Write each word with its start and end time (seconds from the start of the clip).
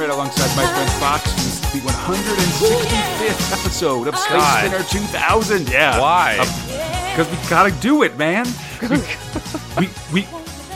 Conrad 0.00 0.16
alongside 0.16 0.56
my 0.56 0.66
friend 0.72 0.90
Fox. 0.92 1.24
This 1.34 1.62
is 1.62 1.82
the 1.82 1.86
165th 1.86 3.52
episode 3.60 4.08
of 4.08 4.16
Space 4.16 4.32
God. 4.32 4.66
Spinner 4.66 4.82
2000. 4.88 5.68
Yeah. 5.68 6.00
Why? 6.00 6.38
Because 7.10 7.30
we 7.30 7.50
gotta 7.50 7.70
do 7.82 8.02
it, 8.02 8.16
man. 8.16 8.46
we, 9.78 9.90
we, 10.10 10.26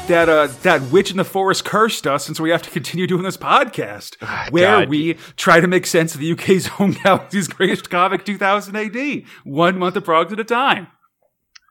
that, 0.09 0.29
uh, 0.29 0.49
that 0.63 0.83
witch 0.93 1.11
in 1.11 1.17
the 1.17 1.25
forest 1.25 1.65
cursed 1.65 2.07
us, 2.07 2.29
and 2.29 2.37
so 2.37 2.43
we 2.43 2.51
have 2.51 2.61
to 2.65 2.71
continue 2.71 3.07
doing 3.07 3.23
this 3.23 3.39
podcast 3.39 4.23
where 4.51 4.81
God. 4.81 4.91
we 4.91 5.15
try 5.37 5.59
to 5.59 5.67
make 5.67 5.87
sense 5.87 6.15
of 6.15 6.21
the 6.21 6.31
UK's 6.31 6.69
own 6.79 6.93
galaxy's 6.93 7.49
greatest 7.49 7.89
comic 7.89 8.27
2000 8.27 8.77
AD, 8.77 9.23
one 9.45 9.79
month 9.79 9.97
of 9.97 10.05
progs 10.05 10.35
at 10.35 10.41
a 10.41 10.45
time. 10.45 10.89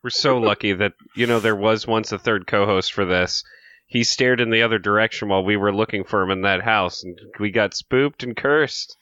We're 0.04 0.10
so 0.10 0.40
lucky 0.40 0.74
that 0.74 0.94
you 1.16 1.28
know 1.28 1.40
there 1.40 1.56
was 1.56 1.86
once 1.86 2.12
a 2.12 2.18
third 2.18 2.48
co-host 2.48 2.94
for 2.94 3.06
this. 3.06 3.44
He 3.86 4.04
stared 4.04 4.42
in 4.42 4.50
the 4.50 4.64
other 4.64 4.80
direction 4.80 5.30
while 5.30 5.44
we 5.44 5.58
were 5.58 5.74
looking 5.74 6.04
for 6.04 6.22
him 6.22 6.32
in 6.32 6.42
that 6.42 6.64
house, 6.64 7.04
and 7.04 7.18
we 7.40 7.52
got 7.52 7.74
spooked 7.74 8.24
and 8.24 8.36
cursed. 8.36 8.98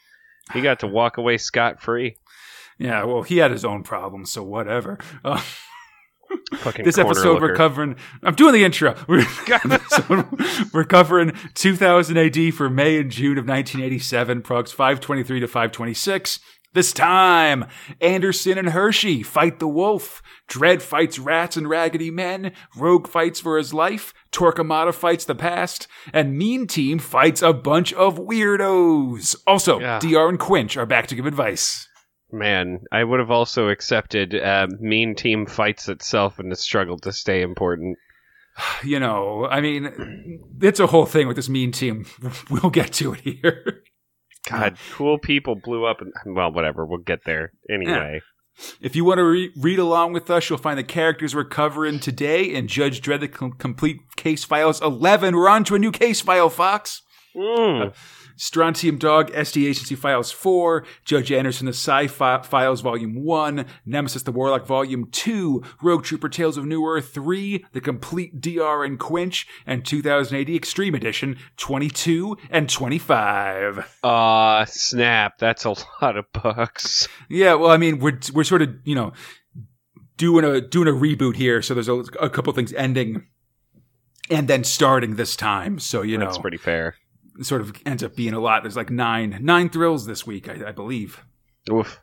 He 0.53 0.61
got 0.61 0.79
to 0.79 0.87
walk 0.87 1.17
away 1.17 1.37
scot 1.37 1.81
free. 1.81 2.17
Yeah, 2.77 3.03
well, 3.03 3.21
he 3.21 3.37
had 3.37 3.51
his 3.51 3.63
own 3.63 3.83
problems, 3.83 4.31
so 4.31 4.43
whatever. 4.43 4.97
Uh, 5.23 5.41
Fucking 6.55 6.85
this 6.85 6.97
episode 6.97 7.41
we're 7.41 7.55
covering. 7.55 7.95
I'm 8.23 8.35
doing 8.35 8.53
the 8.53 8.63
intro. 8.63 8.95
We're, 9.07 9.19
episode, 9.47 10.25
we're 10.73 10.85
covering 10.85 11.33
2000 11.53 12.17
AD 12.17 12.53
for 12.53 12.69
May 12.69 12.99
and 12.99 13.11
June 13.11 13.37
of 13.37 13.47
1987. 13.47 14.41
Progs 14.41 14.71
523 14.71 15.41
to 15.41 15.47
526. 15.47 16.39
This 16.73 16.93
time, 16.93 17.65
Anderson 17.99 18.57
and 18.57 18.69
Hershey 18.69 19.23
fight 19.23 19.59
the 19.59 19.67
wolf. 19.67 20.21
Dredd 20.47 20.81
fights 20.81 21.19
rats 21.19 21.57
and 21.57 21.69
raggedy 21.69 22.09
men. 22.11 22.53
Rogue 22.77 23.07
fights 23.07 23.41
for 23.41 23.57
his 23.57 23.73
life. 23.73 24.13
Torquemada 24.31 24.93
fights 24.93 25.25
the 25.25 25.35
past. 25.35 25.87
And 26.13 26.37
Mean 26.37 26.67
Team 26.67 26.97
fights 26.99 27.41
a 27.41 27.51
bunch 27.51 27.91
of 27.93 28.17
weirdos. 28.17 29.35
Also, 29.45 29.79
Yeah. 29.81 29.99
DR 29.99 30.29
and 30.29 30.39
Quinch 30.39 30.77
are 30.77 30.85
back 30.85 31.07
to 31.07 31.15
give 31.15 31.25
advice. 31.25 31.87
Man, 32.31 32.79
I 32.89 33.03
would 33.03 33.19
have 33.19 33.31
also 33.31 33.67
accepted 33.67 34.33
uh, 34.33 34.67
Mean 34.79 35.15
Team 35.15 35.45
fights 35.45 35.89
itself 35.89 36.39
and 36.39 36.49
has 36.51 36.61
struggled 36.61 37.01
to 37.03 37.11
stay 37.11 37.41
important. 37.41 37.97
you 38.83 38.99
know, 38.99 39.45
I 39.45 39.59
mean, 39.59 40.39
it's 40.61 40.79
a 40.79 40.87
whole 40.87 41.05
thing 41.05 41.27
with 41.27 41.35
this 41.35 41.49
mean 41.49 41.71
team. 41.71 42.05
We'll 42.49 42.69
get 42.71 42.93
to 42.93 43.13
it 43.13 43.19
here. 43.21 43.83
God, 44.49 44.77
cool 44.93 45.17
people 45.19 45.55
blew 45.55 45.85
up, 45.85 46.01
and 46.01 46.11
well, 46.35 46.51
whatever. 46.51 46.85
We'll 46.85 46.99
get 46.99 47.25
there 47.25 47.53
anyway. 47.69 48.21
If 48.81 48.95
you 48.95 49.05
want 49.05 49.19
to 49.19 49.23
re- 49.23 49.51
read 49.57 49.79
along 49.79 50.13
with 50.13 50.29
us, 50.29 50.49
you'll 50.49 50.59
find 50.59 50.77
the 50.77 50.83
characters 50.83 51.33
we're 51.33 51.45
covering 51.45 51.99
today 51.99 52.43
in 52.43 52.67
Judge 52.67 53.01
Dredd: 53.01 53.21
The 53.21 53.27
Com- 53.27 53.53
Complete 53.53 54.01
Case 54.15 54.43
Files 54.43 54.81
11. 54.81 55.35
We're 55.35 55.49
on 55.49 55.63
to 55.65 55.75
a 55.75 55.79
new 55.79 55.91
case 55.91 56.21
file, 56.21 56.49
Fox. 56.49 57.01
Mm. 57.35 57.93
Strontium 58.41 58.97
Dog, 58.97 59.31
SD 59.33 59.69
Agency 59.69 59.93
Files 59.93 60.31
4, 60.31 60.83
Judge 61.05 61.31
Anderson, 61.31 61.67
The 61.67 61.73
Psi 61.73 62.07
Files 62.07 62.81
Volume 62.81 63.23
1, 63.23 63.67
Nemesis 63.85 64.23
the 64.23 64.31
Warlock 64.31 64.65
Volume 64.65 65.07
2, 65.11 65.61
Rogue 65.83 66.03
Trooper 66.03 66.27
Tales 66.27 66.57
of 66.57 66.65
New 66.65 66.83
Earth 66.83 67.13
3, 67.13 67.63
The 67.73 67.79
Complete 67.81 68.41
DR 68.41 68.83
and 68.83 68.97
Quinch, 68.97 69.47
and 69.67 69.85
2000 69.85 70.35
AD 70.35 70.49
Extreme 70.49 70.95
Edition 70.95 71.37
22 71.57 72.35
and 72.49 72.67
25. 72.67 73.99
Aw, 74.03 74.65
snap! 74.65 75.37
That's 75.37 75.63
a 75.65 75.75
lot 76.01 76.17
of 76.17 76.25
books. 76.33 77.07
Yeah, 77.29 77.53
well, 77.53 77.69
I 77.69 77.77
mean, 77.77 77.99
we're 77.99 78.17
we're 78.33 78.43
sort 78.43 78.63
of 78.63 78.69
you 78.83 78.95
know 78.95 79.13
doing 80.17 80.45
a 80.45 80.61
doing 80.61 80.87
a 80.87 80.91
reboot 80.91 81.35
here, 81.35 81.61
so 81.61 81.75
there's 81.75 81.87
a, 81.87 81.97
a 82.19 82.29
couple 82.31 82.51
things 82.53 82.73
ending 82.73 83.27
and 84.31 84.47
then 84.47 84.63
starting 84.63 85.15
this 85.15 85.35
time. 85.35 85.77
So 85.77 86.01
you 86.01 86.17
know, 86.17 86.25
That's 86.25 86.39
pretty 86.39 86.57
fair. 86.57 86.95
Sort 87.41 87.61
of 87.61 87.73
ends 87.85 88.03
up 88.03 88.15
being 88.15 88.33
a 88.33 88.39
lot. 88.39 88.63
There's 88.63 88.75
like 88.75 88.89
nine 88.89 89.37
nine 89.41 89.69
thrills 89.69 90.05
this 90.05 90.25
week, 90.27 90.49
I, 90.49 90.69
I 90.69 90.71
believe. 90.71 91.23
Oof. 91.71 91.99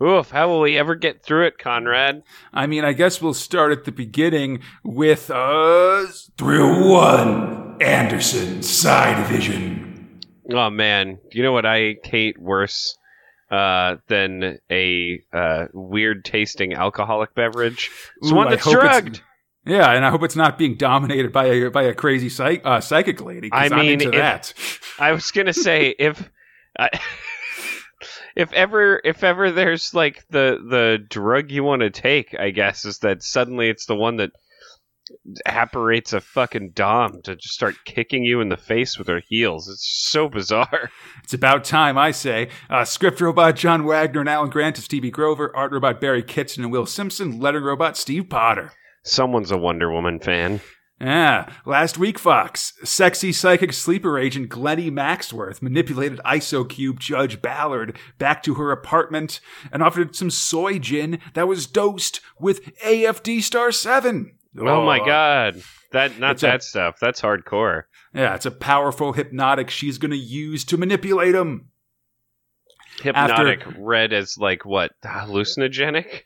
Oof. 0.00 0.30
How 0.30 0.48
will 0.48 0.60
we 0.60 0.78
ever 0.78 0.94
get 0.94 1.24
through 1.24 1.46
it, 1.46 1.58
Conrad? 1.58 2.22
I 2.52 2.66
mean, 2.68 2.84
I 2.84 2.92
guess 2.92 3.20
we'll 3.20 3.34
start 3.34 3.72
at 3.72 3.84
the 3.84 3.92
beginning 3.92 4.60
with 4.84 5.30
uh 5.30 6.06
thrill 6.36 6.92
one, 6.92 7.76
Anderson 7.82 8.62
Psi 8.62 9.20
Division. 9.22 10.20
Oh 10.50 10.70
man, 10.70 11.18
you 11.32 11.42
know 11.42 11.52
what 11.52 11.66
I 11.66 11.96
hate 12.04 12.38
worse 12.40 12.96
uh, 13.50 13.96
than 14.06 14.58
a 14.70 15.20
uh, 15.32 15.66
weird 15.72 16.24
tasting 16.24 16.74
alcoholic 16.74 17.34
beverage? 17.34 17.90
It's 18.22 18.32
Ooh, 18.32 18.36
one 18.36 18.50
that's 18.50 18.68
drugged. 18.68 19.22
Yeah, 19.68 19.92
and 19.92 20.04
I 20.04 20.10
hope 20.10 20.22
it's 20.22 20.36
not 20.36 20.58
being 20.58 20.76
dominated 20.76 21.32
by 21.32 21.46
a 21.46 21.70
by 21.70 21.82
a 21.84 21.94
crazy 21.94 22.28
psych, 22.28 22.62
uh, 22.64 22.80
psychic 22.80 23.20
lady. 23.20 23.50
I 23.52 23.68
mean, 23.68 24.00
if- 24.00 24.12
that. 24.12 24.54
I 24.98 25.12
was 25.12 25.30
gonna 25.30 25.52
say 25.52 25.94
if. 25.98 26.30
I 26.78 26.90
If 28.36 28.52
ever, 28.52 29.00
if 29.04 29.24
ever 29.24 29.50
there's 29.50 29.94
like 29.94 30.24
the 30.30 30.58
the 30.70 31.04
drug 31.08 31.50
you 31.50 31.64
want 31.64 31.82
to 31.82 31.90
take, 31.90 32.38
I 32.38 32.50
guess 32.50 32.84
is 32.84 32.98
that 32.98 33.24
suddenly 33.24 33.68
it's 33.68 33.86
the 33.86 33.96
one 33.96 34.18
that 34.18 34.30
apparates 35.44 36.12
a 36.12 36.20
fucking 36.20 36.70
dom 36.72 37.20
to 37.22 37.34
just 37.34 37.54
start 37.54 37.74
kicking 37.84 38.22
you 38.22 38.40
in 38.40 38.48
the 38.48 38.56
face 38.56 38.96
with 38.96 39.08
her 39.08 39.22
heels. 39.26 39.68
It's 39.68 40.08
so 40.08 40.28
bizarre. 40.28 40.90
It's 41.24 41.34
about 41.34 41.64
time, 41.64 41.98
I 41.98 42.10
say. 42.12 42.48
Uh, 42.70 42.84
script 42.86 43.20
robot 43.20 43.54
John 43.56 43.84
Wagner 43.84 44.20
and 44.20 44.28
Alan 44.30 44.48
Grant 44.48 44.76
to 44.76 44.82
Stevie 44.82 45.10
Grover, 45.10 45.54
art 45.54 45.72
robot 45.72 46.00
Barry 46.00 46.22
Kitson 46.22 46.62
and 46.62 46.72
Will 46.72 46.86
Simpson, 46.86 47.38
lettering 47.38 47.64
robot 47.64 47.98
Steve 47.98 48.30
Potter. 48.30 48.72
Someone's 49.02 49.50
a 49.50 49.56
Wonder 49.58 49.90
Woman 49.92 50.18
fan. 50.20 50.60
Yeah, 51.00 51.48
last 51.64 51.96
week, 51.96 52.18
Fox, 52.18 52.72
sexy 52.82 53.32
psychic 53.32 53.72
sleeper 53.72 54.18
agent 54.18 54.48
Glennie 54.48 54.90
Maxworth 54.90 55.62
manipulated 55.62 56.18
IsoCube 56.24 56.98
Judge 56.98 57.40
Ballard 57.40 57.96
back 58.18 58.42
to 58.42 58.54
her 58.54 58.72
apartment 58.72 59.38
and 59.70 59.80
offered 59.80 60.16
some 60.16 60.28
soy 60.30 60.80
gin 60.80 61.20
that 61.34 61.46
was 61.46 61.66
dosed 61.68 62.20
with 62.40 62.74
AFD 62.84 63.40
Star 63.42 63.70
7. 63.70 64.34
Oh, 64.58 64.84
my 64.84 64.98
god. 64.98 65.62
That 65.92 66.18
not 66.18 66.32
It's 66.32 66.42
a- 66.42 66.46
that 66.46 66.62
stuff. 66.64 66.96
That's 67.00 67.20
hardcore. 67.20 67.84
Yeah, 68.12 68.34
it's 68.34 68.46
a 68.46 68.50
powerful 68.50 69.12
hypnotic 69.12 69.70
she's 69.70 69.98
going 69.98 70.10
to 70.10 70.16
use 70.16 70.64
to 70.64 70.76
manipulate 70.76 71.34
him. 71.36 71.68
Hypnotic 73.00 73.62
read 73.78 74.12
as 74.12 74.36
like 74.38 74.64
what? 74.64 74.90
Hallucinogenic? 75.04 76.22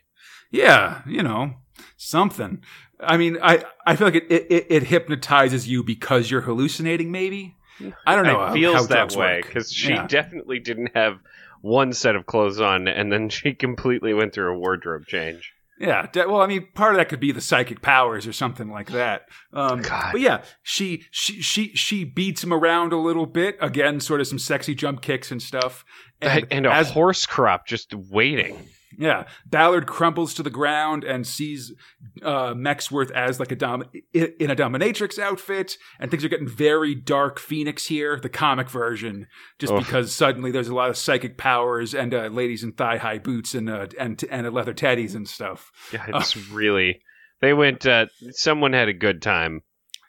Yeah, 0.51 1.01
you 1.05 1.21
know, 1.21 1.53
something. 1.97 2.63
I 2.99 3.17
mean, 3.17 3.37
I, 3.41 3.63
I 3.85 3.95
feel 3.95 4.07
like 4.07 4.15
it, 4.15 4.31
it, 4.31 4.67
it 4.69 4.83
hypnotizes 4.83 5.67
you 5.67 5.83
because 5.83 6.31
you're 6.31 6.41
hallucinating, 6.41 7.11
maybe? 7.11 7.57
I 8.05 8.15
don't 8.15 8.25
know. 8.25 8.45
It 8.45 8.53
feels 8.53 8.87
that 8.89 9.15
way 9.15 9.41
because 9.45 9.71
she 9.71 9.89
Yeah. 9.89 10.07
definitely 10.07 10.59
didn't 10.59 10.91
have 10.95 11.19
one 11.61 11.93
set 11.93 12.15
of 12.15 12.25
clothes 12.25 12.59
on, 12.59 12.87
and 12.87 13.11
then 13.11 13.29
she 13.29 13.53
completely 13.53 14.13
went 14.13 14.33
through 14.33 14.53
a 14.53 14.57
wardrobe 14.57 15.05
change. 15.07 15.53
Yeah, 15.79 16.07
well, 16.15 16.41
I 16.41 16.47
mean, 16.47 16.67
part 16.75 16.91
of 16.93 16.97
that 16.97 17.09
could 17.09 17.19
be 17.19 17.31
the 17.31 17.41
psychic 17.41 17.81
powers 17.81 18.27
or 18.27 18.31
something 18.31 18.69
like 18.69 18.91
that. 18.91 19.23
Um, 19.51 19.81
God. 19.81 20.11
But 20.11 20.21
yeah, 20.21 20.43
she 20.61 21.03
she 21.09 21.41
she 21.41 21.69
she 21.75 22.03
beats 22.03 22.43
him 22.43 22.53
around 22.53 22.93
a 22.93 22.97
little 22.97 23.25
bit. 23.25 23.57
Again, 23.59 23.99
sort 23.99 24.21
of 24.21 24.27
some 24.27 24.39
sexy 24.39 24.75
jump 24.75 25.01
kicks 25.01 25.31
and 25.31 25.41
stuff. 25.41 25.83
And, 26.21 26.47
and 26.51 26.65
a 26.67 26.71
as 26.71 26.91
horse 26.91 27.25
crop 27.25 27.65
just 27.65 27.93
waiting. 27.93 28.69
Yeah, 28.97 29.25
Ballard 29.45 29.87
crumbles 29.87 30.33
to 30.35 30.43
the 30.43 30.49
ground 30.49 31.03
and 31.03 31.25
sees 31.25 31.73
uh, 32.21 32.53
Mexworth 32.53 33.11
as 33.11 33.39
like 33.39 33.51
a 33.51 33.55
dom 33.55 33.83
in 34.13 34.51
a 34.51 34.55
dominatrix 34.55 35.19
outfit, 35.19 35.77
and 35.99 36.09
things 36.09 36.23
are 36.23 36.29
getting 36.29 36.47
very 36.47 36.95
dark. 36.95 37.39
Phoenix 37.39 37.87
here, 37.87 38.19
the 38.19 38.29
comic 38.29 38.69
version, 38.69 39.27
just 39.59 39.73
Oof. 39.73 39.79
because 39.79 40.13
suddenly 40.13 40.51
there's 40.51 40.67
a 40.67 40.75
lot 40.75 40.89
of 40.89 40.97
psychic 40.97 41.37
powers 41.37 41.93
and 41.93 42.13
uh, 42.13 42.27
ladies 42.27 42.63
in 42.63 42.73
thigh 42.73 42.97
high 42.97 43.17
boots 43.17 43.53
and 43.53 43.69
uh, 43.69 43.87
and 43.99 44.23
and 44.29 44.51
leather 44.53 44.73
teddies 44.73 45.15
and 45.15 45.27
stuff. 45.27 45.71
Yeah, 45.91 46.05
it's 46.09 46.35
really. 46.49 47.01
They 47.41 47.53
went. 47.53 47.85
Uh, 47.85 48.07
someone 48.31 48.73
had 48.73 48.87
a 48.87 48.93
good 48.93 49.21
time. 49.21 49.61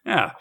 Yeah. 0.06 0.32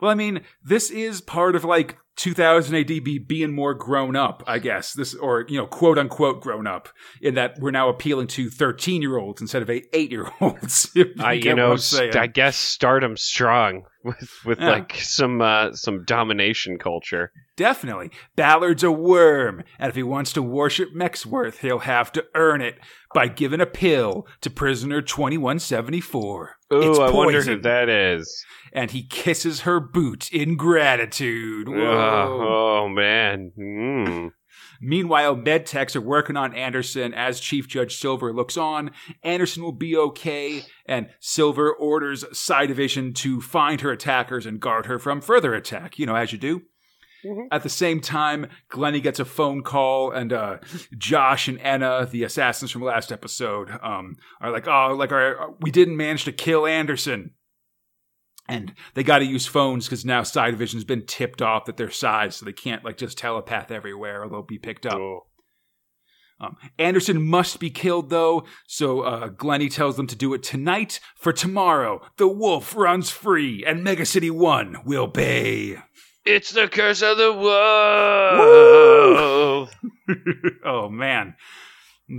Well, 0.00 0.10
I 0.10 0.14
mean, 0.14 0.42
this 0.64 0.90
is 0.90 1.20
part 1.20 1.54
of 1.54 1.64
like 1.64 1.96
2000 2.16 2.74
AD 2.74 2.86
be 2.86 3.18
being 3.18 3.52
more 3.54 3.74
grown 3.74 4.16
up, 4.16 4.42
I 4.46 4.58
guess. 4.58 4.92
This, 4.92 5.14
or, 5.14 5.44
you 5.48 5.56
know, 5.56 5.66
quote 5.66 5.98
unquote 5.98 6.40
grown 6.40 6.66
up, 6.66 6.88
in 7.20 7.34
that 7.34 7.56
we're 7.58 7.70
now 7.70 7.88
appealing 7.88 8.26
to 8.28 8.50
13 8.50 9.00
year 9.02 9.16
olds 9.18 9.40
instead 9.40 9.62
of 9.62 9.70
eight, 9.70 9.88
year 10.10 10.28
olds. 10.40 10.90
I, 11.20 11.32
you 11.34 11.54
know, 11.54 11.76
st- 11.76 12.16
I 12.16 12.26
guess 12.26 12.56
stardom 12.56 13.16
strong 13.16 13.84
with 14.04 14.30
with 14.44 14.60
Yeah. 14.60 14.70
like 14.70 14.94
some 14.96 15.40
uh, 15.40 15.72
some 15.72 16.04
domination 16.04 16.78
culture. 16.78 17.32
Definitely. 17.56 18.10
Ballard's 18.36 18.82
a 18.82 18.90
worm, 18.90 19.62
and 19.78 19.88
if 19.90 19.94
he 19.96 20.02
wants 20.02 20.32
to 20.34 20.42
worship 20.42 20.88
Mexworth, 20.94 21.58
he'll 21.58 21.80
have 21.80 22.10
to 22.12 22.24
earn 22.34 22.60
it 22.62 22.76
by 23.14 23.28
giving 23.28 23.60
a 23.60 23.66
pill 23.66 24.26
to 24.40 24.50
prisoner 24.50 25.02
2174. 25.02 26.56
It's 26.72 26.98
Ooh, 26.98 27.02
I 27.02 27.10
wonder 27.10 27.42
who 27.42 27.60
that 27.60 27.88
is. 27.88 28.44
and 28.72 28.90
he 28.90 29.02
kisses 29.06 29.60
her 29.60 29.80
boot 29.80 30.32
in 30.32 30.56
gratitude. 30.56 31.68
Oh, 31.68 31.74
oh 31.74 32.88
man. 32.88 33.52
Mm. 33.58 34.30
Meanwhile, 34.84 35.36
med 35.36 35.64
techs 35.64 35.94
are 35.94 36.00
working 36.00 36.36
on 36.36 36.54
Anderson 36.54 37.14
as 37.14 37.38
Chief 37.38 37.68
Judge 37.68 37.96
Silver 37.96 38.32
looks 38.32 38.56
on. 38.56 38.90
Anderson 39.22 39.62
will 39.62 39.72
be 39.72 39.96
okay, 39.96 40.62
and 40.86 41.08
Silver 41.20 41.72
orders 41.72 42.24
Psi 42.32 42.66
Division 42.66 43.12
to 43.14 43.40
find 43.40 43.80
her 43.82 43.92
attackers 43.92 44.44
and 44.44 44.58
guard 44.58 44.86
her 44.86 44.98
from 44.98 45.20
further 45.20 45.54
attack, 45.54 46.00
you 46.00 46.06
know, 46.06 46.16
as 46.16 46.32
you 46.32 46.38
do. 46.38 46.62
Mhm. 47.24 47.46
At 47.50 47.62
the 47.62 47.68
same 47.68 48.00
time, 48.00 48.48
Glennie 48.68 49.00
gets 49.00 49.20
a 49.20 49.24
phone 49.24 49.62
call, 49.62 50.10
and 50.10 50.32
uh, 50.32 50.58
Josh 50.96 51.48
and 51.48 51.60
Anna, 51.60 52.06
the 52.10 52.24
assassins 52.24 52.70
from 52.70 52.82
last 52.82 53.12
episode, 53.12 53.70
um, 53.82 54.16
are 54.40 54.50
like, 54.50 54.66
"Oh, 54.66 54.94
like 54.98 55.12
our, 55.12 55.54
we 55.60 55.70
didn't 55.70 55.96
manage 55.96 56.24
to 56.24 56.32
kill 56.32 56.66
Anderson." 56.66 57.32
And 58.48 58.74
they 58.94 59.04
got 59.04 59.20
to 59.20 59.24
use 59.24 59.46
phones 59.46 59.86
because 59.86 60.04
now 60.04 60.24
Psi 60.24 60.50
Division's 60.50 60.84
been 60.84 61.06
tipped 61.06 61.40
off 61.40 61.66
that 61.66 61.76
they're 61.76 61.90
Psi, 61.90 62.30
so 62.30 62.44
they 62.44 62.52
can't 62.52 62.84
like 62.84 62.96
just 62.96 63.16
telepath 63.16 63.70
everywhere 63.70 64.22
or 64.22 64.28
they'll 64.28 64.42
be 64.42 64.58
picked 64.58 64.84
up. 64.84 64.98
Oh. 64.98 65.26
Um, 66.40 66.56
Anderson 66.76 67.22
must 67.22 67.60
be 67.60 67.70
killed 67.70 68.10
though, 68.10 68.44
so 68.66 69.02
uh, 69.02 69.28
Glennie 69.28 69.68
tells 69.68 69.96
them 69.96 70.08
to 70.08 70.16
do 70.16 70.34
it 70.34 70.42
tonight. 70.42 70.98
For 71.14 71.32
tomorrow, 71.32 72.00
the 72.16 72.26
wolf 72.26 72.74
runs 72.74 73.10
free, 73.10 73.64
and 73.64 73.84
Mega 73.84 74.04
City 74.04 74.28
One 74.30 74.78
will 74.84 75.06
pay. 75.08 75.78
It's 76.24 76.52
the 76.52 76.68
curse 76.68 77.02
of 77.02 77.18
the 77.18 77.32
wolf. 77.32 77.50
oh 80.64 80.88
man, 80.88 81.34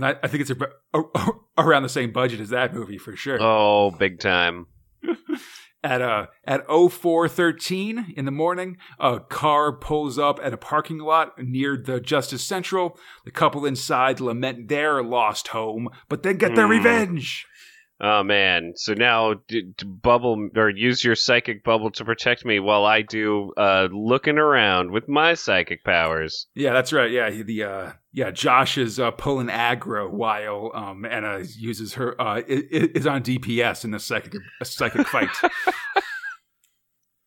I 0.02 0.16
I 0.22 0.28
think 0.28 0.42
it's 0.42 0.50
a, 0.50 0.56
a- 0.98 1.30
around 1.58 1.82
the 1.84 1.88
same 1.88 2.12
budget 2.12 2.40
as 2.40 2.50
that 2.50 2.74
movie 2.74 2.98
for 2.98 3.16
sure. 3.16 3.38
Oh, 3.40 3.90
big 3.90 4.20
time. 4.20 4.66
At 5.82 6.00
uh 6.00 6.26
at 6.46 6.66
0413 6.66 8.14
in 8.16 8.24
the 8.24 8.30
morning, 8.30 8.78
a 8.98 9.20
car 9.20 9.70
pulls 9.70 10.18
up 10.18 10.40
at 10.42 10.54
a 10.54 10.56
parking 10.56 10.96
lot 10.96 11.38
near 11.38 11.76
the 11.76 12.00
Justice 12.00 12.42
Central. 12.42 12.98
The 13.26 13.30
couple 13.30 13.66
inside 13.66 14.18
lament 14.18 14.68
their 14.68 15.02
lost 15.02 15.48
home, 15.48 15.90
but 16.08 16.22
then 16.22 16.38
get 16.38 16.54
their 16.54 16.64
Hmm. 16.64 16.70
revenge. 16.70 17.46
Oh 18.00 18.22
man! 18.24 18.72
So 18.74 18.92
now, 18.92 19.34
d- 19.46 19.72
d- 19.76 19.86
bubble 19.86 20.48
or 20.56 20.68
use 20.68 21.04
your 21.04 21.14
psychic 21.14 21.62
bubble 21.62 21.90
to 21.92 22.04
protect 22.04 22.44
me 22.44 22.58
while 22.58 22.84
I 22.84 23.02
do 23.02 23.52
uh, 23.56 23.88
looking 23.92 24.36
around 24.36 24.90
with 24.90 25.08
my 25.08 25.34
psychic 25.34 25.84
powers. 25.84 26.48
Yeah, 26.54 26.72
that's 26.72 26.92
right. 26.92 27.10
Yeah, 27.10 27.30
he- 27.30 27.42
the 27.42 27.62
uh, 27.62 27.92
yeah, 28.12 28.30
Josh 28.32 28.78
is 28.78 28.98
uh, 28.98 29.12
pulling 29.12 29.46
aggro 29.46 30.10
while 30.10 30.72
um, 30.74 31.04
Anna 31.04 31.44
uses 31.56 31.94
her 31.94 32.20
uh, 32.20 32.38
i- 32.38 32.44
i- 32.48 32.90
is 32.94 33.06
on 33.06 33.22
DPS 33.22 33.84
in 33.84 33.92
the 33.92 34.00
psychic 34.00 34.34
a 34.60 34.64
psychic 34.64 35.06
fight. 35.06 35.30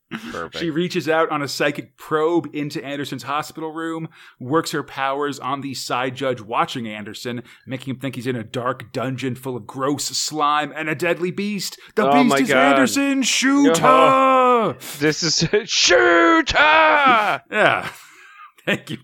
Perfect. 0.09 0.57
she 0.59 0.69
reaches 0.69 1.09
out 1.09 1.30
on 1.31 1.42
a 1.42 1.48
psychic 1.50 1.98
probe 1.98 2.48
into 2.54 2.83
Anderson's 2.83 3.24
hospital 3.24 3.74
room, 3.74 4.07
works 4.39 4.71
her 4.71 4.83
powers 4.83 5.38
on 5.39 5.59
the 5.62 5.74
Psi 5.74 6.12
judge 6.12 6.39
watching 6.39 6.88
Anderson, 6.88 7.44
making 7.65 7.94
him 7.95 8.00
think 8.00 8.15
he's 8.15 8.27
in 8.27 8.36
a 8.38 8.44
dark 8.44 8.94
dungeon 8.94 9.36
full 9.36 9.57
of 9.57 9.68
gross 9.68 10.06
slime 10.06 10.71
and 10.75 10.88
a 10.88 10.95
deadly 10.95 11.31
beast. 11.31 11.77
The 11.95 12.07
Oh 12.09 12.24
beast 12.24 12.39
is 12.39 12.48
God. 12.50 12.57
Anderson. 12.74 13.21
Shoot 13.24 13.80
Oh. 13.83 14.74
her! 14.74 14.77
this 15.00 15.24
is 15.24 15.48
shooter. 15.69 16.54
Yeah. 16.57 17.89
Thank 18.65 18.89
you. 18.92 18.98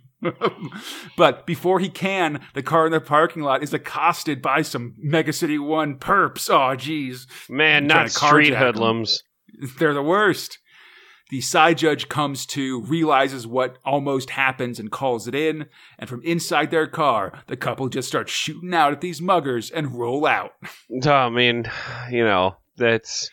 but 1.17 1.45
before 1.45 1.79
he 1.79 1.89
can, 1.89 2.39
the 2.53 2.63
car 2.63 2.85
in 2.85 2.91
the 2.93 3.01
parking 3.01 3.43
lot 3.43 3.61
is 3.61 3.73
accosted 3.73 4.41
by 4.41 4.61
some 4.61 4.95
Mega 4.97 5.33
City 5.33 5.59
1 5.59 5.99
perps. 5.99 6.49
Oh, 6.49 6.75
jeez. 6.77 7.27
Man, 7.49 7.87
not 7.87 8.09
street 8.11 8.53
hoodlums. 8.53 9.21
They're 9.77 9.93
the 9.93 10.01
worst. 10.01 10.59
The 11.33 11.41
Psi 11.41 11.73
judge 11.73 12.09
comes 12.09 12.45
to, 12.45 12.81
realizes 12.81 13.47
what 13.47 13.79
almost 13.83 14.29
happens, 14.29 14.79
and 14.79 14.91
calls 14.91 15.27
it 15.27 15.33
in. 15.33 15.65
And 15.97 16.07
from 16.07 16.21
inside 16.21 16.69
their 16.69 16.85
car, 16.85 17.41
the 17.47 17.57
couple 17.57 17.89
just 17.89 18.07
start 18.07 18.29
shooting 18.29 18.71
out 18.71 18.93
at 18.93 19.01
these 19.01 19.19
muggers 19.19 19.71
and 19.71 19.95
roll 19.95 20.27
out. 20.27 20.51
I 21.07 21.29
mean, 21.29 21.65
you 22.11 22.23
know, 22.23 22.57
that's 22.77 23.31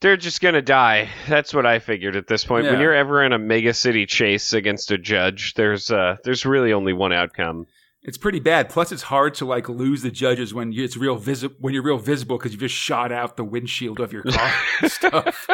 they're 0.00 0.16
just 0.16 0.40
gonna 0.40 0.62
die. 0.62 1.08
That's 1.26 1.52
what 1.52 1.66
I 1.66 1.80
figured 1.80 2.14
at 2.14 2.28
this 2.28 2.44
point. 2.44 2.66
When 2.66 2.78
you're 2.78 2.94
ever 2.94 3.24
in 3.24 3.32
a 3.32 3.38
mega 3.38 3.74
city 3.74 4.06
chase 4.06 4.52
against 4.52 4.92
a 4.92 4.96
judge, 4.96 5.54
there's 5.54 5.90
uh 5.90 6.18
there's 6.22 6.46
really 6.46 6.72
only 6.72 6.92
one 6.92 7.12
outcome. 7.12 7.66
It's 8.04 8.16
pretty 8.16 8.38
bad. 8.38 8.68
Plus, 8.68 8.92
it's 8.92 9.02
hard 9.02 9.34
to 9.34 9.44
like 9.44 9.68
lose 9.68 10.02
the 10.02 10.12
judges 10.12 10.54
when 10.54 10.70
you, 10.70 10.84
it's 10.84 10.96
real 10.96 11.16
visi- 11.16 11.50
when 11.58 11.74
you're 11.74 11.82
real 11.82 11.98
visible 11.98 12.38
because 12.38 12.52
you 12.52 12.60
just 12.60 12.76
shot 12.76 13.10
out 13.10 13.36
the 13.36 13.42
windshield 13.42 13.98
of 13.98 14.12
your 14.12 14.22
car 14.22 14.52
and 14.80 14.92
stuff. 14.92 15.48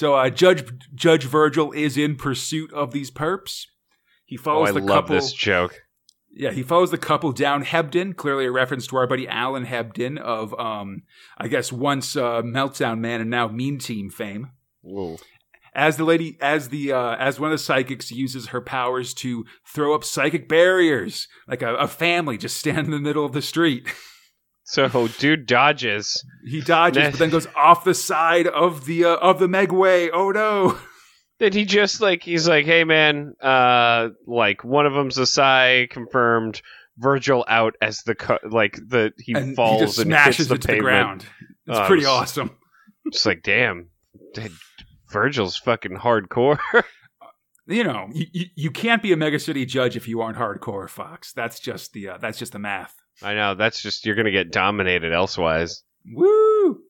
So, 0.00 0.14
uh, 0.14 0.30
Judge 0.30 0.64
Judge 0.94 1.24
Virgil 1.24 1.72
is 1.72 1.98
in 1.98 2.16
pursuit 2.16 2.72
of 2.72 2.92
these 2.92 3.10
perps. 3.10 3.66
He 4.24 4.38
Oh, 4.38 4.40
follows 4.40 4.70
I 4.70 4.72
the 4.72 4.80
love 4.80 5.04
couple. 5.04 5.16
this 5.16 5.30
joke. 5.30 5.82
Yeah, 6.32 6.52
he 6.52 6.62
follows 6.62 6.90
the 6.90 6.96
couple 6.96 7.32
down 7.32 7.62
Hebden, 7.66 8.16
clearly 8.16 8.46
a 8.46 8.50
reference 8.50 8.86
to 8.86 8.96
our 8.96 9.06
buddy 9.06 9.28
Alan 9.28 9.66
Hebden 9.66 10.16
of, 10.16 10.58
um, 10.58 11.02
I 11.36 11.48
guess 11.48 11.70
once 11.70 12.16
uh, 12.16 12.40
Meltdown 12.40 13.00
Man 13.00 13.20
and 13.20 13.28
now 13.28 13.48
Mean 13.48 13.78
Team 13.78 14.08
fame. 14.08 14.52
Ooh. 14.86 15.18
As 15.74 15.98
the 15.98 16.04
lady, 16.04 16.38
as 16.40 16.70
the 16.70 16.92
uh, 16.92 17.16
as 17.16 17.38
one 17.38 17.52
of 17.52 17.58
the 17.58 17.62
psychics 17.62 18.10
uses 18.10 18.46
her 18.48 18.62
powers 18.62 19.12
to 19.14 19.44
throw 19.66 19.94
up 19.94 20.02
psychic 20.04 20.48
barriers, 20.48 21.28
like 21.46 21.60
a, 21.60 21.74
a 21.74 21.86
family 21.86 22.38
just 22.38 22.56
stand 22.56 22.86
in 22.86 22.90
the 22.90 22.98
middle 23.00 23.26
of 23.26 23.32
the 23.32 23.42
street. 23.42 23.86
So, 24.70 25.08
dude 25.18 25.46
dodges. 25.46 26.24
He 26.44 26.60
dodges, 26.60 27.10
but 27.10 27.18
then 27.18 27.30
goes 27.30 27.48
off 27.56 27.82
the 27.82 27.92
side 27.92 28.46
of 28.46 28.84
the 28.84 29.04
uh, 29.04 29.16
of 29.16 29.40
the 29.40 29.48
Megway. 29.48 30.10
Oh 30.12 30.30
no! 30.30 30.78
Did 31.40 31.54
he 31.54 31.64
just 31.64 32.00
like 32.00 32.22
he's 32.22 32.46
like, 32.46 32.66
hey 32.66 32.84
man, 32.84 33.34
uh, 33.42 34.10
like 34.28 34.62
one 34.62 34.86
of 34.86 34.92
them's 34.92 35.18
a 35.18 35.26
psi 35.26 35.88
confirmed. 35.90 36.62
Virgil 36.98 37.44
out 37.48 37.74
as 37.80 38.02
the 38.02 38.14
co- 38.14 38.38
like 38.48 38.76
the 38.76 39.12
he 39.18 39.32
and 39.32 39.56
falls 39.56 39.80
he 39.80 39.86
just 39.86 39.98
and 39.98 40.06
smashes 40.08 40.36
hits 40.36 40.48
the 40.48 40.54
it 40.54 40.60
to 40.60 40.66
the 40.68 40.78
ground. 40.78 41.26
It's 41.66 41.78
it 41.78 41.86
pretty 41.86 42.02
was- 42.02 42.08
awesome. 42.08 42.56
It's 43.06 43.26
like, 43.26 43.42
damn, 43.42 43.88
Virgil's 45.10 45.56
fucking 45.56 45.96
hardcore. 45.96 46.60
You 47.66 47.84
know, 47.84 48.08
you, 48.12 48.46
you, 48.56 48.70
can't 48.72 49.00
be 49.00 49.12
a 49.12 49.16
mega 49.16 49.38
city 49.38 49.64
judge 49.64 49.96
if 49.96 50.08
you 50.08 50.20
aren't 50.20 50.36
hardcore, 50.38 50.88
Fox. 50.88 51.32
That's 51.32 51.60
just 51.60 51.92
the 51.92 52.08
uh, 52.08 52.18
that's 52.18 52.36
just 52.36 52.50
the 52.50 52.58
math. 52.58 52.96
I 53.22 53.34
know 53.34 53.54
that's 53.54 53.82
just 53.82 54.06
you're 54.06 54.14
gonna 54.16 54.30
get 54.30 54.50
dominated 54.52 55.12
elsewise. 55.12 55.82
Woo! 56.12 56.80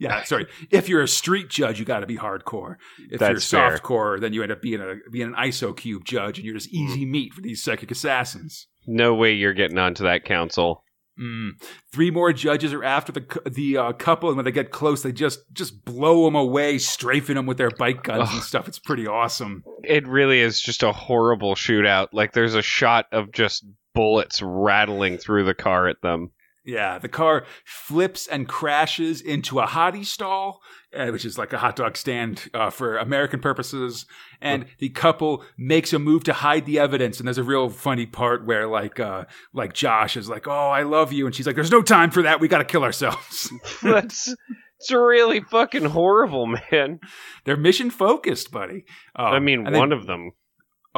Yeah, 0.00 0.22
sorry. 0.24 0.46
If 0.70 0.88
you're 0.88 1.02
a 1.02 1.08
street 1.08 1.48
judge, 1.48 1.80
you 1.80 1.84
got 1.84 2.00
to 2.00 2.06
be 2.06 2.16
hardcore. 2.16 2.76
If 3.10 3.18
That's 3.18 3.50
you're 3.52 3.60
fair. 3.60 3.78
softcore, 3.78 4.20
then 4.20 4.32
you 4.32 4.44
end 4.44 4.52
up 4.52 4.62
being 4.62 4.80
a 4.80 4.94
being 5.10 5.26
an 5.26 5.34
ISO 5.34 5.76
cube 5.76 6.04
judge, 6.04 6.38
and 6.38 6.44
you're 6.44 6.54
just 6.54 6.68
easy 6.68 7.04
Mm. 7.04 7.10
meat 7.10 7.34
for 7.34 7.40
these 7.40 7.62
psychic 7.62 7.90
assassins. 7.90 8.68
No 8.86 9.14
way 9.14 9.32
you're 9.32 9.54
getting 9.54 9.76
onto 9.78 10.04
that 10.04 10.24
council. 10.24 10.84
Mm. 11.20 11.60
Three 11.92 12.12
more 12.12 12.32
judges 12.32 12.72
are 12.72 12.84
after 12.84 13.10
the 13.10 13.22
cou- 13.22 13.50
the 13.50 13.76
uh, 13.76 13.92
couple, 13.92 14.28
and 14.28 14.36
when 14.36 14.44
they 14.44 14.52
get 14.52 14.70
close, 14.70 15.02
they 15.02 15.10
just 15.10 15.40
just 15.52 15.84
blow 15.84 16.24
them 16.26 16.36
away, 16.36 16.78
strafing 16.78 17.34
them 17.34 17.46
with 17.46 17.56
their 17.58 17.70
bike 17.72 18.04
guns 18.04 18.30
and 18.32 18.42
stuff. 18.42 18.68
It's 18.68 18.78
pretty 18.78 19.08
awesome. 19.08 19.64
It 19.82 20.06
really 20.06 20.38
is 20.38 20.60
just 20.60 20.84
a 20.84 20.92
horrible 20.92 21.56
shootout. 21.56 22.08
Like 22.12 22.34
there's 22.34 22.54
a 22.54 22.62
shot 22.62 23.06
of 23.10 23.32
just 23.32 23.64
bullets 23.98 24.40
rattling 24.40 25.18
through 25.18 25.44
the 25.44 25.54
car 25.54 25.88
at 25.88 26.02
them. 26.02 26.30
Yeah, 26.64 27.00
the 27.00 27.08
car 27.08 27.46
flips 27.64 28.28
and 28.28 28.46
crashes 28.46 29.20
into 29.20 29.58
a 29.58 29.66
hottie 29.66 30.06
stall, 30.06 30.60
uh, 30.94 31.08
which 31.08 31.24
is 31.24 31.36
like 31.36 31.52
a 31.52 31.58
hot 31.58 31.74
dog 31.74 31.96
stand 31.96 32.48
uh, 32.54 32.70
for 32.70 32.96
American 32.96 33.40
purposes. 33.40 34.06
And 34.40 34.66
the 34.78 34.90
couple 34.90 35.42
makes 35.56 35.92
a 35.92 35.98
move 35.98 36.22
to 36.24 36.32
hide 36.32 36.64
the 36.64 36.78
evidence. 36.78 37.18
And 37.18 37.26
there's 37.26 37.38
a 37.38 37.42
real 37.42 37.70
funny 37.70 38.06
part 38.06 38.46
where, 38.46 38.68
like, 38.68 39.00
uh, 39.00 39.24
like 39.52 39.72
Josh 39.72 40.16
is 40.16 40.28
like, 40.28 40.46
"Oh, 40.46 40.68
I 40.68 40.84
love 40.84 41.12
you," 41.12 41.26
and 41.26 41.34
she's 41.34 41.46
like, 41.46 41.56
"There's 41.56 41.72
no 41.72 41.82
time 41.82 42.12
for 42.12 42.22
that. 42.22 42.38
We 42.38 42.46
got 42.46 42.58
to 42.58 42.64
kill 42.64 42.84
ourselves." 42.84 43.52
That's 43.82 44.32
it's 44.78 44.92
really 44.92 45.40
fucking 45.40 45.86
horrible, 45.86 46.46
man. 46.46 47.00
They're 47.44 47.56
mission 47.56 47.90
focused, 47.90 48.52
buddy. 48.52 48.84
Um, 49.16 49.26
I 49.26 49.40
mean, 49.40 49.72
one 49.72 49.90
of 49.90 50.06
them. 50.06 50.30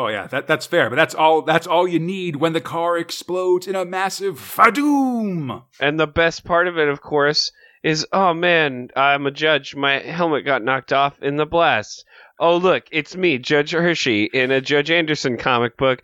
Oh 0.00 0.08
yeah, 0.08 0.28
that 0.28 0.46
that's 0.46 0.64
fair, 0.64 0.88
but 0.88 0.96
that's 0.96 1.14
all 1.14 1.42
that's 1.42 1.66
all 1.66 1.86
you 1.86 1.98
need 1.98 2.36
when 2.36 2.54
the 2.54 2.60
car 2.62 2.96
explodes 2.96 3.66
in 3.66 3.74
a 3.74 3.84
massive 3.84 4.40
fadoom. 4.40 5.64
And 5.78 6.00
the 6.00 6.06
best 6.06 6.42
part 6.42 6.66
of 6.66 6.78
it, 6.78 6.88
of 6.88 7.02
course, 7.02 7.52
is 7.82 8.06
oh 8.10 8.32
man, 8.32 8.88
I'm 8.96 9.26
a 9.26 9.30
judge. 9.30 9.76
My 9.76 9.98
helmet 9.98 10.46
got 10.46 10.64
knocked 10.64 10.94
off 10.94 11.20
in 11.20 11.36
the 11.36 11.44
blast. 11.44 12.06
Oh 12.38 12.56
look, 12.56 12.84
it's 12.90 13.14
me, 13.14 13.36
Judge 13.36 13.72
Hershey, 13.72 14.24
in 14.32 14.50
a 14.50 14.62
Judge 14.62 14.90
Anderson 14.90 15.36
comic 15.36 15.76
book. 15.76 16.00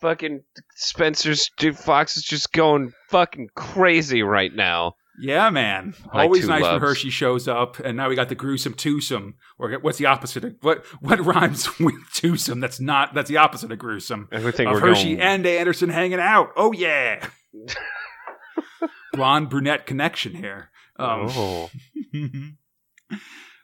Fucking 0.00 0.42
Spencer's 0.74 1.48
dude, 1.58 1.78
Fox 1.78 2.16
is 2.16 2.24
just 2.24 2.52
going 2.52 2.92
fucking 3.08 3.50
crazy 3.54 4.24
right 4.24 4.52
now. 4.52 4.96
Yeah, 5.20 5.50
man. 5.50 5.94
My 6.12 6.22
Always 6.22 6.48
nice 6.48 6.62
when 6.62 6.72
loves. 6.72 6.82
Hershey 6.82 7.10
shows 7.10 7.46
up, 7.46 7.78
and 7.78 7.96
now 7.96 8.08
we 8.08 8.16
got 8.16 8.28
the 8.28 8.34
gruesome 8.34 8.74
twosome. 8.74 9.34
Or 9.58 9.70
what's 9.74 9.98
the 9.98 10.06
opposite? 10.06 10.44
Of, 10.44 10.54
what 10.62 10.84
what 11.00 11.20
rhymes 11.24 11.68
with 11.78 11.94
twosome? 12.14 12.60
That's 12.60 12.80
not. 12.80 13.14
That's 13.14 13.28
the 13.28 13.36
opposite 13.36 13.70
of 13.70 13.78
gruesome. 13.78 14.28
Everything 14.32 14.68
of 14.68 14.80
Hershey 14.80 15.16
going. 15.16 15.20
and 15.20 15.46
Anderson 15.46 15.90
hanging 15.90 16.20
out. 16.20 16.50
Oh 16.56 16.72
yeah. 16.72 17.26
Blonde 19.12 19.50
brunette 19.50 19.86
connection 19.86 20.34
here. 20.34 20.70
Um, 20.98 21.26
oh, 21.28 21.70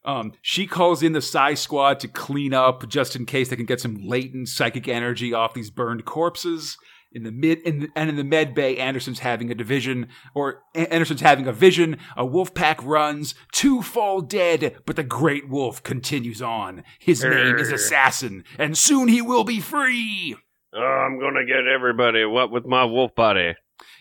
Um, 0.05 0.33
she 0.41 0.67
calls 0.67 1.03
in 1.03 1.13
the 1.13 1.21
Psi 1.21 1.53
Squad 1.53 2.01
to 2.01 2.09
clean 2.09 2.55
up 2.55 2.89
just 2.89 3.15
in 3.15 3.27
case 3.27 3.51
they 3.51 3.57
can 3.57 3.67
get 3.67 3.81
some 3.81 3.97
latent 4.07 4.49
psychic 4.49 4.89
energy 4.89 5.35
off 5.35 5.53
these 5.53 5.71
burned 5.71 6.07
corpses. 6.07 6.79
In 7.11 7.23
the 7.23 7.33
mid 7.33 7.61
in 7.61 7.81
the, 7.81 7.89
and 7.97 8.11
in 8.11 8.17
the 8.17 8.25
med 8.25 8.55
bay, 8.55 8.77
Anderson's 8.77 9.21
having 9.21 9.51
a 9.51 9.55
division, 9.55 10.09
or 10.35 10.63
Anderson's 10.75 11.23
having 11.23 11.47
a 11.47 11.53
vision. 11.53 11.97
A 12.17 12.27
wolf 12.27 12.53
pack 12.53 12.83
runs, 12.85 13.35
two 13.51 13.81
fall 13.81 14.21
dead, 14.21 14.77
but 14.85 14.97
the 14.97 15.03
great 15.03 15.49
wolf 15.49 15.83
continues 15.83 16.43
on. 16.43 16.85
His 16.99 17.25
name 17.25 17.57
is 17.57 17.73
Assassin, 17.73 18.45
and 18.59 18.77
soon 18.77 19.09
he 19.09 19.23
will 19.23 19.45
be 19.45 19.59
free. 19.59 20.37
Oh, 20.75 20.81
I'm 20.81 21.19
gonna 21.19 21.47
get 21.47 21.67
everybody. 21.67 22.27
What 22.27 22.51
with 22.51 22.67
my 22.67 22.85
wolf 22.85 23.15
body? 23.15 23.55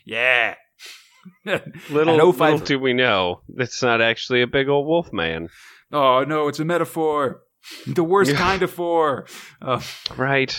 Yeah. 0.05 0.55
Little, 1.89 2.33
05 2.33 2.39
little 2.39 2.65
do 2.65 2.79
we 2.79 2.93
know, 2.93 3.41
it's 3.57 3.81
not 3.81 4.01
actually 4.01 4.41
a 4.41 4.47
big 4.47 4.69
old 4.69 4.85
wolf 4.85 5.11
man. 5.13 5.49
Oh 5.91 6.23
no, 6.25 6.47
it's 6.47 6.59
a 6.59 6.65
metaphor. 6.65 7.41
The 7.85 8.03
worst 8.03 8.31
Yeah. 8.31 8.37
kind 8.37 8.61
of 8.63 8.71
four. 8.71 9.25
Uh, 9.61 9.81
Right. 10.15 10.57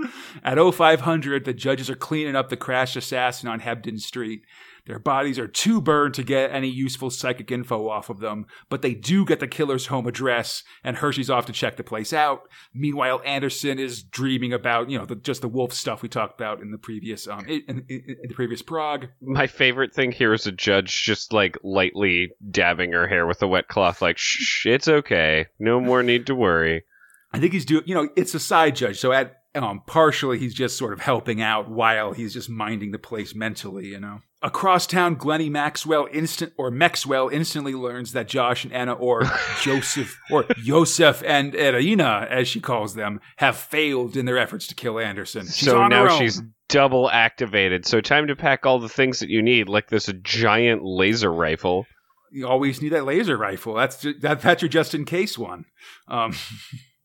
At 0.44 0.58
0500, 0.58 1.44
the 1.44 1.52
judges 1.54 1.88
are 1.90 1.94
cleaning 1.96 2.36
up 2.36 2.48
the 2.48 2.56
crashed 2.56 2.96
assassin 2.96 3.48
on 3.48 3.60
Hebden 3.60 3.98
Street. 4.00 4.42
Their 4.88 4.98
bodies 4.98 5.38
are 5.38 5.46
too 5.46 5.82
burned 5.82 6.14
to 6.14 6.22
get 6.22 6.50
any 6.50 6.66
useful 6.66 7.10
psychic 7.10 7.52
info 7.52 7.90
off 7.90 8.08
of 8.08 8.20
them, 8.20 8.46
but 8.70 8.80
they 8.80 8.94
do 8.94 9.26
get 9.26 9.38
the 9.38 9.46
killer's 9.46 9.88
home 9.88 10.06
address, 10.06 10.62
and 10.82 10.96
Hershey's 10.96 11.28
off 11.28 11.44
to 11.44 11.52
check 11.52 11.76
the 11.76 11.84
place 11.84 12.14
out. 12.14 12.48
Meanwhile, 12.72 13.20
Anderson 13.26 13.78
is 13.78 14.02
dreaming 14.02 14.54
about, 14.54 14.88
you 14.88 14.98
know, 14.98 15.04
the, 15.04 15.16
just 15.16 15.42
the 15.42 15.48
wolf 15.48 15.74
stuff 15.74 16.00
we 16.00 16.08
talked 16.08 16.40
about 16.40 16.62
in 16.62 16.70
the 16.70 16.78
previous, 16.78 17.28
um, 17.28 17.44
in, 17.46 17.62
in, 17.68 17.84
in 17.88 18.28
the 18.28 18.34
previous 18.34 18.62
prog. 18.62 19.08
My 19.20 19.46
favorite 19.46 19.92
thing 19.92 20.10
here 20.10 20.32
is 20.32 20.46
a 20.46 20.52
judge 20.52 21.02
just 21.04 21.34
like 21.34 21.58
lightly 21.62 22.30
dabbing 22.50 22.92
her 22.92 23.06
hair 23.06 23.26
with 23.26 23.42
a 23.42 23.46
wet 23.46 23.68
cloth, 23.68 24.00
like, 24.00 24.16
shh, 24.16 24.64
it's 24.64 24.88
okay. 24.88 25.48
No 25.58 25.80
more 25.80 26.02
need 26.02 26.26
to 26.28 26.34
worry. 26.34 26.84
I 27.30 27.38
think 27.38 27.52
he's 27.52 27.66
doing, 27.66 27.84
you 27.84 27.94
know, 27.94 28.08
it's 28.16 28.34
a 28.34 28.40
Psi 28.40 28.70
judge, 28.70 28.98
so 28.98 29.12
at 29.12 29.42
um, 29.54 29.82
partially 29.86 30.38
he's 30.38 30.54
just 30.54 30.78
sort 30.78 30.94
of 30.94 31.00
helping 31.00 31.42
out 31.42 31.70
while 31.70 32.14
he's 32.14 32.32
just 32.32 32.48
minding 32.48 32.90
the 32.90 32.98
place 32.98 33.34
mentally, 33.34 33.88
you 33.88 34.00
know. 34.00 34.20
Across 34.40 34.86
town, 34.86 35.16
Glennie 35.16 35.50
Maxwell 35.50 36.06
instant 36.12 36.52
or 36.56 36.70
Maxwell 36.70 37.28
instantly 37.28 37.74
learns 37.74 38.12
that 38.12 38.28
Josh 38.28 38.62
and 38.62 38.72
Anna, 38.72 38.92
or 38.92 39.24
Joseph, 39.62 40.16
or 40.30 40.44
Joseph 40.58 41.24
and 41.26 41.56
Irina, 41.56 42.24
as 42.30 42.46
she 42.46 42.60
calls 42.60 42.94
them, 42.94 43.20
have 43.38 43.56
failed 43.56 44.16
in 44.16 44.26
their 44.26 44.38
efforts 44.38 44.68
to 44.68 44.76
kill 44.76 45.00
Anderson. 45.00 45.42
She's 45.46 45.64
so 45.66 45.88
now 45.88 46.16
she's 46.18 46.40
double 46.68 47.10
activated. 47.10 47.84
So 47.84 48.00
time 48.00 48.28
to 48.28 48.36
pack 48.36 48.64
all 48.64 48.78
the 48.78 48.88
things 48.88 49.18
that 49.18 49.28
you 49.28 49.42
need, 49.42 49.68
like 49.68 49.88
this 49.88 50.08
giant 50.22 50.84
laser 50.84 51.32
rifle. 51.32 51.86
You 52.30 52.46
always 52.46 52.80
need 52.80 52.90
that 52.90 53.06
laser 53.06 53.36
rifle. 53.36 53.74
That's 53.74 54.06
that, 54.20 54.40
that's 54.40 54.62
your 54.62 54.68
just 54.68 54.94
in 54.94 55.04
case 55.04 55.36
one. 55.36 55.64
Um, 56.06 56.32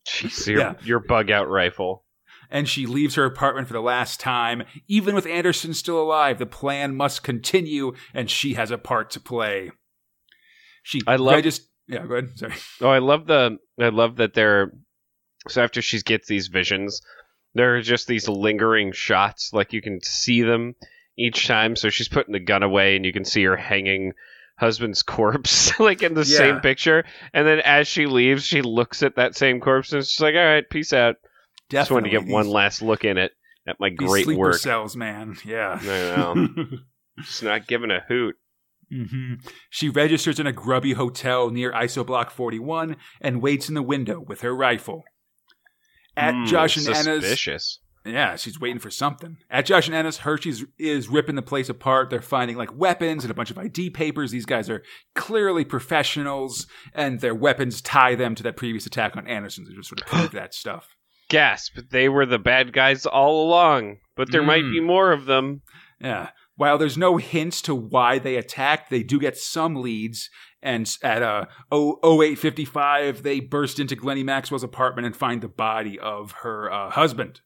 Jeez, 0.06 0.46
your, 0.46 0.58
Yeah. 0.60 0.74
your 0.84 1.00
bug 1.00 1.32
out 1.32 1.48
rifle. 1.48 2.03
And 2.54 2.66
she 2.68 2.86
leaves 2.86 3.16
her 3.16 3.24
apartment 3.26 3.66
for 3.68 3.74
the 3.74 3.82
last 3.82 4.18
time. 4.20 4.62
Even 4.88 5.14
with 5.14 5.26
Anderson 5.26 5.74
still 5.74 6.00
alive, 6.00 6.38
the 6.38 6.46
plan 6.46 6.94
must 6.96 7.22
continue, 7.22 7.92
and 8.14 8.30
she 8.30 8.54
has 8.54 8.70
a 8.70 8.78
part 8.78 9.10
to 9.10 9.20
play. 9.20 9.70
She 10.82 11.00
I 11.06 11.16
love- 11.16 11.42
regist- 11.42 11.66
Yeah, 11.88 12.06
go 12.06 12.14
ahead. 12.14 12.38
Sorry. 12.38 12.54
Oh, 12.80 12.88
I 12.88 12.98
love 13.00 13.26
the 13.26 13.58
I 13.78 13.88
love 13.88 14.16
that 14.16 14.32
they're 14.34 14.72
so 15.48 15.62
after 15.62 15.82
she 15.82 16.00
gets 16.00 16.26
these 16.28 16.46
visions, 16.48 17.02
there 17.54 17.76
are 17.76 17.82
just 17.82 18.06
these 18.06 18.28
lingering 18.28 18.92
shots, 18.92 19.50
like 19.52 19.72
you 19.74 19.82
can 19.82 20.00
see 20.02 20.40
them 20.42 20.74
each 21.18 21.46
time. 21.46 21.76
So 21.76 21.90
she's 21.90 22.08
putting 22.08 22.32
the 22.32 22.40
gun 22.40 22.62
away, 22.62 22.96
and 22.96 23.04
you 23.04 23.12
can 23.12 23.24
see 23.26 23.44
her 23.44 23.56
hanging 23.56 24.12
husband's 24.58 25.02
corpse, 25.16 25.78
like 25.80 26.02
in 26.02 26.14
the 26.14 26.20
Yeah. 26.24 26.36
same 26.38 26.60
picture. 26.60 27.04
And 27.34 27.46
then 27.46 27.60
as 27.60 27.88
she 27.88 28.06
leaves, 28.06 28.44
she 28.46 28.62
looks 28.62 29.02
at 29.02 29.16
that 29.16 29.34
same 29.36 29.60
corpse, 29.60 29.92
and 29.92 30.04
she's 30.06 30.20
like, 30.20 30.34
"All 30.36 30.44
right, 30.44 30.68
peace 30.70 30.92
out." 30.92 31.16
Just 31.70 31.90
wanted 31.90 32.04
to 32.04 32.10
get 32.10 32.18
Definitely. 32.18 32.34
one 32.34 32.48
last 32.48 32.82
look 32.82 33.04
in 33.04 33.16
it 33.18 33.32
at 33.66 33.80
my 33.80 33.88
great 33.90 34.24
sleeper 34.24 34.38
work. 34.38 34.54
cells, 34.56 34.94
man. 34.96 35.36
Yeah. 35.44 35.78
I 35.80 35.86
know. 35.86 36.66
Just 37.20 37.42
not 37.42 37.66
giving 37.66 37.90
a 37.90 38.00
hoot. 38.06 38.36
hmm 38.92 39.34
She 39.70 39.88
registers 39.88 40.38
in 40.40 40.46
a 40.46 40.52
grubby 40.52 40.92
hotel 40.92 41.50
near 41.50 41.72
Isoblock 41.72 42.30
41 42.30 42.96
and 43.20 43.40
waits 43.42 43.68
in 43.68 43.74
the 43.74 43.82
window 43.82 44.20
with 44.20 44.42
her 44.42 44.54
rifle. 44.54 45.04
At 46.16 46.34
Hmm, 46.34 46.44
Josh 46.44 46.76
and 46.76 46.86
Anna's 46.88 47.22
suspicious. 47.24 47.80
Yeah, 48.06 48.36
she's 48.36 48.60
waiting 48.60 48.78
for 48.80 48.90
something. 48.90 49.38
At 49.50 49.64
Josh 49.64 49.86
and 49.86 49.96
Anna's, 49.96 50.18
Hershey's 50.18 50.62
is 50.78 51.08
ripping 51.08 51.36
the 51.36 51.42
place 51.42 51.70
apart. 51.70 52.10
They're 52.10 52.20
finding 52.20 52.56
like 52.58 52.76
weapons 52.76 53.24
and 53.24 53.30
a 53.30 53.34
bunch 53.34 53.50
of 53.50 53.56
ID 53.56 53.90
papers. 53.90 54.30
These 54.30 54.44
guys 54.44 54.68
are 54.68 54.82
clearly 55.14 55.64
professionals, 55.64 56.66
and 56.92 57.20
their 57.20 57.34
weapons 57.34 57.80
tie 57.80 58.14
them 58.14 58.34
to 58.34 58.42
that 58.42 58.56
previous 58.58 58.84
attack 58.84 59.16
on 59.16 59.26
Anderson. 59.26 59.64
They 59.66 59.74
just 59.74 59.88
sort 59.88 60.02
of 60.02 60.06
prove 60.08 60.32
that 60.32 60.52
stuff. 60.52 60.93
Gasp! 61.28 61.78
They 61.90 62.08
were 62.08 62.26
the 62.26 62.38
bad 62.38 62.72
guys 62.72 63.06
all 63.06 63.46
along, 63.46 63.98
but 64.16 64.30
there 64.30 64.42
might 64.42 64.64
Mm. 64.64 64.72
be 64.72 64.80
more 64.80 65.12
of 65.12 65.24
them. 65.26 65.62
Yeah. 66.00 66.30
While 66.56 66.78
there's 66.78 66.98
no 66.98 67.16
hints 67.16 67.60
to 67.62 67.74
why 67.74 68.18
they 68.18 68.36
attacked, 68.36 68.88
they 68.90 69.02
do 69.02 69.18
get 69.18 69.36
some 69.36 69.74
leads. 69.76 70.30
And 70.62 70.88
at 71.02 71.22
uh, 71.22 71.46
0855, 71.72 73.22
they 73.22 73.40
burst 73.40 73.78
into 73.80 73.96
Glennie 73.96 74.22
Maxwell's 74.22 74.62
apartment 74.62 75.06
and 75.06 75.16
find 75.16 75.42
the 75.42 75.48
body 75.48 75.98
of 75.98 76.32
her 76.42 76.70
uh, 76.72 76.90
husband. 76.90 77.40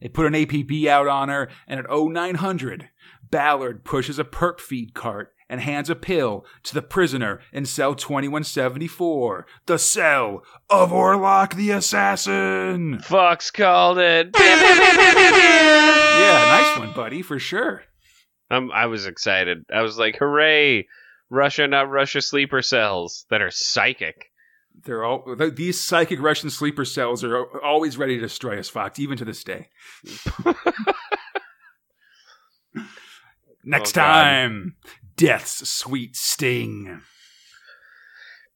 They 0.00 0.08
put 0.08 0.26
an 0.26 0.32
APB 0.34 0.86
out 0.86 1.08
on 1.08 1.28
her, 1.28 1.48
and 1.66 1.80
at 1.80 1.86
0900, 1.90 2.88
Ballard 3.22 3.84
pushes 3.84 4.18
a 4.18 4.24
perp 4.24 4.60
feed 4.60 4.94
cart 4.94 5.32
and 5.48 5.60
hands 5.60 5.88
a 5.90 5.94
pill 5.96 6.44
to 6.64 6.74
the 6.74 6.82
prisoner 6.82 7.40
in 7.52 7.64
cell 7.66 7.94
2174, 7.94 9.46
the 9.66 9.78
cell 9.78 10.42
of 10.68 10.90
Orlok 10.90 11.54
the 11.54 11.70
Assassin. 11.70 12.98
Fox 13.00 13.50
called 13.50 13.98
it. 13.98 14.34
Yeah, 16.18 16.44
nice 16.60 16.78
one, 16.78 16.92
buddy, 16.92 17.22
for 17.22 17.38
sure. 17.38 17.82
Um, 18.50 18.70
I 18.72 18.86
was 18.86 19.06
excited. 19.06 19.64
I 19.72 19.82
was 19.82 19.98
like, 19.98 20.16
"Hooray! 20.16 20.86
Russia, 21.30 21.66
not 21.68 21.88
Russia, 21.90 22.20
sleeper 22.20 22.60
cells 22.60 23.24
that 23.30 23.40
are 23.40 23.50
psychic." 23.50 24.26
They're 24.84 25.04
all 25.04 25.36
th- 25.36 25.54
these 25.54 25.78
psychic 25.80 26.20
Russian 26.20 26.50
sleeper 26.50 26.84
cells 26.84 27.22
are 27.24 27.62
always 27.64 27.96
ready 27.96 28.16
to 28.16 28.20
destroy 28.20 28.58
us, 28.58 28.68
Fox, 28.68 28.98
even 28.98 29.16
to 29.18 29.24
this 29.24 29.44
day. 29.44 29.68
Next 33.64 33.96
Oh, 33.96 34.00
God. 34.00 34.72
Death's 35.18 35.68
sweet 35.68 36.16
sting. 36.16 37.02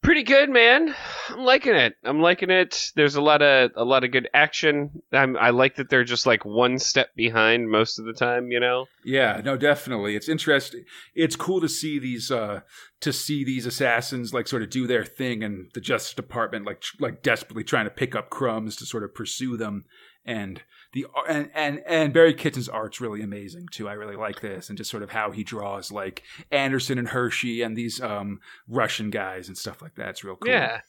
Pretty 0.00 0.22
good, 0.22 0.50
man. 0.50 0.94
I'm 1.28 1.40
liking 1.44 1.74
it. 1.76 1.94
I'm 2.02 2.20
liking 2.20 2.50
it. 2.50 2.90
There's 2.96 3.14
a 3.14 3.20
lot 3.20 3.40
of 3.40 3.70
a 3.76 3.84
lot 3.84 4.02
of 4.02 4.10
good 4.10 4.28
action. 4.34 5.02
I'm, 5.12 5.36
I 5.36 5.50
like 5.50 5.76
that 5.76 5.90
they're 5.90 6.02
just 6.02 6.26
like 6.26 6.44
one 6.44 6.78
step 6.78 7.14
behind 7.14 7.70
most 7.70 8.00
of 8.00 8.04
the 8.04 8.12
time. 8.12 8.50
You 8.50 8.58
know. 8.58 8.86
Yeah, 9.04 9.40
no, 9.44 9.56
definitely. 9.56 10.16
It's 10.16 10.28
interesting. 10.28 10.84
It's 11.14 11.36
cool 11.36 11.60
to 11.60 11.68
see 11.68 12.00
these 12.00 12.32
uh 12.32 12.62
to 13.00 13.12
see 13.12 13.44
these 13.44 13.66
assassins 13.66 14.34
like 14.34 14.48
sort 14.48 14.62
of 14.62 14.70
do 14.70 14.88
their 14.88 15.04
thing 15.04 15.44
and 15.44 15.70
the 15.74 15.80
Justice 15.80 16.14
Department 16.14 16.66
like 16.66 16.80
tr- 16.80 16.96
like 16.98 17.22
desperately 17.22 17.62
trying 17.62 17.84
to 17.84 17.90
pick 17.90 18.16
up 18.16 18.30
crumbs 18.30 18.74
to 18.76 18.86
sort 18.86 19.04
of 19.04 19.14
pursue 19.14 19.56
them 19.56 19.84
and 20.24 20.62
the 20.92 21.06
and 21.28 21.50
and 21.54 21.82
and 21.86 22.12
Barry 22.12 22.34
Kitson's 22.34 22.68
art's 22.68 23.00
really 23.00 23.22
amazing 23.22 23.68
too. 23.70 23.88
I 23.88 23.94
really 23.94 24.16
like 24.16 24.40
this 24.40 24.68
and 24.68 24.76
just 24.76 24.90
sort 24.90 25.02
of 25.02 25.10
how 25.10 25.30
he 25.30 25.42
draws 25.44 25.90
like 25.90 26.22
Anderson 26.50 26.98
and 26.98 27.08
Hershey 27.08 27.62
and 27.62 27.76
these 27.76 28.00
um 28.00 28.40
Russian 28.68 29.10
guys 29.10 29.48
and 29.48 29.56
stuff 29.56 29.80
like 29.82 29.94
that. 29.96 30.10
It's 30.10 30.24
real 30.24 30.36
cool. 30.36 30.50
Yeah. 30.52 30.80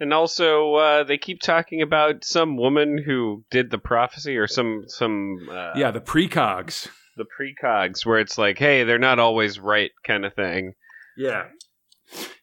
And 0.00 0.12
also, 0.12 0.74
uh, 0.74 1.04
they 1.04 1.16
keep 1.16 1.40
talking 1.40 1.80
about 1.80 2.24
some 2.24 2.56
woman 2.56 2.98
who 2.98 3.44
did 3.52 3.70
the 3.70 3.78
prophecy, 3.78 4.36
or 4.36 4.48
some 4.48 4.84
some 4.88 5.48
uh, 5.50 5.72
Yeah, 5.76 5.92
the 5.92 6.00
precogs. 6.00 6.88
the 7.16 7.24
precogs, 7.26 8.04
where 8.04 8.18
it's 8.18 8.36
like, 8.36 8.58
hey, 8.58 8.82
they're 8.82 8.98
not 8.98 9.20
always 9.20 9.60
right, 9.60 9.90
kind 10.04 10.24
of 10.24 10.34
thing. 10.34 10.72
Yeah. 11.16 11.44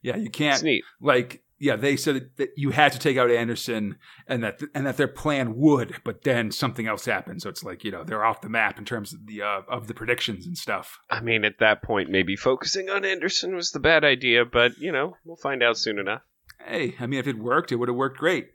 Yeah, 0.01 0.15
you 0.15 0.29
can't 0.29 0.63
neat. 0.63 0.83
like 1.01 1.43
yeah 1.59 1.75
they 1.75 1.95
said 1.97 2.29
that- 2.37 2.49
you 2.55 2.71
had 2.71 2.91
to 2.91 2.99
take 2.99 3.17
out 3.17 3.29
anderson 3.29 3.97
and 4.27 4.43
that 4.43 4.59
and 4.73 4.85
that 4.85 4.97
their 4.97 5.07
plan 5.07 5.55
would 5.55 5.95
but 6.03 6.23
then 6.23 6.51
something 6.51 6.87
else 6.87 7.05
happened. 7.05 7.41
So 7.41 7.49
it's 7.49 7.63
like 7.63 7.83
you 7.83 7.91
know 7.91 8.03
they're 8.03 8.23
off 8.25 8.41
the 8.41 8.49
map 8.49 8.79
in 8.79 8.85
terms 8.85 9.13
of 9.13 9.25
the 9.27 9.41
uh, 9.41 9.61
of 9.67 9.87
the 9.87 9.93
predictions 9.93 10.45
and 10.47 10.57
stuff. 10.57 10.97
I 11.09 11.21
mean, 11.21 11.43
at 11.45 11.59
that 11.59 11.81
point, 11.83 12.09
maybe 12.09 12.35
focusing 12.35 12.89
on 12.89 13.03
Anderson 13.05 13.55
was 13.55 13.71
the 13.71 13.79
bad 13.79 14.03
idea, 14.03 14.45
but 14.45 14.77
you 14.77 14.91
know, 14.91 15.17
we'll 15.25 15.35
find 15.37 15.61
out 15.63 15.77
soon 15.77 15.99
enough. 15.99 16.21
hey 16.65 16.95
i 16.99 17.05
mean 17.07 17.19
if 17.19 17.27
it 17.27 17.37
worked 17.37 17.71
it 17.71 17.75
would 17.77 17.89
have 17.89 17.95
worked 17.97 18.17
great. 18.17 18.47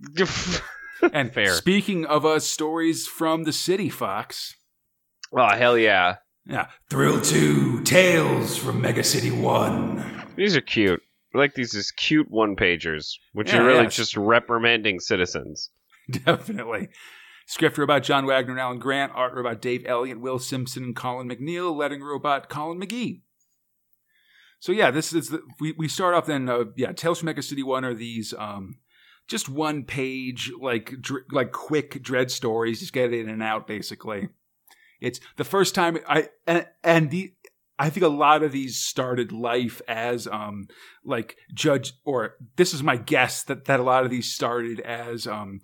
And 1.12 1.32
Fair. 1.34 1.54
speaking 1.54 2.06
of 2.06 2.24
uh 2.24 2.38
stories 2.38 3.06
from 3.08 3.42
the 3.44 3.52
city 3.52 3.88
fox. 3.88 4.54
Oh 5.36 5.48
hell 5.56 5.76
yeah, 5.76 6.16
yeah. 6.46 6.66
Thrill 6.90 7.20
2 7.20 7.82
tales 7.82 8.56
from 8.56 8.80
mega 8.80 9.02
city 9.02 9.30
1 9.30 10.26
these 10.36 10.56
are 10.56 10.60
cute. 10.62 11.02
I 11.34 11.38
like 11.38 11.54
these 11.54 11.74
as 11.74 11.90
cute 11.90 12.30
one 12.30 12.56
pagers, 12.56 13.14
which 13.32 13.52
Yeah, 13.52 13.60
are 13.60 13.64
really 13.64 13.82
yeah. 13.84 13.88
just 13.88 14.16
reprimanding 14.16 15.00
citizens. 15.00 15.70
Definitely. 16.10 16.88
Script 17.46 17.76
robot 17.78 18.02
John 18.02 18.26
Wagner 18.26 18.52
and 18.52 18.60
Alan 18.60 18.78
Grant. 18.78 19.12
Art 19.14 19.34
robot 19.34 19.60
Dave 19.60 19.84
Elliott, 19.86 20.20
Will 20.20 20.38
Simpson, 20.38 20.84
and 20.84 20.96
Colin 20.96 21.28
McNeil. 21.28 21.74
Letting 21.74 22.02
robot 22.02 22.48
Colin 22.48 22.80
McGee. 22.80 23.20
So 24.60 24.70
yeah, 24.72 24.90
this 24.90 25.12
is 25.12 25.28
the, 25.30 25.42
we 25.58 25.72
we 25.72 25.88
start 25.88 26.14
off 26.14 26.26
then. 26.26 26.48
Uh, 26.48 26.64
yeah, 26.76 26.92
Tales 26.92 27.18
from 27.18 27.26
Mega 27.26 27.42
City 27.42 27.62
One 27.64 27.84
are 27.84 27.94
these 27.94 28.32
um, 28.38 28.78
just 29.26 29.48
one 29.48 29.84
page 29.84 30.52
like 30.60 31.00
dr- 31.00 31.24
like 31.32 31.50
quick 31.50 32.02
Dredd 32.02 32.30
stories, 32.30 32.78
just 32.80 32.92
get 32.92 33.12
it 33.12 33.18
in 33.20 33.28
and 33.28 33.42
out 33.42 33.66
basically. 33.66 34.28
It's 35.00 35.18
the 35.36 35.44
first 35.44 35.74
time 35.74 35.98
I 36.08 36.28
and, 36.46 36.66
and 36.84 37.10
the 37.10 37.32
I 37.82 37.90
think 37.90 38.04
a 38.04 38.08
lot 38.08 38.44
of 38.44 38.52
these 38.52 38.76
started 38.78 39.32
life 39.32 39.82
as 39.88 40.28
um 40.28 40.68
like 41.04 41.36
judge 41.52 41.94
or 42.04 42.36
this 42.56 42.72
is 42.72 42.82
my 42.82 42.96
guess 42.96 43.42
that 43.44 43.64
that 43.64 43.80
a 43.80 43.82
lot 43.82 44.04
of 44.04 44.10
these 44.10 44.32
started 44.32 44.78
as 44.80 45.26
um 45.26 45.60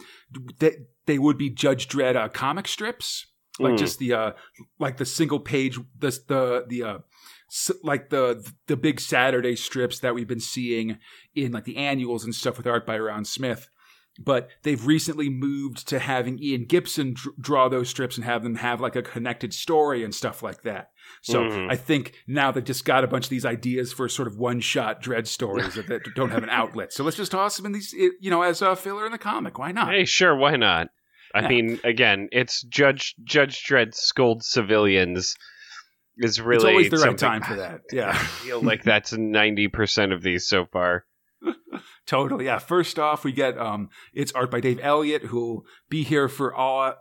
they, 0.58 0.72
they 1.06 1.18
would 1.18 1.38
be 1.38 1.48
Judge 1.50 1.86
Dredd 1.88 2.16
uh, 2.16 2.28
comic 2.28 2.66
strips 2.66 3.26
like 3.60 3.74
Mm. 3.74 3.78
just 3.78 3.98
the 3.98 4.12
uh 4.14 4.32
like 4.78 4.96
the 4.96 5.04
single 5.04 5.40
page 5.40 5.78
the 5.98 6.10
the 6.26 6.64
the 6.68 6.82
uh 6.82 6.98
like 7.82 8.10
the 8.10 8.24
the 8.66 8.76
big 8.76 9.00
Saturday 9.00 9.56
strips 9.56 10.00
that 10.00 10.14
we've 10.14 10.28
been 10.28 10.40
seeing 10.40 10.98
in 11.34 11.52
like 11.52 11.64
the 11.64 11.76
annuals 11.76 12.24
and 12.24 12.34
stuff 12.34 12.56
with 12.56 12.66
art 12.66 12.84
by 12.84 12.98
Ron 12.98 13.24
Smith. 13.24 13.68
But 14.20 14.48
they've 14.64 14.84
recently 14.84 15.28
moved 15.30 15.86
to 15.88 16.00
having 16.00 16.42
Ian 16.42 16.64
Gibson 16.64 17.14
dr- 17.14 17.36
draw 17.40 17.68
those 17.68 17.88
strips 17.88 18.16
and 18.16 18.24
have 18.24 18.42
them 18.42 18.56
have 18.56 18.80
like 18.80 18.96
a 18.96 19.02
connected 19.02 19.54
story 19.54 20.02
and 20.02 20.12
stuff 20.12 20.42
like 20.42 20.62
that. 20.62 20.90
So 21.22 21.44
Mhm. 21.44 21.70
I 21.70 21.76
think 21.76 22.14
now 22.26 22.50
they've 22.50 22.64
just 22.64 22.84
got 22.84 23.04
a 23.04 23.06
bunch 23.06 23.26
of 23.26 23.30
these 23.30 23.46
ideas 23.46 23.92
for 23.92 24.08
sort 24.08 24.26
of 24.26 24.36
one 24.36 24.58
shot 24.60 25.00
Dredd 25.02 25.28
stories 25.28 25.74
that, 25.74 25.86
that 25.86 26.02
don't 26.16 26.30
have 26.30 26.42
an 26.42 26.50
outlet. 26.50 26.92
So 26.92 27.04
let's 27.04 27.16
just 27.16 27.30
toss 27.30 27.56
them 27.56 27.66
in 27.66 27.72
these, 27.72 27.92
you 27.92 28.28
know, 28.30 28.42
as 28.42 28.60
a 28.60 28.74
filler 28.74 29.06
in 29.06 29.12
the 29.12 29.18
comic. 29.18 29.56
Why 29.58 29.70
not? 29.70 29.92
Hey, 29.92 30.04
sure, 30.04 30.34
why 30.34 30.56
not? 30.56 30.88
I 31.34 31.42
Yeah. 31.42 31.48
mean, 31.48 31.80
again, 31.84 32.28
it's 32.32 32.62
Judge 32.62 33.14
Judge 33.22 33.62
Dredd 33.64 33.94
scold 33.94 34.42
civilians 34.42 35.36
is 36.16 36.40
really 36.40 36.56
it's 36.56 36.64
always 36.64 36.90
the 36.90 36.96
right 37.08 37.16
time 37.18 37.42
for 37.42 37.54
that. 37.54 37.82
Yeah. 37.92 38.10
I 38.10 38.14
feel 38.16 38.60
like 38.62 38.82
that's 38.82 39.12
ninety 39.12 39.68
percent 39.68 40.12
of 40.12 40.22
these 40.22 40.48
so 40.48 40.66
far. 40.66 41.04
Totally, 42.06 42.46
yeah. 42.46 42.58
First 42.58 42.98
off, 42.98 43.22
we 43.24 43.32
get 43.32 43.58
um, 43.58 43.90
it's 44.14 44.32
art 44.32 44.50
by 44.50 44.60
Dave 44.60 44.80
Elliott, 44.82 45.24
who'll 45.24 45.64
be 45.90 46.02
here 46.04 46.28
for 46.28 46.54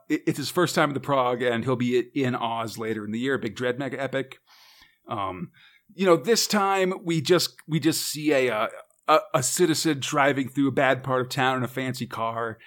it- 0.10 0.24
It's 0.28 0.38
his 0.38 0.50
first 0.50 0.76
time 0.76 0.90
in 0.90 0.94
the 0.94 1.00
prog, 1.00 1.42
and 1.42 1.64
he'll 1.64 1.76
be 1.78 2.00
in 2.14 2.36
Oz 2.36 2.78
later 2.78 3.06
in 3.06 3.12
the 3.12 3.20
year. 3.20 3.38
Big 3.38 3.56
Dredd 3.56 3.78
Mega 3.80 4.02
Epic. 4.02 4.40
Um, 5.08 5.52
you 5.96 6.06
know, 6.06 6.18
this 6.18 6.46
time 6.48 6.94
we 7.04 7.22
just 7.22 7.56
we 7.68 7.80
just 7.80 8.04
see 8.06 8.32
a 8.34 8.50
uh, 8.54 8.68
a, 9.08 9.20
a 9.36 9.44
citizen 9.44 10.00
driving 10.02 10.50
through 10.50 10.68
a 10.68 10.72
bad 10.74 11.04
part 11.04 11.22
of 11.22 11.30
town 11.30 11.58
in 11.58 11.64
a 11.64 11.68
fancy 11.70 12.06
car. 12.06 12.58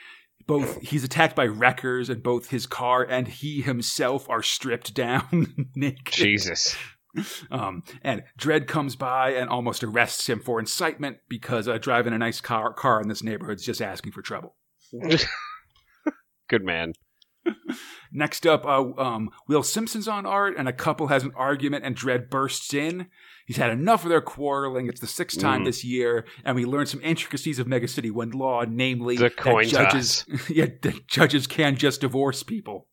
Both 0.46 0.80
he's 0.80 1.04
attacked 1.04 1.36
by 1.36 1.46
wreckers, 1.46 2.08
and 2.08 2.22
both 2.22 2.48
his 2.48 2.66
car 2.66 3.06
and 3.08 3.28
he 3.28 3.60
himself 3.60 4.28
are 4.30 4.42
stripped 4.42 4.94
down 5.04 5.68
naked. 5.76 6.12
Jesus. 6.14 6.74
Um, 7.50 7.82
and 8.02 8.22
Dredd 8.38 8.66
comes 8.66 8.96
by 8.96 9.30
and 9.30 9.50
almost 9.50 9.82
arrests 9.82 10.28
him 10.28 10.40
for 10.40 10.60
incitement 10.60 11.18
because 11.28 11.66
uh, 11.68 11.78
driving 11.78 12.12
a 12.12 12.18
nice 12.18 12.40
car, 12.40 12.72
car 12.72 13.00
in 13.00 13.08
this 13.08 13.22
neighborhood 13.22 13.58
is 13.58 13.64
just 13.64 13.82
asking 13.82 14.12
for 14.12 14.22
trouble. 14.22 14.54
Good 16.48 16.64
man. 16.64 16.92
Next 18.12 18.46
up, 18.46 18.66
uh, 18.66 18.84
um, 18.98 19.30
Will 19.48 19.62
Simpson's 19.62 20.08
on 20.08 20.26
art, 20.26 20.54
and 20.58 20.68
a 20.68 20.72
couple 20.72 21.06
has 21.06 21.22
an 21.22 21.32
argument, 21.36 21.84
and 21.84 21.96
Dredd 21.96 22.28
bursts 22.28 22.74
in. 22.74 23.06
He's 23.46 23.56
had 23.56 23.70
enough 23.70 24.04
of 24.04 24.10
their 24.10 24.20
quarreling. 24.20 24.88
It's 24.88 25.00
the 25.00 25.06
sixth 25.06 25.40
time 25.40 25.62
Mm. 25.62 25.64
this 25.64 25.84
year, 25.84 26.26
and 26.44 26.54
we 26.54 26.64
learn 26.64 26.86
some 26.86 27.00
intricacies 27.02 27.58
of 27.58 27.66
Mega 27.66 27.88
City 27.88 28.10
One 28.10 28.30
law, 28.30 28.64
namely 28.68 29.16
The 29.16 29.30
that 29.30 29.66
judges, 29.68 30.26
yeah, 30.48 30.66
that 30.82 31.06
judges 31.06 31.46
can 31.46 31.76
just 31.76 32.00
divorce 32.02 32.42
people. 32.42 32.88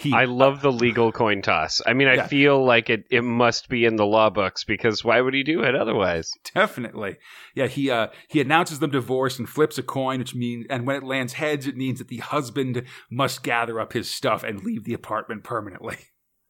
He, 0.00 0.12
I 0.14 0.26
love 0.26 0.62
the 0.62 0.70
legal 0.70 1.10
coin 1.10 1.42
toss. 1.42 1.82
I 1.84 1.92
mean, 1.92 2.06
I 2.06 2.14
Yeah. 2.14 2.26
feel 2.28 2.64
like 2.64 2.88
it, 2.88 3.04
it 3.10 3.22
must 3.24 3.68
be 3.68 3.84
in 3.84 3.96
the 3.96 4.06
law 4.06 4.30
books 4.30 4.62
because 4.62 5.02
why 5.04 5.20
would 5.20 5.34
he 5.34 5.42
do 5.42 5.64
it 5.64 5.74
otherwise? 5.74 6.30
Definitely. 6.54 7.16
Yeah, 7.56 7.66
he 7.66 7.90
uh 7.90 8.06
he 8.28 8.40
announces 8.40 8.78
them 8.78 8.90
divorced 8.92 9.40
and 9.40 9.48
flips 9.48 9.76
a 9.76 9.82
coin, 9.82 10.20
which 10.20 10.36
means 10.36 10.66
and 10.70 10.86
when 10.86 10.94
it 10.94 11.02
lands 11.02 11.32
heads, 11.32 11.66
it 11.66 11.76
means 11.76 11.98
that 11.98 12.06
the 12.06 12.18
husband 12.18 12.84
must 13.10 13.42
gather 13.42 13.80
up 13.80 13.92
his 13.92 14.08
stuff 14.08 14.44
and 14.44 14.62
leave 14.62 14.84
the 14.84 14.94
apartment 14.94 15.42
permanently. 15.42 15.96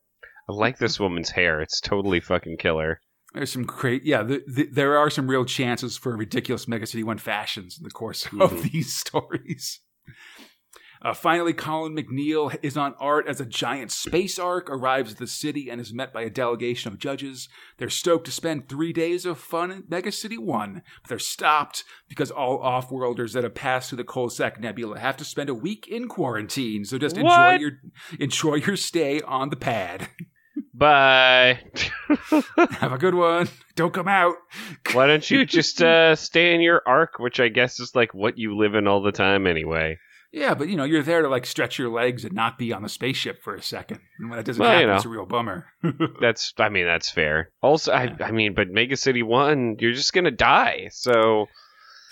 I 0.51 0.53
like 0.53 0.77
this 0.77 1.01
woman's 1.01 1.31
hair. 1.31 1.63
It's 1.63 1.81
totally 1.81 2.21
fucking 2.21 2.59
killer. 2.59 3.01
There's 3.33 3.51
some 3.53 3.65
great 3.65 4.05
yeah, 4.05 4.23
the, 4.25 4.43
the, 4.47 4.65
there 4.71 4.99
are 4.99 5.09
some 5.09 5.27
real 5.31 5.47
chances 5.47 5.97
for 5.97 6.15
ridiculous 6.15 6.69
Mega 6.69 6.87
City 6.87 7.03
One 7.03 7.17
fashions 7.19 7.79
in 7.79 7.85
the 7.85 7.91
course 7.91 8.25
Mhm. 8.25 8.43
of 8.43 8.63
these 8.63 8.95
stories. 9.03 9.81
Uh, 11.03 11.15
finally, 11.15 11.53
Colin 11.53 11.95
McNeil 11.97 12.57
is 12.63 12.77
on 12.77 12.95
art 12.99 13.27
as 13.29 13.41
a 13.41 13.47
giant 13.47 13.93
space 13.93 14.39
ark 14.39 14.69
arrives 14.69 15.13
at 15.13 15.19
the 15.19 15.27
city 15.27 15.69
and 15.71 15.81
is 15.81 15.93
met 15.95 16.13
by 16.13 16.23
a 16.23 16.31
delegation 16.31 16.93
of 16.93 16.99
judges. 16.99 17.49
They're 17.77 17.89
stoked 17.89 18.25
to 18.27 18.33
spend 18.33 18.69
three 18.69 18.93
days 18.93 19.25
of 19.25 19.39
fun 19.39 19.71
in 19.71 19.85
Mega 19.89 20.11
City 20.11 20.39
1, 20.39 20.83
but 21.03 21.09
they're 21.09 21.19
stopped 21.19 21.85
because 22.09 22.31
all 22.31 22.59
off-worlders 22.61 23.33
that 23.35 23.45
have 23.45 23.55
passed 23.55 23.89
through 23.91 23.99
the 23.99 24.05
Coalsack 24.05 24.59
Nebula 24.59 24.99
have 24.99 25.17
to 25.19 25.25
spend 25.25 25.49
a 25.49 25.55
week 25.55 25.87
in 25.87 26.09
quarantine. 26.09 26.85
So 26.85 26.99
just 26.99 27.17
enjoy 27.17 27.29
What? 27.29 27.61
your 27.61 27.73
enjoy 28.19 28.55
your 28.57 28.77
stay 28.77 29.21
on 29.23 29.51
the 29.51 29.57
pad. 29.57 30.09
Bye. 30.75 31.61
Have 32.81 32.93
a 32.93 32.99
good 32.99 33.15
one. 33.15 33.49
Don't 33.77 33.93
come 33.95 34.09
out. 34.09 34.35
Why 34.93 35.07
don't 35.07 35.29
you 35.31 35.45
just 35.45 35.81
uh, 35.83 36.17
stay 36.17 36.55
in 36.55 36.61
your 36.61 36.83
arc, 36.87 37.19
which 37.19 37.39
I 37.41 37.49
guess 37.49 37.79
is 37.81 37.95
like 37.95 38.13
what 38.15 38.39
you 38.39 38.57
live 38.57 38.75
in 38.75 38.87
all 38.89 39.03
the 39.03 39.13
time 39.13 39.47
anyway. 39.47 39.99
Yeah, 40.33 40.55
but 40.55 40.69
you 40.69 40.77
know, 40.77 40.85
you're 40.85 41.03
there 41.03 41.23
to 41.23 41.29
like 41.29 41.47
stretch 41.47 41.79
your 41.79 41.89
legs 41.89 42.25
and 42.25 42.35
not 42.35 42.59
be 42.59 42.73
on 42.73 42.83
the 42.83 42.89
spaceship 42.89 43.43
for 43.43 43.55
a 43.55 43.63
second. 43.63 44.01
And 44.19 44.29
when 44.31 44.39
that 44.39 44.45
doesn't 44.45 44.61
Well, 44.61 44.71
you 44.71 44.75
happen, 44.77 44.89
know. 44.91 44.97
it's 44.97 45.05
a 45.07 45.09
real 45.09 45.25
bummer. 45.27 45.67
That's, 46.21 46.53
I 46.59 46.69
mean, 46.69 46.85
that's 46.87 47.11
fair. 47.11 47.51
Also, 47.63 47.93
I, 47.93 48.15
I 48.21 48.31
mean, 48.31 48.53
but 48.55 48.69
Mega 48.69 48.97
City 48.97 49.23
One, 49.23 49.77
you're 49.81 49.93
just 49.95 50.13
gonna 50.13 50.31
die. 50.31 50.89
So 50.93 51.47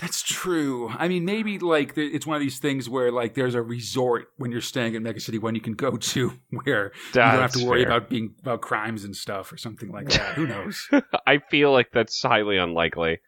That's 0.00 0.22
true. 0.22 0.88
I 0.88 1.08
mean, 1.08 1.24
maybe 1.26 1.58
like 1.58 1.92
it's 1.96 2.26
one 2.26 2.36
of 2.36 2.40
these 2.42 2.58
things 2.58 2.88
where 2.88 3.12
like 3.12 3.34
there's 3.34 3.54
a 3.54 3.62
resort 3.62 4.28
when 4.38 4.50
you're 4.50 4.60
staying 4.62 4.94
in 4.94 5.02
Mega 5.02 5.20
City 5.20 5.38
One 5.38 5.54
you 5.54 5.60
can 5.60 5.74
go 5.74 5.96
to 5.98 6.32
where 6.50 6.92
you 6.94 7.12
don't 7.12 7.24
have 7.40 7.52
to 7.52 7.66
worry 7.66 7.84
fair. 7.84 7.92
about 7.96 8.08
being 8.08 8.34
about 8.40 8.62
crimes 8.62 9.04
and 9.04 9.14
stuff 9.14 9.52
or 9.52 9.58
something 9.58 9.90
like 9.90 10.08
that. 10.10 10.34
Who 10.36 10.46
knows? 10.46 10.88
I 11.26 11.38
feel 11.50 11.70
like 11.72 11.90
that's 11.92 12.22
highly 12.22 12.56
unlikely. 12.56 13.18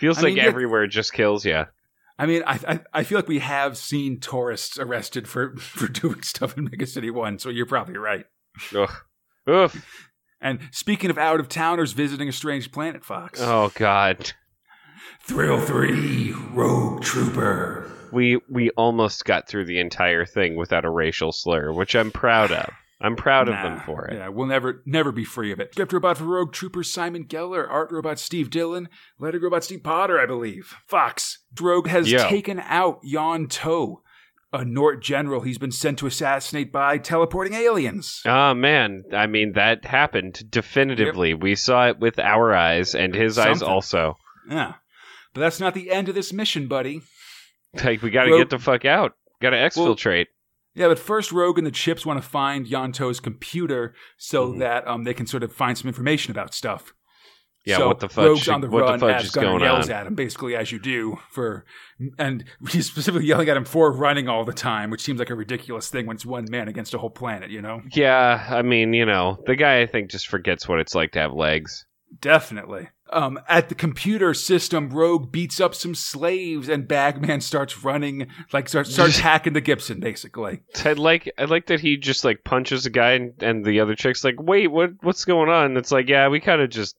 Feels 0.00 0.18
I 0.18 0.22
like 0.22 0.28
mean, 0.34 0.36
yeah- 0.38 0.44
everywhere 0.44 0.86
just 0.86 1.12
kills 1.14 1.44
you. 1.46 1.64
I 2.22 2.26
mean, 2.26 2.44
I, 2.46 2.60
I 2.68 2.80
I 2.92 3.02
feel 3.02 3.18
like 3.18 3.26
we 3.26 3.40
have 3.40 3.76
seen 3.76 4.20
tourists 4.20 4.78
arrested 4.78 5.26
for 5.26 5.56
for 5.58 5.88
doing 5.88 6.22
stuff 6.22 6.56
in 6.56 6.64
Mega 6.70 6.86
City 6.86 7.10
One, 7.10 7.40
so 7.40 7.48
you're 7.48 7.66
probably 7.66 7.96
right. 7.96 8.26
Ugh. 8.76 8.92
Oof. 9.50 10.06
And 10.40 10.60
speaking 10.70 11.10
of 11.10 11.18
out 11.18 11.40
of 11.40 11.48
towners 11.48 11.90
visiting 11.90 12.28
a 12.28 12.32
strange 12.32 12.70
planet, 12.70 13.04
Fox. 13.04 13.40
Oh 13.42 13.72
God. 13.74 14.34
Thrill 15.24 15.60
three, 15.60 16.32
Rogue 16.52 17.02
Trooper. 17.02 17.90
We 18.12 18.38
we 18.48 18.70
almost 18.70 19.24
got 19.24 19.48
through 19.48 19.64
the 19.64 19.80
entire 19.80 20.24
thing 20.24 20.54
without 20.54 20.84
a 20.84 20.90
racial 20.90 21.32
slur, 21.32 21.72
which 21.72 21.96
I'm 21.96 22.12
proud 22.12 22.52
of. 22.52 22.72
I'm 23.02 23.16
proud 23.16 23.48
of 23.48 23.54
them 23.62 23.80
for 23.80 24.06
it. 24.06 24.16
Yeah, 24.16 24.28
we'll 24.28 24.46
never 24.46 24.82
never 24.86 25.12
be 25.12 25.24
free 25.24 25.52
of 25.52 25.60
it. 25.60 25.72
Script 25.72 25.92
robot 25.92 26.18
for 26.18 26.24
Rogue 26.24 26.52
Trooper 26.52 26.82
Simon 26.82 27.24
Geller, 27.24 27.68
art 27.68 27.90
robot 27.90 28.18
Steve 28.18 28.50
Dillon, 28.50 28.88
letter 29.18 29.38
robot 29.40 29.64
Steve 29.64 29.82
Potter, 29.82 30.20
I 30.20 30.26
believe. 30.26 30.74
Fox. 30.86 31.38
Rogue 31.60 31.88
has 31.88 32.10
Yo. 32.10 32.26
taken 32.28 32.60
out 32.60 33.00
Yonto, 33.02 34.02
a 34.52 34.64
Nort 34.64 35.02
general 35.02 35.40
he's 35.40 35.58
been 35.58 35.72
sent 35.72 35.98
to 35.98 36.06
assassinate 36.06 36.70
by 36.72 36.98
teleporting 36.98 37.54
aliens. 37.54 38.20
Oh 38.24 38.54
man, 38.54 39.02
I 39.12 39.26
mean 39.26 39.52
that 39.54 39.84
happened 39.84 40.42
definitively. 40.50 41.34
We 41.34 41.54
saw 41.54 41.88
it 41.88 41.98
with 41.98 42.18
our 42.18 42.54
eyes 42.54 42.94
and 42.94 43.14
his 43.14 43.38
eyes 43.38 43.62
also. 43.62 44.16
Yeah. 44.48 44.74
But 45.34 45.40
that's 45.40 45.60
not 45.60 45.72
the 45.74 45.90
end 45.90 46.08
of 46.10 46.14
this 46.14 46.32
mission, 46.32 46.68
buddy. 46.68 47.00
Like 47.82 48.02
we 48.02 48.10
got 48.10 48.24
to 48.24 48.30
Rogue- 48.32 48.40
get 48.42 48.50
the 48.50 48.58
fuck 48.58 48.84
out. 48.84 49.12
Got 49.40 49.50
to 49.50 49.56
exfiltrate. 49.56 50.26
Yeah, 50.74 50.88
but 50.88 50.98
first 50.98 51.32
Rogue 51.32 51.58
and 51.58 51.66
the 51.66 51.70
Chips 51.70 52.06
want 52.06 52.22
to 52.22 52.26
find 52.26 52.66
Yonto's 52.66 53.20
computer 53.20 53.94
so 54.16 54.52
Mhm. 54.52 54.58
that 54.60 54.86
um, 54.88 55.04
they 55.04 55.14
can 55.14 55.26
sort 55.26 55.42
of 55.42 55.52
find 55.52 55.76
some 55.76 55.88
information 55.88 56.30
about 56.30 56.54
stuff. 56.54 56.94
Yeah, 57.64 57.76
so 57.76 57.86
what 57.88 58.00
the 58.00 58.08
fudge- 58.08 58.26
Rogue's 58.26 58.48
on 58.48 58.60
the 58.60 58.68
what 58.68 58.80
the 58.80 58.84
run 58.92 58.98
fudge 59.00 59.14
as 59.16 59.24
is 59.26 59.30
Gunner 59.30 59.46
going 59.50 59.60
yells 59.62 59.88
on? 59.88 59.94
at 59.94 60.06
him, 60.08 60.14
basically 60.16 60.56
as 60.56 60.72
you 60.72 60.80
do 60.80 61.18
for, 61.30 61.64
and 62.18 62.44
he's 62.70 62.86
specifically 62.86 63.28
yelling 63.28 63.48
at 63.48 63.56
him 63.56 63.64
for 63.64 63.92
running 63.92 64.28
all 64.28 64.44
the 64.44 64.52
time, 64.52 64.90
which 64.90 65.00
seems 65.02 65.20
like 65.20 65.30
a 65.30 65.34
ridiculous 65.36 65.88
thing 65.88 66.06
when 66.06 66.16
it's 66.16 66.26
one 66.26 66.46
man 66.50 66.66
against 66.66 66.92
a 66.92 66.98
whole 66.98 67.10
planet. 67.10 67.50
You 67.50 67.62
know, 67.62 67.82
yeah, 67.92 68.48
I 68.50 68.62
mean, 68.62 68.94
you 68.94 69.06
know, 69.06 69.38
the 69.46 69.54
guy 69.54 69.80
I 69.80 69.86
think 69.86 70.10
just 70.10 70.26
forgets 70.26 70.66
what 70.68 70.80
it's 70.80 70.94
like 70.96 71.12
to 71.12 71.20
have 71.20 71.32
legs. 71.34 71.84
definitely. 72.20 72.88
Um, 73.12 73.38
at 73.46 73.68
the 73.68 73.74
computer 73.74 74.32
system, 74.32 74.88
Rogue 74.88 75.30
beats 75.30 75.60
up 75.60 75.74
some 75.74 75.94
slaves, 75.94 76.68
and 76.68 76.88
Bagman 76.88 77.42
starts 77.42 77.84
running, 77.84 78.28
like 78.52 78.68
starts 78.68 78.90
starts 78.94 79.18
hacking 79.18 79.52
the 79.52 79.60
Gibson, 79.60 80.00
basically. 80.00 80.62
I 80.84 80.92
like 80.92 81.30
I 81.38 81.44
like 81.44 81.66
that 81.66 81.80
he 81.80 81.96
just 81.96 82.24
like 82.24 82.44
punches 82.44 82.86
a 82.86 82.90
guy 82.90 83.12
and, 83.12 83.42
and 83.42 83.64
the 83.64 83.80
other 83.80 83.94
chick's 83.94 84.24
like, 84.24 84.40
"Wait, 84.40 84.68
what 84.68 84.92
what's 85.02 85.24
going 85.24 85.50
on?" 85.50 85.76
It's 85.76 85.92
like, 85.92 86.08
"Yeah, 86.08 86.28
we 86.28 86.40
kind 86.40 86.62
of 86.62 86.70
just 86.70 86.96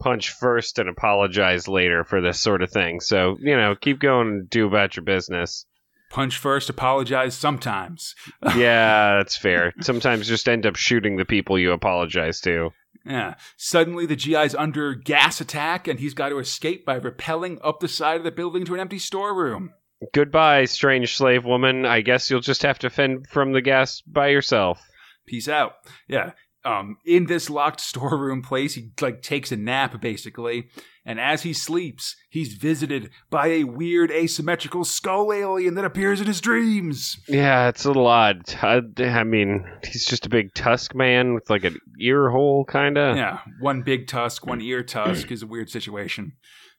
punch 0.00 0.30
first 0.30 0.78
and 0.78 0.88
apologize 0.88 1.68
later 1.68 2.02
for 2.04 2.20
this 2.20 2.40
sort 2.40 2.62
of 2.62 2.70
thing." 2.70 3.00
So, 3.00 3.36
you 3.40 3.56
know, 3.56 3.74
keep 3.74 4.00
going 4.00 4.28
and 4.28 4.50
do 4.50 4.66
about 4.66 4.96
your 4.96 5.04
business. 5.04 5.66
Punch 6.10 6.36
first, 6.36 6.68
apologize 6.68 7.34
sometimes. 7.34 8.14
yeah, 8.56 9.16
that's 9.16 9.36
fair. 9.36 9.72
Sometimes 9.80 10.28
just 10.28 10.48
end 10.48 10.66
up 10.66 10.76
shooting 10.76 11.16
the 11.16 11.24
people 11.24 11.58
you 11.58 11.72
apologize 11.72 12.40
to. 12.40 12.70
Yeah. 13.04 13.34
Suddenly, 13.56 14.06
the 14.06 14.16
GI's 14.16 14.54
under 14.54 14.94
gas 14.94 15.40
attack, 15.40 15.88
and 15.88 15.98
he's 15.98 16.14
got 16.14 16.28
to 16.28 16.38
escape 16.38 16.84
by 16.86 16.98
rappelling 16.98 17.58
up 17.62 17.80
the 17.80 17.88
side 17.88 18.18
of 18.18 18.24
the 18.24 18.30
building 18.30 18.64
to 18.66 18.74
an 18.74 18.80
empty 18.80 18.98
storeroom. 18.98 19.72
Goodbye, 20.12 20.64
strange 20.64 21.16
slave 21.16 21.44
woman. 21.44 21.86
I 21.86 22.00
guess 22.00 22.30
you'll 22.30 22.40
just 22.40 22.62
have 22.62 22.78
to 22.80 22.90
fend 22.90 23.26
from 23.28 23.52
the 23.52 23.60
gas 23.60 24.00
by 24.00 24.28
yourself. 24.28 24.82
Peace 25.26 25.48
out. 25.48 25.74
Yeah. 26.08 26.32
Um, 26.64 26.96
in 27.04 27.26
this 27.26 27.50
locked 27.50 27.80
storeroom 27.92 28.42
place, 28.42 28.74
he 28.74 28.90
like 29.00 29.22
takes 29.22 29.52
a 29.52 29.56
nap 29.56 30.00
basically, 30.00 30.68
and 31.04 31.18
as 31.18 31.42
he 31.42 31.52
sleeps, 31.52 32.16
he's 32.30 32.54
visited 32.54 33.10
by 33.28 33.48
a 33.48 33.64
weird 33.64 34.10
asymmetrical 34.10 34.84
skull 34.84 35.32
alien 35.32 35.74
that 35.74 35.84
appears 35.84 36.20
in 36.20 36.26
his 36.26 36.40
dreams. 36.40 37.18
Yeah, 37.28 37.68
it's 37.68 37.84
a 37.84 37.88
little 37.88 38.06
odd. 38.06 38.42
I, 38.62 38.82
I 38.98 39.24
mean, 39.24 39.64
he's 39.84 40.06
just 40.06 40.26
a 40.26 40.30
big 40.30 40.54
tusk 40.54 40.94
man 40.94 41.34
with 41.34 41.50
like 41.50 41.64
an 41.64 41.76
ear 42.00 42.30
hole, 42.30 42.64
kind 42.64 42.96
of. 42.96 43.16
Yeah, 43.16 43.40
one 43.60 43.82
big 43.82 44.06
tusk, 44.06 44.46
one 44.46 44.60
ear 44.60 44.82
tusk 44.82 45.32
is 45.32 45.42
a 45.42 45.46
weird 45.46 45.70
situation. 45.70 46.32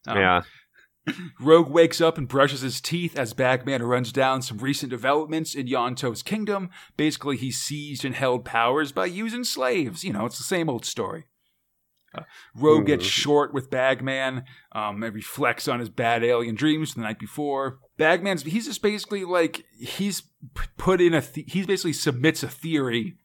Um, 0.08 0.18
yeah. 0.18 0.42
Rogue 1.42 1.70
wakes 1.70 2.00
up 2.00 2.18
and 2.18 2.28
brushes 2.28 2.62
his 2.62 2.80
teeth 2.80 3.18
as 3.18 3.34
Bagman 3.34 3.84
runs 3.84 4.14
down 4.14 4.42
some 4.42 4.58
recent 4.60 4.90
developments 4.90 5.54
in 5.54 5.68
Yonto's 5.68 6.24
kingdom. 6.24 6.70
Basically, 6.96 7.36
he 7.36 7.52
seized 7.52 8.06
and 8.06 8.16
held 8.16 8.46
powers 8.46 8.94
by 8.94 9.06
using 9.06 9.44
slaves. 9.44 10.06
You 10.06 10.14
know, 10.14 10.26
it's 10.26 10.38
the 10.38 10.46
same 10.46 10.70
old 10.70 10.86
story. 10.86 11.26
Uh, 12.16 12.24
Rogue 12.56 12.86
gets 12.86 13.06
short 13.06 13.54
with 13.54 13.70
Bagman 13.70 14.44
um, 14.74 15.02
and 15.04 15.14
reflects 15.16 15.68
on 15.68 15.80
his 15.80 15.90
bad 15.90 16.24
alien 16.24 16.56
dreams 16.56 16.94
the 16.94 17.02
night 17.02 17.20
before. 17.20 17.80
Bagman's 17.98 18.44
he's 18.44 18.66
just 18.68 18.82
basically 18.82 19.24
like 19.26 19.66
he's 19.80 20.24
put 20.78 21.02
in 21.02 21.14
a 21.14 21.22
th- 21.22 21.52
he's 21.52 21.66
basically 21.68 21.94
submits 21.94 22.44
a 22.44 22.48
theory 22.48 23.16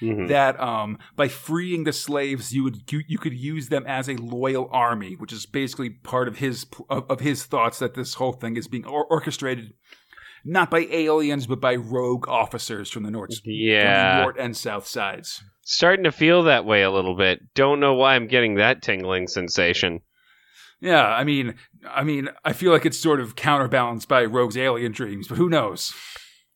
Mhm. 0.00 0.28
that 0.28 0.60
um, 0.60 0.96
by 1.16 1.26
freeing 1.26 1.82
the 1.82 1.92
slaves, 1.92 2.52
you 2.52 2.62
would 2.62 2.92
you, 2.92 3.00
you 3.08 3.18
could 3.18 3.34
use 3.34 3.68
them 3.68 3.84
as 3.88 4.08
a 4.08 4.14
loyal 4.14 4.68
army, 4.70 5.14
which 5.14 5.32
is 5.32 5.44
basically 5.44 5.90
part 5.90 6.28
of 6.28 6.36
his 6.38 6.66
of, 6.88 7.04
of 7.10 7.18
his 7.18 7.44
thoughts 7.44 7.80
that 7.80 7.94
this 7.94 8.14
whole 8.14 8.32
thing 8.32 8.56
is 8.56 8.68
being 8.68 8.86
or- 8.86 9.06
orchestrated 9.06 9.72
not 10.44 10.70
by 10.70 10.86
aliens 10.92 11.48
but 11.48 11.60
by 11.60 11.74
rogue 11.74 12.28
officers 12.28 12.88
from 12.90 13.02
the 13.02 13.10
north, 13.10 13.34
from 13.34 13.50
the 13.50 13.54
Yeah. 13.54 14.20
north 14.22 14.36
and 14.38 14.56
south 14.56 14.86
sides. 14.86 15.42
Starting 15.70 16.04
to 16.04 16.12
feel 16.12 16.44
that 16.44 16.64
way 16.64 16.80
a 16.80 16.90
little 16.90 17.14
bit. 17.14 17.52
Don't 17.52 17.78
know 17.78 17.92
why 17.92 18.14
I'm 18.14 18.26
getting 18.26 18.54
that 18.54 18.80
tingling 18.80 19.28
sensation. 19.28 20.00
Yeah, 20.80 21.04
I 21.04 21.24
mean, 21.24 21.56
I 21.86 22.04
mean, 22.04 22.30
I 22.42 22.54
feel 22.54 22.72
like 22.72 22.86
it's 22.86 22.98
sort 22.98 23.20
of 23.20 23.36
counterbalanced 23.36 24.08
by 24.08 24.24
Rogue's 24.24 24.56
alien 24.56 24.92
dreams, 24.92 25.28
but 25.28 25.36
who 25.36 25.50
knows? 25.50 25.92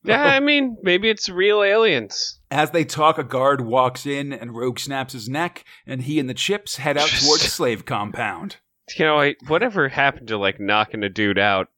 Yeah, 0.05 0.21
I 0.21 0.41
mean, 0.41 0.75
maybe 0.83 1.09
it's 1.09 1.29
real 1.29 1.63
aliens. 1.63 2.37
As 2.51 2.71
they 2.71 2.83
talk, 2.83 3.17
a 3.17 3.23
guard 3.23 3.61
walks 3.61 4.05
in 4.05 4.33
and 4.33 4.53
Rogue 4.53 4.77
snaps 4.77 5.13
his 5.13 5.29
neck, 5.29 5.63
and 5.87 6.01
he 6.01 6.19
and 6.19 6.29
the 6.29 6.33
chips 6.33 6.75
head 6.75 6.97
out 6.97 7.07
towards 7.07 7.43
the 7.43 7.49
slave 7.49 7.85
compound. 7.85 8.57
You 8.97 9.05
know, 9.05 9.21
I, 9.21 9.35
whatever 9.47 9.87
happened 9.87 10.27
to 10.27 10.37
like 10.37 10.59
knocking 10.59 11.03
a 11.03 11.09
dude 11.09 11.39
out? 11.39 11.69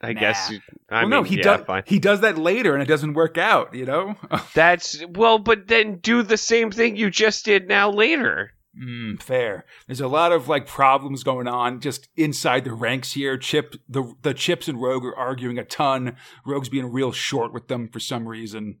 I 0.00 0.12
Nah. 0.12 0.20
guess. 0.20 0.52
I 0.90 0.96
well, 0.96 1.00
mean, 1.02 1.10
no, 1.10 1.22
he 1.22 1.36
yeah, 1.36 1.42
does. 1.42 1.66
fine. 1.66 1.82
He 1.86 1.98
does 1.98 2.20
that 2.20 2.38
later, 2.38 2.74
and 2.74 2.82
it 2.82 2.86
doesn't 2.86 3.14
work 3.14 3.38
out. 3.38 3.74
You 3.74 3.84
know. 3.86 4.16
That's 4.54 5.04
well, 5.10 5.38
but 5.38 5.68
then 5.68 5.96
do 5.96 6.22
the 6.22 6.36
same 6.36 6.70
thing 6.70 6.96
you 6.96 7.10
just 7.10 7.44
did 7.44 7.68
now 7.68 7.90
later. 7.90 8.52
mm, 8.80 9.20
fair. 9.22 9.64
There's 9.86 10.00
a 10.00 10.08
lot 10.08 10.32
of 10.32 10.48
like 10.48 10.66
problems 10.66 11.22
going 11.24 11.48
on 11.48 11.80
just 11.80 12.08
inside 12.16 12.64
the 12.64 12.72
ranks 12.72 13.12
here. 13.12 13.36
Chip, 13.38 13.74
the 13.88 14.14
the 14.22 14.34
Chips 14.34 14.68
and 14.68 14.80
Rogue 14.80 15.04
are 15.04 15.16
arguing 15.16 15.58
a 15.58 15.64
ton. 15.64 16.16
Rogue's 16.46 16.68
being 16.68 16.92
real 16.92 17.12
short 17.12 17.52
with 17.52 17.68
them 17.68 17.88
for 17.88 18.00
some 18.00 18.28
reason. 18.28 18.78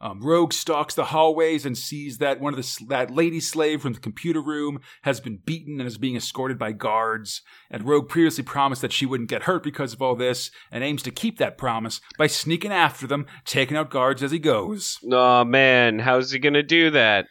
Um, 0.00 0.20
Rogue 0.22 0.52
stalks 0.52 0.94
the 0.94 1.06
hallways 1.06 1.66
and 1.66 1.76
sees 1.76 2.18
that 2.18 2.40
one 2.40 2.54
of 2.54 2.56
the 2.56 2.84
that 2.86 3.10
lady 3.10 3.40
slave 3.40 3.82
from 3.82 3.94
the 3.94 4.00
computer 4.00 4.40
room 4.40 4.80
has 5.02 5.20
been 5.20 5.38
beaten 5.44 5.80
and 5.80 5.88
is 5.88 5.98
being 5.98 6.14
escorted 6.16 6.58
by 6.58 6.72
guards. 6.72 7.42
And 7.70 7.82
Rogue 7.86 8.08
previously 8.08 8.44
promised 8.44 8.80
that 8.82 8.92
she 8.92 9.06
wouldn't 9.06 9.28
get 9.28 9.44
hurt 9.44 9.62
because 9.64 9.92
of 9.92 10.00
all 10.00 10.14
this, 10.14 10.50
and 10.70 10.84
aims 10.84 11.02
to 11.02 11.10
keep 11.10 11.38
that 11.38 11.58
promise 11.58 12.00
by 12.16 12.28
sneaking 12.28 12.72
after 12.72 13.06
them, 13.06 13.26
taking 13.44 13.76
out 13.76 13.90
guards 13.90 14.22
as 14.22 14.30
he 14.30 14.38
goes. 14.38 14.98
Oh 15.10 15.44
man, 15.44 15.98
how's 15.98 16.30
he 16.30 16.38
gonna 16.38 16.62
do 16.62 16.90
that? 16.90 17.26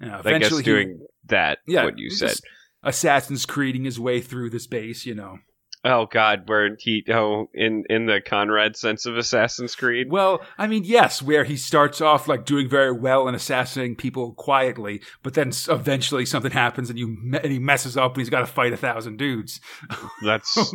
Uh, 0.00 0.06
I 0.06 0.10
guess 0.10 0.20
eventually, 0.26 0.62
he- 0.62 0.70
doing 0.70 1.06
that. 1.26 1.58
Yeah, 1.66 1.84
what 1.84 1.98
you 1.98 2.10
said. 2.10 2.36
Assassin's 2.84 3.46
Creeding 3.46 3.84
his 3.84 3.98
way 3.98 4.20
through 4.20 4.50
this 4.50 4.66
base, 4.66 5.06
you 5.06 5.14
know. 5.14 5.38
Oh 5.86 6.06
God, 6.06 6.48
where 6.48 6.76
he 6.78 7.04
oh 7.12 7.50
in 7.52 7.84
in 7.90 8.06
the 8.06 8.20
Conrad 8.24 8.74
sense 8.74 9.04
of 9.04 9.18
Assassin's 9.18 9.74
Creed. 9.74 10.10
Well, 10.10 10.40
I 10.56 10.66
mean, 10.66 10.84
yes, 10.84 11.20
where 11.20 11.44
he 11.44 11.56
starts 11.58 12.00
off 12.00 12.26
like 12.26 12.46
doing 12.46 12.70
very 12.70 12.92
well 12.92 13.26
and 13.28 13.36
assassinating 13.36 13.96
people 13.96 14.32
quietly, 14.32 15.02
but 15.22 15.34
then 15.34 15.52
eventually 15.68 16.24
something 16.24 16.52
happens 16.52 16.88
and 16.88 16.98
you 16.98 17.16
and 17.42 17.52
he 17.52 17.58
messes 17.58 17.96
up 17.98 18.12
and 18.14 18.20
he's 18.22 18.30
got 18.30 18.40
to 18.40 18.46
fight 18.46 18.72
a 18.72 18.78
thousand 18.78 19.18
dudes. 19.18 19.60
That's 20.24 20.72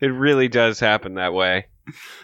it. 0.00 0.06
Really 0.08 0.48
does 0.48 0.78
happen 0.78 1.14
that 1.14 1.32
way. 1.32 1.66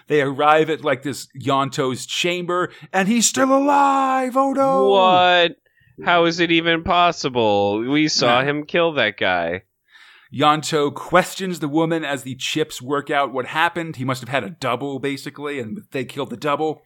They 0.08 0.20
arrive 0.20 0.68
at 0.68 0.84
like 0.84 1.02
this 1.02 1.26
Yonto's 1.34 2.04
chamber 2.04 2.70
and 2.92 3.08
he's 3.08 3.26
still 3.26 3.50
alive. 3.56 4.36
Oh 4.36 4.52
no! 4.52 4.88
What? 4.90 5.56
How 6.04 6.24
is 6.26 6.40
it 6.40 6.50
even 6.50 6.82
possible? 6.82 7.80
We 7.80 8.08
saw 8.08 8.40
Yeah. 8.40 8.46
him 8.50 8.66
kill 8.66 8.92
that 8.94 9.16
guy. 9.18 9.62
Yonto 10.30 10.90
questions 10.92 11.58
the 11.58 11.68
woman 11.68 12.04
as 12.04 12.22
the 12.22 12.36
chips 12.36 12.80
work 12.80 13.10
out 13.10 13.32
what 13.32 13.46
happened. 13.46 13.96
He 13.96 14.04
must 14.04 14.20
have 14.20 14.28
had 14.28 14.44
a 14.44 14.50
double, 14.50 15.00
basically, 15.00 15.58
and 15.58 15.82
they 15.90 16.04
killed 16.04 16.30
the 16.30 16.36
double. 16.36 16.82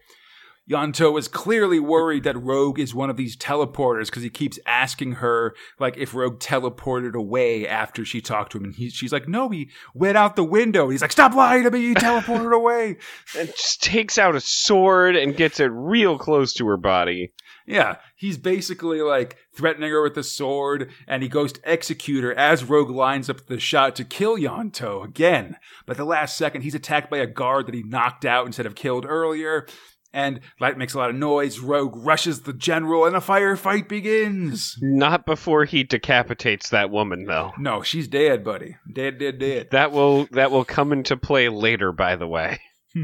Yonto 0.67 1.15
is 1.19 1.29
clearly 1.29 1.79
worried 1.79 2.25
that 2.25 2.43
Rogue 2.43 2.79
is 2.79 2.95
one 2.95 3.11
of 3.11 3.19
these 3.19 3.37
teleporters 3.37 4.07
because 4.07 4.23
he 4.23 4.31
keeps 4.31 4.59
asking 4.65 5.13
her, 5.13 5.55
like, 5.79 5.99
if 5.99 6.15
Rogue 6.15 6.39
teleported 6.39 7.15
away 7.15 7.69
after 7.69 8.03
she 8.03 8.23
talked 8.23 8.53
to 8.53 8.59
him. 8.59 8.65
And 8.65 8.75
he, 8.75 8.89
she's 8.89 9.13
like, 9.13 9.29
no, 9.29 9.51
he 9.51 9.69
went 9.93 10.17
out 10.17 10.37
the 10.37 10.45
window. 10.45 10.89
He's 10.89 11.03
like, 11.03 11.13
stop 11.13 11.35
lying 11.35 11.65
to 11.65 11.71
me. 11.71 11.89
He 11.89 11.95
teleported 11.95 12.55
away. 12.55 12.97
And 13.39 13.49
just 13.49 13.83
takes 13.83 14.17
out 14.17 14.37
a 14.37 14.41
sword 14.41 15.17
and 15.17 15.37
gets 15.37 15.59
it 15.61 15.71
real 15.73 16.19
close 16.19 16.55
to 16.55 16.67
her 16.69 16.77
body. 16.77 17.33
Yeah, 17.67 17.97
he's 18.15 18.37
basically 18.37 19.01
like 19.01 19.37
threatening 19.57 19.91
her 19.91 20.03
with 20.03 20.19
a 20.19 20.23
sword, 20.23 20.91
and 21.07 21.23
he 21.23 21.29
goes 21.29 21.53
to 21.55 21.69
execute 21.69 22.23
her 22.23 22.35
as 22.35 22.65
Rogue 22.65 22.91
lines 22.91 23.31
up 23.31 23.47
the 23.47 23.59
shot 23.59 23.97
to 23.97 24.05
kill 24.05 24.37
Yonto 24.37 25.03
again. 25.03 25.57
But 25.87 25.97
the 25.97 26.05
last 26.05 26.37
second, 26.37 26.63
he's 26.63 26.75
attacked 26.75 27.11
by 27.11 27.19
a 27.19 27.27
guard 27.27 27.67
that 27.67 27.75
he 27.75 27.83
knocked 27.83 28.25
out 28.25 28.47
instead 28.47 28.67
of 28.67 28.75
killed 28.75 29.07
earlier. 29.07 29.67
And 30.13 30.41
light 30.61 30.79
makes 30.79 30.95
a 30.95 30.99
lot 30.99 31.11
of 31.11 31.17
noise. 31.17 31.59
Rogue 31.59 31.97
rushes 31.97 32.43
the 32.43 32.53
general, 32.53 33.05
and 33.05 33.17
a 33.17 33.21
firefight 33.21 33.89
begins. 33.89 34.77
Not 34.81 35.27
before 35.27 35.65
he 35.65 35.83
decapitates 35.83 36.69
that 36.69 36.91
woman, 36.91 37.25
though. 37.25 37.53
No, 37.59 37.83
she's 37.83 38.07
dead, 38.07 38.45
buddy. 38.45 38.77
Dead, 38.93 39.19
dead, 39.19 39.41
dead. 39.41 39.69
That 39.73 39.91
will 39.91 40.27
that 40.27 40.53
will 40.53 40.65
come 40.65 40.93
into 40.93 41.17
play 41.17 41.49
later, 41.49 41.91
by 41.91 42.15
the 42.15 42.29
way. 42.29 42.61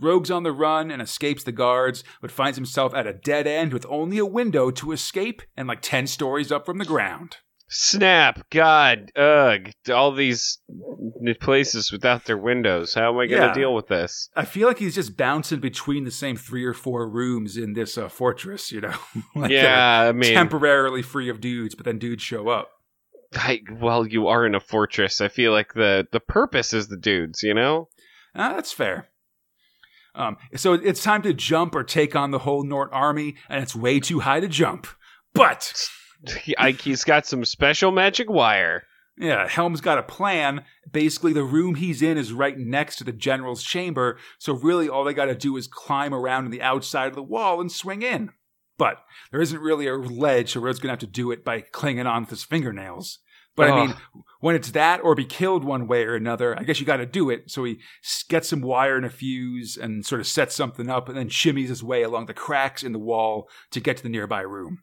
Rogue's 0.00 0.30
on 0.30 0.42
the 0.42 0.52
run 0.52 0.90
and 0.90 1.00
escapes 1.02 1.44
the 1.44 1.52
guards, 1.52 2.02
but 2.20 2.30
finds 2.30 2.56
himself 2.56 2.94
at 2.94 3.06
a 3.06 3.12
dead 3.12 3.46
end 3.46 3.72
with 3.72 3.86
only 3.88 4.18
a 4.18 4.26
window 4.26 4.70
to 4.72 4.92
escape 4.92 5.42
and 5.56 5.68
like 5.68 5.80
10 5.82 6.06
stories 6.06 6.50
up 6.50 6.64
from 6.66 6.78
the 6.78 6.84
ground. 6.84 7.36
Snap! 7.72 8.50
God, 8.50 9.12
ugh! 9.14 9.70
All 9.94 10.12
these 10.12 10.58
places 11.40 11.92
without 11.92 12.24
their 12.24 12.36
windows. 12.36 12.94
How 12.94 13.12
am 13.12 13.18
I 13.20 13.26
going 13.26 13.40
to 13.42 13.46
Yeah. 13.48 13.54
deal 13.54 13.74
with 13.74 13.86
this? 13.86 14.28
I 14.34 14.44
feel 14.44 14.66
like 14.66 14.78
he's 14.78 14.94
just 14.96 15.16
bouncing 15.16 15.60
between 15.60 16.04
the 16.04 16.10
same 16.10 16.36
three 16.36 16.64
or 16.64 16.74
four 16.74 17.08
rooms 17.08 17.56
in 17.56 17.74
this 17.74 17.96
uh, 17.96 18.08
fortress, 18.08 18.72
you 18.72 18.80
know? 18.80 18.94
like 19.36 19.52
yeah, 19.52 20.06
I 20.08 20.12
mean, 20.12 20.34
temporarily 20.34 21.02
free 21.02 21.28
of 21.28 21.40
dudes, 21.40 21.74
but 21.76 21.84
then 21.84 21.98
dudes 21.98 22.22
show 22.22 22.48
up. 22.48 22.70
I, 23.34 23.60
well, 23.70 24.04
you 24.04 24.26
are 24.26 24.44
in 24.44 24.56
a 24.56 24.60
fortress. 24.60 25.20
I 25.20 25.28
feel 25.28 25.52
like 25.52 25.74
the 25.74 26.08
the 26.10 26.18
purpose 26.18 26.72
is 26.74 26.88
the 26.88 26.96
dudes. 26.96 27.44
You 27.44 27.54
know? 27.54 27.88
Ah, 28.34 28.54
that's 28.54 28.72
fair. 28.72 29.08
Um, 30.14 30.36
so 30.56 30.72
it's 30.74 31.02
time 31.02 31.22
to 31.22 31.32
jump 31.32 31.74
or 31.74 31.84
take 31.84 32.16
on 32.16 32.30
the 32.30 32.40
whole 32.40 32.64
Nort 32.64 32.90
army, 32.92 33.36
and 33.48 33.62
it's 33.62 33.74
way 33.74 34.00
too 34.00 34.20
high 34.20 34.40
to 34.40 34.48
jump. 34.48 34.86
But 35.34 35.88
he's 36.80 37.04
got 37.04 37.26
some 37.26 37.44
special 37.44 37.90
magic 37.92 38.28
wire. 38.28 38.84
yeah, 39.16 39.48
Helm's 39.48 39.80
got 39.80 39.98
a 39.98 40.02
plan. 40.02 40.64
Basically, 40.90 41.32
the 41.32 41.44
room 41.44 41.76
he's 41.76 42.02
in 42.02 42.18
is 42.18 42.32
right 42.32 42.58
next 42.58 42.96
to 42.96 43.04
the 43.04 43.12
general's 43.12 43.62
chamber, 43.62 44.18
so 44.38 44.54
really 44.54 44.88
all 44.88 45.04
they 45.04 45.14
got 45.14 45.26
to 45.26 45.34
do 45.34 45.56
is 45.56 45.66
climb 45.66 46.14
around 46.14 46.46
on 46.46 46.50
the 46.50 46.62
outside 46.62 47.08
of 47.08 47.14
the 47.14 47.22
wall 47.22 47.60
and 47.60 47.70
swing 47.70 48.02
in. 48.02 48.30
But 48.78 48.96
there 49.30 49.42
isn't 49.42 49.60
really 49.60 49.86
a 49.86 49.94
ledge, 49.94 50.52
so 50.52 50.60
Rod's 50.60 50.78
gonna 50.78 50.92
have 50.92 51.00
to 51.00 51.06
do 51.06 51.30
it 51.30 51.44
by 51.44 51.60
clinging 51.60 52.06
on 52.06 52.22
with 52.22 52.30
his 52.30 52.44
fingernails. 52.44 53.18
But 53.56 53.70
I 53.70 53.86
mean, 53.86 53.94
when 54.40 54.54
it's 54.54 54.70
that 54.70 55.00
or 55.00 55.14
be 55.14 55.24
killed 55.24 55.64
one 55.64 55.86
way 55.86 56.04
or 56.04 56.14
another, 56.14 56.58
I 56.58 56.62
guess 56.62 56.80
you 56.80 56.86
got 56.86 56.96
to 56.98 57.06
do 57.06 57.30
it. 57.30 57.50
So 57.50 57.64
he 57.64 57.78
gets 58.28 58.48
some 58.48 58.62
wire 58.62 58.96
and 58.96 59.04
a 59.04 59.10
fuse 59.10 59.76
and 59.76 60.06
sort 60.06 60.20
of 60.20 60.26
sets 60.26 60.54
something 60.54 60.88
up 60.88 61.08
and 61.08 61.18
then 61.18 61.28
shimmies 61.28 61.68
his 61.68 61.82
way 61.82 62.02
along 62.02 62.26
the 62.26 62.34
cracks 62.34 62.82
in 62.82 62.92
the 62.92 62.98
wall 62.98 63.48
to 63.72 63.80
get 63.80 63.98
to 63.98 64.02
the 64.02 64.08
nearby 64.08 64.40
room. 64.40 64.82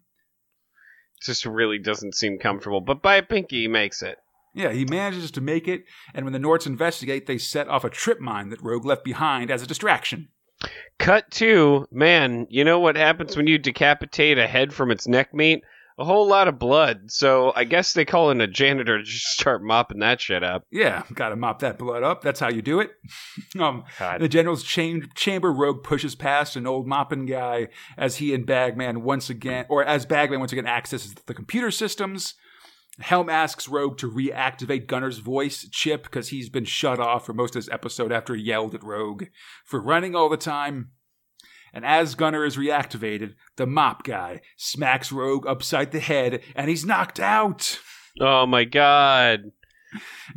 just 1.24 1.46
really 1.46 1.80
doesn't 1.80 2.16
seem 2.16 2.38
comfortable. 2.38 2.82
But 2.82 3.02
by 3.02 3.16
a 3.16 3.24
pinky, 3.24 3.62
he 3.62 3.68
makes 3.68 4.02
it. 4.02 4.18
Yeah, 4.54 4.72
he 4.72 4.86
manages 4.86 5.30
to 5.32 5.42
make 5.42 5.68
it, 5.68 5.84
and 6.16 6.26
when 6.26 6.34
the 6.34 6.40
Norts 6.40 6.66
investigate, 6.66 7.28
they 7.28 7.38
set 7.38 7.68
off 7.68 7.84
a 7.84 7.92
trip 7.92 8.20
mine 8.20 8.50
that 8.50 8.64
Rogue 8.64 8.86
left 8.86 9.04
behind 9.04 9.52
as 9.52 9.62
a 9.62 9.68
distraction. 9.68 10.30
Cut 10.98 11.30
to 11.32 11.88
man. 11.92 12.48
You 12.50 12.64
know 12.64 12.80
what 12.80 12.96
happens 12.96 13.38
when 13.38 13.46
you 13.46 13.60
decapitate 13.60 14.40
a 14.40 14.48
head 14.48 14.74
from 14.74 14.90
its 14.90 15.08
neck 15.08 15.32
meat? 15.34 15.64
A 15.98 16.06
whole 16.06 16.28
lot 16.28 16.48
of 16.48 16.60
blood. 16.60 17.12
So 17.12 17.52
I 17.56 17.64
guess 17.64 17.94
they 17.94 18.06
call 18.06 18.30
in 18.30 18.40
a 18.40 18.48
janitor 18.48 18.98
to 19.00 19.04
just 19.04 19.26
start 19.26 19.64
mopping 19.64 20.00
that 20.00 20.22
shit 20.22 20.44
up. 20.44 20.64
Yeah, 20.72 21.04
got 21.14 21.30
to 21.30 21.36
mop 21.36 21.60
that 21.60 21.80
blood 21.80 22.04
up. 22.04 22.22
That's 22.22 22.40
how 22.40 22.50
you 22.50 22.62
do 22.62 22.80
it. 22.80 22.92
um, 23.60 23.84
the 24.20 24.28
general's 24.28 24.64
cham- 24.64 25.10
chamber 25.16 25.52
rogue 25.52 25.84
pushes 25.84 26.16
past 26.16 26.56
an 26.56 26.68
old 26.68 26.88
mopping 26.88 27.26
guy 27.26 27.68
as 27.98 28.18
he 28.18 28.34
and 28.34 28.46
Bagman 28.46 29.04
once 29.04 29.30
again, 29.30 29.66
or 29.70 29.84
as 29.84 30.06
Bagman 30.06 30.40
once 30.40 30.52
again 30.52 30.68
accesses 30.68 31.14
the 31.14 31.34
computer 31.34 31.72
systems. 31.72 32.36
Helm 33.00 33.30
asks 33.30 33.68
Rogue 33.68 34.00
to 34.00 34.10
reactivate 34.10 34.88
Gunner's 34.88 35.20
voice 35.20 35.68
chip 35.70 36.04
because 36.04 36.30
he's 36.30 36.50
been 36.50 36.66
shut 36.66 37.00
off 37.00 37.28
for 37.28 37.34
most 37.34 37.56
of 37.56 37.62
this 37.64 37.72
episode 37.72 38.12
after 38.12 38.34
he 38.34 38.42
yelled 38.42 38.74
at 38.74 38.84
Rogue 38.84 39.26
for 39.66 39.80
running 39.80 40.16
all 40.16 40.30
the 40.30 40.38
time. 40.38 40.92
And 41.74 41.86
as 41.86 42.16
Gunner 42.16 42.46
is 42.46 42.58
reactivated, 42.58 43.36
the 43.56 43.68
mop 43.68 44.04
guy 44.04 44.42
smacks 44.56 45.12
Rogue 45.12 45.46
upside 45.46 45.92
the 45.92 46.00
head 46.00 46.42
and 46.56 46.70
he's 46.70 46.86
knocked 46.86 47.20
out. 47.20 47.80
Oh 48.20 48.46
my 48.46 48.64
god. 48.64 49.52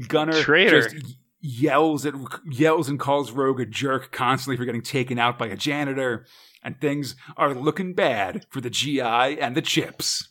Gunner 0.09 0.33
Traitor. 0.33 0.88
just 0.88 1.16
yells 1.40 2.05
at 2.05 2.14
yells 2.51 2.88
and 2.88 3.01
calls 3.01 3.33
Rogue 3.33 3.61
a 3.61 3.66
jerk 3.66 4.12
constantly 4.12 4.57
for 4.57 4.64
getting 4.64 4.83
taken 4.83 5.19
out 5.19 5.38
by 5.38 5.47
a 5.47 5.57
janitor, 5.57 6.27
and 6.62 6.81
things 6.81 7.16
are 7.37 7.55
looking 7.55 7.95
bad 7.95 8.47
for 8.51 8.61
the 8.61 8.71
GI 8.71 9.01
and 9.01 9.57
the 9.57 9.62
chips. 9.62 10.29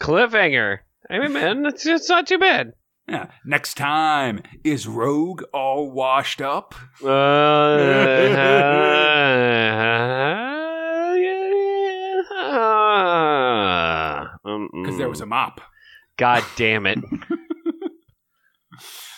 Cliffhanger. 0.00 0.80
I 1.10 1.18
mean, 1.18 1.32
man, 1.32 1.66
it's, 1.66 1.86
it's 1.86 2.08
not 2.08 2.26
too 2.26 2.38
bad. 2.38 2.72
Yeah. 3.08 3.26
Next 3.44 3.74
time, 3.74 4.42
is 4.64 4.86
Rogue 4.86 5.42
all 5.52 5.90
washed 5.90 6.40
up? 6.40 6.74
Because 14.42 14.70
Because 14.72 14.98
there 14.98 15.08
was 15.08 15.20
a 15.20 15.26
mop. 15.26 15.60
God 16.16 16.44
damn 16.56 16.86
it. 16.86 16.98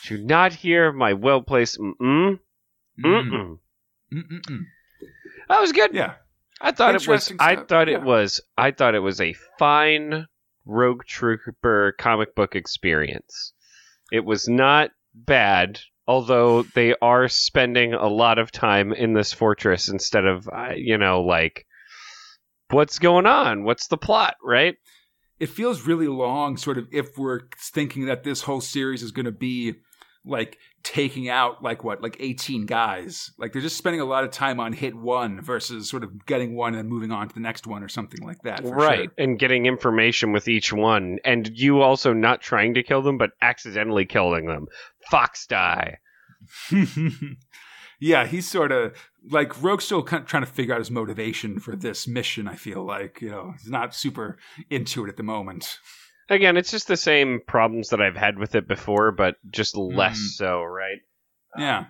Do 0.06 0.18
not 0.18 0.52
hear 0.52 0.92
my 0.92 1.14
well 1.14 1.42
placed 1.42 1.78
mm 1.78 1.92
mm. 2.00 2.38
Mm. 3.04 3.30
Mm 3.30 3.58
Mm-mm-mm. 4.12 4.60
That 5.48 5.60
was 5.60 5.72
good. 5.72 5.92
Yeah. 5.94 6.14
I 6.60 6.72
thought 6.72 6.94
it 6.94 7.06
was. 7.08 7.30
Interesting 7.30 7.36
I 7.40 7.56
thought 7.56 7.88
yeah. 7.88 7.94
it 7.94 8.02
was. 8.02 8.40
I 8.56 8.70
thought 8.70 8.94
it 8.94 9.00
was 9.00 9.20
a 9.20 9.34
fine 9.58 10.26
Rogue 10.64 11.04
Trooper 11.04 11.94
comic 11.98 12.34
book 12.34 12.54
experience. 12.54 13.52
It 14.12 14.24
was 14.24 14.48
not 14.48 14.90
bad, 15.14 15.80
although 16.06 16.62
they 16.62 16.94
are 17.00 17.28
spending 17.28 17.94
a 17.94 18.08
lot 18.08 18.38
of 18.38 18.52
time 18.52 18.92
in 18.92 19.14
this 19.14 19.32
fortress 19.32 19.88
instead 19.88 20.24
of, 20.24 20.48
uh, 20.48 20.72
you 20.76 20.98
know, 20.98 21.22
like, 21.22 21.66
what's 22.70 22.98
going 22.98 23.26
on? 23.26 23.64
What's 23.64 23.88
the 23.88 23.96
plot? 23.96 24.36
Right? 24.42 24.76
It 25.40 25.48
feels 25.48 25.86
really 25.86 26.08
long, 26.08 26.56
sort 26.56 26.78
of, 26.78 26.86
if 26.92 27.18
we're 27.18 27.40
thinking 27.58 28.06
that 28.06 28.24
this 28.24 28.42
whole 28.42 28.60
series 28.60 29.02
is 29.02 29.10
going 29.10 29.26
to 29.26 29.32
be 29.32 29.74
like 30.24 30.58
taking 30.84 31.28
out 31.30 31.62
like 31.62 31.82
what, 31.82 32.02
like 32.02 32.16
18 32.20 32.66
guys. 32.66 33.32
Like 33.38 33.52
they're 33.52 33.62
just 33.62 33.76
spending 33.76 34.00
a 34.00 34.04
lot 34.04 34.22
of 34.22 34.30
time 34.30 34.60
on 34.60 34.72
hit 34.72 34.94
one 34.94 35.40
versus 35.40 35.88
sort 35.88 36.04
of 36.04 36.26
getting 36.26 36.54
one 36.54 36.74
and 36.74 36.88
moving 36.88 37.10
on 37.10 37.28
to 37.28 37.34
the 37.34 37.40
next 37.40 37.66
one 37.66 37.82
or 37.82 37.88
something 37.88 38.20
like 38.24 38.42
that. 38.42 38.62
for 38.62 38.74
right. 38.74 39.10
And 39.18 39.38
getting 39.38 39.66
information 39.66 40.32
with 40.32 40.46
each 40.46 40.72
one, 40.72 41.18
and 41.24 41.50
you 41.52 41.80
also 41.80 42.12
not 42.12 42.42
trying 42.42 42.74
to 42.74 42.82
kill 42.82 43.02
them, 43.02 43.18
but 43.18 43.30
accidentally 43.42 44.04
killing 44.04 44.46
them. 44.46 44.66
Fox 45.10 45.46
die. 45.46 45.98
yeah, 48.00 48.26
he's 48.26 48.48
sort 48.48 48.70
of 48.70 48.94
like 49.30 49.62
Rogue's 49.62 49.84
still 49.84 50.02
kind 50.02 50.22
of 50.22 50.28
trying 50.28 50.44
to 50.44 50.50
figure 50.50 50.74
out 50.74 50.80
his 50.80 50.90
motivation 50.90 51.58
for 51.58 51.74
this 51.74 52.06
mission. 52.06 52.46
I 52.46 52.54
feel 52.54 52.84
like 52.84 53.22
you 53.22 53.30
know 53.30 53.54
he's 53.58 53.70
not 53.70 53.94
super 53.94 54.36
into 54.68 55.04
it 55.04 55.08
at 55.08 55.16
the 55.16 55.22
moment. 55.22 55.78
Again, 56.30 56.56
it's 56.56 56.70
just 56.70 56.88
the 56.88 56.96
same 56.96 57.40
problems 57.46 57.90
that 57.90 58.00
I've 58.00 58.16
had 58.16 58.38
with 58.38 58.54
it 58.54 58.66
before, 58.66 59.12
but 59.12 59.36
just 59.50 59.76
less 59.76 60.18
Mhm. 60.18 60.36
so, 60.36 60.62
right? 60.62 60.98
Yeah, 61.58 61.86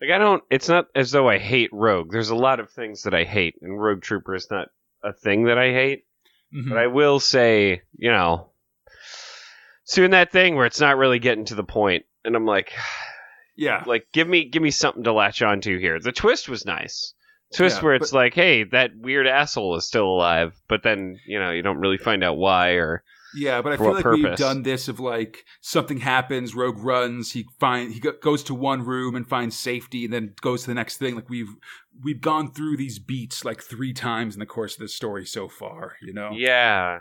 Like 0.00 0.10
I 0.10 0.18
don't. 0.18 0.42
It's 0.50 0.68
not 0.68 0.86
as 0.94 1.10
though 1.12 1.28
I 1.28 1.38
hate 1.38 1.70
Rogue. 1.72 2.10
There's 2.10 2.30
a 2.30 2.34
lot 2.34 2.58
of 2.60 2.70
things 2.70 3.02
that 3.02 3.14
I 3.14 3.24
hate, 3.24 3.56
and 3.62 3.80
Rogue 3.80 4.02
Trooper 4.02 4.34
is 4.34 4.50
not 4.50 4.68
a 5.02 5.12
thing 5.12 5.44
that 5.44 5.58
I 5.58 5.72
hate. 5.72 6.04
Mhm. 6.54 6.70
But 6.70 6.78
I 6.78 6.86
will 6.88 7.20
say, 7.20 7.82
you 7.96 8.10
know, 8.10 8.50
doing 9.94 10.10
that 10.12 10.32
thing 10.32 10.56
where 10.56 10.66
it's 10.66 10.80
not 10.80 10.96
really 10.96 11.18
getting 11.18 11.44
to 11.46 11.54
the 11.54 11.64
point, 11.64 12.04
and 12.24 12.34
I'm 12.36 12.46
like, 12.46 12.72
yeah, 13.56 13.82
like 13.86 14.06
give 14.12 14.28
me 14.28 14.44
give 14.46 14.62
me 14.62 14.70
something 14.70 15.04
to 15.04 15.12
latch 15.12 15.42
onto 15.42 15.78
here. 15.78 15.98
The 16.00 16.12
twist 16.12 16.48
was 16.48 16.64
nice. 16.66 17.14
Twist 17.54 17.78
Yeah, 17.78 17.84
where 17.84 17.94
it's 17.94 18.12
like, 18.12 18.34
hey, 18.34 18.64
that 18.64 18.92
weird 18.96 19.26
asshole 19.26 19.74
is 19.76 19.86
still 19.86 20.06
alive, 20.06 20.54
but 20.68 20.82
then 20.82 21.18
you 21.26 21.38
know 21.38 21.50
you 21.50 21.62
don't 21.62 21.78
really 21.80 21.98
find 21.98 22.22
out 22.24 22.36
why 22.36 22.70
or 22.72 23.02
Yeah, 23.34 23.62
but 23.62 23.72
I 23.72 23.76
feel 23.76 23.94
like 23.94 24.04
we've 24.04 24.36
done 24.36 24.62
this 24.62 24.88
of 24.88 25.00
like 25.00 25.44
something 25.60 25.98
happens, 25.98 26.54
Rogue 26.54 26.78
runs, 26.78 27.32
he 27.32 27.46
find 27.58 27.92
he 27.92 28.00
goes 28.00 28.42
to 28.44 28.54
one 28.54 28.84
room 28.84 29.14
and 29.14 29.28
finds 29.28 29.58
safety, 29.58 30.04
and 30.04 30.12
then 30.12 30.34
goes 30.40 30.62
to 30.62 30.68
the 30.68 30.74
next 30.74 30.96
thing. 30.96 31.14
Like 31.14 31.28
we've 31.28 31.54
we've 32.02 32.20
gone 32.20 32.52
through 32.52 32.76
these 32.76 32.98
beats 32.98 33.44
like 33.44 33.62
three 33.62 33.92
times 33.92 34.34
in 34.34 34.40
the 34.40 34.46
course 34.46 34.74
of 34.74 34.80
this 34.80 34.94
story 34.94 35.26
so 35.26 35.48
far. 35.48 35.96
You 36.02 36.12
know? 36.12 36.30
Yeah, 36.32 37.00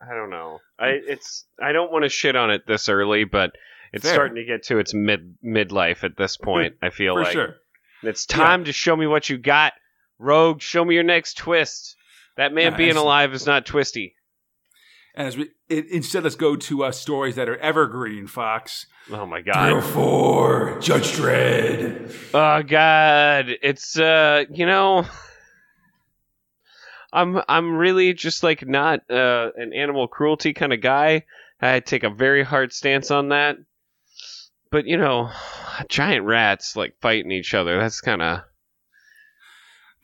I 0.00 0.14
don't 0.14 0.30
know. 0.30 0.58
I 0.78 0.98
it's 1.06 1.44
I 1.62 1.72
don't 1.72 1.92
want 1.92 2.04
to 2.04 2.08
shit 2.08 2.36
on 2.36 2.50
it 2.50 2.62
this 2.66 2.88
early, 2.88 3.24
but 3.24 3.52
it's 3.92 4.04
Fair. 4.04 4.14
starting 4.14 4.36
to 4.36 4.44
get 4.44 4.64
to 4.64 4.78
its 4.78 4.94
mid 4.94 5.36
midlife 5.44 6.04
at 6.04 6.16
this 6.16 6.36
point. 6.36 6.74
I 6.82 6.90
feel 6.90 7.14
for 7.14 7.22
like 7.22 7.32
sure. 7.32 7.56
it's 8.02 8.26
time 8.26 8.64
to 8.64 8.72
show 8.72 8.96
me 8.96 9.06
what 9.06 9.28
you 9.28 9.38
got, 9.38 9.72
Rogue. 10.18 10.60
Show 10.60 10.84
me 10.84 10.94
your 10.94 11.04
next 11.04 11.36
twist. 11.36 11.96
That 12.36 12.52
man 12.52 12.72
Yeah, 12.72 12.76
being 12.76 12.96
alive 12.96 13.32
is 13.32 13.46
not 13.46 13.64
twisty. 13.64 14.15
And 15.16 15.26
as 15.26 15.36
we 15.36 15.50
it, 15.68 15.86
instead, 15.86 16.24
let's 16.24 16.36
go 16.36 16.56
to 16.56 16.84
uh, 16.84 16.92
stories 16.92 17.36
that 17.36 17.48
are 17.48 17.56
evergreen. 17.56 18.26
Fox 18.26 18.86
Oh 19.10 19.24
my 19.24 19.40
God. 19.40 19.70
three 19.70 19.92
four, 19.92 20.78
Judge 20.80 21.12
Dredd. 21.12 22.12
Oh 22.34 22.62
god. 22.62 23.46
It's 23.62 23.98
uh, 23.98 24.44
you 24.50 24.66
know. 24.66 25.06
I'm 27.12 27.40
I'm 27.48 27.76
really 27.76 28.12
just 28.14 28.42
like 28.42 28.66
not 28.66 29.08
uh, 29.10 29.50
an 29.56 29.72
animal 29.72 30.08
cruelty 30.08 30.52
kind 30.52 30.72
of 30.72 30.80
guy. 30.80 31.24
I 31.60 31.80
take 31.80 32.02
a 32.02 32.10
very 32.10 32.42
hard 32.42 32.72
stance 32.72 33.10
on 33.10 33.30
that. 33.30 33.56
But 34.70 34.86
you 34.86 34.98
know, 34.98 35.30
giant 35.88 36.26
rats 36.26 36.76
like 36.76 36.96
fighting 37.00 37.30
each 37.30 37.54
other. 37.54 37.78
That's 37.78 38.00
kind 38.00 38.20
of 38.20 38.40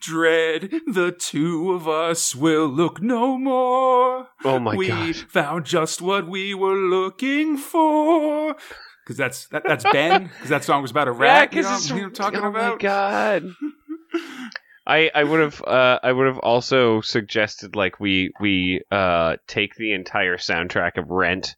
Dredd, 0.03 0.81
the 0.87 1.15
two 1.17 1.71
of 1.71 1.87
us 1.87 2.35
will 2.35 2.67
look 2.67 3.01
no 3.01 3.37
more. 3.37 4.27
oh 4.43 4.59
my 4.59 4.75
we 4.75 4.87
god. 4.87 5.07
We 5.07 5.13
found 5.13 5.65
just 5.65 6.01
what 6.01 6.27
we 6.27 6.53
were 6.53 6.75
looking 6.75 7.57
for. 7.57 8.55
Because 9.03 9.17
that's 9.17 9.47
that, 9.47 9.63
that's 9.65 9.83
Ben. 9.91 10.23
Because 10.25 10.49
that 10.49 10.63
song 10.63 10.81
was 10.81 10.91
about 10.91 11.07
a 11.07 11.11
rat. 11.11 11.53
you 11.53 11.61
know, 11.61 11.73
it's 11.75 11.89
you 11.89 11.95
know 11.95 12.01
what 12.03 12.07
I'm 12.07 12.13
talking 12.13 12.39
oh 12.41 12.47
about. 12.49 12.73
my 12.73 12.77
god. 12.81 13.51
I 14.85 15.09
I 15.15 15.23
would 15.23 15.39
have 15.39 15.61
uh, 15.63 15.99
I 16.03 16.11
would 16.11 16.27
have 16.27 16.39
also 16.39 17.01
suggested 17.01 17.75
like 17.75 17.99
we 17.99 18.31
we 18.39 18.81
uh, 18.91 19.37
take 19.47 19.75
the 19.75 19.93
entire 19.93 20.37
soundtrack 20.37 20.97
of 20.97 21.09
Rent 21.09 21.55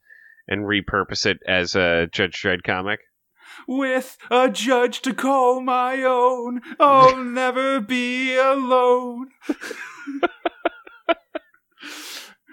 and 0.47 0.61
repurpose 0.65 1.25
it 1.25 1.39
as 1.47 1.75
a 1.75 2.07
Judge 2.11 2.41
Dredd 2.41 2.63
comic. 2.63 2.99
With 3.67 4.17
a 4.29 4.49
judge 4.49 5.01
to 5.01 5.13
call 5.13 5.61
my 5.61 6.03
own, 6.03 6.61
I'll 6.79 7.17
never 7.23 7.79
be 7.79 8.35
alone. 8.35 9.29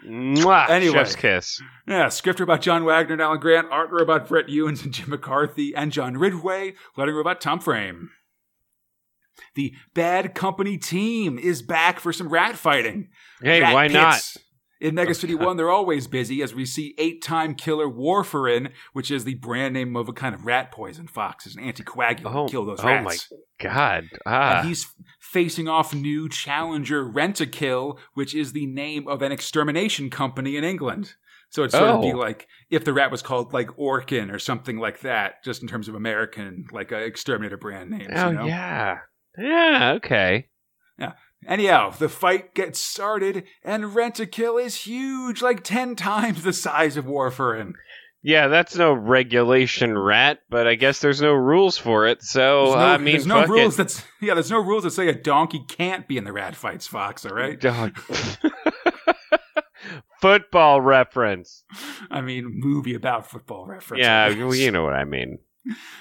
Mwah! 0.06 0.68
Anyway. 0.68 0.94
Chef's 0.94 1.16
kiss. 1.16 1.62
Yeah, 1.86 2.08
script 2.08 2.40
robot 2.40 2.60
John 2.60 2.84
Wagner 2.84 3.14
and 3.14 3.22
Alan 3.22 3.38
Grant, 3.38 3.68
art 3.70 3.90
robot 3.90 4.28
Brett 4.28 4.48
Ewins 4.48 4.82
and 4.82 4.92
Jim 4.92 5.10
McCarthy, 5.10 5.74
and 5.74 5.92
John 5.92 6.16
Ridgway, 6.16 6.74
lettering 6.96 7.16
robot 7.16 7.40
Tom 7.40 7.60
Frame. 7.60 8.10
The 9.54 9.74
Bad 9.94 10.34
Company 10.34 10.78
team 10.78 11.38
is 11.38 11.62
back 11.62 12.00
for 12.00 12.12
some 12.12 12.28
rat 12.28 12.56
fighting. 12.56 13.08
Hey, 13.40 13.60
Rat 13.60 13.74
why 13.74 13.88
not? 13.88 14.36
In 14.82 14.96
Mega 14.96 15.14
City 15.14 15.36
1, 15.36 15.56
they're 15.56 15.70
always 15.70 16.08
busy 16.08 16.42
as 16.42 16.54
we 16.54 16.66
see 16.66 16.94
eight 16.98 17.22
time 17.22 17.54
killer 17.54 17.86
Warfarin, 17.86 18.72
which 18.92 19.12
is 19.12 19.22
the 19.22 19.34
brand 19.34 19.74
name 19.74 19.94
of 19.96 20.08
a 20.08 20.12
kind 20.12 20.34
of 20.34 20.44
rat 20.44 20.72
poison. 20.72 21.06
Fox 21.06 21.46
is 21.46 21.54
an 21.54 21.62
anticoagulant 21.62 22.22
Oh, 22.34 22.46
to 22.46 22.50
kill 22.50 22.64
those 22.66 22.80
oh 22.80 22.86
rats. 22.88 23.28
Oh 23.32 23.36
my 23.62 23.68
god. 23.70 24.04
Ah. 24.26 24.58
And 24.58 24.68
he's 24.68 24.92
facing 25.20 25.68
off 25.68 25.94
new 25.94 26.28
challenger 26.28 27.04
Rentokil, 27.08 27.98
which 28.14 28.34
is 28.34 28.52
the 28.52 28.66
name 28.66 29.06
of 29.06 29.22
an 29.22 29.30
extermination 29.30 30.10
company 30.10 30.56
in 30.56 30.64
England. 30.64 31.14
So 31.50 31.62
it'd 31.62 31.72
sort 31.72 31.84
of 31.90 32.02
be 32.02 32.12
Oh. 32.12 32.16
like 32.18 32.48
if 32.70 32.84
the 32.84 32.92
rat 32.92 33.12
was 33.12 33.22
called 33.22 33.52
like 33.52 33.68
Orkin 33.78 34.32
or 34.32 34.40
something 34.40 34.78
like 34.78 35.00
that, 35.02 35.44
just 35.44 35.62
in 35.62 35.68
terms 35.68 35.86
of 35.86 35.94
American 35.94 36.66
like 36.72 36.90
uh, 36.90 36.96
exterminator 36.96 37.56
brand 37.56 37.90
names. 37.90 38.10
oh 38.16 38.30
you 38.30 38.34
know? 38.34 38.46
yeah. 38.46 38.98
Yeah. 39.38 39.92
Okay. 39.96 40.48
Anyhow, 41.46 41.90
the 41.90 42.08
fight 42.08 42.54
gets 42.54 42.80
started, 42.80 43.44
and 43.64 43.84
Rentokil 43.84 44.62
is 44.62 44.86
huge, 44.86 45.42
like 45.42 45.64
ten 45.64 45.96
times 45.96 46.42
the 46.42 46.52
size 46.52 46.96
of 46.96 47.04
Warfarin. 47.04 47.74
Yeah, 48.24 48.46
that's 48.46 48.76
no 48.76 48.92
regulation 48.92 49.98
rat, 49.98 50.38
but 50.48 50.68
I 50.68 50.76
guess 50.76 51.00
there's 51.00 51.20
no 51.20 51.32
rules 51.32 51.76
for 51.76 52.06
it. 52.06 52.22
So 52.22 52.66
no, 52.66 52.74
I 52.74 52.96
mean, 52.96 53.14
there's 53.14 53.26
no 53.26 53.44
rules 53.46 53.74
it. 53.74 53.78
that's 53.78 54.04
yeah, 54.20 54.34
there's 54.34 54.50
no 54.50 54.60
rules 54.60 54.84
that 54.84 54.92
say 54.92 55.08
a 55.08 55.14
donkey 55.14 55.60
can't 55.68 56.06
be 56.06 56.16
in 56.16 56.24
the 56.24 56.32
rat 56.32 56.54
fights, 56.54 56.86
Fox. 56.86 57.26
All 57.26 57.34
right. 57.34 57.60
Dog. 57.60 57.98
football 60.20 60.80
reference. 60.80 61.64
I 62.10 62.20
mean, 62.20 62.46
movie 62.48 62.94
about 62.94 63.28
football 63.28 63.66
reference. 63.66 64.02
Yeah, 64.02 64.28
well, 64.28 64.54
you 64.54 64.70
know 64.70 64.84
what 64.84 64.94
I 64.94 65.04
mean. 65.04 65.38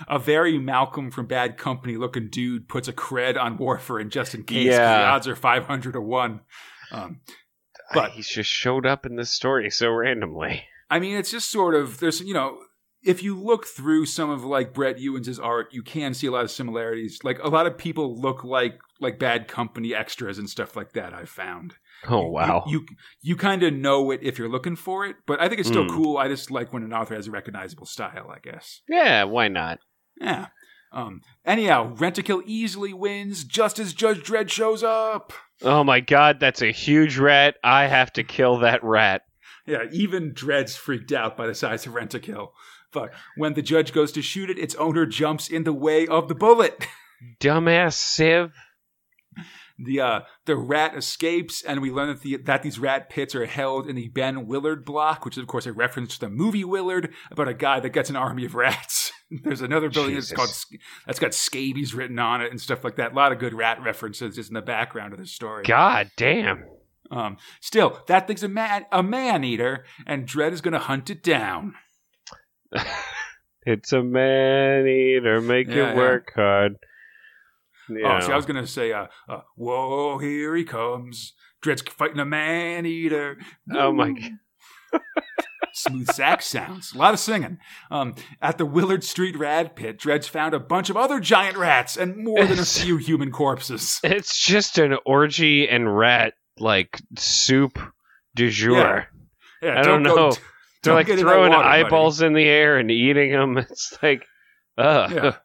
A 0.08 0.18
very 0.20 0.58
Malcolm 0.58 1.12
from 1.12 1.26
Bad 1.28 1.58
Company 1.58 1.98
looking 1.98 2.30
dude 2.30 2.68
puts 2.68 2.88
a 2.88 2.94
cred 2.94 3.38
on 3.40 3.58
Warfarin 3.58 4.10
just 4.10 4.34
in 4.36 4.44
case. 4.44 4.68
Yeah. 4.68 4.98
the 5.00 5.06
odds 5.06 5.28
are 5.28 5.36
five 5.36 5.66
hundred 5.66 5.94
to 5.94 6.02
one. 6.02 6.42
Um, 6.92 7.22
But- 7.94 8.12
he 8.12 8.22
just 8.22 8.50
showed 8.50 8.86
up 8.86 9.06
in 9.06 9.16
this 9.16 9.30
story 9.32 9.70
so 9.70 9.90
randomly. 9.92 10.66
I 10.90 11.00
mean, 11.00 11.16
it's 11.16 11.32
just 11.32 11.50
sort 11.50 11.76
of 11.76 12.00
there's 12.00 12.22
you 12.22 12.34
know 12.34 12.58
if 13.04 13.24
you 13.24 13.36
look 13.40 13.66
through 13.66 14.06
some 14.06 14.30
of 14.30 14.44
like 14.44 14.74
Brett 14.74 15.00
Ewins' 15.00 15.40
art, 15.40 15.68
you 15.74 15.82
can 15.84 16.14
see 16.14 16.28
a 16.28 16.32
lot 16.32 16.44
of 16.44 16.52
similarities. 16.52 17.20
Like 17.24 17.40
a 17.44 17.50
lot 17.50 17.66
of 17.66 17.78
people 17.78 18.20
look 18.20 18.44
like 18.44 18.80
like 19.00 19.18
Bad 19.20 19.48
Company 19.48 19.96
extras 19.96 20.38
and 20.38 20.50
stuff 20.50 20.76
like 20.76 20.94
that. 20.94 21.14
I've 21.14 21.30
found. 21.30 21.76
Oh 22.08 22.28
wow. 22.28 22.64
You 22.68 22.80
you, 22.90 22.96
you 23.22 23.36
kind 23.36 23.64
of 23.64 23.74
know 23.74 24.10
it 24.12 24.22
if 24.24 24.40
you're 24.40 24.50
looking 24.50 24.76
for 24.76 25.06
it, 25.06 25.18
but 25.28 25.40
I 25.42 25.48
think 25.48 25.60
it's 25.60 25.70
still 25.70 25.86
Mm. 25.86 25.90
cool. 25.92 26.18
I 26.18 26.28
just 26.28 26.50
like 26.52 26.74
when 26.74 26.84
an 26.84 26.94
author 26.94 27.16
has 27.16 27.28
a 27.28 27.32
recognizable 27.32 27.86
style. 27.86 28.32
I 28.34 28.40
guess. 28.40 28.82
yeah, 28.90 29.24
why 29.26 29.48
not? 29.48 29.80
Yeah. 30.20 30.48
Um. 30.94 31.22
Anyhow, 31.46 31.96
Rentokil 31.96 32.44
easily 32.46 32.92
wins 32.94 33.44
just 33.46 33.80
as 33.80 33.94
Judge 33.94 34.20
Dredd 34.24 34.50
shows 34.50 34.84
up. 34.84 35.32
Oh 35.62 35.84
my 35.84 36.00
god, 36.02 36.40
that's 36.40 36.62
a 36.62 36.72
huge 36.72 37.18
rat. 37.18 37.56
I 37.64 37.88
have 37.88 38.12
to 38.14 38.24
kill 38.24 38.58
that 38.60 38.84
rat. 38.84 39.22
Yeah, 39.68 39.84
even 39.92 40.34
Dredd's 40.34 40.76
freaked 40.76 41.12
out 41.14 41.38
by 41.38 41.46
the 41.48 41.56
size 41.56 41.86
of 41.86 41.94
Rentokil. 41.94 42.50
But 42.92 43.14
when 43.38 43.54
the 43.54 43.62
judge 43.62 43.94
goes 43.94 44.12
to 44.14 44.22
shoot 44.22 44.50
it, 44.50 44.58
its 44.60 44.76
owner 44.76 45.06
jumps 45.06 45.48
in 45.50 45.64
the 45.64 45.72
way 45.72 46.08
of 46.08 46.28
the 46.28 46.36
bullet. 46.36 46.88
Dumbass 47.40 47.94
Civ. 47.94 48.52
The 49.84 50.00
uh, 50.00 50.22
the 50.46 50.56
rat 50.56 50.96
escapes, 50.96 51.64
and 51.64 51.82
we 51.82 51.92
learn 51.92 52.10
that, 52.10 52.22
the, 52.22 52.38
that 52.38 52.64
these 52.64 52.80
rat 52.80 53.10
pits 53.10 53.36
are 53.36 53.46
held 53.46 53.88
in 53.88 53.96
the 53.96 54.10
Ben 54.10 54.48
Willard 54.48 54.86
block, 54.86 55.26
which 55.26 55.38
is 55.38 55.42
of 55.42 55.48
course 55.48 55.66
a 55.66 55.74
reference 55.74 56.16
to 56.16 56.22
the 56.22 56.30
movie 56.30 56.64
Willard 56.64 57.14
about 57.32 57.48
a 57.48 57.54
guy 57.54 57.80
that 57.80 57.90
gets 57.90 58.10
an 58.10 58.16
army 58.16 58.46
of 58.46 58.56
rats. 58.56 59.12
There's 59.44 59.62
another 59.62 59.90
building 59.90 60.16
that's 60.16 60.32
called 60.32 60.54
that's 61.06 61.20
got 61.20 61.34
scabies 61.34 61.94
written 61.94 62.20
on 62.20 62.42
it 62.42 62.52
and 62.52 62.60
stuff 62.60 62.84
like 62.84 62.98
that. 62.98 63.14
A 63.14 63.16
lot 63.16 63.32
of 63.32 63.40
good 63.40 63.54
rat 63.54 63.82
references 63.82 64.36
just 64.36 64.50
in 64.50 64.56
the 64.56 64.62
background 64.62 65.14
of 65.14 65.20
the 65.20 65.26
story. 65.26 65.64
God 65.64 66.12
damn. 66.18 66.66
Um, 67.10 67.38
still, 67.60 68.02
that 68.08 68.28
thing's 68.28 68.44
a 68.44 68.50
man 68.50 68.86
a 68.92 69.04
man 69.04 69.44
eater, 69.44 69.86
and 70.06 70.28
Dredd 70.28 70.52
is 70.54 70.62
going 70.62 70.74
to 70.74 70.80
hunt 70.80 71.10
it 71.10 71.24
down. 71.24 71.76
It's 73.64 73.94
a 73.94 74.02
man 74.02 74.88
eater. 74.88 75.40
Make 75.40 75.68
Yeah, 75.68 75.92
it 75.92 75.96
work 75.96 76.34
hard. 76.36 76.78
You 77.98 78.06
Oh, 78.06 78.20
see. 78.20 78.32
I 78.32 78.36
was 78.36 78.46
gonna 78.46 78.68
say, 78.68 78.92
uh, 78.92 79.08
uh, 79.30 79.42
"Whoa, 79.56 80.18
here 80.20 80.56
he 80.56 80.64
comes! 80.64 81.34
Dredd's 81.64 81.82
fighting 81.82 82.20
a 82.20 82.26
man 82.26 82.86
eater." 82.86 83.38
Oh, 83.74 83.92
my 83.92 84.10
Woo. 84.10 85.00
Smooth 85.74 86.10
sax 86.12 86.48
sounds, 86.48 86.92
a 86.94 86.98
lot 86.98 87.14
of 87.14 87.20
singing. 87.20 87.58
Um, 87.90 88.16
at 88.42 88.58
the 88.58 88.66
Willard 88.66 89.06
Street 89.06 89.38
Rad 89.38 89.74
Pit, 89.74 89.98
Dredge 89.98 90.28
found 90.28 90.54
a 90.54 90.60
bunch 90.60 90.90
of 90.90 90.98
other 90.98 91.22
giant 91.22 91.56
rats 91.56 91.96
and 91.96 92.18
more 92.18 92.46
than 92.46 92.60
a 92.60 92.66
few 92.66 92.98
human 92.98 93.32
corpses. 93.32 94.00
It's 94.04 94.38
just 94.46 94.78
an 94.78 94.98
orgy 95.06 95.70
and 95.70 95.96
rat 95.98 96.34
like 96.60 97.00
soup 97.18 97.80
du 98.36 98.50
jour. 98.50 99.08
Yeah, 99.62 99.80
I 99.80 99.82
don't 99.84 100.04
go- 100.04 100.16
know. 100.16 100.32
They're 100.32 100.42
don't 100.84 100.96
like 100.96 101.08
get 101.08 101.20
in 101.20 101.26
that 101.26 101.32
throwing 101.32 101.52
water, 101.52 101.64
buddy. 101.64 101.84
eyeballs 101.84 102.22
in 102.22 102.34
the 102.34 102.44
air 102.44 102.78
and 102.78 102.92
eating 102.92 103.32
them. 103.32 103.58
It's 103.70 103.98
like, 104.04 104.26
ugh. 104.78 105.12
Yeah, 105.14 105.36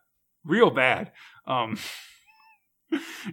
real 0.44 0.70
bad. 0.70 1.12
Um, 1.46 1.78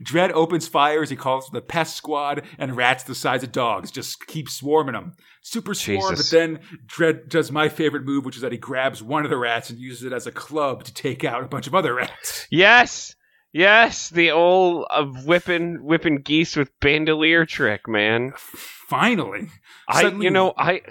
Dredd 0.01 0.31
opens 0.31 0.67
fire 0.67 1.01
as 1.03 1.09
he 1.09 1.15
calls 1.15 1.47
for 1.47 1.53
the 1.55 1.61
pest 1.61 1.95
squad, 1.95 2.43
and 2.57 2.75
rats 2.75 3.03
the 3.03 3.15
size 3.15 3.43
of 3.43 3.51
dogs 3.51 3.91
just 3.91 4.25
keep 4.27 4.49
swarming 4.49 4.93
them. 4.93 5.13
Super 5.41 5.73
swarm, 5.73 6.11
Jesus. 6.15 6.31
but 6.31 6.37
then 6.37 6.59
Dredd 6.87 7.27
does 7.29 7.51
my 7.51 7.67
favorite 7.69 8.05
move, 8.05 8.23
which 8.25 8.35
is 8.37 8.41
that 8.41 8.51
he 8.53 8.57
grabs 8.57 9.03
one 9.03 9.25
of 9.25 9.29
the 9.29 9.37
rats 9.37 9.69
and 9.69 9.77
uses 9.79 10.03
it 10.03 10.13
as 10.13 10.25
a 10.25 10.31
club 10.31 10.83
to 10.85 10.93
take 10.93 11.23
out 11.23 11.43
a 11.43 11.47
bunch 11.47 11.67
of 11.67 11.75
other 11.75 11.93
rats. 11.95 12.47
Yes, 12.49 13.15
yes, 13.51 14.09
the 14.09 14.31
old 14.31 14.85
uh, 14.89 15.03
whipping 15.25 15.83
whipping 15.83 16.21
geese 16.21 16.55
with 16.55 16.71
bandolier 16.79 17.45
trick, 17.45 17.87
man. 17.89 18.31
Finally, 18.37 19.49
I, 19.87 20.01
Suddenly- 20.03 20.25
you 20.25 20.31
know, 20.31 20.53
I, 20.57 20.81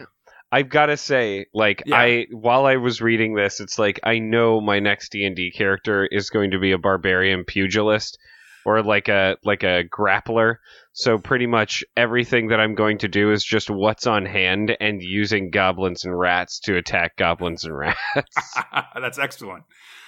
I've 0.51 0.69
got 0.69 0.87
to 0.87 0.97
say, 0.99 1.47
like, 1.55 1.83
Yeah. 1.87 1.97
I 1.97 2.27
while 2.31 2.67
I 2.67 2.77
was 2.77 3.01
reading 3.01 3.35
this, 3.35 3.59
it's 3.61 3.79
like 3.79 4.01
I 4.05 4.19
know 4.19 4.61
my 4.61 4.81
next 4.81 5.13
D 5.13 5.25
and 5.25 5.35
D 5.35 5.51
character 5.51 6.05
is 6.05 6.29
going 6.31 6.51
to 6.51 6.59
be 6.59 6.73
a 6.73 6.79
barbarian 6.79 7.45
pugilist 7.45 8.19
or 8.65 8.83
like 8.83 9.09
a 9.09 9.37
like 9.45 9.63
a 9.63 9.85
grappler. 9.85 10.57
So 10.93 11.19
pretty 11.19 11.47
much 11.47 11.85
everything 11.97 12.49
that 12.49 12.61
I'm 12.61 12.75
going 12.75 12.99
to 12.99 13.09
do 13.09 13.33
is 13.33 13.45
just 13.45 13.71
what's 13.71 14.07
on 14.07 14.27
hand 14.27 14.77
and 14.81 15.03
using 15.03 15.51
goblins 15.51 16.05
and 16.05 16.19
rats 16.19 16.61
to 16.61 16.77
attack 16.77 17.17
goblins 17.17 17.65
and 17.65 17.77
rats. 17.77 17.99
that's 19.01 19.19
excellent. 19.19 19.65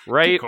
right? 0.06 0.40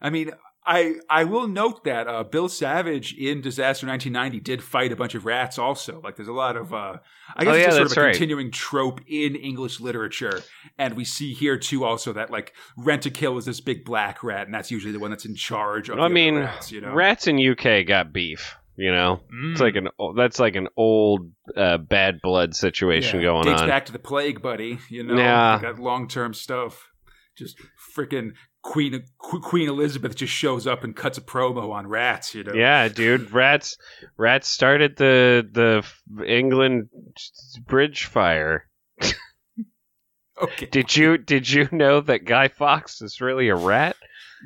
I 0.00 0.10
mean, 0.10 0.32
I 0.64 0.94
I 1.10 1.24
will 1.24 1.48
note 1.48 1.84
that 1.84 2.06
uh, 2.06 2.22
Bill 2.22 2.48
Savage 2.48 3.14
in 3.14 3.40
Disaster 3.40 3.86
1990 3.86 4.40
did 4.40 4.62
fight 4.62 4.92
a 4.92 4.96
bunch 4.96 5.14
of 5.16 5.24
rats. 5.26 5.58
Also, 5.58 6.00
like 6.04 6.14
there's 6.16 6.28
a 6.28 6.32
lot 6.32 6.56
of 6.56 6.72
uh, 6.72 6.98
I 7.36 7.44
guess 7.44 7.52
Oh, 7.52 7.56
it's 7.56 7.64
just 7.66 7.76
sort 7.76 7.90
of 7.92 7.96
a 7.96 8.00
right. 8.06 8.12
continuing 8.12 8.50
trope 8.52 9.00
in 9.08 9.34
English 9.34 9.80
literature, 9.80 10.40
and 10.78 10.94
we 10.94 11.04
see 11.04 11.32
here 11.32 11.58
too 11.58 11.84
also 11.84 12.12
that 12.12 12.30
like 12.30 12.52
Rentokil 12.78 13.38
is 13.38 13.44
this 13.44 13.60
big 13.60 13.84
black 13.84 14.22
rat, 14.22 14.46
and 14.46 14.54
that's 14.54 14.70
usually 14.70 14.92
the 14.92 15.00
one 15.00 15.10
that's 15.10 15.24
in 15.24 15.34
charge 15.34 15.88
of. 15.88 15.98
I 15.98 16.08
mean, 16.08 16.36
rats, 16.36 16.70
you 16.70 16.80
know, 16.80 16.92
rats 16.92 17.26
in 17.26 17.38
UK 17.38 17.84
got 17.86 18.12
beef. 18.12 18.56
You 18.76 18.90
know, 18.90 19.20
Mm. 19.34 19.52
it's 19.52 19.60
like 19.60 19.76
an 19.76 19.88
that's 20.16 20.38
like 20.40 20.54
an 20.56 20.68
old 20.78 21.30
uh, 21.56 21.76
bad 21.76 22.20
blood 22.22 22.54
situation 22.56 23.20
Yeah, 23.20 23.26
going 23.26 23.44
dates 23.44 23.60
on. 23.62 23.68
back 23.68 23.84
to 23.86 23.92
the 23.92 23.98
plague, 23.98 24.40
buddy. 24.40 24.78
You 24.88 25.02
know, 25.02 25.16
Yeah. 25.16 25.58
Got 25.60 25.78
long 25.78 26.08
term 26.08 26.32
stuff. 26.32 26.88
Just 27.36 27.58
freaking 27.96 28.32
Queen 28.62 29.02
Queen 29.18 29.68
Elizabeth 29.68 30.14
just 30.14 30.32
shows 30.32 30.66
up 30.66 30.84
and 30.84 30.94
cuts 30.94 31.18
a 31.18 31.20
promo 31.20 31.72
on 31.72 31.86
rats. 31.88 32.34
You 32.34 32.44
know, 32.44 32.54
Yeah, 32.54 32.88
dude, 32.88 33.32
rats 33.32 33.76
rats 34.16 34.48
started 34.48 34.96
the 34.96 35.46
the 35.50 36.24
England 36.24 36.88
bridge 37.66 38.04
fire. 38.06 38.68
Okay. 40.40 40.66
Did 40.66 40.96
you 40.96 41.18
did 41.18 41.48
you 41.48 41.68
know 41.70 42.00
that 42.00 42.24
Guy 42.24 42.48
Fawkes 42.48 43.00
is 43.00 43.20
really 43.20 43.48
a 43.48 43.54
rat? 43.54 43.94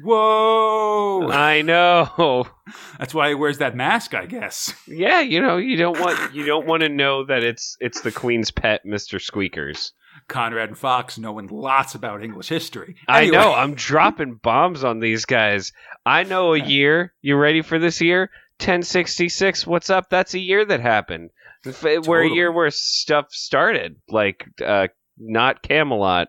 Whoa. 0.03 1.31
I 1.31 1.63
know. 1.63 2.47
That's 2.99 3.15
why 3.15 3.29
he 3.29 3.35
wears 3.35 3.59
that 3.59 3.75
mask, 3.75 4.13
I 4.13 4.27
guess. 4.27 4.75
Yeah, 4.87 5.21
you 5.21 5.41
know, 5.41 5.57
you 5.57 5.77
don't 5.77 5.99
want 5.99 6.35
you 6.35 6.45
don't 6.45 6.67
want 6.67 6.83
to 6.83 6.91
know 6.91 7.25
that 7.25 7.43
it's 7.43 7.77
it's 7.81 8.03
the 8.03 8.13
Queen's 8.13 8.51
pet, 8.51 8.85
Mister 8.85 9.19
Squeakers. 9.19 9.93
Conrad 10.29 10.69
and 10.71 10.79
Fox 10.79 11.19
knowing 11.19 11.47
lots 11.49 11.95
about 11.95 12.23
English 12.23 12.49
history. 12.49 12.97
I 13.09 13.27
know. 13.31 13.53
I'm 13.55 13.75
dropping 13.75 14.35
bombs 14.43 14.83
on 14.85 15.01
these 15.01 15.25
guys. 15.25 15.73
I 16.05 16.25
know 16.25 16.55
a 16.55 16.59
year. 16.59 17.12
You 17.23 17.37
ready 17.37 17.62
for 17.62 17.79
this 17.79 18.01
year? 18.01 18.31
1066. 18.59 19.67
What's 19.67 19.91
up? 19.91 20.09
That's 20.11 20.35
a 20.35 20.39
year 20.39 20.65
that 20.65 20.81
happened. 20.81 21.31
F- 21.67 22.07
Where 22.07 22.23
a 22.23 22.31
year 22.31 22.51
where 22.53 22.71
stuff 22.71 23.27
started, 23.31 23.97
like 24.09 24.45
uh, 24.65 24.89
not 25.19 25.62
Camelot, 25.62 26.29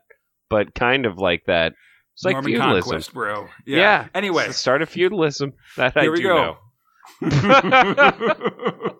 but 0.49 0.73
kind 0.73 1.05
of 1.05 1.17
like 1.17 1.43
that. 1.45 1.73
It's 2.15 2.25
like 2.25 2.33
Norman 2.33 2.51
feudalism. 2.53 2.81
Conquest, 2.89 3.13
bro. 3.13 3.47
Yeah. 3.65 3.77
Yeah. 3.77 4.07
Anyway, 4.15 4.43
It's 4.45 4.53
the 4.55 4.59
start 4.59 4.81
of 4.81 4.89
feudalism. 4.89 5.53
That 5.75 5.95
I 5.95 6.01
here 6.01 6.11
we 6.11 6.17
do 6.17 6.23
go. 6.23 6.57
know. 7.21 7.29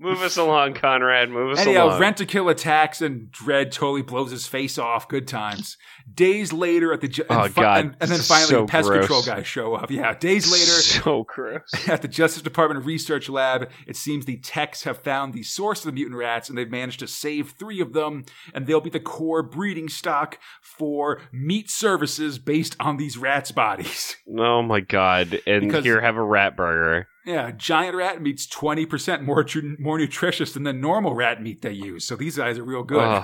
Move 0.00 0.22
us 0.22 0.36
along, 0.36 0.74
Conrad. 0.74 1.28
Move 1.28 1.52
us 1.52 1.58
Anyhow, 1.58 1.88
uh, 1.88 1.98
along. 1.98 2.00
Rentokil 2.00 2.50
attacks 2.50 3.02
and 3.02 3.32
Dredd 3.32 3.72
totally 3.72 4.02
blows 4.02 4.30
his 4.30 4.46
face 4.46 4.78
off. 4.78 5.08
Good 5.08 5.26
times. 5.26 5.76
Days 6.14 6.52
later, 6.52 6.92
at 6.92 7.00
the 7.00 7.08
ju- 7.08 7.24
and 7.28 7.38
Oh, 7.40 7.48
fi- 7.48 7.62
God. 7.62 7.80
and, 7.80 7.96
and 8.00 8.10
then 8.10 8.20
finally 8.20 8.48
so 8.48 8.66
pest 8.66 8.88
gross. 8.88 9.00
control 9.00 9.22
guys 9.22 9.46
show 9.46 9.74
up. 9.74 9.90
Yeah, 9.90 10.14
days 10.14 10.50
later, 10.50 10.64
so 10.80 11.24
gross. 11.24 11.62
At 11.88 12.02
the 12.02 12.08
Justice 12.08 12.42
Department 12.42 12.86
Research 12.86 13.28
Lab, 13.28 13.68
it 13.86 13.96
seems 13.96 14.24
the 14.24 14.36
techs 14.38 14.84
have 14.84 14.98
found 15.02 15.34
the 15.34 15.42
source 15.42 15.80
of 15.80 15.86
the 15.86 15.92
mutant 15.92 16.16
rats 16.16 16.48
and 16.48 16.56
they've 16.56 16.70
managed 16.70 17.00
to 17.00 17.06
save 17.08 17.50
three 17.58 17.80
of 17.80 17.92
them, 17.92 18.24
and 18.54 18.66
they'll 18.66 18.80
be 18.80 18.90
the 18.90 19.00
core 19.00 19.42
breeding 19.42 19.88
stock 19.88 20.38
for 20.62 21.20
meat 21.32 21.70
services 21.70 22.38
based 22.38 22.76
on 22.80 22.96
these 22.98 23.18
rats' 23.18 23.50
bodies. 23.52 24.16
Oh 24.38 24.62
my 24.62 24.80
god! 24.80 25.40
And 25.46 25.62
Because- 25.66 25.84
here, 25.84 26.00
have 26.00 26.16
a 26.16 26.22
rat 26.22 26.56
burger. 26.56 27.08
Yeah, 27.28 27.50
giant 27.50 27.94
rat 27.94 28.22
meat's 28.22 28.46
20% 28.46 29.20
more, 29.22 29.44
tru- 29.44 29.76
more 29.78 29.98
nutritious 29.98 30.54
than 30.54 30.62
the 30.62 30.72
normal 30.72 31.14
rat 31.14 31.42
meat 31.42 31.60
they 31.60 31.72
use, 31.72 32.06
so 32.06 32.16
these 32.16 32.38
guys 32.38 32.56
are 32.58 32.64
real 32.64 32.82
good. 32.84 33.22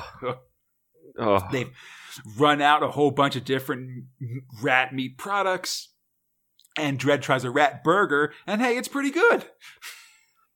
Oh, 1.19 1.41
They've 1.53 1.71
run 2.39 2.61
out 2.61 2.83
a 2.83 2.89
whole 2.89 3.11
bunch 3.11 3.35
of 3.35 3.45
different 3.47 4.05
rat 4.63 4.93
meat 4.95 5.17
products. 5.17 5.91
And 6.77 6.99
Dredd 6.99 7.23
tries 7.23 7.45
a 7.45 7.51
rat 7.51 7.83
burger, 7.85 8.33
and 8.47 8.61
hey, 8.61 8.77
it's 8.77 8.89
pretty 8.89 9.11
good. 9.11 9.45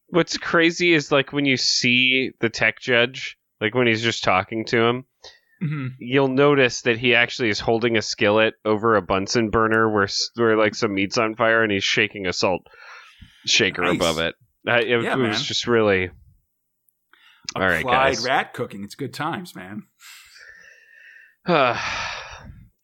what's 0.08 0.36
crazy 0.36 0.92
is 0.92 1.12
like 1.12 1.32
when 1.32 1.44
you 1.44 1.56
see 1.56 2.32
the 2.40 2.48
tech 2.50 2.80
judge, 2.80 3.38
like 3.60 3.74
when 3.74 3.86
he's 3.86 4.02
just 4.02 4.24
talking 4.24 4.64
to 4.66 4.78
him, 4.82 5.04
Mhm. 5.62 5.90
you'll 6.00 6.28
notice 6.28 6.82
that 6.82 6.98
he 6.98 7.14
actually 7.14 7.48
is 7.50 7.60
holding 7.60 7.96
a 7.96 8.02
skillet 8.02 8.54
over 8.64 8.96
a 8.96 9.02
Bunsen 9.02 9.50
burner 9.50 9.88
where 9.92 10.08
where 10.34 10.56
like 10.56 10.74
some 10.74 10.94
meat's 10.94 11.18
on 11.18 11.34
fire, 11.36 11.62
and 11.62 11.70
he's 11.72 11.84
shaking 11.84 12.26
a 12.26 12.32
salt 12.32 12.62
shaker 13.46 13.82
Nice. 13.82 13.96
above 13.96 14.18
it. 14.18 14.34
Uh, 14.68 14.74
it, 14.74 15.02
Yeah, 15.02 15.14
it 15.14 15.18
was 15.18 15.42
just 15.42 15.66
really 15.66 16.10
All 17.56 17.62
right, 17.62 17.80
Applied 17.80 18.14
guys. 18.16 18.24
rat 18.24 18.52
cooking. 18.54 18.84
It's 18.84 18.94
good 18.94 19.14
times, 19.14 19.54
man. 19.54 19.84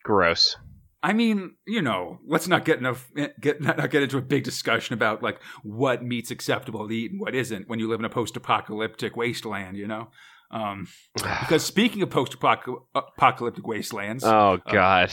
Gross. 0.04 0.56
I 1.02 1.12
mean, 1.12 1.56
you 1.66 1.82
know, 1.82 2.18
let's 2.26 2.48
not 2.48 2.64
get 2.64 2.78
enough 2.78 3.10
get 3.38 3.60
not 3.60 3.90
get 3.90 4.02
into 4.02 4.16
a 4.16 4.22
big 4.22 4.42
discussion 4.42 4.94
about 4.94 5.22
like 5.22 5.38
what 5.62 6.02
meat's 6.02 6.30
acceptable 6.30 6.88
to 6.88 6.94
eat 6.94 7.10
and 7.10 7.20
what 7.20 7.34
isn't 7.34 7.68
when 7.68 7.78
you 7.78 7.88
live 7.90 7.98
in 8.00 8.06
a 8.06 8.10
post-apocalyptic 8.10 9.14
wasteland. 9.16 9.76
You 9.76 9.86
know, 9.86 10.08
um, 10.50 10.88
because 11.14 11.64
speaking 11.64 12.02
of 12.02 12.10
post-apocalyptic 12.10 13.66
wastelands, 13.66 14.24
Oh 14.24 14.58
God. 14.70 15.12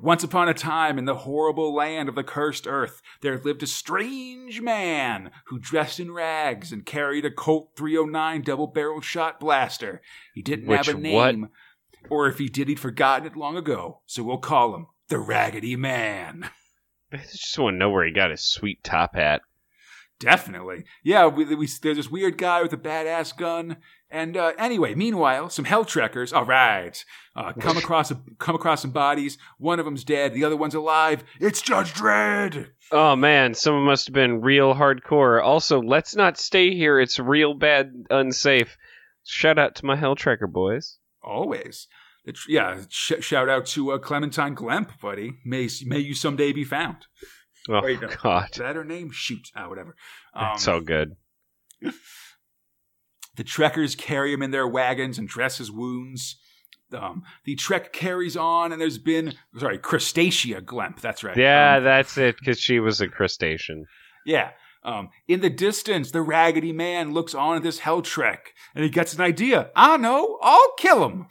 once 0.00 0.24
upon 0.24 0.48
a 0.48 0.54
time 0.54 0.98
in 0.98 1.04
the 1.04 1.14
horrible 1.14 1.74
land 1.74 2.08
of 2.08 2.14
the 2.14 2.24
cursed 2.24 2.66
earth, 2.66 3.00
there 3.20 3.38
lived 3.38 3.62
a 3.62 3.66
strange 3.66 4.60
man 4.60 5.30
who 5.46 5.58
dressed 5.58 6.00
in 6.00 6.12
rags 6.12 6.72
and 6.72 6.84
carried 6.86 7.24
a 7.24 7.30
Colt 7.30 7.70
309 7.76 8.42
double-barreled 8.42 9.04
shot 9.04 9.38
blaster. 9.40 10.00
He 10.34 10.42
didn't 10.42 10.66
Which 10.66 10.86
have 10.86 10.96
a 10.96 10.98
what? 11.12 11.34
name, 11.34 11.48
or 12.10 12.26
if 12.26 12.38
he 12.38 12.48
did, 12.48 12.68
he'd 12.68 12.80
forgotten 12.80 13.26
it 13.26 13.36
long 13.36 13.56
ago. 13.56 14.00
So 14.06 14.22
we'll 14.22 14.38
call 14.38 14.74
him 14.74 14.86
the 15.08 15.18
Raggedy 15.18 15.76
Man. 15.76 16.50
I 17.12 17.18
just 17.18 17.58
want 17.58 17.74
to 17.74 17.78
know 17.78 17.90
where 17.90 18.06
he 18.06 18.12
got 18.12 18.30
his 18.30 18.40
sweet 18.42 18.82
top 18.82 19.14
hat. 19.14 19.42
Definitely. 20.18 20.84
Yeah, 21.02 21.26
we, 21.26 21.44
we, 21.54 21.68
there's 21.82 21.96
this 21.96 22.10
weird 22.10 22.38
guy 22.38 22.62
with 22.62 22.72
a 22.72 22.76
badass 22.78 23.36
gun. 23.36 23.76
And 24.12 24.36
uh, 24.36 24.52
anyway, 24.58 24.94
meanwhile, 24.94 25.48
some 25.48 25.64
hell 25.64 25.86
trekkers, 25.86 26.34
all 26.34 26.44
right, 26.44 27.02
uh, 27.34 27.54
come 27.54 27.78
across 27.78 28.10
a, 28.10 28.20
come 28.38 28.54
across 28.54 28.82
some 28.82 28.90
bodies. 28.90 29.38
One 29.56 29.78
of 29.78 29.86
them's 29.86 30.04
dead, 30.04 30.34
the 30.34 30.44
other 30.44 30.56
one's 30.56 30.74
alive. 30.74 31.24
It's 31.40 31.62
Judge 31.62 31.94
Dredd. 31.94 32.72
Oh 32.90 33.16
man, 33.16 33.54
someone 33.54 33.84
must 33.84 34.06
have 34.08 34.12
been 34.12 34.42
real 34.42 34.74
hardcore. 34.74 35.42
Also, 35.42 35.80
let's 35.80 36.14
not 36.14 36.36
stay 36.36 36.74
here. 36.74 37.00
It's 37.00 37.18
real 37.18 37.54
bad, 37.54 38.04
unsafe. 38.10 38.76
Shout 39.24 39.58
out 39.58 39.76
to 39.76 39.86
my 39.86 39.96
Hell 39.96 40.14
Trekker 40.14 40.52
boys. 40.52 40.98
Always. 41.22 41.88
It's, 42.26 42.46
yeah, 42.46 42.82
sh- 42.90 43.20
shout 43.20 43.48
out 43.48 43.64
to 43.68 43.92
uh, 43.92 43.98
Clementine 43.98 44.54
Glemp, 44.54 45.00
buddy. 45.00 45.38
May 45.42 45.70
may 45.86 46.00
you 46.00 46.14
someday 46.14 46.52
be 46.52 46.64
found. 46.64 47.06
Oh 47.66 47.80
Wait. 47.82 47.98
God, 48.22 48.50
Is 48.52 48.58
that 48.58 48.76
her 48.76 48.84
name? 48.84 49.10
Shoot, 49.10 49.48
ah, 49.56 49.70
whatever. 49.70 49.96
Um, 50.34 50.48
that's 50.50 50.64
so 50.64 50.80
good. 50.80 51.16
The 53.36 53.44
trekkers 53.44 53.94
carry 53.94 54.32
him 54.32 54.42
in 54.42 54.50
their 54.50 54.68
wagons 54.68 55.18
and 55.18 55.26
dress 55.28 55.58
his 55.58 55.70
wounds. 55.70 56.36
Um, 56.92 57.22
the 57.44 57.54
trek 57.54 57.92
carries 57.92 58.36
on, 58.36 58.70
and 58.72 58.80
there's 58.80 58.98
been 58.98 59.32
sorry, 59.58 59.78
Crustacea 59.78 60.62
Glemp. 60.62 61.00
That's 61.00 61.24
right. 61.24 61.36
Yeah, 61.36 61.76
Um, 61.78 61.84
that's 61.84 62.18
it. 62.18 62.36
Because 62.38 62.60
she 62.60 62.80
was 62.80 63.00
a 63.00 63.08
crustacean. 63.08 63.86
yeah. 64.26 64.50
Um, 64.84 65.10
in 65.28 65.40
the 65.42 65.48
distance, 65.48 66.10
the 66.10 66.22
Raggedy 66.22 66.72
Man 66.72 67.12
looks 67.12 67.36
on 67.36 67.56
at 67.56 67.62
this 67.62 67.78
hell 67.78 68.02
trek, 68.02 68.52
and 68.74 68.82
he 68.82 68.90
gets 68.90 69.14
an 69.14 69.20
idea. 69.20 69.70
I 69.76 69.96
know, 69.96 70.38
I'll 70.42 70.72
kill 70.76 71.08
him. 71.08 71.26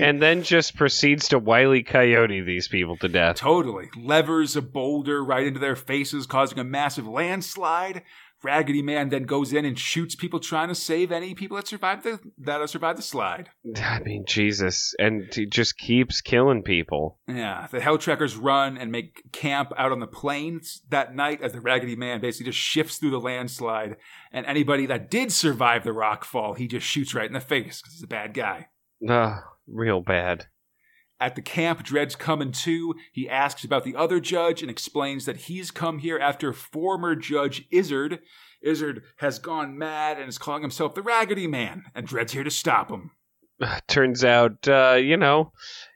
and 0.00 0.20
then 0.22 0.42
just 0.42 0.74
proceeds 0.74 1.28
to 1.28 1.38
wily 1.38 1.82
coyote 1.82 2.40
these 2.40 2.66
people 2.66 2.96
to 2.96 3.08
death. 3.08 3.36
Totally. 3.36 3.90
Levers 3.96 4.56
a 4.56 4.62
boulder 4.62 5.22
right 5.22 5.46
into 5.46 5.60
their 5.60 5.76
faces, 5.76 6.26
causing 6.26 6.58
a 6.58 6.64
massive 6.64 7.06
landslide. 7.06 8.02
Raggedy 8.46 8.80
Man 8.80 9.08
then 9.08 9.24
goes 9.24 9.52
in 9.52 9.64
and 9.64 9.76
shoots 9.76 10.14
people 10.14 10.38
trying 10.38 10.68
to 10.68 10.74
save 10.74 11.10
any 11.10 11.34
people 11.34 11.56
that 11.56 11.66
survived 11.66 12.04
the 12.04 12.20
that 12.38 12.70
survived 12.70 12.96
the 12.96 13.02
slide. 13.02 13.50
I 13.76 13.98
mean, 13.98 14.24
Jesus, 14.24 14.94
and 15.00 15.24
he 15.34 15.46
just 15.46 15.76
keeps 15.76 16.20
killing 16.20 16.62
people. 16.62 17.18
Yeah, 17.26 17.66
the 17.68 17.80
Hell 17.80 17.98
Trekkers 17.98 18.36
run 18.36 18.78
and 18.78 18.92
make 18.92 19.32
camp 19.32 19.72
out 19.76 19.90
on 19.90 19.98
the 19.98 20.06
plains 20.06 20.82
that 20.90 21.12
night 21.16 21.42
as 21.42 21.54
the 21.54 21.60
Raggedy 21.60 21.96
Man 21.96 22.20
basically 22.20 22.52
just 22.52 22.58
shifts 22.58 22.98
through 22.98 23.10
the 23.10 23.18
landslide. 23.18 23.96
And 24.30 24.46
anybody 24.46 24.86
that 24.86 25.10
did 25.10 25.32
survive 25.32 25.82
the 25.82 25.92
rock 25.92 26.24
fall, 26.24 26.54
he 26.54 26.68
just 26.68 26.86
shoots 26.86 27.14
right 27.14 27.26
in 27.26 27.32
the 27.32 27.40
face 27.40 27.82
because 27.82 27.94
he's 27.94 28.04
a 28.04 28.06
bad 28.06 28.32
guy. 28.32 28.68
Ugh, 29.08 29.42
real 29.66 30.02
bad. 30.02 30.46
At 31.18 31.34
the 31.34 31.42
camp, 31.42 31.82
Dredd's 31.82 32.14
coming 32.14 32.52
to. 32.52 32.94
He 33.12 33.28
asks 33.28 33.64
about 33.64 33.84
the 33.84 33.96
other 33.96 34.20
judge 34.20 34.60
and 34.60 34.70
explains 34.70 35.24
that 35.24 35.36
he's 35.36 35.70
come 35.70 35.98
here 35.98 36.18
after 36.18 36.52
former 36.52 37.14
Judge 37.14 37.64
Izzard. 37.70 38.20
Izzard 38.62 39.02
has 39.18 39.38
gone 39.38 39.78
mad 39.78 40.18
and 40.18 40.28
is 40.28 40.36
calling 40.38 40.62
himself 40.62 40.94
the 40.94 41.02
Raggedy 41.02 41.46
Man, 41.46 41.84
and 41.94 42.06
Dredd's 42.06 42.32
here 42.32 42.44
to 42.44 42.50
stop 42.50 42.90
him. 42.90 43.12
Turns 43.88 44.24
out, 44.24 44.68
uh, 44.68 44.98
you 45.00 45.16
know, 45.16 45.52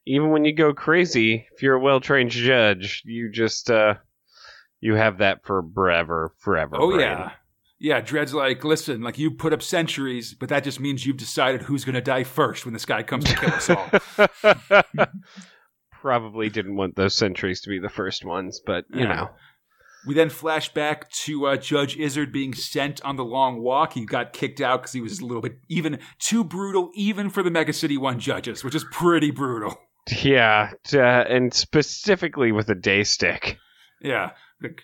even 0.07 0.31
when 0.31 0.45
you 0.45 0.55
go 0.55 0.73
crazy, 0.73 1.47
if 1.53 1.63
you're 1.63 1.75
a 1.75 1.81
well-trained 1.81 2.31
judge, 2.31 3.03
you 3.05 3.31
just 3.31 3.71
uh, 3.71 3.95
you 4.81 4.95
have 4.95 5.19
that 5.19 5.45
for 5.45 5.63
forever, 5.75 6.33
forever. 6.39 6.77
Oh, 6.79 6.91
brain. 6.91 7.01
yeah. 7.01 7.33
Yeah, 7.83 8.03
Dredd's 8.03 8.35
like, 8.35 8.63
listen, 8.63 9.01
like 9.01 9.19
you 9.19 9.31
put 9.31 9.55
up 9.55 9.63
centuries, 9.63 10.35
but 10.35 10.51
that 10.51 10.65
just 10.65 10.81
means 10.81 11.07
you've 11.07 11.17
decided 11.17 11.63
who's 11.63 11.83
going 11.85 11.95
to 11.95 12.03
die 12.03 12.25
first 12.25 12.67
when 12.67 12.75
this 12.75 12.85
guy 12.85 13.03
comes 13.03 13.25
to 13.25 13.35
kill 13.37 13.51
us 13.55 13.71
all. 13.71 15.07
Probably 15.93 16.49
didn't 16.49 16.77
want 16.77 16.97
those 16.97 17.15
centuries 17.15 17.61
to 17.63 17.69
be 17.71 17.79
the 17.79 17.89
first 17.89 18.25
ones, 18.25 18.61
but 18.65 18.85
you 18.93 19.01
Yeah. 19.01 19.15
know. 19.15 19.31
We 20.07 20.15
then 20.15 20.31
flash 20.31 20.73
back 20.73 21.11
to 21.25 21.47
uh, 21.47 21.57
Judge 21.59 21.95
Izzard 21.99 22.33
being 22.33 22.55
sent 22.55 23.03
on 23.05 23.17
the 23.17 23.25
long 23.25 23.61
walk. 23.61 23.93
He 23.93 24.07
got 24.07 24.33
kicked 24.33 24.61
out 24.63 24.81
because 24.81 24.95
he 24.95 25.03
was 25.03 25.21
a 25.21 25.27
little 25.27 25.43
bit 25.43 25.59
even 25.69 25.99
too 26.19 26.43
brutal, 26.43 26.91
even 26.95 27.29
for 27.29 27.43
the 27.43 27.51
Mega 27.51 27.75
City 27.75 27.99
One 27.99 28.19
judges, 28.19 28.65
which 28.65 28.75
is 28.75 28.85
pretty 28.91 29.31
brutal. 29.31 29.77
Yeah, 30.23 30.71
uh, 30.95 30.99
and 30.99 31.53
specifically 31.53 32.51
with 32.51 32.71
a 32.71 32.75
day 32.75 33.05
stick. 33.05 33.59
Yeah, 34.01 34.31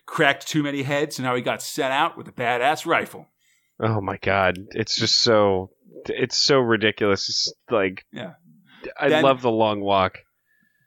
cracked 0.07 0.47
too 0.49 0.63
many 0.63 0.83
heads, 0.83 1.19
and 1.19 1.27
now 1.27 1.35
he 1.35 1.43
got 1.43 1.63
sent 1.63 1.93
out 1.93 2.17
with 2.17 2.29
a 2.29 2.33
badass 2.33 2.87
rifle. 2.87 3.27
Oh 3.81 4.01
my 4.01 4.17
god, 4.19 4.59
it's 4.71 4.97
just 4.97 5.19
so 5.21 5.71
it's 6.09 6.37
so 6.39 6.59
ridiculous. 6.59 7.29
It's 7.29 7.53
like 7.71 8.05
Yeah. 8.13 8.35
I 8.99 9.09
Then- 9.09 9.25
love 9.25 9.43
the 9.43 9.51
long 9.51 9.81
walk. 9.81 10.19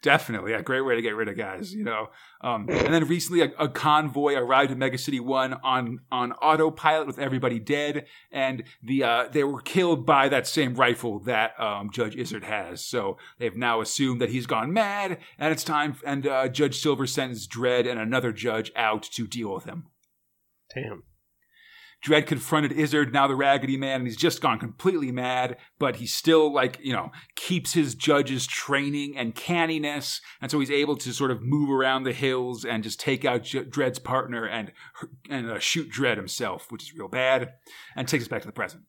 Definitely 0.01 0.53
a 0.53 0.63
great 0.63 0.81
way 0.81 0.95
to 0.95 1.01
get 1.01 1.15
rid 1.15 1.27
of 1.27 1.35
guys, 1.35 1.73
you 1.73 1.83
know. 1.83 2.07
Um, 2.39 2.67
and 2.69 2.93
then 2.93 3.05
recently, 3.05 3.41
a, 3.41 3.51
a 3.59 3.67
convoy 3.67 4.33
arrived 4.35 4.71
at 4.71 4.77
Mega 4.77 4.97
City 4.97 5.19
One 5.19 5.55
on 5.55 5.99
on 6.09 6.31
autopilot 6.33 7.05
with 7.05 7.19
everybody 7.19 7.59
dead, 7.59 8.05
and 8.31 8.63
the 8.81 9.03
uh, 9.03 9.27
they 9.29 9.43
were 9.43 9.59
killed 9.59 10.05
by 10.05 10.29
that 10.29 10.47
same 10.47 10.73
rifle 10.75 11.19
that 11.21 11.59
um, 11.59 11.89
Judge 11.91 12.15
Izzard 12.15 12.45
has. 12.45 12.83
So 12.83 13.17
they've 13.39 13.57
now 13.57 13.81
assumed 13.81 14.21
that 14.21 14.29
he's 14.29 14.45
gone 14.45 14.71
mad, 14.71 15.17
and 15.37 15.51
it's 15.51 15.65
time. 15.65 15.97
And 16.05 16.25
uh, 16.25 16.47
Judge 16.47 16.79
Silver 16.79 17.05
sends 17.05 17.45
Dredd 17.45 17.85
and 17.85 17.99
another 17.99 18.31
judge 18.31 18.71
out 18.77 19.03
to 19.03 19.27
deal 19.27 19.53
with 19.53 19.65
him. 19.65 19.87
Damn. 20.73 21.03
Dredd 22.05 22.27
confronted 22.27 22.71
Izzard, 22.71 23.11
now 23.13 23.27
the 23.27 23.35
Raggedy 23.35 23.75
Man, 23.77 23.97
and 24.01 24.07
he's 24.07 24.15
just 24.15 24.41
gone 24.41 24.57
completely 24.57 25.11
mad, 25.11 25.57
but 25.79 25.97
he 25.97 26.07
still, 26.07 26.53
like, 26.53 26.79
you 26.81 26.93
know, 26.93 27.11
keeps 27.35 27.73
his 27.73 27.93
judge's 27.93 28.47
training 28.47 29.17
and 29.17 29.35
canniness, 29.35 30.21
and 30.41 30.49
so 30.49 30.59
he's 30.59 30.71
able 30.71 30.95
to 30.97 31.11
sort 31.13 31.29
of 31.31 31.41
move 31.41 31.69
around 31.69 32.03
the 32.03 32.13
hills 32.13 32.63
and 32.63 32.83
just 32.83 32.99
take 32.99 33.25
out 33.25 33.43
J- 33.43 33.65
Dredd's 33.65 33.99
partner 33.99 34.45
and 34.45 34.71
and 35.29 35.51
uh, 35.51 35.59
shoot 35.59 35.91
Dredd 35.91 36.15
himself, 36.17 36.67
which 36.71 36.83
is 36.83 36.93
real 36.97 37.09
bad, 37.09 37.53
and 37.95 38.07
takes 38.07 38.23
us 38.23 38.27
back 38.29 38.41
to 38.41 38.47
the 38.47 38.53
present. 38.53 38.83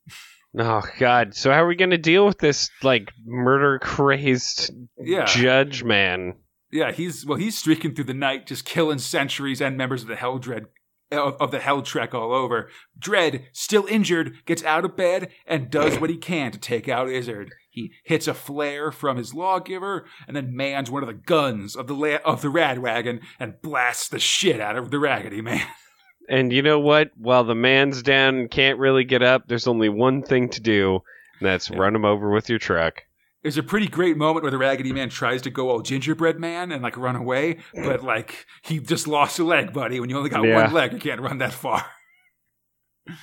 Oh 0.58 0.82
god. 0.98 1.34
So 1.34 1.50
how 1.52 1.62
are 1.62 1.68
we 1.68 1.76
going 1.76 1.90
to 1.90 1.98
deal 1.98 2.26
with 2.26 2.38
this 2.38 2.70
like 2.82 3.12
murder 3.24 3.78
crazed 3.80 4.70
Yeah. 4.98 5.24
judge 5.24 5.84
man? 5.84 6.34
Yeah, 6.72 6.92
he's, 6.92 7.26
well, 7.26 7.38
he's 7.38 7.58
streaking 7.58 7.94
through 7.96 8.04
the 8.04 8.14
night, 8.14 8.46
just 8.46 8.64
killing 8.64 8.98
centuries 8.98 9.60
and 9.60 9.76
members 9.76 10.02
of 10.02 10.08
the 10.08 10.14
Hell 10.16 10.38
Dread. 10.38 10.66
Of 11.12 11.36
of 11.40 11.50
the 11.50 11.58
Hell 11.58 11.82
Trek 11.82 12.14
all 12.14 12.32
over. 12.32 12.68
Dredd, 12.98 13.44
still 13.52 13.84
injured, 13.86 14.44
gets 14.46 14.62
out 14.62 14.84
of 14.84 14.96
bed 14.96 15.30
and 15.46 15.68
does 15.70 15.98
what 15.98 16.08
he 16.10 16.16
can 16.16 16.52
to 16.52 16.58
take 16.58 16.88
out 16.88 17.08
Izzard. 17.10 17.50
He 17.68 17.92
hits 18.04 18.28
a 18.28 18.34
flare 18.34 18.92
from 18.92 19.16
his 19.16 19.34
lawgiver 19.34 20.04
and 20.28 20.36
then 20.36 20.54
mans 20.54 20.88
one 20.90 21.02
of 21.02 21.08
the 21.08 21.14
guns 21.14 21.74
of 21.74 21.88
the 21.88 21.94
la- 21.94 22.18
of 22.24 22.42
the 22.42 22.48
Radwagon 22.48 23.20
and 23.40 23.60
blasts 23.60 24.08
the 24.08 24.18
shit 24.20 24.60
out 24.60 24.76
of 24.76 24.90
the 24.92 24.98
Raggedy 25.00 25.40
Man. 25.40 25.66
And 26.28 26.52
you 26.52 26.62
know 26.62 26.78
what? 26.78 27.10
While 27.16 27.42
the 27.42 27.56
man's 27.56 28.04
down 28.04 28.36
and 28.36 28.50
can't 28.50 28.78
really 28.78 29.02
get 29.02 29.20
up, 29.20 29.48
there's 29.48 29.66
only 29.66 29.88
one 29.88 30.22
thing 30.22 30.48
to 30.50 30.60
do, 30.60 31.00
and 31.40 31.48
that's 31.48 31.68
Yeah. 31.68 31.78
run 31.78 31.96
him 31.96 32.04
over 32.04 32.30
with 32.30 32.48
your 32.48 32.60
truck. 32.60 33.02
There's 33.42 33.56
a 33.56 33.62
pretty 33.62 33.88
great 33.88 34.16
moment 34.18 34.42
where 34.42 34.50
the 34.50 34.58
Raggedy 34.58 34.92
Man 34.92 35.08
tries 35.08 35.40
to 35.42 35.50
go 35.50 35.70
all 35.70 35.80
gingerbread 35.80 36.38
man 36.38 36.70
and 36.72 36.82
like 36.82 36.96
run 36.98 37.16
away, 37.16 37.58
but 37.74 38.02
like 38.04 38.44
he 38.62 38.78
just 38.80 39.08
lost 39.08 39.38
a 39.38 39.44
leg, 39.44 39.72
buddy. 39.72 39.98
When 39.98 40.10
you 40.10 40.18
only 40.18 40.28
got 40.30 40.44
Yeah. 40.44 40.62
one 40.64 40.72
leg, 40.74 40.92
you 40.92 40.98
can't 40.98 41.20
run 41.22 41.38
that 41.38 41.52
far. 41.52 41.84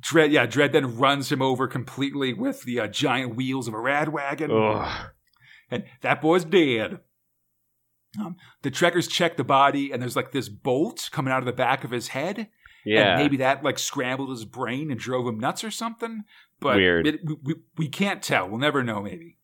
Dredd, 0.00 0.30
yeah, 0.30 0.46
Dredd 0.46 0.72
then 0.72 0.96
runs 0.98 1.30
him 1.32 1.42
over 1.42 1.66
completely 1.66 2.32
with 2.32 2.62
the 2.62 2.80
uh, 2.80 2.86
giant 2.86 3.34
wheels 3.34 3.66
of 3.68 3.74
a 3.74 3.80
rad 3.80 4.08
wagon, 4.10 4.50
Ugh. 4.52 5.10
and 5.70 5.84
that 6.02 6.20
boy's 6.22 6.44
dead. 6.44 7.00
Um, 8.20 8.36
the 8.62 8.70
trekkers 8.70 9.08
check 9.08 9.36
the 9.36 9.44
body, 9.44 9.90
and 9.92 10.00
there's 10.00 10.16
like 10.16 10.30
this 10.32 10.48
bolt 10.48 11.08
coming 11.12 11.32
out 11.32 11.40
of 11.40 11.44
the 11.46 11.52
back 11.52 11.82
of 11.84 11.90
his 11.90 12.08
head, 12.08 12.48
Yeah. 12.84 13.12
and 13.14 13.22
maybe 13.22 13.36
that 13.38 13.64
like 13.64 13.78
scrambled 13.80 14.30
his 14.30 14.44
brain 14.44 14.90
and 14.90 14.98
drove 15.00 15.26
him 15.26 15.38
nuts 15.40 15.64
or 15.64 15.70
something. 15.72 16.22
But 16.60 16.76
Weird. 16.76 17.06
it- 17.06 17.20
we, 17.24 17.36
we, 17.42 17.54
we 17.76 17.88
can't 17.88 18.22
tell. 18.22 18.48
We'll 18.48 18.60
never 18.60 18.82
know. 18.82 19.02
Maybe. 19.02 19.38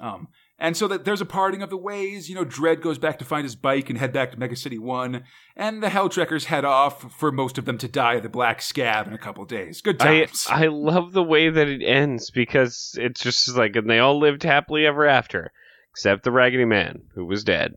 Um, 0.00 0.28
And 0.58 0.76
so 0.76 0.86
that 0.88 1.04
there's 1.04 1.20
a 1.20 1.26
parting 1.26 1.62
of 1.62 1.70
the 1.70 1.76
ways. 1.76 2.28
You 2.28 2.34
know, 2.36 2.44
Dredd 2.44 2.80
goes 2.80 2.98
back 2.98 3.18
to 3.18 3.24
find 3.24 3.44
his 3.44 3.56
bike 3.56 3.90
and 3.90 3.98
head 3.98 4.12
back 4.12 4.30
to 4.32 4.38
Mega 4.38 4.54
City 4.56 4.78
1. 4.78 5.24
And 5.56 5.82
the 5.82 5.88
Helltrekkers 5.88 6.44
head 6.44 6.64
off 6.64 7.12
for 7.12 7.32
most 7.32 7.58
of 7.58 7.64
them 7.64 7.76
to 7.78 7.88
die 7.88 8.14
of 8.14 8.22
the 8.22 8.28
Black 8.28 8.62
Scab 8.62 9.06
in 9.06 9.12
a 9.12 9.18
couple 9.18 9.44
days. 9.44 9.80
Good 9.80 10.00
I 10.00 10.24
times. 10.24 10.46
I 10.48 10.66
love 10.66 11.12
the 11.12 11.22
way 11.22 11.50
that 11.50 11.68
it 11.68 11.82
ends 11.82 12.30
because 12.30 12.96
it's 13.00 13.20
just 13.20 13.56
like 13.56 13.76
and 13.76 13.90
they 13.90 13.98
all 13.98 14.18
lived 14.18 14.42
happily 14.44 14.86
ever 14.86 15.06
after, 15.06 15.52
except 15.90 16.22
the 16.22 16.32
Raggedy 16.32 16.64
Man 16.64 17.02
who 17.14 17.24
was 17.26 17.44
dead, 17.44 17.74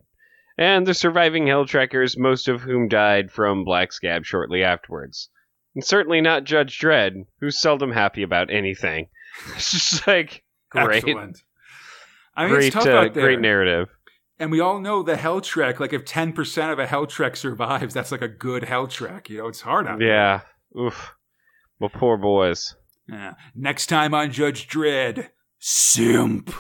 and 0.57 0.85
the 0.85 0.93
surviving 0.93 1.45
Helltrekkers, 1.45 2.17
most 2.17 2.47
of 2.47 2.61
whom 2.61 2.87
died 2.87 3.31
from 3.31 3.63
Black 3.63 3.91
Scab 3.91 4.23
shortly 4.25 4.63
afterwards. 4.63 5.29
And 5.77 5.85
certainly 5.85 6.21
not 6.21 6.43
Judge 6.43 6.79
Dredd, 6.79 7.27
who's 7.39 7.61
seldom 7.61 7.91
happy 7.91 8.23
about 8.23 8.51
anything. 8.51 9.09
It's 9.55 9.71
just 9.71 10.07
like 10.07 10.43
great, 10.71 11.03
Excellent. 11.03 11.37
I 12.35 12.45
mean, 12.45 12.55
great, 12.55 12.65
it's 12.65 12.73
tough 12.73 12.87
uh, 12.87 12.91
out 12.93 13.13
there. 13.13 13.23
great 13.23 13.39
narrative. 13.39 13.87
And 14.39 14.49
we 14.51 14.59
all 14.59 14.79
know 14.79 15.03
the 15.03 15.15
Hell 15.15 15.39
Trek, 15.41 15.79
like 15.79 15.93
if 15.93 16.03
10% 16.03 16.73
of 16.73 16.79
a 16.79 16.87
Hell 16.87 17.05
Trek 17.05 17.35
survives, 17.35 17.93
that's 17.93 18.11
like 18.11 18.23
a 18.23 18.27
good 18.27 18.63
Hell 18.63 18.87
Trek. 18.87 19.29
You 19.29 19.37
know, 19.37 19.47
it's 19.47 19.61
hard 19.61 19.85
out 19.85 19.99
there. 19.99 20.07
Yeah, 20.07 20.41
oof. 20.75 21.13
Well, 21.79 21.91
poor 21.93 22.17
boys. 22.17 22.73
Yeah. 23.07 23.35
Next 23.53 23.85
time 23.85 24.15
on 24.15 24.31
Judge 24.31 24.67
Dredd, 24.67 25.29
Simp. 25.59 26.51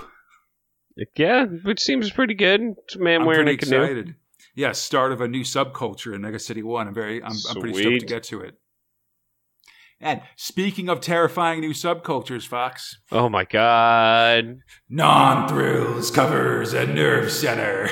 Yeah, 1.15 1.45
which 1.45 1.79
seems 1.81 2.11
pretty 2.11 2.35
good. 2.35 2.61
It's 2.83 2.95
a 2.95 2.99
man 2.99 3.21
I'm 3.21 3.25
wearing 3.25 3.47
a 3.47 3.57
canoe. 3.57 3.81
excited. 3.81 4.15
Yeah, 4.53 4.73
start 4.73 5.11
of 5.11 5.21
a 5.21 5.27
new 5.27 5.41
subculture 5.41 6.13
in 6.13 6.21
Mega 6.21 6.37
City 6.37 6.61
1. 6.61 6.87
I'm 6.89 6.93
very, 6.93 7.23
I'm, 7.23 7.31
I'm 7.49 7.59
pretty 7.59 7.79
stoked 7.79 8.01
to 8.01 8.05
get 8.05 8.21
to 8.25 8.41
it. 8.41 8.55
And 9.99 10.21
speaking 10.35 10.89
of 10.89 11.01
terrifying 11.01 11.59
new 11.61 11.71
subcultures, 11.73 12.47
Fox, 12.47 12.97
Oh 13.11 13.29
my 13.29 13.45
god. 13.45 14.59
non 14.89 15.47
thrills 15.47 16.11
covers 16.11 16.73
a 16.73 16.85
nerve 16.85 17.31
center. 17.31 17.89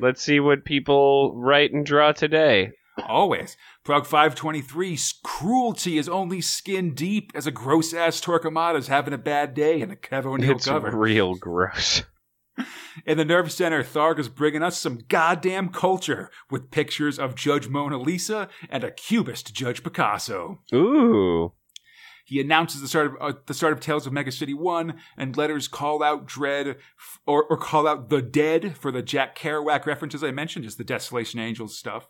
Let's 0.00 0.20
see 0.22 0.40
what 0.40 0.64
people 0.64 1.32
write 1.36 1.72
and 1.72 1.86
draw 1.86 2.10
today. 2.12 2.72
Always. 3.06 3.56
Prog 3.84 4.04
523's 4.06 5.14
cruelty 5.22 5.98
is 5.98 6.08
only 6.08 6.40
skin 6.40 6.94
deep 6.94 7.32
as 7.34 7.46
a 7.46 7.50
gross 7.52 7.92
ass 7.94 8.20
Torquemada's 8.20 8.88
having 8.88 9.14
a 9.14 9.18
bad 9.18 9.54
day 9.54 9.80
in 9.80 9.90
a 9.90 9.96
Kev 9.96 10.26
O'Neill 10.26 10.56
It's 10.56 10.66
cover. 10.66 10.96
real 10.96 11.34
gross. 11.34 12.02
In 13.04 13.18
the 13.18 13.24
Nerve 13.24 13.50
Center, 13.50 13.82
Tharg 13.82 14.18
is 14.18 14.28
bringing 14.28 14.62
us 14.62 14.78
some 14.78 15.00
goddamn 15.08 15.70
culture 15.70 16.30
with 16.50 16.70
pictures 16.70 17.18
of 17.18 17.34
Judge 17.34 17.68
Mona 17.68 17.98
Lisa 17.98 18.48
and 18.70 18.84
a 18.84 18.90
cubist 18.90 19.52
Judge 19.54 19.82
Picasso. 19.82 20.60
Ooh. 20.72 21.52
He 22.24 22.40
announces 22.40 22.80
the 22.80 22.88
start 22.88 23.08
of 23.08 23.16
uh, 23.20 23.38
the 23.46 23.52
start 23.52 23.74
of 23.74 23.80
Tales 23.80 24.06
of 24.06 24.12
Mega 24.12 24.32
City 24.32 24.54
One, 24.54 24.94
and 25.16 25.36
letters 25.36 25.68
call 25.68 26.02
out 26.02 26.26
Dredd 26.26 26.76
f- 26.76 27.20
or, 27.26 27.44
or 27.44 27.58
call 27.58 27.86
out 27.86 28.08
the 28.08 28.22
Dead 28.22 28.78
for 28.78 28.90
the 28.90 29.02
Jack 29.02 29.36
Kerouac 29.38 29.84
references 29.84 30.24
I 30.24 30.30
mentioned, 30.30 30.64
just 30.64 30.78
the 30.78 30.84
Desolation 30.84 31.38
Angels 31.38 31.76
stuff. 31.76 32.08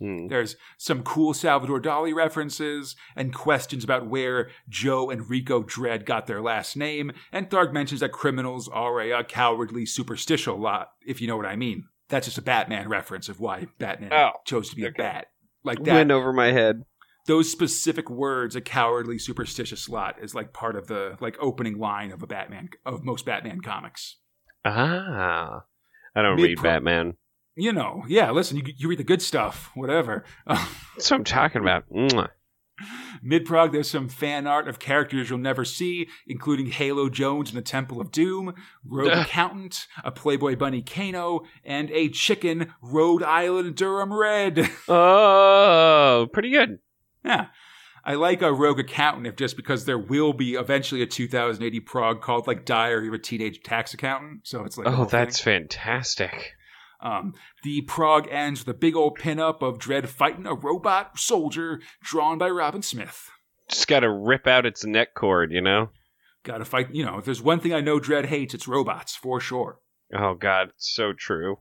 Hmm. 0.00 0.26
There's 0.28 0.56
some 0.76 1.02
cool 1.02 1.32
Salvador 1.32 1.80
Dali 1.80 2.14
references 2.14 2.94
and 3.16 3.34
questions 3.34 3.82
about 3.82 4.06
where 4.08 4.50
Joe 4.68 5.08
and 5.08 5.28
Rico 5.30 5.62
Dredd 5.62 6.04
got 6.04 6.26
their 6.26 6.42
last 6.42 6.76
name. 6.76 7.12
And 7.32 7.48
Tharg 7.48 7.72
mentions 7.72 8.00
that 8.00 8.12
criminals 8.12 8.68
are 8.68 9.00
a, 9.00 9.12
uh, 9.12 9.22
cowardly, 9.22 9.86
superstitious 9.86 10.52
lot, 10.54 10.88
if 11.06 11.20
you 11.22 11.26
know 11.28 11.36
what 11.38 11.46
I 11.46 11.56
mean. 11.56 11.84
That's 12.08 12.26
just 12.26 12.36
a 12.38 12.42
Batman 12.42 12.88
reference 12.90 13.28
of 13.30 13.40
why 13.40 13.68
Batman 13.78 14.12
Oh, 14.12 14.32
chose 14.44 14.68
to 14.70 14.76
be 14.76 14.82
okay. 14.86 14.90
a 14.94 14.98
bat. 14.98 15.26
Like 15.64 15.82
that. 15.84 15.94
Went 15.94 16.10
over 16.10 16.32
my 16.32 16.52
head. 16.52 16.82
Those 17.26 17.50
specific 17.50 18.08
words, 18.08 18.54
a 18.54 18.60
cowardly, 18.60 19.18
superstitious 19.18 19.88
lot, 19.88 20.22
is 20.22 20.34
like 20.34 20.52
part 20.52 20.76
of 20.76 20.86
the 20.86 21.16
like 21.20 21.36
opening 21.40 21.78
line 21.78 22.12
of 22.12 22.22
a 22.22 22.26
Batman 22.26 22.68
of 22.84 23.02
most 23.02 23.24
Batman 23.26 23.60
comics. 23.62 24.18
Ah. 24.64 25.62
I 26.14 26.22
don't 26.22 26.36
Mid- 26.36 26.44
read 26.44 26.62
Batman. 26.62 27.14
You 27.56 27.72
know, 27.72 28.04
yeah. 28.06 28.30
Listen, 28.30 28.58
you, 28.58 28.64
you 28.76 28.88
read 28.88 28.98
the 28.98 29.04
good 29.04 29.22
stuff, 29.22 29.70
whatever. 29.74 30.24
That's 30.46 31.10
what 31.10 31.12
I'm 31.12 31.24
talking 31.24 31.62
about. 31.62 31.84
Mwah. 31.90 32.28
Mid 33.22 33.46
prog, 33.46 33.72
there's 33.72 33.88
some 33.88 34.10
fan 34.10 34.46
art 34.46 34.68
of 34.68 34.78
characters 34.78 35.30
you'll 35.30 35.38
never 35.38 35.64
see, 35.64 36.08
including 36.26 36.66
Halo 36.66 37.08
Jones 37.08 37.48
in 37.48 37.56
the 37.56 37.62
Temple 37.62 38.02
of 38.02 38.12
Doom, 38.12 38.52
Rogue. 38.84 39.08
Accountant, 39.12 39.86
a 40.04 40.12
Playboy 40.12 40.56
Bunny 40.56 40.82
Kano, 40.82 41.44
and 41.64 41.90
a 41.92 42.10
chicken 42.10 42.74
Rhode 42.82 43.22
Island 43.22 43.76
Durham 43.76 44.12
Red. 44.12 44.68
Oh, 44.88 46.28
pretty 46.32 46.50
good. 46.50 46.78
yeah. 47.24 47.46
I 48.04 48.14
like 48.14 48.40
a 48.42 48.52
Rogue 48.52 48.78
Accountant 48.78 49.26
if 49.26 49.34
just 49.36 49.56
because 49.56 49.84
there 49.84 49.98
will 49.98 50.32
be 50.32 50.54
eventually 50.54 51.02
a 51.02 51.06
2080 51.06 51.80
prog 51.80 52.20
called 52.20 52.46
like 52.46 52.64
Diary 52.64 53.08
of 53.08 53.14
a 53.14 53.18
Teenage 53.18 53.62
Tax 53.64 53.94
Accountant. 53.94 54.46
So 54.46 54.64
it's 54.64 54.78
like, 54.78 54.86
Oh, 54.86 54.90
whole 54.92 55.04
thing. 55.06 55.18
that's 55.20 55.40
fantastic. 55.40 56.52
Um, 57.06 57.34
the 57.62 57.82
prog 57.82 58.26
ends 58.32 58.66
with 58.66 58.74
a 58.74 58.78
big 58.78 58.96
old 58.96 59.18
pinup 59.18 59.62
of 59.62 59.78
Dredd 59.78 60.08
fighting 60.08 60.44
a 60.44 60.54
robot 60.54 61.18
soldier 61.18 61.80
drawn 62.02 62.36
by 62.36 62.50
Robin 62.50 62.82
Smith. 62.82 63.30
Just 63.68 63.86
got 63.86 64.00
to 64.00 64.10
rip 64.10 64.48
out 64.48 64.66
its 64.66 64.84
neck 64.84 65.14
cord, 65.14 65.52
you 65.52 65.60
know? 65.60 65.90
Gotta 66.42 66.64
fight, 66.64 66.92
you 66.92 67.04
know, 67.04 67.18
if 67.18 67.24
there's 67.24 67.42
one 67.42 67.60
thing 67.60 67.72
I 67.72 67.80
know 67.80 68.00
Dredd 68.00 68.26
hates, 68.26 68.54
it's 68.54 68.66
robots, 68.66 69.14
for 69.14 69.40
sure. 69.40 69.78
Oh, 70.12 70.34
God. 70.34 70.72
So 70.76 71.12
true. 71.12 71.58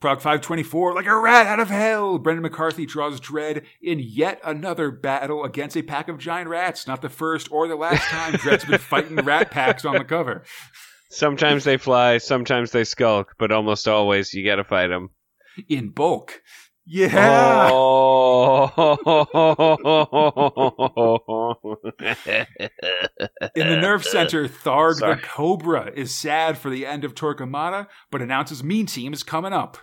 Prog 0.00 0.18
524, 0.18 0.94
like 0.94 1.06
a 1.06 1.18
rat 1.18 1.46
out 1.46 1.60
of 1.60 1.68
hell. 1.68 2.18
Brendan 2.18 2.42
McCarthy 2.42 2.84
draws 2.84 3.20
Dredd 3.20 3.64
in 3.82 4.00
yet 4.00 4.40
another 4.44 4.90
battle 4.90 5.44
against 5.44 5.76
a 5.76 5.82
pack 5.82 6.08
of 6.08 6.18
giant 6.18 6.48
rats. 6.48 6.86
Not 6.86 7.00
the 7.00 7.08
first 7.08 7.50
or 7.50 7.68
the 7.68 7.76
last 7.76 8.06
time 8.08 8.32
Dredd's 8.34 8.64
been 8.66 8.78
fighting 8.78 9.16
rat 9.16 9.50
packs 9.50 9.84
on 9.84 9.96
the 9.96 10.04
cover. 10.04 10.42
Sometimes 11.10 11.64
they 11.64 11.76
fly, 11.76 12.18
sometimes 12.18 12.70
they 12.70 12.84
skulk, 12.84 13.34
but 13.38 13.50
almost 13.52 13.88
always 13.88 14.32
you 14.32 14.44
got 14.44 14.56
to 14.56 14.64
fight 14.64 14.88
them. 14.88 15.10
In 15.68 15.88
bulk. 15.90 16.40
Yeah. 16.86 17.68
Oh. 17.72 18.70
In 23.54 23.68
the 23.68 23.78
nerve 23.80 24.04
center, 24.16 24.48
Tharg 24.48 24.94
Sorry. 24.96 25.14
the 25.16 25.20
Cobra 25.22 25.92
is 25.94 26.16
sad 26.16 26.58
for 26.58 26.70
the 26.70 26.86
end 26.86 27.04
of 27.04 27.14
Torquemada, 27.14 27.86
but 28.10 28.22
announces 28.22 28.64
Mean 28.64 28.86
Team 28.86 29.12
is 29.12 29.22
coming 29.22 29.52
up. 29.52 29.78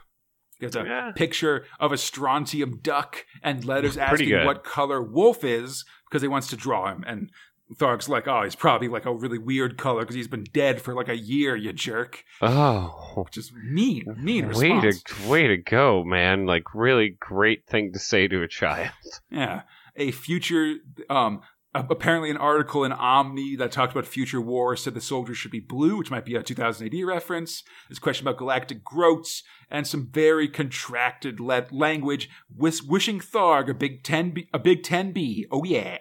There's 0.59 0.75
a 0.75 0.83
Yeah. 0.83 1.11
picture 1.15 1.65
of 1.79 1.91
a 1.91 1.97
strontium 1.97 2.79
duck 2.81 3.25
and 3.43 3.63
letters 3.63 3.95
Pretty 3.95 4.03
asking 4.11 4.29
good. 4.29 4.45
what 4.45 4.63
color 4.63 5.01
Wolf 5.01 5.43
is 5.43 5.85
because 6.09 6.21
he 6.23 6.27
wants 6.27 6.47
to 6.47 6.55
draw 6.55 6.91
him. 6.91 7.03
And 7.07 7.29
Tharg's 7.75 8.07
like, 8.07 8.27
oh, 8.27 8.43
he's 8.43 8.55
probably 8.55 8.87
like 8.87 9.05
a 9.05 9.13
really 9.13 9.37
weird 9.37 9.77
color 9.77 10.01
because 10.01 10.15
he's 10.15 10.27
been 10.27 10.45
dead 10.53 10.81
for 10.81 10.93
like 10.93 11.09
a 11.09 11.17
year, 11.17 11.55
you 11.55 11.73
jerk. 11.73 12.23
oh. 12.41 13.23
Which 13.25 13.37
is 13.37 13.51
mean, 13.53 14.05
mean 14.17 14.49
Way 14.51 14.71
response. 14.71 15.03
to 15.03 15.29
way 15.29 15.47
to 15.47 15.57
go, 15.57 16.03
man! 16.03 16.45
Like 16.45 16.73
really 16.75 17.17
great 17.19 17.65
thing 17.65 17.91
to 17.93 17.99
say 17.99 18.27
to 18.27 18.41
a 18.43 18.47
child. 18.47 18.91
Yeah. 19.31 19.63
A 19.95 20.11
future, 20.11 20.75
um, 21.09 21.41
apparently 21.73 22.29
an 22.29 22.37
article 22.37 22.83
in 22.83 22.91
Omni 22.91 23.55
that 23.55 23.71
talked 23.71 23.91
about 23.91 24.05
future 24.05 24.39
war 24.39 24.75
said 24.75 24.93
the 24.93 25.01
soldiers 25.01 25.37
should 25.37 25.49
be 25.51 25.59
blue, 25.59 25.97
which 25.97 26.11
might 26.11 26.23
be 26.25 26.35
a 26.35 26.43
2000 26.43 26.85
AD 26.87 27.03
reference. 27.03 27.63
This 27.89 27.97
question 27.99 28.27
about 28.27 28.37
galactic 28.37 28.83
groats 28.83 29.41
and 29.71 29.87
some 29.87 30.07
very 30.11 30.47
contracted 30.47 31.39
language, 31.39 32.29
wis- 32.55 32.83
wishing 32.83 33.19
Tharg 33.19 33.69
a 33.69 33.73
big 33.73 34.03
10B, 34.03 34.47
a 34.53 34.59
big 34.59 34.83
10B. 34.83 35.45
Oh 35.51 35.63
yeah. 35.63 35.97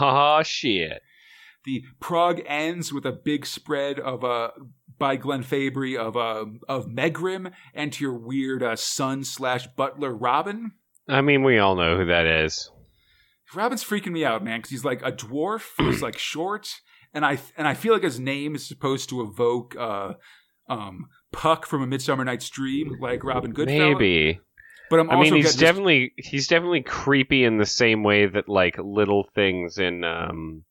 Oh 0.00 0.42
shit! 0.42 1.02
The 1.64 1.84
prog 2.00 2.40
ends 2.46 2.92
with 2.92 3.06
a 3.06 3.12
big 3.12 3.46
spread 3.46 3.98
of 3.98 4.24
uh, 4.24 4.50
by 4.98 5.16
Glenn 5.16 5.42
Fabry 5.42 5.96
of 5.96 6.16
uh, 6.16 6.46
of 6.68 6.86
Megrim 6.86 7.52
and 7.74 7.92
to 7.92 8.04
your 8.04 8.18
weird 8.18 8.62
uh, 8.62 8.76
son 8.76 9.24
slash 9.24 9.66
butler 9.68 10.14
Robin. 10.14 10.72
I 11.08 11.20
mean, 11.20 11.44
we 11.44 11.58
all 11.58 11.76
know 11.76 11.96
who 11.96 12.06
that 12.06 12.26
is. 12.26 12.70
Robin's 13.54 13.84
freaking 13.84 14.12
me 14.12 14.24
out, 14.24 14.42
man, 14.42 14.58
because 14.58 14.70
he's 14.70 14.84
like 14.84 15.02
a 15.02 15.12
dwarf 15.12 15.70
who's 15.78 16.02
like 16.02 16.18
short, 16.18 16.68
and 17.14 17.24
I 17.24 17.38
and 17.56 17.68
I 17.68 17.74
feel 17.74 17.92
like 17.92 18.02
his 18.02 18.18
name 18.18 18.54
is 18.54 18.66
supposed 18.66 19.08
to 19.10 19.22
evoke 19.22 19.76
uh, 19.78 20.14
um, 20.68 21.06
Puck 21.32 21.66
from 21.66 21.82
A 21.82 21.86
Midsummer 21.86 22.24
Night's 22.24 22.50
Dream, 22.50 22.96
like 23.00 23.22
Robin 23.22 23.52
Goodfellow. 23.52 23.92
Maybe. 23.92 24.40
But 24.90 25.00
I'm 25.00 25.10
I 25.10 25.20
mean, 25.20 25.34
he's 25.34 25.44
this- 25.46 25.56
definitely 25.56 26.12
he's 26.16 26.46
definitely 26.48 26.82
creepy 26.82 27.44
in 27.44 27.58
the 27.58 27.66
same 27.66 28.02
way 28.02 28.26
that 28.26 28.48
like 28.48 28.76
little 28.78 29.24
things 29.34 29.78
in 29.78 30.04
um 30.04 30.64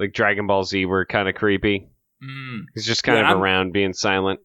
like 0.00 0.12
Dragon 0.12 0.46
Ball 0.46 0.64
Z 0.64 0.84
were 0.86 1.04
kind 1.06 1.28
of 1.28 1.34
creepy. 1.34 1.88
Mm, 2.22 2.60
He's 2.74 2.86
just 2.86 3.04
kind 3.04 3.18
Yeah, 3.18 3.24
of 3.24 3.28
I'm- 3.30 3.42
around 3.42 3.72
being 3.72 3.92
silent. 3.92 4.40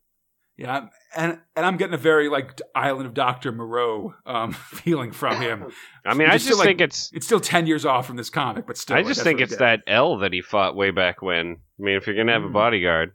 yeah, 0.58 0.74
I'm- 0.74 0.90
and 1.16 1.40
and 1.56 1.66
I'm 1.66 1.78
getting 1.78 1.94
a 1.96 1.98
very 1.98 2.30
like 2.30 2.62
Island 2.76 3.08
of 3.08 3.14
Doctor 3.16 3.52
Moreau 3.52 4.14
um, 4.28 4.52
feeling 4.70 5.12
from 5.12 5.42
him. 5.42 5.72
I 6.06 6.14
mean, 6.14 6.28
He's 6.28 6.34
I 6.36 6.38
still, 6.38 6.50
just 6.52 6.60
like, 6.60 6.68
think 6.68 6.82
it's 6.82 7.10
It's 7.14 7.26
still 7.26 7.40
ten 7.40 7.66
years 7.66 7.84
off 7.86 8.06
from 8.06 8.16
this 8.18 8.30
comic, 8.30 8.68
but 8.68 8.78
still, 8.78 8.96
I 8.98 9.02
just 9.02 9.16
that's 9.16 9.24
think 9.24 9.42
it's 9.42 9.56
that 9.58 9.82
L 9.88 10.18
that 10.20 10.34
he 10.34 10.42
fought 10.42 10.76
way 10.76 10.92
back 10.92 11.22
when. 11.24 11.58
I 11.80 11.82
mean, 11.82 11.96
if 11.96 12.06
you're 12.06 12.16
gonna 12.16 12.34
have 12.34 12.44
a 12.44 12.48
Mm. 12.50 12.54
bodyguard, 12.54 13.14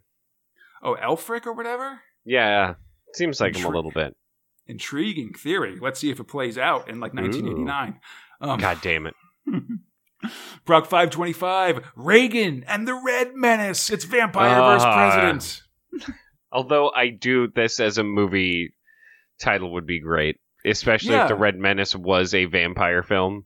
Oh, 0.83 0.95
Elfric 1.01 1.45
or 1.45 1.53
whatever. 1.53 2.01
yeah, 2.25 2.73
seems 3.13 3.39
like 3.39 3.55
him 3.55 3.65
a 3.65 3.69
little 3.69 3.91
bit. 3.91 4.13
Intriguing 4.67 5.33
theory. 5.33 5.77
Let's 5.79 5.99
see 5.99 6.09
if 6.09 6.19
it 6.19 6.23
plays 6.25 6.57
out 6.57 6.89
in 6.89 6.99
like 6.99 7.13
1989. 7.13 7.99
Um, 8.41 8.59
God 8.59 8.79
damn 8.81 9.05
it! 9.07 9.13
Prog 10.65 10.85
525, 10.87 11.91
Reagan 11.95 12.63
and 12.67 12.87
the 12.87 12.95
Red 12.95 13.35
Menace. 13.35 13.89
It's 13.91 14.05
Vampireverse 14.05 14.79
versus 14.79 15.61
president. 15.99 16.17
Although 16.51 16.89
I 16.95 17.09
do 17.09 17.47
this 17.53 17.79
as 17.79 17.97
a 17.97 18.03
movie 18.03 18.73
title 19.39 19.73
would 19.73 19.85
be 19.85 19.99
great, 19.99 20.37
especially 20.65 21.11
Yeah. 21.13 21.23
if 21.23 21.27
the 21.29 21.35
Red 21.35 21.57
Menace 21.57 21.95
was 21.95 22.33
a 22.33 22.45
vampire 22.45 23.03
film. 23.03 23.43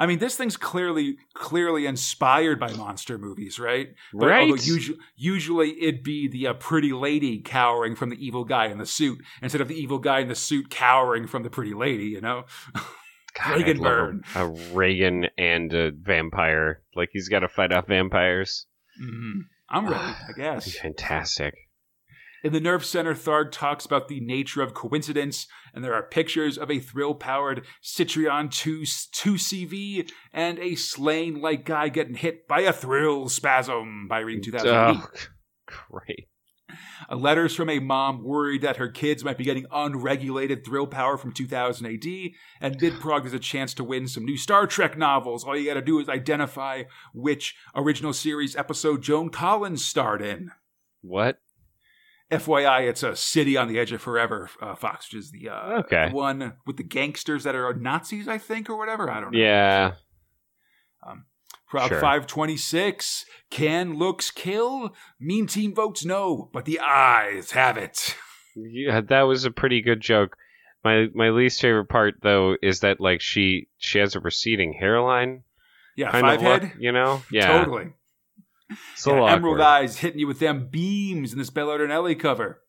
I 0.00 0.06
mean, 0.06 0.18
this 0.18 0.34
thing's 0.34 0.56
clearly 0.56 1.18
clearly 1.34 1.84
inspired 1.84 2.58
by 2.58 2.72
monster 2.72 3.18
movies, 3.18 3.58
right? 3.58 3.94
But 4.14 4.26
right? 4.28 4.48
usually, 4.48 4.98
usually 5.14 5.82
it'd 5.82 6.02
be 6.02 6.26
the 6.26 6.46
uh, 6.46 6.54
pretty 6.54 6.94
lady 6.94 7.38
cowering 7.40 7.94
from 7.94 8.08
the 8.08 8.16
evil 8.16 8.44
guy 8.44 8.68
in 8.68 8.78
the 8.78 8.86
suit 8.86 9.20
instead 9.42 9.60
of 9.60 9.68
the 9.68 9.74
evil 9.74 9.98
guy 9.98 10.20
in 10.20 10.28
the 10.28 10.34
suit 10.34 10.70
cowering 10.70 11.26
from 11.26 11.42
the 11.42 11.50
pretty 11.50 11.74
lady. 11.74 12.06
You 12.06 12.22
know? 12.22 12.44
God, 13.38 13.58
Reagan 13.58 13.82
burn. 13.82 14.22
A, 14.34 14.46
a 14.46 14.48
Reagan 14.72 15.26
and 15.36 15.70
a 15.74 15.90
vampire. 15.90 16.80
Like 16.96 17.10
he's 17.12 17.28
got 17.28 17.40
to 17.40 17.48
fight 17.48 17.70
off 17.70 17.86
vampires. 17.86 18.64
Mhm. 19.00 19.42
I'm 19.68 19.86
ready, 19.86 20.02
I 20.02 20.32
guess. 20.36 20.74
fantastic. 20.76 21.54
In 22.42 22.52
the 22.54 22.60
Nerve 22.60 22.86
Center, 22.86 23.14
Tharg 23.14 23.52
talks 23.52 23.84
about 23.84 24.08
the 24.08 24.20
nature 24.20 24.62
of 24.62 24.72
coincidence, 24.72 25.46
and 25.74 25.84
there 25.84 25.92
are 25.92 26.02
pictures 26.02 26.56
of 26.56 26.70
a 26.70 26.80
thrill 26.80 27.14
powered 27.14 27.66
Citroën 27.82 28.50
2, 28.50 28.80
2CV 28.80 30.10
and 30.32 30.58
a 30.58 30.74
slain 30.74 31.40
like 31.40 31.66
guy 31.66 31.90
getting 31.90 32.14
hit 32.14 32.48
by 32.48 32.60
a 32.60 32.72
thrill 32.72 33.28
spasm 33.28 34.08
by 34.08 34.20
reading 34.20 34.42
2008. 34.42 35.02
Oh, 35.02 35.08
great. 35.90 36.28
Uh, 37.10 37.16
letters 37.16 37.54
from 37.54 37.68
a 37.68 37.78
mom 37.78 38.22
worried 38.22 38.62
that 38.62 38.76
her 38.76 38.88
kids 38.88 39.22
might 39.22 39.36
be 39.36 39.44
getting 39.44 39.66
unregulated 39.70 40.64
thrill 40.64 40.86
power 40.86 41.18
from 41.18 41.32
2000 41.32 41.86
AD, 41.86 42.30
and 42.60 42.80
Midprog 42.80 43.24
has 43.24 43.34
a 43.34 43.38
chance 43.38 43.74
to 43.74 43.84
win 43.84 44.08
some 44.08 44.24
new 44.24 44.36
Star 44.38 44.66
Trek 44.66 44.96
novels. 44.96 45.44
All 45.44 45.56
you 45.56 45.66
gotta 45.66 45.82
do 45.82 45.98
is 45.98 46.08
identify 46.08 46.84
which 47.12 47.56
original 47.74 48.12
series 48.12 48.56
episode 48.56 49.02
Joan 49.02 49.28
Collins 49.28 49.84
starred 49.84 50.22
in. 50.22 50.52
What? 51.02 51.38
FYI, 52.30 52.88
it's 52.88 53.02
a 53.02 53.16
city 53.16 53.56
on 53.56 53.68
the 53.68 53.78
edge 53.78 53.92
of 53.92 54.00
forever, 54.00 54.48
uh, 54.62 54.74
Fox, 54.74 55.12
which 55.12 55.18
is 55.20 55.30
the, 55.32 55.48
uh, 55.48 55.78
Okay. 55.80 56.10
one 56.12 56.54
with 56.66 56.76
the 56.76 56.82
gangsters 56.84 57.44
that 57.44 57.54
are 57.54 57.74
Nazis, 57.74 58.28
I 58.28 58.38
think, 58.38 58.70
or 58.70 58.76
whatever. 58.76 59.10
I 59.10 59.20
don't 59.20 59.32
know. 59.32 59.38
Yeah. 59.38 59.92
Prog 61.68 61.88
Sure. 61.88 62.00
526. 62.00 63.24
Can 63.48 63.94
looks 63.96 64.32
kill? 64.32 64.92
Mean 65.20 65.46
team 65.46 65.72
votes 65.72 66.04
no, 66.04 66.50
but 66.52 66.64
the 66.64 66.80
eyes 66.80 67.52
have 67.52 67.76
it. 67.76 68.16
Yeah, 68.56 69.00
that 69.02 69.22
was 69.22 69.44
a 69.44 69.52
pretty 69.52 69.80
good 69.80 70.00
joke. 70.00 70.36
My 70.82 71.06
my 71.14 71.30
least 71.30 71.60
favorite 71.60 71.88
part 71.88 72.14
though 72.22 72.56
is 72.60 72.80
that 72.80 72.98
like 73.00 73.20
she 73.20 73.68
she 73.78 74.00
has 74.00 74.16
a 74.16 74.20
receding 74.20 74.72
hairline. 74.72 75.44
Yeah, 75.96 76.10
five 76.10 76.42
look, 76.42 76.62
head. 76.62 76.72
you 76.80 76.90
know? 76.90 77.22
Yeah. 77.30 77.46
Totally. 77.46 77.92
A 78.70 79.10
Yeah, 79.10 79.32
Emerald. 79.32 79.60
Eyes 79.60 79.98
hitting 79.98 80.20
you 80.20 80.26
with 80.26 80.38
them 80.38 80.68
beams 80.70 81.32
in 81.32 81.38
this 81.38 81.50
Bell 81.50 81.70
Ellie 81.70 82.14
cover. 82.14 82.62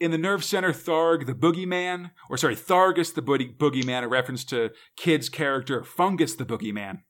In 0.00 0.10
the 0.10 0.18
Nerve 0.18 0.42
Center, 0.42 0.72
Tharg, 0.72 1.26
the 1.26 1.34
Boogeyman, 1.34 2.10
or 2.28 2.36
sorry, 2.36 2.56
Thargus, 2.56 3.14
the 3.14 3.22
Boogie- 3.22 3.56
Boogeyman, 3.56 4.02
a 4.02 4.08
reference 4.08 4.44
to 4.46 4.70
Kid's 4.96 5.28
character 5.28 5.84
Fungus, 5.84 6.34
the 6.34 6.44
Boogeyman, 6.44 7.02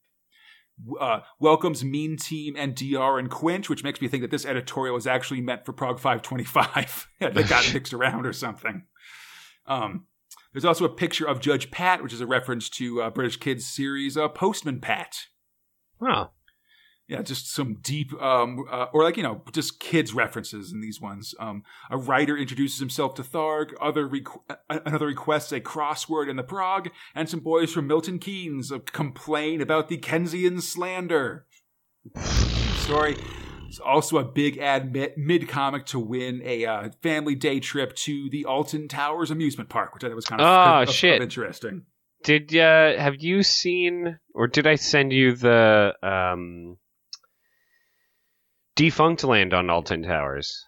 uh, 1.00 1.20
welcomes 1.38 1.82
Mean 1.82 2.16
Team 2.16 2.54
and 2.58 2.74
DR 2.74 3.18
and 3.18 3.30
Quinch, 3.30 3.70
which 3.70 3.84
makes 3.84 4.00
me 4.00 4.08
think 4.08 4.22
that 4.22 4.30
this 4.30 4.44
editorial 4.44 4.96
is 4.96 5.06
actually 5.06 5.40
meant 5.40 5.64
for 5.64 5.72
Prog 5.72 5.98
525. 5.98 7.08
they 7.20 7.42
got 7.44 7.70
mixed 7.74 7.94
around 7.94 8.26
or 8.26 8.32
something. 8.32 8.84
Um, 9.66 10.06
there's 10.52 10.64
also 10.64 10.84
a 10.84 10.90
picture 10.90 11.26
of 11.26 11.40
Judge 11.40 11.70
Pat, 11.70 12.02
which 12.02 12.12
is 12.12 12.20
a 12.20 12.26
reference 12.26 12.68
to 12.70 13.02
uh, 13.02 13.10
British 13.10 13.38
Kids 13.38 13.66
series 13.66 14.16
uh, 14.16 14.28
Postman 14.28 14.80
Pat. 14.80 15.16
Oh. 16.00 16.30
Yeah, 17.06 17.20
just 17.20 17.52
some 17.52 17.76
deep, 17.82 18.14
um, 18.22 18.64
uh, 18.70 18.86
or 18.94 19.02
like 19.04 19.18
you 19.18 19.22
know, 19.22 19.42
just 19.52 19.78
kids 19.78 20.14
references 20.14 20.72
in 20.72 20.80
these 20.80 21.02
ones. 21.02 21.34
Um, 21.38 21.62
a 21.90 21.98
writer 21.98 22.34
introduces 22.34 22.78
himself 22.80 23.14
to 23.16 23.22
Tharg. 23.22 23.74
Other 23.78 24.08
requ- 24.08 24.40
uh, 24.48 24.80
another 24.86 25.06
requests 25.06 25.52
a 25.52 25.60
crossword 25.60 26.30
in 26.30 26.36
the 26.36 26.42
prog, 26.42 26.88
and 27.14 27.28
some 27.28 27.40
boys 27.40 27.72
from 27.74 27.86
Milton 27.86 28.18
Keynes 28.18 28.72
uh, 28.72 28.78
complain 28.86 29.60
about 29.60 29.88
the 29.90 29.98
Keynesian 29.98 30.62
slander. 30.62 31.44
Story. 32.76 33.16
It's 33.68 33.80
also 33.80 34.18
a 34.18 34.24
big 34.24 34.56
ad 34.58 34.94
mid 35.16 35.48
comic 35.48 35.84
to 35.86 35.98
win 35.98 36.40
a 36.44 36.64
uh, 36.64 36.88
family 37.02 37.34
day 37.34 37.60
trip 37.60 37.94
to 37.96 38.30
the 38.30 38.44
Alton 38.44 38.88
Towers 38.88 39.30
amusement 39.30 39.68
park, 39.68 39.92
which 39.94 40.04
I 40.04 40.08
thought 40.08 40.16
was 40.16 40.24
kind 40.26 40.40
of, 40.40 40.46
Oh, 40.46 40.82
of- 40.82 40.88
of 40.88 40.94
shit. 40.94 41.20
interesting. 41.20 41.82
Did 42.22 42.56
uh 42.56 42.96
have 42.98 43.16
you 43.22 43.42
seen 43.42 44.18
or 44.34 44.46
did 44.46 44.66
I 44.66 44.76
send 44.76 45.12
you 45.12 45.34
the 45.34 45.92
um 46.02 46.78
Defunctland 48.76 49.52
on 49.52 49.70
Alton 49.70 50.02
Towers? 50.02 50.64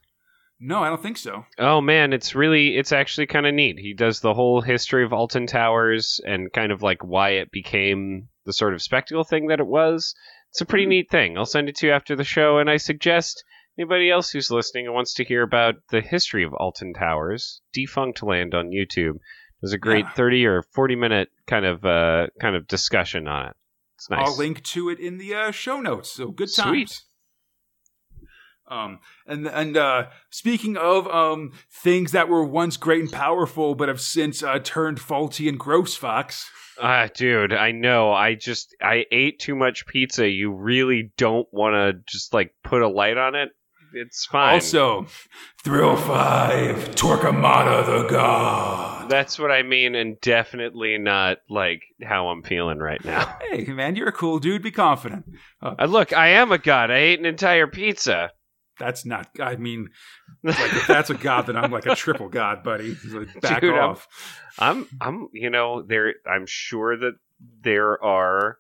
No, 0.59 0.83
I 0.83 0.89
don't 0.89 1.03
think 1.03 1.19
so. 1.19 1.45
Oh 1.59 1.81
man, 1.81 2.13
it's 2.13 2.35
really 2.35 2.77
it's 2.77 2.93
actually 2.93 3.27
kind 3.27 3.47
of 3.47 3.55
neat. 3.55 3.79
He 3.79 3.93
does 3.93 4.21
the 4.21 4.33
whole 4.33 4.63
history 4.63 5.05
of 5.05 5.13
Alton 5.13 5.47
Towers 5.47 6.21
and 6.27 6.53
kind 6.53 6.73
of 6.73 6.83
like 6.83 7.05
why 7.05 7.31
it 7.31 7.51
became 7.51 8.29
the 8.47 8.53
sort 8.55 8.73
of 8.73 8.81
spectacle 8.81 9.25
thing 9.25 9.49
that 9.49 9.61
it 9.61 9.67
was. 9.67 10.15
It's 10.51 10.61
a 10.63 10.67
pretty 10.67 10.87
neat 10.87 11.11
thing. 11.11 11.37
I'll 11.37 11.45
send 11.45 11.69
it 11.69 11.77
to 11.77 11.89
you 11.89 11.93
after 11.93 12.17
the 12.17 12.25
show 12.25 12.59
and 12.59 12.71
I 12.71 12.79
suggest 12.79 13.45
anybody 13.79 14.11
else 14.11 14.31
who's 14.31 14.51
listening 14.51 14.87
and 14.87 14.95
wants 14.95 15.13
to 15.15 15.25
hear 15.25 15.43
about 15.43 15.75
the 15.91 16.01
history 16.01 16.45
of 16.45 16.55
Alton 16.55 16.95
Towers, 16.95 17.61
Defunctland 17.77 18.55
on 18.55 18.71
YouTube. 18.71 19.19
There's 19.61 19.75
a 19.75 19.79
great 19.79 20.07
Yeah. 20.07 20.13
30 20.13 20.47
or 20.47 20.63
40 20.63 20.97
minute 20.97 21.29
kind 21.47 21.67
of 21.67 21.85
uh 21.85 22.29
kind 22.41 22.57
of 22.57 22.67
discussion 22.67 23.29
on 23.29 23.49
it. 23.49 23.57
It's 23.97 24.09
nice. 24.09 24.27
I'll 24.27 24.37
link 24.39 24.63
to 24.63 24.89
it 24.89 25.01
in 25.01 25.19
the 25.19 25.35
uh, 25.35 25.51
show 25.51 25.81
notes. 25.81 26.13
So 26.13 26.31
good 26.31 26.49
Sweet. 26.49 27.03
Um, 28.69 28.99
and 29.27 29.47
and 29.47 29.77
uh, 29.77 30.07
speaking 30.31 30.77
of 30.77 31.07
um 31.09 31.53
things 31.71 32.13
that 32.13 32.29
were 32.29 32.45
once 32.45 32.77
great 32.77 33.01
and 33.01 33.13
powerful, 33.13 33.75
but 33.75 33.89
have 33.89 34.01
since 34.01 34.43
uh, 34.43 34.59
turned 34.59 35.01
faulty 35.01 35.49
and 35.49 35.59
gross, 35.59 35.95
Fox. 35.95 36.51
Ah, 36.81 37.09
dude, 37.15 37.53
I 37.53 37.73
know. 37.73 38.13
I 38.13 38.35
just 38.35 38.75
I 38.83 39.07
ate 39.11 39.39
too 39.39 39.55
much 39.55 39.87
pizza. 39.87 40.29
You 40.29 40.53
really 40.53 41.13
don't 41.17 41.49
want 41.53 41.75
to 41.75 42.03
just 42.07 42.35
like 42.35 42.55
put 42.63 42.83
a 42.83 42.89
light 42.89 43.17
on 43.17 43.35
it. 43.35 43.51
It's 43.95 44.27
fine. 44.27 44.55
Also, 44.55 45.07
Thrill 45.65 45.97
Five, 45.97 46.95
Torquemada 46.97 47.87
the 47.87 48.09
God. 48.09 49.09
That's 49.09 49.39
what 49.39 49.51
I 49.51 49.63
mean, 49.63 49.95
and 49.95 50.21
definitely 50.21 50.99
not 50.99 51.39
like 51.49 51.83
how 52.03 52.29
I'm 52.29 52.43
feeling 52.43 52.79
right 52.79 53.03
now. 53.05 53.39
Hey 53.41 53.65
man, 53.67 53.97
you're 53.97 54.09
a 54.09 54.13
cool 54.13 54.39
dude. 54.39 54.63
Be 54.63 54.71
confident. 54.71 55.25
Uh, 55.63 55.87
look, 55.87 56.13
I 56.13 56.29
am 56.29 56.53
a 56.53 56.59
god. 56.59 56.91
I 56.91 56.97
ate 56.97 57.21
an 57.21 57.27
entire 57.27 57.67
pizza. 57.67 58.33
That's 58.79 59.07
not. 59.07 59.29
I 59.41 59.57
mean, 59.57 59.89
like 60.43 60.59
if 60.59 60.87
that's 60.87 61.11
a 61.11 61.15
god, 61.15 61.47
then 61.47 61.57
I'm 61.57 61.71
like 61.71 61.87
a 61.87 61.95
triple 61.95 62.29
god, 62.29 62.63
buddy. 62.63 62.97
Like, 63.09 63.41
back 63.41 63.61
Dude, 63.61 63.75
I'm- 63.75 63.91
off. 63.91 64.07
I'm, 64.59 64.87
I'm, 65.01 65.29
you 65.33 65.51
know, 65.51 65.83
there. 65.83 66.15
I'm 66.31 66.45
sure 66.47 66.97
that 66.97 67.13
there 67.63 68.03
are 68.03 68.59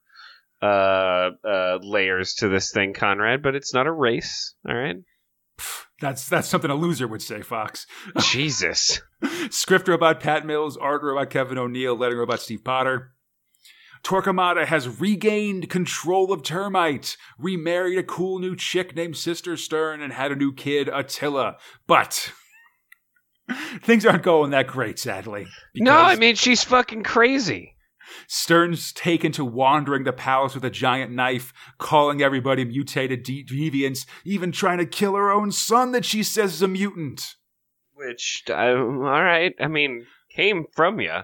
uh, 0.62 1.31
uh, 1.47 1.79
layers 1.83 2.35
to 2.37 2.49
this 2.49 2.71
thing, 2.71 2.93
Conrad, 2.95 3.43
but 3.43 3.55
it's 3.55 3.73
not 3.75 3.87
a 3.87 3.93
race. 3.93 4.55
All 4.69 4.75
right, 4.75 4.97
That's 6.01 6.29
that's 6.29 6.49
something 6.49 6.71
a 6.71 6.75
loser 6.75 7.07
would 7.09 7.23
say, 7.23 7.43
Fox. 7.43 7.87
Jesus. 8.21 9.01
Script 9.51 9.89
robot 9.89 10.21
Pat 10.21 10.45
Mills, 10.47 10.77
art 10.77 11.03
robot 11.03 11.31
Kevin 11.31 11.59
O'Neill, 11.59 11.97
letter 11.97 12.17
robot 12.19 12.41
Steve 12.41 12.64
Potter. 12.64 13.12
Torquemada 14.07 14.64
has 14.66 15.00
regained 15.00 15.68
control 15.68 16.32
of 16.32 16.42
Termight, 16.42 17.16
remarried 17.40 17.98
a 17.98 18.04
cool 18.04 18.38
new 18.38 18.54
chick 18.54 18.94
named 18.94 19.16
Sister 19.16 19.57
Stern, 19.57 20.00
and 20.00 20.12
had 20.12 20.30
a 20.30 20.36
new 20.36 20.52
kid, 20.52 20.88
Attila. 20.88 21.57
But 21.88 22.30
things 23.82 24.07
aren't 24.07 24.22
going 24.22 24.52
that 24.52 24.68
great, 24.68 25.00
sadly. 25.00 25.48
No, 25.74 25.96
I 25.96 26.14
mean 26.14 26.36
she's 26.36 26.62
fucking 26.62 27.02
crazy. 27.02 27.74
Stern's 28.28 28.92
taken 28.92 29.32
to 29.32 29.44
wandering 29.44 30.04
the 30.04 30.12
palace 30.12 30.54
with 30.54 30.64
a 30.64 30.70
giant 30.70 31.11
knife, 31.11 31.52
calling 31.78 32.22
everybody 32.22 32.64
mutated 32.64 33.24
de- 33.24 33.44
deviants, 33.44 34.07
even 34.24 34.52
trying 34.52 34.78
to 34.78 34.86
kill 34.86 35.16
her 35.16 35.32
own 35.32 35.50
son 35.50 35.90
that 35.90 36.04
she 36.04 36.22
says 36.22 36.54
is 36.54 36.62
a 36.62 36.68
mutant. 36.68 37.34
Which, 37.92 38.44
uh, 38.48 38.52
all 38.54 39.24
right. 39.24 39.52
I 39.59 39.66
mean, 39.66 40.07
came 40.30 40.66
from 40.72 41.00
you. 41.00 41.22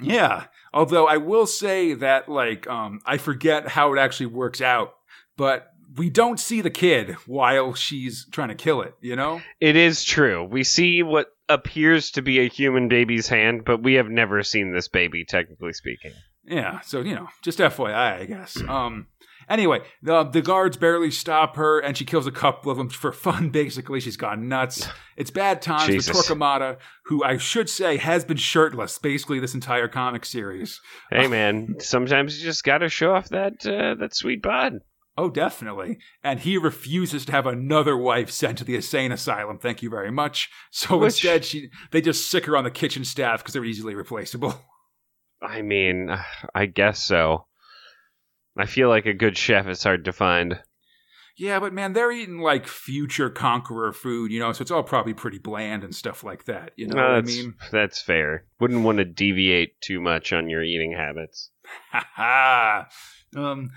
Yeah. 0.00 0.46
Although 0.74 1.06
I 1.06 1.18
will 1.18 1.46
say 1.46 1.94
that, 1.94 2.28
like, 2.28 2.66
um, 2.68 3.00
I 3.06 3.16
forget 3.16 3.68
how 3.68 3.94
it 3.94 3.98
actually 3.98 4.26
works 4.26 4.60
out, 4.60 4.94
but 5.36 5.68
we 5.96 6.10
don't 6.10 6.40
see 6.40 6.60
the 6.60 6.70
kid 6.70 7.12
while 7.26 7.74
she's 7.74 8.26
trying 8.32 8.48
to 8.48 8.56
kill 8.56 8.82
it, 8.82 8.94
you 9.00 9.14
know? 9.14 9.40
It 9.60 9.76
is 9.76 10.02
true. 10.02 10.42
We 10.42 10.64
see 10.64 11.04
what 11.04 11.28
appears 11.48 12.10
to 12.12 12.22
be 12.22 12.40
a 12.40 12.48
human 12.48 12.88
baby's 12.88 13.28
hand, 13.28 13.64
but 13.64 13.84
we 13.84 13.94
have 13.94 14.08
never 14.08 14.42
seen 14.42 14.72
this 14.72 14.88
baby, 14.88 15.24
technically 15.24 15.74
speaking. 15.74 16.12
Yeah. 16.44 16.80
So, 16.80 17.02
you 17.02 17.14
know, 17.14 17.28
just 17.42 17.60
FYI, 17.60 18.20
I 18.20 18.24
guess. 18.24 18.60
Um, 18.60 19.06
anyway, 19.48 19.80
the, 20.02 20.24
the 20.24 20.42
guards 20.42 20.76
barely 20.76 21.10
stop 21.10 21.56
her 21.56 21.78
and 21.80 21.96
she 21.96 22.04
kills 22.04 22.26
a 22.26 22.32
couple 22.32 22.70
of 22.70 22.78
them 22.78 22.88
for 22.88 23.12
fun, 23.12 23.50
basically. 23.50 24.00
She's 24.00 24.16
gone 24.16 24.48
nuts. 24.48 24.88
It's 25.16 25.30
bad 25.30 25.62
times 25.62 25.86
Jesus. 25.86 26.08
for 26.08 26.34
Torquemada, 26.34 26.78
who 27.04 27.22
I 27.22 27.36
should 27.36 27.68
say 27.70 27.98
has 27.98 28.24
been 28.24 28.36
shirtless 28.36 28.98
basically 28.98 29.38
this 29.38 29.54
entire 29.54 29.86
comic 29.86 30.24
series. 30.24 30.80
Hey, 31.08 31.28
man, 31.28 31.76
sometimes 31.78 32.36
you 32.36 32.44
just 32.44 32.64
got 32.64 32.78
to 32.78 32.88
show 32.88 33.14
off 33.14 33.28
that 33.28 33.64
uh, 33.64 33.94
that 34.00 34.16
sweet 34.16 34.42
bod. 34.42 34.80
Oh, 35.16 35.30
definitely. 35.30 35.98
And 36.24 36.40
he 36.40 36.58
refuses 36.58 37.24
to 37.26 37.32
have 37.32 37.46
another 37.46 37.96
wife 37.96 38.30
sent 38.30 38.58
to 38.58 38.64
the 38.64 38.74
insane 38.74 39.12
asylum. 39.12 39.58
Thank 39.58 39.82
you 39.82 39.88
very 39.90 40.10
much. 40.10 40.50
So 40.72 40.98
Which- 40.98 41.24
instead, 41.24 41.44
she 41.44 41.70
they 41.92 42.00
just 42.00 42.28
sick 42.28 42.46
her 42.46 42.56
on 42.56 42.64
the 42.64 42.70
kitchen 42.72 43.04
staff 43.04 43.38
because 43.38 43.54
they're 43.54 43.64
easily 43.64 43.94
replaceable. 43.94 44.60
I 45.42 45.62
mean, 45.62 46.10
I 46.54 46.66
guess 46.66 47.02
so. 47.02 47.46
I 48.56 48.66
feel 48.66 48.88
like 48.88 49.06
a 49.06 49.14
good 49.14 49.36
chef 49.36 49.66
is 49.66 49.82
hard 49.82 50.04
to 50.04 50.12
find. 50.12 50.60
Yeah, 51.36 51.58
but 51.58 51.72
man, 51.72 51.94
they're 51.94 52.12
eating 52.12 52.38
like 52.38 52.68
future 52.68 53.28
conqueror 53.28 53.92
food, 53.92 54.30
you 54.30 54.38
know, 54.38 54.52
so 54.52 54.62
it's 54.62 54.70
all 54.70 54.84
probably 54.84 55.14
pretty 55.14 55.38
bland 55.38 55.82
and 55.82 55.92
stuff 55.94 56.22
like 56.22 56.44
that. 56.44 56.70
You 56.76 56.86
know 56.86 56.96
Uh, 57.02 57.06
what 57.16 57.18
I 57.18 57.20
mean? 57.22 57.54
that's 57.72 58.00
fair. 58.00 58.44
Wouldn't 58.60 58.84
want 58.84 58.98
to 58.98 59.04
deviate 59.04 59.80
too 59.80 60.00
much 60.00 60.32
on 60.32 60.48
your 60.48 60.62
eating 60.62 60.92
habits. 60.92 61.50
Ha 61.90 62.06
ha. 62.14 62.88
Um, 63.36 63.70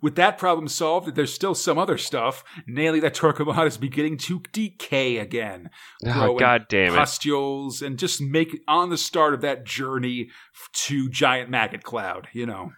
with 0.00 0.14
that 0.14 0.38
problem 0.38 0.68
solved, 0.68 1.16
there's 1.16 1.34
still 1.34 1.56
some 1.56 1.78
other 1.78 1.98
stuff, 1.98 2.44
namely 2.68 3.00
that 3.00 3.16
Torquemada 3.16 3.66
is 3.66 3.76
beginning 3.76 4.18
to 4.18 4.40
decay 4.52 5.16
again. 5.16 5.68
Oh, 6.06 6.38
God 6.38 6.66
damn 6.68 6.92
it. 6.94 6.96
Pustules 6.96 7.82
and 7.82 7.98
just 7.98 8.20
make 8.20 8.62
on 8.68 8.90
the 8.90 8.96
start 8.96 9.34
of 9.34 9.40
that 9.40 9.64
journey 9.64 10.28
to 10.74 11.08
giant 11.08 11.50
maggot 11.50 11.82
cloud, 11.82 12.28
you 12.32 12.46
know. 12.46 12.70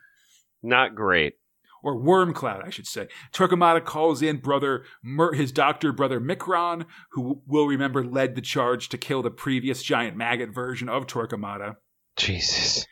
Not 0.63 0.95
great. 0.95 1.35
Or 1.83 1.97
Worm 1.97 2.33
Cloud, 2.33 2.63
I 2.65 2.71
should 2.71 2.87
say. 2.87 3.09
Torquemada 3.33 3.85
calls 3.85 4.23
in 4.23 4.39
brother 4.39 4.85
Mer- 5.03 5.35
his 5.35 5.53
doctor 5.53 5.93
brother 5.93 6.21
Micron, 6.21 6.87
who 7.13 7.43
will 7.47 7.67
remember 7.67 8.05
led 8.05 8.35
the 8.35 8.41
charge 8.41 8.89
to 8.91 8.99
kill 8.99 9.23
the 9.23 9.31
previous 9.31 9.83
giant 9.83 10.17
maggot 10.17 10.55
version 10.55 10.89
of 10.89 11.07
Torquemada. 11.07 11.77
Jesus. 12.17 12.87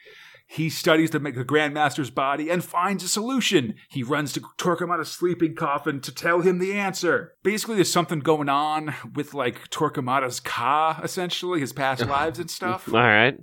He 0.51 0.69
studies 0.69 1.11
the, 1.11 1.21
the 1.21 1.45
Grandmaster's 1.45 2.11
body 2.11 2.51
and 2.51 2.65
finds 2.65 3.05
a 3.05 3.09
solution. 3.09 3.77
He 3.89 4.03
runs 4.03 4.33
to 4.33 4.41
Torquemada's 4.59 5.09
sleeping 5.09 5.55
coffin 5.55 6.01
to 6.01 6.13
tell 6.13 6.41
him 6.41 6.59
the 6.59 6.73
answer. 6.73 7.35
Basically, 7.45 7.77
there's 7.77 7.93
something 7.93 8.19
going 8.19 8.49
on 8.49 8.93
with 9.15 9.33
like 9.33 9.71
Torquemada's 9.71 10.41
Ka, 10.41 11.01
essentially, 11.05 11.61
his 11.61 11.73
past 11.73 12.05
lives 12.09 12.41
and 12.41 12.51
stuff. 12.51 12.89
All 12.89 12.95
right. 12.95 13.39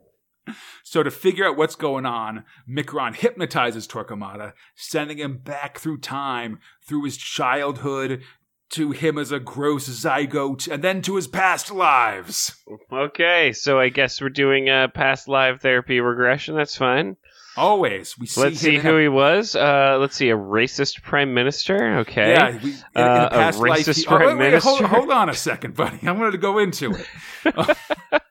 So 0.83 1.03
to 1.03 1.11
figure 1.11 1.45
out 1.45 1.57
what's 1.57 1.75
going 1.75 2.05
on, 2.05 2.43
Micron 2.69 3.15
hypnotizes 3.15 3.87
Torquemada, 3.87 4.53
sending 4.75 5.17
him 5.17 5.37
back 5.37 5.77
through 5.79 5.99
time, 5.99 6.59
through 6.87 7.03
his 7.03 7.17
childhood, 7.17 8.21
to 8.69 8.91
him 8.91 9.17
as 9.17 9.31
a 9.31 9.39
gross 9.39 9.87
zygote, 9.87 10.67
and 10.69 10.83
then 10.83 11.01
to 11.03 11.15
his 11.15 11.27
past 11.27 11.71
lives. 11.71 12.55
Okay, 12.91 13.53
so 13.53 13.79
I 13.79 13.89
guess 13.89 14.19
we're 14.21 14.29
doing 14.29 14.67
a 14.69 14.89
past 14.93 15.27
live 15.29 15.61
therapy 15.61 15.99
regression. 16.01 16.55
That's 16.55 16.75
fine. 16.75 17.15
Always, 17.55 18.19
we 18.19 18.27
see 18.27 18.41
Let's 18.41 18.59
see 18.59 18.77
who 18.77 18.97
a- 18.97 19.01
he 19.01 19.07
was. 19.07 19.55
Uh, 19.55 19.97
let's 19.99 20.15
see, 20.15 20.29
a 20.29 20.37
racist 20.37 21.01
prime 21.01 21.33
minister. 21.33 21.97
Okay. 21.99 22.33
Yeah, 22.33 22.51
we, 22.61 22.69
in, 22.71 22.75
in 22.95 23.01
Uh, 23.03 23.29
a 23.31 23.35
a 23.37 23.39
life. 23.39 23.55
racist 23.55 23.97
he- 23.97 24.05
prime 24.05 24.37
wait, 24.37 24.51
wait, 24.51 24.61
hold, 24.61 24.81
minister? 24.81 24.95
hold 24.95 25.11
on 25.11 25.29
a 25.29 25.33
second, 25.33 25.73
buddy. 25.75 25.99
I 26.05 26.11
wanted 26.11 26.31
to 26.31 26.37
go 26.37 26.59
into 26.59 26.93
it. 26.93 27.07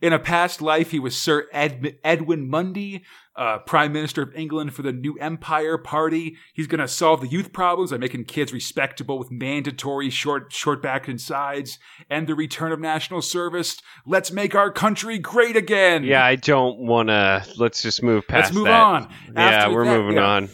in 0.00 0.12
a 0.12 0.18
past 0.18 0.60
life, 0.60 0.90
he 0.90 0.98
was 0.98 1.16
Sir 1.16 1.46
Ed, 1.52 1.98
Edwin 2.04 2.48
Mundy, 2.48 3.04
uh, 3.36 3.58
Prime 3.58 3.92
Minister 3.92 4.22
of 4.22 4.34
England 4.34 4.74
for 4.74 4.82
the 4.82 4.92
New 4.92 5.16
Empire 5.18 5.78
Party. 5.78 6.36
He's 6.54 6.66
going 6.66 6.80
to 6.80 6.88
solve 6.88 7.20
the 7.20 7.28
youth 7.28 7.52
problems 7.52 7.90
by 7.92 7.96
making 7.98 8.24
kids 8.24 8.52
respectable 8.52 9.18
with 9.18 9.30
mandatory 9.30 10.10
short, 10.10 10.52
short 10.52 10.82
back 10.82 11.08
and 11.08 11.20
sides 11.20 11.78
and 12.10 12.26
the 12.26 12.34
return 12.34 12.72
of 12.72 12.80
national 12.80 13.22
service. 13.22 13.78
Let's 14.04 14.30
make 14.32 14.54
our 14.54 14.70
country 14.72 15.18
great 15.18 15.56
again. 15.56 16.04
Yeah, 16.04 16.24
I 16.24 16.34
don't 16.36 16.78
want 16.80 17.08
to. 17.08 17.46
Let's 17.56 17.80
just 17.80 18.02
move 18.02 18.26
past 18.28 18.46
Let's 18.46 18.54
move 18.56 18.64
that. 18.66 18.80
on. 18.82 19.14
Yeah, 19.34 19.40
After 19.40 19.74
we're 19.74 19.84
that- 19.84 19.98
moving 19.98 20.16
yeah. 20.16 20.24
on. 20.26 20.48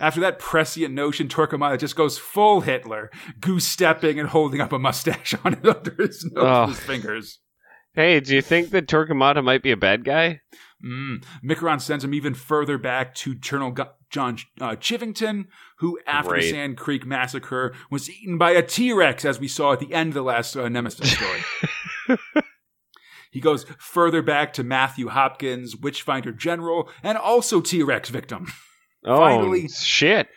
After 0.00 0.20
that 0.22 0.40
prescient 0.40 0.94
notion, 0.94 1.28
Torquemada 1.28 1.78
just 1.78 1.94
goes 1.94 2.18
full 2.18 2.62
Hitler, 2.62 3.08
goose 3.38 3.68
stepping 3.68 4.18
and 4.18 4.28
holding 4.28 4.60
up 4.60 4.72
a 4.72 4.78
mustache 4.78 5.32
on 5.44 5.52
it 5.52 5.64
under 5.68 5.94
his 5.96 6.24
nose 6.32 6.44
Oh. 6.44 6.66
his 6.66 6.80
fingers. 6.80 7.38
Hey, 7.94 8.20
do 8.20 8.34
you 8.34 8.42
think 8.42 8.70
that 8.70 8.86
Torquemada 8.86 9.44
might 9.44 9.62
be 9.62 9.70
a 9.70 9.76
bad 9.76 10.04
guy? 10.04 10.40
Mm. 10.84 11.24
Micron 11.44 11.80
sends 11.80 12.04
him 12.04 12.14
even 12.14 12.34
further 12.34 12.78
back 12.78 13.14
to 13.16 13.36
Colonel 13.36 13.76
John 14.10 14.38
uh, 14.60 14.70
Chivington, 14.76 15.46
who, 15.78 15.98
after 16.06 16.30
Great. 16.30 16.42
the 16.42 16.50
Sand 16.50 16.76
Creek 16.76 17.06
massacre, 17.06 17.74
was 17.90 18.10
eaten 18.10 18.38
by 18.38 18.52
a 18.52 18.62
T 18.62 18.92
Rex, 18.92 19.24
as 19.24 19.38
we 19.38 19.48
saw 19.48 19.72
at 19.72 19.80
the 19.80 19.92
end 19.92 20.08
of 20.08 20.14
the 20.14 20.22
last 20.22 20.56
uh, 20.56 20.68
Nemesis 20.68 21.12
story. 21.12 22.18
he 23.30 23.40
goes 23.40 23.64
further 23.78 24.22
back 24.22 24.52
to 24.54 24.64
Matthew 24.64 25.08
Hopkins, 25.08 25.76
Witchfinder 25.76 26.32
General, 26.32 26.88
and 27.02 27.16
also 27.16 27.60
T 27.60 27.82
Rex 27.82 28.08
victim. 28.08 28.46
Oh, 29.04 29.18
Finally. 29.18 29.68
shit. 29.68 30.28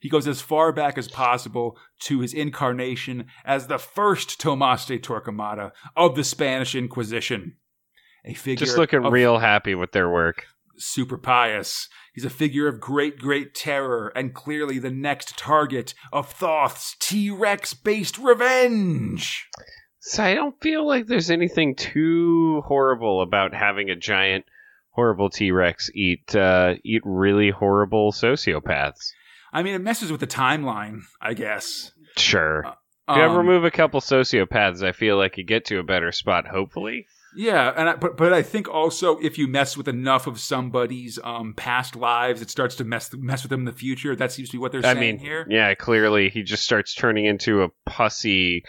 He 0.00 0.08
goes 0.08 0.26
as 0.26 0.40
far 0.40 0.72
back 0.72 0.98
as 0.98 1.08
possible 1.08 1.76
to 2.00 2.20
his 2.20 2.34
incarnation 2.34 3.26
as 3.44 3.66
the 3.66 3.78
first 3.78 4.40
Tomas 4.40 4.86
de 4.86 4.98
Torquemada 4.98 5.72
of 5.96 6.16
the 6.16 6.24
Spanish 6.24 6.74
Inquisition. 6.74 7.56
A 8.24 8.34
figure 8.34 8.66
Just 8.66 8.78
looking 8.78 9.04
of 9.04 9.12
real 9.12 9.38
happy 9.38 9.74
with 9.74 9.92
their 9.92 10.10
work. 10.10 10.44
super 10.76 11.16
pious. 11.18 11.88
He's 12.14 12.24
a 12.24 12.30
figure 12.30 12.66
of 12.66 12.80
great, 12.80 13.18
great 13.18 13.54
terror, 13.54 14.12
and 14.16 14.34
clearly 14.34 14.78
the 14.78 14.90
next 14.90 15.38
target 15.38 15.94
of 16.12 16.30
Thoth's 16.32 16.96
T 16.98 17.30
Rex 17.30 17.72
based 17.72 18.18
revenge. 18.18 19.48
So 20.00 20.24
I 20.24 20.34
don't 20.34 20.58
feel 20.60 20.86
like 20.86 21.06
there's 21.06 21.30
anything 21.30 21.76
too 21.76 22.62
horrible 22.66 23.22
about 23.22 23.54
having 23.54 23.90
a 23.90 23.96
giant, 23.96 24.46
horrible 24.90 25.30
T 25.30 25.50
Rex 25.50 25.90
eat 25.94 26.34
uh, 26.34 26.74
eat 26.84 27.02
really 27.04 27.50
horrible 27.50 28.12
sociopaths. 28.12 29.12
I 29.52 29.62
mean, 29.62 29.74
it 29.74 29.80
messes 29.82 30.10
with 30.10 30.20
the 30.20 30.26
timeline, 30.26 31.00
I 31.20 31.34
guess. 31.34 31.92
Sure. 32.16 32.64
If 33.08 33.16
you 33.16 33.22
Um, 33.22 33.36
remove 33.36 33.64
a 33.64 33.70
couple 33.70 34.00
sociopaths, 34.00 34.82
I 34.84 34.92
feel 34.92 35.16
like 35.16 35.36
you 35.36 35.44
get 35.44 35.64
to 35.66 35.78
a 35.78 35.82
better 35.82 36.12
spot. 36.12 36.46
Hopefully. 36.46 37.06
Yeah, 37.36 37.72
and 37.76 37.88
I, 37.90 37.94
but 37.96 38.16
but 38.16 38.32
I 38.32 38.42
think 38.42 38.68
also 38.68 39.18
if 39.18 39.38
you 39.38 39.46
mess 39.46 39.76
with 39.76 39.86
enough 39.88 40.26
of 40.26 40.40
somebody's 40.40 41.16
um 41.22 41.54
past 41.54 41.94
lives, 41.94 42.42
it 42.42 42.50
starts 42.50 42.74
to 42.76 42.84
mess 42.84 43.10
mess 43.14 43.42
with 43.44 43.50
them 43.50 43.60
in 43.60 43.64
the 43.66 43.72
future. 43.72 44.16
That 44.16 44.32
seems 44.32 44.48
to 44.50 44.56
be 44.56 44.58
what 44.58 44.72
they're 44.72 44.80
I 44.84 44.94
saying 44.94 44.98
mean, 45.00 45.18
here. 45.18 45.46
yeah, 45.48 45.74
clearly 45.74 46.28
he 46.28 46.42
just 46.42 46.64
starts 46.64 46.92
turning 46.94 47.24
into 47.26 47.62
a 47.62 47.68
pussy, 47.86 48.64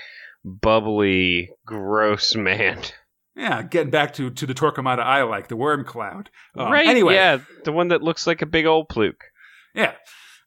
bubbly, 0.61 1.49
gross 1.65 2.35
man. 2.35 2.79
Yeah, 3.35 3.63
getting 3.63 3.89
back 3.91 4.13
to 4.15 4.29
to 4.29 4.45
the 4.45 4.53
Torquemada 4.53 4.99
I 4.99 5.23
like, 5.23 5.47
the 5.47 5.55
Worm 5.55 5.83
Cloud. 5.85 6.29
Um, 6.55 6.71
right? 6.71 6.87
Anyway, 6.87 7.15
yeah, 7.15 7.39
the 7.63 7.71
one 7.71 7.87
that 7.89 8.03
looks 8.03 8.27
like 8.27 8.41
a 8.41 8.45
big 8.45 8.65
old 8.65 8.89
pluke. 8.89 9.23
yeah. 9.73 9.93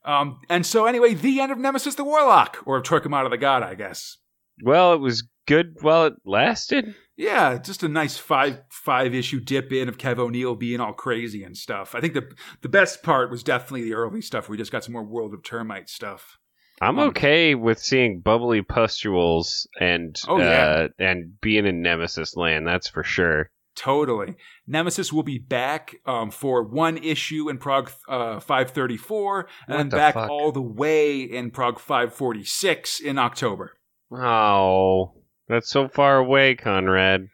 Um, 0.05 0.39
and 0.49 0.65
so 0.65 0.85
anyway, 0.85 1.13
the 1.15 1.39
end 1.41 1.51
of 1.51 1.57
Nemesis 1.57 1.95
the 1.95 2.03
Warlock, 2.03 2.59
or 2.65 2.77
of 2.77 2.83
Torquemada 2.83 3.29
the 3.29 3.37
God, 3.37 3.63
I 3.63 3.75
guess. 3.75 4.17
Well, 4.63 4.93
it 4.93 4.99
was 4.99 5.27
good 5.47 5.77
while 5.81 6.05
it 6.05 6.13
lasted. 6.25 6.95
Yeah, 7.17 7.57
just 7.57 7.81
a 7.83 7.87
nice 7.87 8.17
five 8.17 8.61
five 8.69 9.13
issue 9.15 9.39
dip 9.39 9.71
in 9.71 9.87
of 9.89 9.97
Kev 9.97 10.19
O'Neill 10.19 10.55
being 10.55 10.79
all 10.79 10.93
crazy 10.93 11.43
and 11.43 11.55
stuff. 11.57 11.95
I 11.95 12.01
think 12.01 12.13
the 12.13 12.29
the 12.61 12.69
best 12.69 13.03
part 13.03 13.31
was 13.31 13.41
definitely 13.43 13.83
the 13.83 13.93
early 13.95 14.21
stuff. 14.21 14.47
We 14.49 14.57
just 14.57 14.71
got 14.71 14.83
some 14.83 14.93
more 14.93 15.03
World 15.03 15.33
of 15.33 15.41
Termight 15.43 15.89
stuff. 15.89 16.37
I'm 16.81 16.99
Um, 16.99 17.07
okay 17.09 17.55
with 17.55 17.79
seeing 17.79 18.19
bubbly 18.19 18.61
pustules 18.61 19.65
and 19.79 20.13
Oh, 20.27 20.39
yeah. 20.39 20.45
uh, 20.45 20.87
and 20.99 21.39
being 21.39 21.65
in 21.65 21.81
Nemesis 21.81 22.35
land. 22.35 22.67
That's 22.67 22.89
for 22.89 23.01
sure. 23.03 23.49
Totally. 23.75 24.35
Nemesis 24.65 25.11
will 25.11 25.23
be 25.23 25.37
back 25.37 25.95
um, 26.05 26.31
for 26.31 26.63
one 26.63 26.97
issue 26.97 27.49
in 27.49 27.57
Prog 27.57 27.91
uh, 28.07 28.39
534, 28.39 29.39
and 29.39 29.47
What 29.67 29.77
then 29.77 29.89
the 29.89 29.97
back 29.97 30.13
fuck? 30.13 30.29
all 30.29 30.51
the 30.51 30.61
way 30.61 31.21
in 31.21 31.51
Prog 31.51 31.79
546 31.79 32.99
in 33.01 33.17
October. 33.17 33.73
Oh, 34.11 35.13
that's 35.49 35.69
so 35.69 35.87
far 35.89 36.17
away, 36.17 36.55
Conrad. 36.55 37.27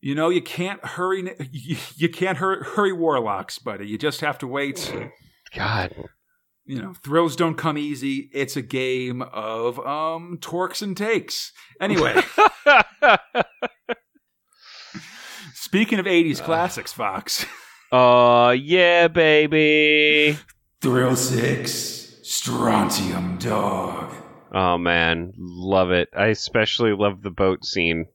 You 0.00 0.14
know, 0.14 0.28
you 0.28 0.42
can't 0.42 0.84
hurry. 0.84 1.34
You, 1.52 1.76
you 1.96 2.08
can't 2.08 2.38
hurry, 2.38 2.64
hurry 2.64 2.92
warlocks, 2.92 3.58
buddy. 3.58 3.86
You 3.86 3.98
just 3.98 4.20
have 4.20 4.38
to 4.38 4.46
wait. 4.46 4.92
God. 5.54 5.94
You 6.64 6.82
know, 6.82 6.92
thrills 6.92 7.34
don't 7.34 7.54
come 7.56 7.78
easy. 7.78 8.28
It's 8.34 8.56
a 8.56 8.62
game 8.62 9.22
of 9.22 9.78
um 9.86 10.38
torques 10.40 10.82
and 10.82 10.96
takes. 10.96 11.52
Anyway, 11.80 12.20
speaking 15.68 15.98
of 15.98 16.06
80s 16.06 16.42
classics, 16.42 16.94
Fox. 16.94 17.44
Oh 17.92 18.52
yeah, 18.52 19.06
baby. 19.06 20.38
Thrill 20.80 21.14
6, 21.14 22.20
Strontium 22.22 23.36
Dog. 23.36 24.10
Oh 24.50 24.78
man, 24.78 25.34
love 25.36 25.90
it. 25.90 26.08
I 26.16 26.28
especially 26.28 26.94
love 26.94 27.20
the 27.20 27.30
boat 27.30 27.66
scene. 27.66 28.06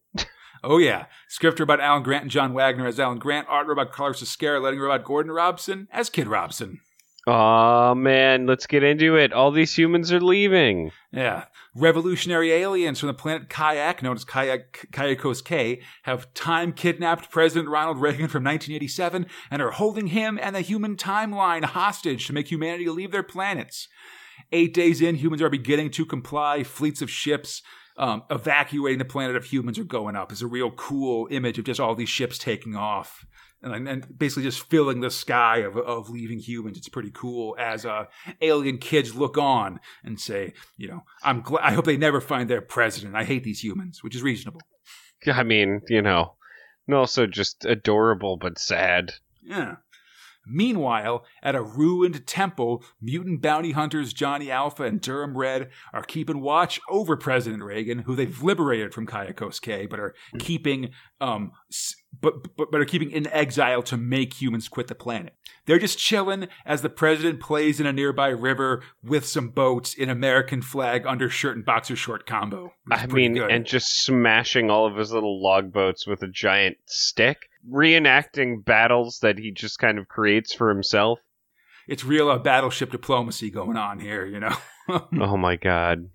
Oh 0.63 0.79
yeah, 0.79 1.05
scripter 1.27 1.61
about 1.61 1.79
Alan 1.79 2.01
Grant 2.01 2.23
and 2.23 2.31
John 2.31 2.55
Wagner 2.55 2.87
as 2.87 2.99
Alan 2.99 3.19
Grant, 3.19 3.47
art 3.47 3.69
about 3.69 3.91
Carlos 3.91 4.23
Ezquerra, 4.23 4.59
letting 4.59 4.83
about 4.83 5.03
Gordon 5.03 5.31
Robson 5.31 5.87
as 5.91 6.09
Kid 6.09 6.27
Robson. 6.27 6.79
Oh 7.25 7.95
man, 7.95 8.47
let's 8.47 8.67
get 8.67 8.83
into 8.83 9.15
it. 9.15 9.31
All 9.31 9.51
these 9.51 9.77
humans 9.77 10.11
are 10.11 10.19
leaving. 10.19 10.91
Yeah, 11.11 11.45
revolutionary 11.73 12.51
aliens 12.51 12.99
from 12.99 13.07
the 13.07 13.13
planet 13.13 13.47
Kayak, 13.47 14.03
known 14.03 14.17
as 14.17 14.25
Kayak 14.25 14.89
Kayakos 14.91 15.43
K, 15.43 15.81
have 16.03 16.33
time 16.33 16.73
kidnapped 16.73 17.31
President 17.31 17.69
Ronald 17.69 18.01
Reagan 18.01 18.27
from 18.27 18.43
1987 18.43 19.25
and 19.49 19.61
are 19.61 19.71
holding 19.71 20.07
him 20.07 20.37
and 20.41 20.53
the 20.53 20.61
human 20.61 20.97
timeline 20.97 21.63
hostage 21.63 22.27
to 22.27 22.33
make 22.33 22.51
humanity 22.51 22.89
leave 22.89 23.11
their 23.11 23.23
planets. 23.23 23.87
Eight 24.51 24.73
days 24.73 25.01
in, 25.01 25.15
humans 25.15 25.41
are 25.41 25.49
beginning 25.49 25.91
to 25.91 26.05
comply. 26.05 26.63
Fleets 26.63 27.01
of 27.01 27.09
ships 27.09 27.61
um, 27.97 28.23
evacuating 28.29 28.99
the 28.99 29.05
planet 29.05 29.35
of 29.35 29.45
humans 29.45 29.79
are 29.79 29.83
going 29.85 30.15
up. 30.15 30.31
It's 30.31 30.41
a 30.41 30.47
real 30.47 30.71
cool 30.71 31.27
image 31.31 31.57
of 31.57 31.65
just 31.65 31.79
all 31.79 31.95
these 31.95 32.09
ships 32.09 32.37
taking 32.37 32.75
off. 32.75 33.25
And, 33.63 33.87
and 33.87 34.19
basically 34.19 34.43
just 34.43 34.69
filling 34.69 34.99
the 34.99 35.09
sky 35.09 35.59
of, 35.59 35.77
of 35.77 36.09
leaving 36.09 36.39
humans. 36.39 36.77
It's 36.77 36.89
pretty 36.89 37.11
cool 37.13 37.55
as 37.57 37.85
uh, 37.85 38.05
alien 38.41 38.77
kids 38.77 39.15
look 39.15 39.37
on 39.37 39.79
and 40.03 40.19
say, 40.19 40.53
you 40.75 40.89
know, 40.89 41.03
I'm 41.23 41.41
glad. 41.41 41.63
I 41.63 41.71
hope 41.71 41.85
they 41.85 41.95
never 41.95 42.19
find 42.19 42.49
their 42.49 42.61
president. 42.61 43.15
I 43.15 43.23
hate 43.23 43.45
these 43.45 43.63
humans, 43.63 44.03
which 44.03 44.15
is 44.15 44.21
reasonable. 44.21 44.59
Yeah, 45.25 45.37
I 45.37 45.43
mean, 45.43 45.79
you 45.87 46.01
know, 46.01 46.33
and 46.87 46.95
also 46.95 47.25
just 47.25 47.63
adorable 47.63 48.35
but 48.35 48.59
sad. 48.59 49.13
Yeah. 49.41 49.75
Meanwhile, 50.45 51.23
at 51.41 51.55
a 51.55 51.61
ruined 51.61 52.27
temple, 52.27 52.83
mutant 53.01 53.41
bounty 53.41 53.71
hunters 53.71 54.11
Johnny 54.11 54.51
Alpha 54.51 54.83
and 54.83 54.99
Durham 54.99 55.37
Red 55.37 55.69
are 55.93 56.03
keeping 56.03 56.41
watch 56.41 56.81
over 56.89 57.15
President 57.15 57.63
Reagan, 57.63 57.99
who 57.99 58.13
they've 58.13 58.43
liberated 58.43 58.93
from 58.93 59.07
Kayakos 59.07 59.61
K, 59.61 59.85
but 59.85 60.01
are 60.01 60.13
keeping 60.39 60.89
um 61.21 61.53
but, 62.21 62.55
but 62.55 62.71
but 62.71 62.81
are 62.81 62.85
keeping 62.85 63.11
in 63.11 63.27
exile 63.27 63.81
to 63.83 63.97
make 63.97 64.41
humans 64.41 64.67
quit 64.67 64.87
the 64.87 64.95
planet. 64.95 65.33
They're 65.65 65.79
just 65.79 65.97
chilling 65.97 66.47
as 66.65 66.81
the 66.81 66.89
president 66.89 67.39
plays 67.39 67.79
in 67.79 67.85
a 67.85 67.93
nearby 67.93 68.29
river 68.29 68.83
with 69.03 69.25
some 69.25 69.49
boats 69.49 69.93
in 69.93 70.09
American 70.09 70.61
flag 70.61 71.05
undershirt 71.05 71.55
and 71.55 71.65
boxer 71.65 71.95
short 71.95 72.25
combo. 72.25 72.73
I 72.91 73.07
mean, 73.07 73.35
good. 73.35 73.51
and 73.51 73.65
just 73.65 74.03
smashing 74.03 74.69
all 74.69 74.85
of 74.85 74.97
his 74.97 75.11
little 75.11 75.41
log 75.41 75.71
boats 75.71 76.05
with 76.05 76.21
a 76.21 76.27
giant 76.27 76.77
stick 76.85 77.37
reenacting 77.69 78.63
battles 78.63 79.19
that 79.21 79.37
he 79.37 79.51
just 79.51 79.79
kind 79.79 79.97
of 79.97 80.07
creates 80.07 80.53
for 80.53 80.69
himself. 80.69 81.19
It's 81.87 82.03
real 82.03 82.29
uh, 82.29 82.39
battleship 82.39 82.91
diplomacy 82.91 83.49
going 83.49 83.77
on 83.77 83.99
here, 83.99 84.25
you 84.25 84.39
know. 84.39 84.55
oh 84.89 85.37
my 85.37 85.55
god. 85.55 86.09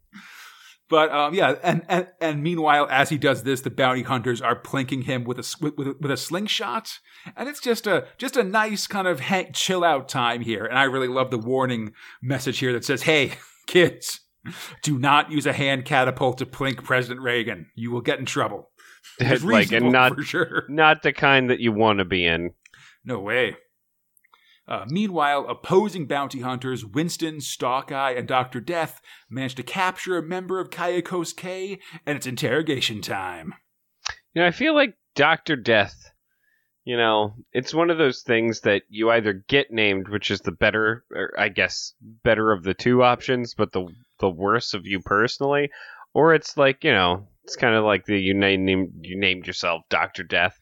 But 0.88 1.12
um, 1.12 1.34
yeah, 1.34 1.56
and, 1.62 1.82
and 1.88 2.08
and 2.20 2.42
meanwhile, 2.42 2.88
as 2.90 3.10
he 3.10 3.18
does 3.18 3.42
this, 3.42 3.60
the 3.60 3.70
bounty 3.70 4.02
hunters 4.02 4.40
are 4.40 4.60
plinking 4.60 5.04
him 5.04 5.24
with 5.24 5.38
a 5.38 5.56
with, 5.60 5.96
with, 6.00 6.10
a 6.10 6.16
slingshot, 6.16 6.98
and 7.36 7.48
it's 7.48 7.60
just 7.60 7.86
a 7.86 8.06
just 8.16 8.36
a 8.36 8.42
nice 8.42 8.86
kind 8.86 9.06
of 9.06 9.20
hang, 9.20 9.52
chill 9.52 9.84
out 9.84 10.08
time 10.08 10.40
here. 10.40 10.64
And 10.64 10.78
I 10.78 10.84
really 10.84 11.08
love 11.08 11.30
the 11.30 11.38
warning 11.38 11.92
message 12.22 12.58
here 12.58 12.72
that 12.72 12.86
says, 12.86 13.02
"Hey, 13.02 13.32
kids, 13.66 14.20
do 14.82 14.98
not 14.98 15.30
use 15.30 15.44
a 15.44 15.52
hand 15.52 15.84
catapult 15.84 16.38
to 16.38 16.46
plink 16.46 16.82
President 16.82 17.20
Reagan. 17.20 17.66
You 17.74 17.90
will 17.90 18.00
get 18.00 18.18
in 18.18 18.24
trouble." 18.24 18.70
like 19.42 19.72
and 19.72 19.92
not 19.92 20.18
sure. 20.24 20.64
not 20.68 21.02
the 21.02 21.12
kind 21.12 21.50
that 21.50 21.60
you 21.60 21.72
want 21.72 21.98
to 21.98 22.04
be 22.04 22.24
in. 22.24 22.52
No 23.04 23.20
way. 23.20 23.56
Uh, 24.68 24.84
meanwhile, 24.88 25.46
opposing 25.48 26.06
bounty 26.06 26.40
hunters 26.40 26.84
Winston, 26.84 27.40
Stalkeye, 27.40 28.12
and 28.12 28.28
Dr. 28.28 28.60
Death 28.60 29.00
manage 29.30 29.54
to 29.54 29.62
capture 29.62 30.18
a 30.18 30.22
member 30.22 30.60
of 30.60 30.68
Kayakos 30.68 31.34
K, 31.34 31.78
and 32.04 32.16
it's 32.16 32.26
interrogation 32.26 33.00
time. 33.00 33.54
You 34.34 34.42
know, 34.42 34.48
I 34.48 34.50
feel 34.50 34.74
like 34.74 34.94
Dr. 35.14 35.56
Death, 35.56 35.96
you 36.84 36.98
know, 36.98 37.34
it's 37.52 37.72
one 37.72 37.88
of 37.88 37.96
those 37.96 38.22
things 38.22 38.60
that 38.60 38.82
you 38.90 39.10
either 39.10 39.32
get 39.48 39.70
named, 39.70 40.08
which 40.08 40.30
is 40.30 40.40
the 40.40 40.52
better, 40.52 41.04
I 41.36 41.48
guess, 41.48 41.94
better 42.22 42.52
of 42.52 42.62
the 42.62 42.74
two 42.74 43.02
options, 43.02 43.54
but 43.54 43.72
the 43.72 43.86
the 44.20 44.28
worse 44.28 44.74
of 44.74 44.84
you 44.84 45.00
personally, 45.00 45.70
or 46.12 46.34
it's 46.34 46.56
like, 46.56 46.84
you 46.84 46.92
know, 46.92 47.28
it's 47.44 47.56
kind 47.56 47.74
of 47.74 47.84
like 47.84 48.04
the 48.04 48.20
you 48.20 48.34
name 48.34 48.68
you 49.00 49.18
named 49.18 49.46
yourself 49.46 49.82
Doctor 49.88 50.24
Death. 50.24 50.58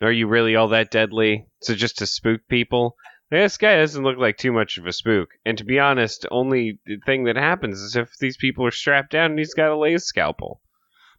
Are 0.00 0.12
you 0.12 0.28
really 0.28 0.56
all 0.56 0.68
that 0.68 0.90
deadly? 0.90 1.46
So 1.62 1.74
just 1.74 1.98
to 1.98 2.06
spook 2.06 2.40
people? 2.48 2.96
This 3.30 3.56
guy 3.56 3.76
doesn't 3.76 4.02
look 4.02 4.18
like 4.18 4.38
too 4.38 4.52
much 4.52 4.76
of 4.76 4.86
a 4.86 4.92
spook. 4.92 5.30
And 5.44 5.56
to 5.58 5.64
be 5.64 5.78
honest, 5.78 6.26
only 6.30 6.80
thing 7.06 7.24
that 7.24 7.36
happens 7.36 7.80
is 7.80 7.94
if 7.94 8.16
these 8.18 8.36
people 8.36 8.66
are 8.66 8.72
strapped 8.72 9.12
down 9.12 9.30
and 9.30 9.38
he's 9.38 9.54
got 9.54 9.70
a 9.70 9.76
laser 9.76 10.00
scalpel. 10.00 10.60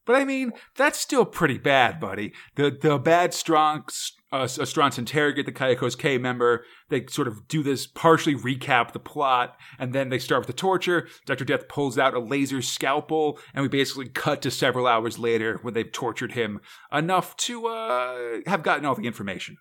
But 0.06 0.16
I 0.16 0.26
mean, 0.26 0.52
that's 0.76 1.00
still 1.00 1.26
pretty 1.26 1.58
bad, 1.58 2.00
buddy. 2.00 2.34
The 2.56 2.72
the 2.72 2.98
bad 2.98 3.34
strong 3.34 3.86
uh, 4.32 4.46
Astrons 4.46 4.98
interrogate 4.98 5.46
the 5.46 5.52
Kayakos 5.52 5.98
K 5.98 6.18
member. 6.18 6.66
They 6.90 7.06
sort 7.06 7.28
of 7.28 7.48
do 7.48 7.62
this, 7.62 7.86
partially 7.86 8.36
recap 8.36 8.94
the 8.94 9.00
plot, 9.00 9.56
and 9.78 9.94
then 9.94 10.10
they 10.10 10.18
start 10.18 10.42
with 10.42 10.48
the 10.48 10.54
torture. 10.54 11.08
Dr. 11.28 11.46
Death 11.46 11.68
pulls 11.68 12.00
out 12.00 12.16
a 12.16 12.20
laser 12.20 12.62
scalpel, 12.64 13.40
and 13.54 13.62
we 13.62 13.70
basically 13.70 14.10
cut 14.10 14.42
to 14.42 14.52
several 14.52 14.88
hours 14.88 15.20
later 15.20 15.60
when 15.62 15.76
they've 15.76 15.92
tortured 15.92 16.32
him 16.32 16.62
enough 16.92 17.38
to 17.38 17.68
uh, 17.68 18.40
have 18.48 18.64
gotten 18.64 18.86
all 18.86 18.96
the 18.96 19.06
information. 19.06 19.58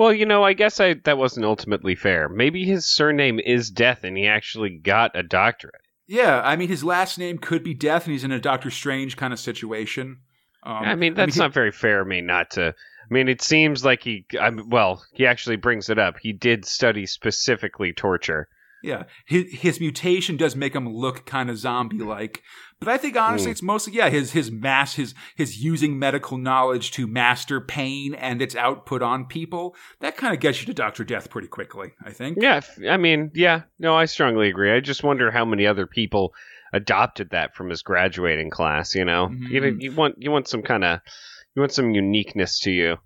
Well, 0.00 0.14
you 0.14 0.24
know, 0.24 0.42
I 0.42 0.54
guess 0.54 0.80
I, 0.80 0.94
that 1.04 1.18
wasn't 1.18 1.44
ultimately 1.44 1.94
fair. 1.94 2.26
Maybe 2.30 2.64
his 2.64 2.86
surname 2.86 3.38
is 3.38 3.68
Death, 3.68 4.02
and 4.02 4.16
he 4.16 4.26
actually 4.26 4.70
got 4.70 5.14
a 5.14 5.22
doctorate. 5.22 5.82
Yeah, 6.06 6.40
I 6.40 6.56
mean, 6.56 6.70
his 6.70 6.82
last 6.82 7.18
name 7.18 7.36
could 7.36 7.62
be 7.62 7.74
Death, 7.74 8.06
and 8.06 8.12
he's 8.12 8.24
in 8.24 8.32
a 8.32 8.40
Doctor 8.40 8.70
Strange 8.70 9.18
kind 9.18 9.30
of 9.30 9.38
situation. 9.38 10.20
Um, 10.62 10.76
I 10.76 10.94
mean, 10.94 11.12
that's 11.12 11.36
I 11.36 11.40
mean, 11.40 11.44
not 11.44 11.52
very 11.52 11.70
fair 11.70 12.00
of 12.00 12.06
me 12.06 12.22
not 12.22 12.52
to 12.52 12.68
I 13.10 13.14
mean, 13.14 13.28
it 13.28 13.42
seems 13.42 13.84
like 13.84 14.02
he, 14.02 14.24
I'm, 14.40 14.70
well, 14.70 15.04
he 15.12 15.26
actually 15.26 15.56
brings 15.56 15.90
it 15.90 15.98
up. 15.98 16.16
He 16.18 16.32
did 16.32 16.64
study 16.64 17.04
specifically 17.04 17.92
torture. 17.92 18.48
Yeah, 18.82 19.04
his 19.26 19.46
his 19.50 19.80
mutation 19.80 20.36
does 20.36 20.56
make 20.56 20.74
him 20.74 20.88
look 20.88 21.26
kind 21.26 21.50
of 21.50 21.58
zombie 21.58 21.98
like, 21.98 22.42
but 22.78 22.88
I 22.88 22.96
think 22.96 23.16
honestly 23.16 23.48
mm. 23.48 23.52
it's 23.52 23.62
mostly 23.62 23.92
yeah 23.94 24.08
his 24.08 24.32
his 24.32 24.50
mass 24.50 24.94
his 24.94 25.14
his 25.36 25.62
using 25.62 25.98
medical 25.98 26.38
knowledge 26.38 26.90
to 26.92 27.06
master 27.06 27.60
pain 27.60 28.14
and 28.14 28.40
its 28.40 28.56
output 28.56 29.02
on 29.02 29.26
people 29.26 29.76
that 30.00 30.16
kind 30.16 30.34
of 30.34 30.40
gets 30.40 30.60
you 30.60 30.66
to 30.66 30.74
Doctor 30.74 31.04
Death 31.04 31.30
pretty 31.30 31.48
quickly. 31.48 31.92
I 32.04 32.10
think. 32.12 32.38
Yeah, 32.40 32.60
I 32.88 32.96
mean, 32.96 33.30
yeah, 33.34 33.62
no, 33.78 33.94
I 33.94 34.06
strongly 34.06 34.48
agree. 34.48 34.72
I 34.72 34.80
just 34.80 35.02
wonder 35.02 35.30
how 35.30 35.44
many 35.44 35.66
other 35.66 35.86
people 35.86 36.32
adopted 36.72 37.30
that 37.30 37.54
from 37.54 37.68
his 37.68 37.82
graduating 37.82 38.50
class. 38.50 38.94
You 38.94 39.04
know, 39.04 39.28
mm-hmm. 39.28 39.46
you 39.46 39.76
you 39.78 39.92
want 39.92 40.16
you 40.18 40.30
want 40.30 40.48
some 40.48 40.62
kind 40.62 40.84
of 40.84 41.00
you 41.54 41.60
want 41.60 41.72
some 41.72 41.90
uniqueness 41.90 42.60
to 42.60 42.70
you. 42.70 42.96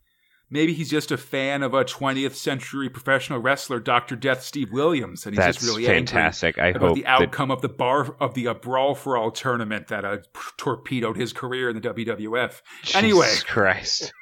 Maybe 0.51 0.74
he's 0.74 0.90
just 0.90 1.11
a 1.11 1.16
fan 1.16 1.62
of 1.62 1.74
a 1.74 1.84
20th 1.84 2.34
century 2.34 2.88
professional 2.88 3.38
wrestler, 3.38 3.80
Dr. 3.80 4.14
Death 4.14 4.42
Steve 4.42 4.72
Williams, 4.72 5.26
and 5.26 5.34
he's 5.34 5.45
That's 5.45 5.57
just 5.59 5.66
really 5.66 5.86
fantastic. 5.86 6.59
I 6.59 6.72
hope 6.72 6.95
the 6.95 7.07
outcome 7.07 7.49
that... 7.49 7.55
of 7.55 7.62
the 7.62 7.68
bar 7.68 8.14
of 8.20 8.34
the 8.34 8.49
uh, 8.49 8.55
Brawl 8.55 8.95
for 8.95 9.16
All 9.16 9.30
tournament 9.30 9.88
that 9.88 10.05
uh, 10.05 10.18
torpedoed 10.57 11.16
his 11.16 11.32
career 11.32 11.70
in 11.70 11.80
the 11.80 11.88
WWF. 11.88 12.61
Jesus 12.82 12.95
anyway, 12.95 13.32
Christ 13.47 14.12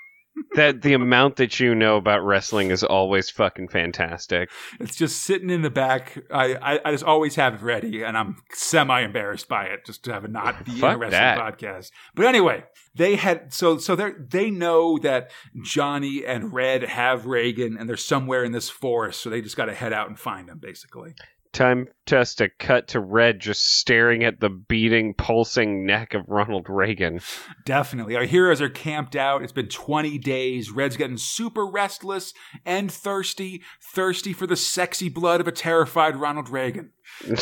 that 0.55 0.83
the 0.83 0.95
amount 0.95 1.37
that 1.37 1.61
you 1.61 1.74
know 1.74 1.97
about 1.97 2.24
wrestling 2.24 2.70
is 2.70 2.83
always 2.83 3.30
fucking 3.30 3.68
fantastic. 3.68 4.51
It's 4.80 4.97
just 4.97 5.22
sitting 5.22 5.51
in 5.51 5.62
the 5.62 5.70
back. 5.70 6.18
I, 6.30 6.55
I, 6.55 6.80
I 6.85 6.93
just 6.93 7.05
always 7.05 7.35
have 7.37 7.55
it 7.55 7.62
ready, 7.62 8.03
and 8.03 8.16
I'm 8.16 8.37
semi 8.53 9.01
embarrassed 9.01 9.49
by 9.49 9.64
it 9.64 9.85
just 9.85 10.05
to 10.05 10.12
have 10.12 10.24
it 10.24 10.30
not 10.30 10.64
be 10.64 10.80
a 10.83 10.97
wrestling 10.97 11.11
that. 11.11 11.39
podcast. 11.39 11.91
But 12.14 12.26
anyway, 12.26 12.64
they 12.95 13.16
had 13.16 13.53
so 13.53 13.78
so 13.78 13.97
they 13.97 14.12
they 14.18 14.51
know 14.51 14.99
that 14.99 15.30
Johnny 15.62 16.24
and 16.24 16.53
Red 16.53 16.83
have 16.83 17.26
Reagan, 17.26 17.76
and 17.78 17.89
they're 17.89 17.97
somewhere 17.97 18.45
in 18.45 18.53
this 18.53 18.68
forest, 18.68 19.20
so 19.22 19.30
they 19.30 19.41
just 19.41 19.57
got 19.57 19.66
to 19.66 19.74
head 19.74 19.93
out 19.93 20.09
and 20.09 20.18
find 20.18 20.49
them, 20.49 20.59
basically. 20.59 21.14
Time 21.53 21.89
just 22.07 22.39
to 22.39 22.49
cut 22.49 22.89
to 22.89 23.01
Red 23.01 23.41
just 23.41 23.79
staring 23.79 24.25
at 24.25 24.41
the 24.41 24.49
beating, 24.49 25.13
pulsing 25.13 25.85
neck 25.85 26.15
of 26.15 26.29
Ronald 26.29 26.67
Reagan. 26.69 27.21
Definitely. 27.67 28.17
Our 28.17 28.25
heroes 28.25 28.63
are 28.63 28.71
camped 28.71 29.15
out. 29.15 29.43
It's 29.43 29.53
been 29.53 29.69
20 29.69 30.17
days. 30.19 30.71
Red's 30.71 30.97
getting 30.97 31.19
super 31.19 31.67
restless 31.67 32.33
and 32.65 32.91
thirsty, 32.91 33.63
thirsty 33.83 34.33
for 34.33 34.47
the 34.47 34.57
sexy 34.57 35.11
blood 35.11 35.41
of 35.43 35.49
a 35.49 35.53
terrified 35.53 36.17
Ronald 36.17 36.49
Reagan. 36.49 36.93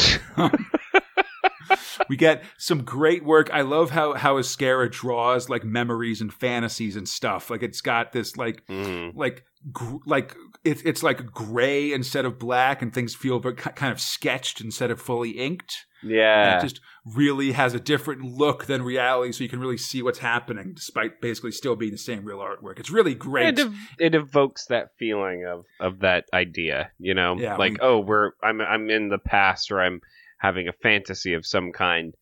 we 2.08 2.16
get 2.16 2.42
some 2.58 2.82
great 2.82 3.24
work. 3.24 3.50
I 3.52 3.62
love 3.62 3.90
how 3.90 4.14
how 4.14 4.36
Ezquerra 4.36 4.90
draws 4.90 5.48
like 5.48 5.64
memories 5.64 6.20
and 6.20 6.32
fantasies 6.32 6.96
and 6.96 7.08
stuff. 7.08 7.50
Like 7.50 7.62
it's 7.62 7.80
got 7.80 8.12
this 8.12 8.36
like 8.36 8.66
mm. 8.66 9.12
like 9.14 9.44
gr- 9.72 9.96
like 10.06 10.34
it's 10.64 10.82
it's 10.82 11.02
like 11.02 11.26
gray 11.32 11.92
instead 11.92 12.24
of 12.24 12.38
black, 12.38 12.82
and 12.82 12.92
things 12.92 13.14
feel 13.14 13.40
kind 13.40 13.92
of 13.92 14.00
sketched 14.00 14.60
instead 14.60 14.90
of 14.90 15.00
fully 15.00 15.30
inked. 15.30 15.74
Yeah, 16.02 16.54
and 16.54 16.58
it 16.58 16.66
just 16.66 16.80
really 17.04 17.52
has 17.52 17.74
a 17.74 17.80
different 17.80 18.22
look 18.22 18.66
than 18.66 18.82
reality, 18.82 19.32
so 19.32 19.42
you 19.42 19.50
can 19.50 19.60
really 19.60 19.78
see 19.78 20.02
what's 20.02 20.18
happening, 20.18 20.72
despite 20.74 21.20
basically 21.20 21.52
still 21.52 21.76
being 21.76 21.92
the 21.92 21.98
same 21.98 22.24
real 22.24 22.38
artwork. 22.38 22.78
It's 22.78 22.90
really 22.90 23.14
great. 23.14 23.58
It, 23.58 23.66
ev- 23.66 23.74
it 23.98 24.14
evokes 24.14 24.66
that 24.66 24.88
feeling 24.98 25.46
of 25.46 25.64
of 25.78 26.00
that 26.00 26.24
idea, 26.32 26.90
you 26.98 27.14
know, 27.14 27.36
yeah, 27.38 27.56
like 27.56 27.72
we, 27.72 27.78
oh, 27.80 28.00
we're 28.00 28.32
I'm 28.42 28.60
I'm 28.60 28.90
in 28.90 29.08
the 29.08 29.18
past, 29.18 29.70
or 29.70 29.80
I'm 29.80 30.00
having 30.38 30.68
a 30.68 30.72
fantasy 30.82 31.34
of 31.34 31.46
some 31.46 31.72
kind. 31.72 32.14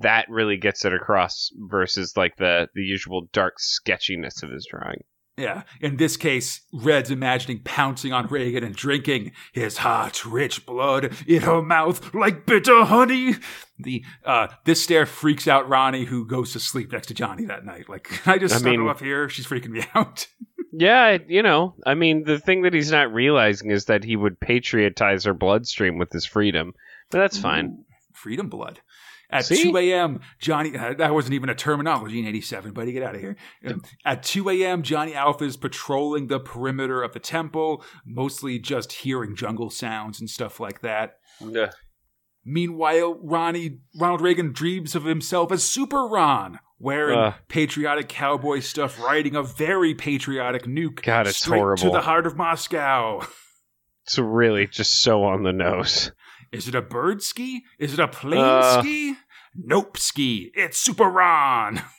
That 0.00 0.26
really 0.28 0.58
gets 0.58 0.84
it 0.84 0.92
across 0.92 1.50
versus 1.56 2.16
like 2.16 2.36
the 2.36 2.68
the 2.74 2.82
usual 2.82 3.28
dark 3.32 3.58
sketchiness 3.58 4.42
of 4.42 4.50
his 4.50 4.66
drawing. 4.70 5.04
Yeah. 5.38 5.62
In 5.80 5.96
this 5.96 6.16
case, 6.16 6.62
Red's 6.72 7.12
imagining 7.12 7.60
pouncing 7.60 8.12
on 8.12 8.26
Reagan 8.26 8.64
and 8.64 8.74
drinking 8.74 9.32
his 9.52 9.78
hot, 9.78 10.24
rich 10.26 10.66
blood 10.66 11.16
in 11.26 11.42
her 11.42 11.62
mouth 11.62 12.12
like 12.12 12.44
bitter 12.44 12.84
honey. 12.84 13.36
The 13.78 14.04
uh, 14.24 14.48
this 14.64 14.82
stare 14.82 15.06
freaks 15.06 15.46
out 15.46 15.68
Ronnie, 15.68 16.04
who 16.04 16.26
goes 16.26 16.52
to 16.54 16.60
sleep 16.60 16.92
next 16.92 17.06
to 17.06 17.14
Johnny 17.14 17.44
that 17.44 17.64
night. 17.64 17.88
Like, 17.88 18.04
can 18.04 18.32
I 18.34 18.38
just 18.38 18.56
I 18.56 18.58
mean, 18.58 18.86
up 18.88 19.00
here? 19.00 19.28
She's 19.28 19.46
freaking 19.46 19.70
me 19.70 19.84
out. 19.94 20.26
yeah, 20.72 21.18
you 21.28 21.42
know, 21.42 21.76
I 21.86 21.94
mean, 21.94 22.24
the 22.24 22.40
thing 22.40 22.62
that 22.62 22.74
he's 22.74 22.90
not 22.90 23.12
realizing 23.12 23.70
is 23.70 23.84
that 23.84 24.02
he 24.02 24.16
would 24.16 24.40
patriotize 24.40 25.24
her 25.24 25.34
bloodstream 25.34 25.98
with 25.98 26.10
his 26.10 26.26
freedom. 26.26 26.74
But 27.10 27.18
that's 27.18 27.38
fine. 27.38 27.84
freedom 28.12 28.48
blood. 28.48 28.80
At 29.30 29.44
See? 29.44 29.64
2 29.64 29.76
a.m., 29.76 30.20
Johnny, 30.40 30.76
uh, 30.76 30.94
that 30.94 31.12
wasn't 31.12 31.34
even 31.34 31.50
a 31.50 31.54
terminology 31.54 32.18
in 32.18 32.26
87, 32.26 32.72
buddy, 32.72 32.92
get 32.92 33.02
out 33.02 33.14
of 33.14 33.20
here. 33.20 33.36
At 34.04 34.22
2 34.22 34.48
a.m., 34.48 34.82
Johnny 34.82 35.14
Alpha 35.14 35.44
is 35.44 35.58
patrolling 35.58 36.28
the 36.28 36.40
perimeter 36.40 37.02
of 37.02 37.12
the 37.12 37.20
temple, 37.20 37.84
mostly 38.06 38.58
just 38.58 38.92
hearing 38.92 39.36
jungle 39.36 39.68
sounds 39.68 40.18
and 40.18 40.30
stuff 40.30 40.60
like 40.60 40.80
that. 40.80 41.16
Ugh. 41.42 41.70
Meanwhile, 42.44 43.20
Ronnie 43.22 43.80
Ronald 44.00 44.22
Reagan 44.22 44.52
dreams 44.52 44.94
of 44.94 45.04
himself 45.04 45.52
as 45.52 45.62
Super 45.62 46.06
Ron, 46.06 46.60
wearing 46.78 47.18
Ugh. 47.18 47.34
patriotic 47.48 48.08
cowboy 48.08 48.60
stuff, 48.60 48.98
riding 48.98 49.36
a 49.36 49.42
very 49.42 49.94
patriotic 49.94 50.64
nuke 50.64 51.02
God, 51.02 51.26
it's 51.26 51.36
straight 51.36 51.76
to 51.78 51.90
the 51.90 52.00
heart 52.00 52.26
of 52.26 52.36
Moscow. 52.36 53.26
It's 54.08 54.18
really 54.18 54.66
just 54.66 55.02
so 55.02 55.24
on 55.24 55.42
the 55.42 55.52
nose. 55.52 56.12
Is 56.52 56.68
it 56.68 56.74
a 56.74 56.82
bird 56.82 57.22
ski? 57.22 57.64
Is 57.78 57.92
it 57.94 58.00
a 58.00 58.08
plane 58.08 58.40
Uh. 58.40 58.80
ski? 58.80 59.14
Nope, 59.54 59.96
ski. 59.98 60.50
It's 60.54 60.78
Super 60.78 61.08
Ron. 61.08 61.82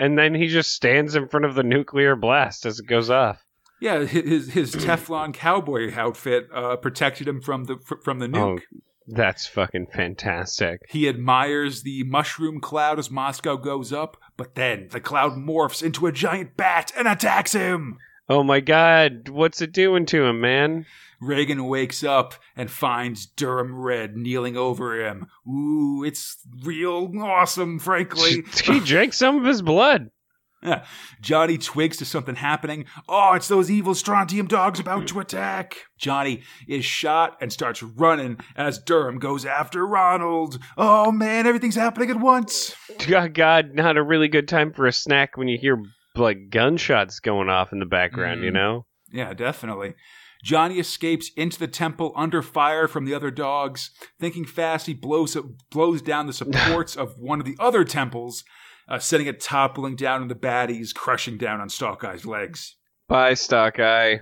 And 0.00 0.16
then 0.16 0.32
he 0.32 0.46
just 0.46 0.70
stands 0.76 1.16
in 1.16 1.26
front 1.26 1.44
of 1.44 1.56
the 1.56 1.64
nuclear 1.64 2.14
blast 2.14 2.64
as 2.64 2.78
it 2.78 2.86
goes 2.86 3.10
off. 3.10 3.44
Yeah, 3.80 4.04
his 4.04 4.52
his 4.52 4.72
Teflon 4.72 5.34
cowboy 5.34 5.92
outfit 5.92 6.46
uh, 6.54 6.76
protected 6.76 7.26
him 7.26 7.40
from 7.40 7.64
the 7.64 7.78
from 8.04 8.20
the 8.20 8.28
nuke. 8.28 8.60
Oh, 8.60 8.78
that's 9.08 9.48
fucking 9.48 9.88
fantastic. 9.92 10.82
He 10.88 11.08
admires 11.08 11.82
the 11.82 12.04
mushroom 12.04 12.60
cloud 12.60 13.00
as 13.00 13.10
Moscow 13.10 13.56
goes 13.56 13.92
up, 13.92 14.16
but 14.36 14.54
then 14.54 14.86
the 14.92 15.00
cloud 15.00 15.32
morphs 15.32 15.82
into 15.82 16.06
a 16.06 16.12
giant 16.12 16.56
bat 16.56 16.92
and 16.96 17.08
attacks 17.08 17.52
him. 17.52 17.98
Oh 18.28 18.44
my 18.44 18.60
god, 18.60 19.28
what's 19.28 19.60
it 19.60 19.72
doing 19.72 20.06
to 20.06 20.24
him, 20.26 20.40
man? 20.40 20.86
Reagan 21.20 21.66
wakes 21.66 22.04
up 22.04 22.34
and 22.56 22.70
finds 22.70 23.26
Durham 23.26 23.74
Red 23.78 24.16
kneeling 24.16 24.56
over 24.56 25.04
him. 25.04 25.26
Ooh, 25.48 26.04
it's 26.04 26.36
real 26.64 27.10
awesome, 27.20 27.78
frankly. 27.78 28.44
he 28.64 28.80
drank 28.80 29.12
some 29.12 29.36
of 29.38 29.44
his 29.44 29.62
blood. 29.62 30.10
Yeah. 30.60 30.84
Johnny 31.20 31.56
twigs 31.56 31.98
to 31.98 32.04
something 32.04 32.34
happening. 32.34 32.86
Oh, 33.08 33.34
it's 33.34 33.46
those 33.46 33.70
evil 33.70 33.94
strontium 33.94 34.48
dogs 34.48 34.80
about 34.80 35.06
to 35.06 35.20
attack. 35.20 35.76
Johnny 35.98 36.42
is 36.66 36.84
shot 36.84 37.36
and 37.40 37.52
starts 37.52 37.80
running 37.80 38.38
as 38.56 38.80
Durham 38.80 39.20
goes 39.20 39.46
after 39.46 39.86
Ronald. 39.86 40.58
Oh 40.76 41.12
man, 41.12 41.46
everything's 41.46 41.76
happening 41.76 42.10
at 42.10 42.18
once. 42.18 42.74
God, 43.06 43.34
God, 43.34 43.72
not 43.72 43.96
a 43.96 44.02
really 44.02 44.26
good 44.26 44.48
time 44.48 44.72
for 44.72 44.88
a 44.88 44.92
snack 44.92 45.36
when 45.36 45.46
you 45.46 45.58
hear 45.60 45.80
like 46.16 46.50
gunshots 46.50 47.20
going 47.20 47.48
off 47.48 47.72
in 47.72 47.78
the 47.78 47.86
background, 47.86 48.42
you 48.42 48.50
Mm. 48.50 48.54
know? 48.54 48.86
Yeah, 49.12 49.34
definitely. 49.34 49.94
Johnny 50.42 50.78
escapes 50.78 51.30
into 51.36 51.58
the 51.58 51.68
temple 51.68 52.12
under 52.14 52.42
fire 52.42 52.86
from 52.86 53.04
the 53.04 53.14
other 53.14 53.30
dogs. 53.30 53.90
Thinking 54.20 54.44
fast, 54.44 54.86
he 54.86 54.94
blows 54.94 55.36
blows 55.70 56.02
down 56.02 56.26
the 56.26 56.32
supports 56.32 56.96
of 56.96 57.18
one 57.18 57.40
of 57.40 57.46
the 57.46 57.56
other 57.58 57.84
temples, 57.84 58.44
uh, 58.88 58.98
sending 58.98 59.26
it 59.26 59.40
toppling 59.40 59.96
down 59.96 60.22
on 60.22 60.28
the 60.28 60.34
baddies, 60.34 60.94
crushing 60.94 61.38
down 61.38 61.60
on 61.60 61.68
Stalkeye's 61.68 62.24
legs. 62.24 62.76
Bye, 63.08 63.34
Stalkeye. 63.34 64.18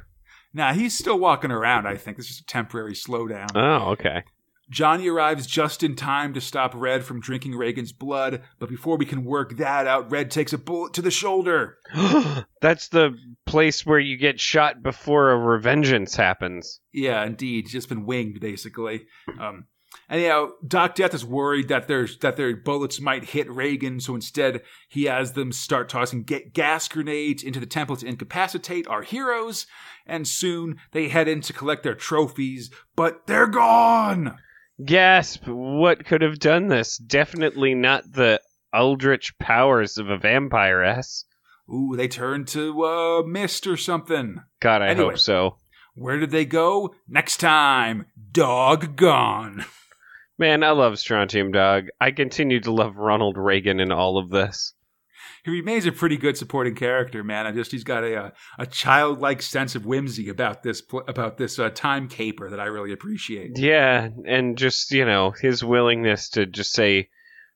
Now 0.55 0.73
he's 0.73 0.97
still 0.97 1.19
walking 1.19 1.51
around. 1.51 1.87
I 1.87 1.97
think 1.97 2.17
this 2.17 2.31
is 2.31 2.41
a 2.41 2.47
temporary 2.47 2.95
slowdown. 2.95 3.49
Oh, 3.55 3.91
okay. 3.93 4.23
Johnny 4.69 5.09
arrives 5.09 5.47
just 5.47 5.83
in 5.83 5.95
time 5.95 6.35
to 6.35 6.41
stop 6.41 6.73
Red 6.75 7.05
from 7.05 7.21
drinking 7.21 7.55
Reagan's 7.55 7.93
blood, 7.93 8.43
but 8.59 8.69
before 8.69 8.97
we 8.97 9.07
can 9.07 9.25
work 9.25 9.57
that 9.59 9.87
out, 9.87 10.11
Red 10.11 10.31
takes 10.31 10.53
a 10.53 10.59
bullet 10.59 10.93
to 10.95 11.03
the 11.03 11.11
shoulder. 11.11 11.79
That's 12.61 12.89
the 12.89 13.17
place 13.45 13.87
where 13.87 14.01
you 14.01 14.17
get 14.17 14.41
shot 14.41 14.83
before 14.83 15.33
a 15.33 15.39
revengeance 15.39 16.17
happens. 16.17 16.81
Yeah, 16.93 17.25
indeed, 17.25 17.65
he's 17.65 17.73
just 17.73 17.89
been 17.89 18.07
winged 18.07 18.41
basically. 18.41 19.07
Um, 19.39 19.67
anyhow, 20.11 20.49
Doc 20.67 20.97
Death 20.97 21.15
is 21.15 21.25
worried 21.25 21.69
that 21.69 21.87
there's 21.87 22.19
that 22.19 22.37
their 22.37 22.57
bullets 22.57 23.01
might 23.01 23.25
hit 23.25 23.49
Reagan, 23.51 24.01
so 24.01 24.17
instead 24.17 24.63
he 24.89 25.05
has 25.05 25.33
them 25.33 25.53
start 25.53 25.89
tossing 25.89 26.25
ga- 26.25 26.51
gas 26.53 26.89
grenades 26.89 27.45
into 27.45 27.61
the 27.61 27.67
temple 27.67 27.97
to 27.97 28.07
incapacitate 28.07 28.89
our 28.89 29.03
heroes. 29.03 29.67
And 30.07 30.27
soon 30.27 30.79
they 30.93 31.09
head 31.09 31.29
in 31.29 31.41
to 31.43 31.53
collect 31.53 31.83
their 31.83 31.95
trophies, 31.95 32.71
but 32.97 33.27
they're 33.27 33.49
gone. 33.49 34.39
Gasp! 34.85 35.47
What 35.47 36.05
could 36.05 36.23
have 36.23 36.39
done 36.39 36.69
this? 36.69 36.99
Definitely 36.99 37.75
not 37.75 38.13
the 38.13 38.41
eldritch 38.75 39.39
powers 39.39 39.97
of 39.97 40.11
a 40.11 40.19
vampiress. 40.19 41.25
Ooh, 41.73 41.95
they 41.97 42.09
turned 42.09 42.47
to 42.49 42.85
uh, 42.85 43.23
mist 43.23 43.67
or 43.67 43.77
something. 43.77 44.43
God, 44.61 44.83
I 44.83 44.89
Anyway. 44.89 45.11
hope 45.11 45.19
so. 45.19 45.57
Where 45.95 46.19
did 46.19 46.31
they 46.31 46.45
go? 46.45 46.95
Next 47.09 47.39
time, 47.39 48.07
dog 48.33 48.97
gone. 48.97 49.65
Man, 50.39 50.63
I 50.63 50.71
love 50.73 50.99
Strontium 50.99 51.51
Dog. 51.53 51.87
I 51.99 52.11
continue 52.11 52.61
to 52.61 52.71
love 52.71 52.97
Ronald 52.97 53.39
Reagan 53.39 53.81
in 53.81 53.91
all 53.91 54.19
of 54.19 54.29
this. 54.29 54.75
He 55.47 55.53
remains 55.53 55.87
a 55.87 55.93
pretty 55.93 56.17
good 56.17 56.37
supporting 56.37 56.75
character, 56.75 57.23
man. 57.23 57.47
I 57.47 57.53
just 57.53 57.71
he's 57.71 57.85
got 57.85 58.03
a 58.03 58.17
a, 58.17 58.33
a 58.59 58.67
childlike 58.67 59.41
sense 59.43 59.77
of 59.77 59.87
whimsy 59.87 60.29
about 60.29 60.65
this 60.65 60.83
about 61.07 61.39
this 61.39 61.61
uh, 61.61 61.71
time 61.71 62.09
caper 62.09 62.51
that 62.51 62.59
I 62.59 62.65
really 62.65 62.93
appreciate. 62.93 63.57
Yeah, 63.57 64.09
and 64.27 64.59
just, 64.59 64.91
you 64.91 65.05
know, 65.05 65.31
his 65.31 65.63
willingness 65.63 66.31
to 66.31 66.47
just 66.47 66.73
say 66.73 67.11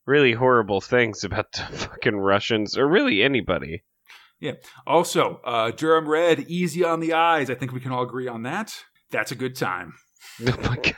really 0.07 0.33
horrible 0.33 0.81
things 0.81 1.25
about 1.25 1.51
the 1.51 1.63
fucking 1.73 2.17
Russians 2.17 2.79
or 2.79 2.89
really 2.89 3.25
anybody. 3.25 3.83
Yeah. 4.39 4.53
Also, 4.87 5.41
uh, 5.45 5.73
Durham 5.73 6.09
Red, 6.09 6.45
easy 6.49 6.85
on 6.85 7.01
the 7.01 7.13
eyes. 7.13 7.51
I 7.51 7.57
think 7.57 7.73
we 7.73 7.81
can 7.81 7.91
all 7.91 8.05
agree 8.05 8.29
on 8.29 8.45
that. 8.45 8.73
That's 9.11 9.33
a 9.33 9.37
good 9.37 9.57
time. 9.57 9.95
Oh 10.47 10.57
my 10.63 10.77
god. 10.77 10.97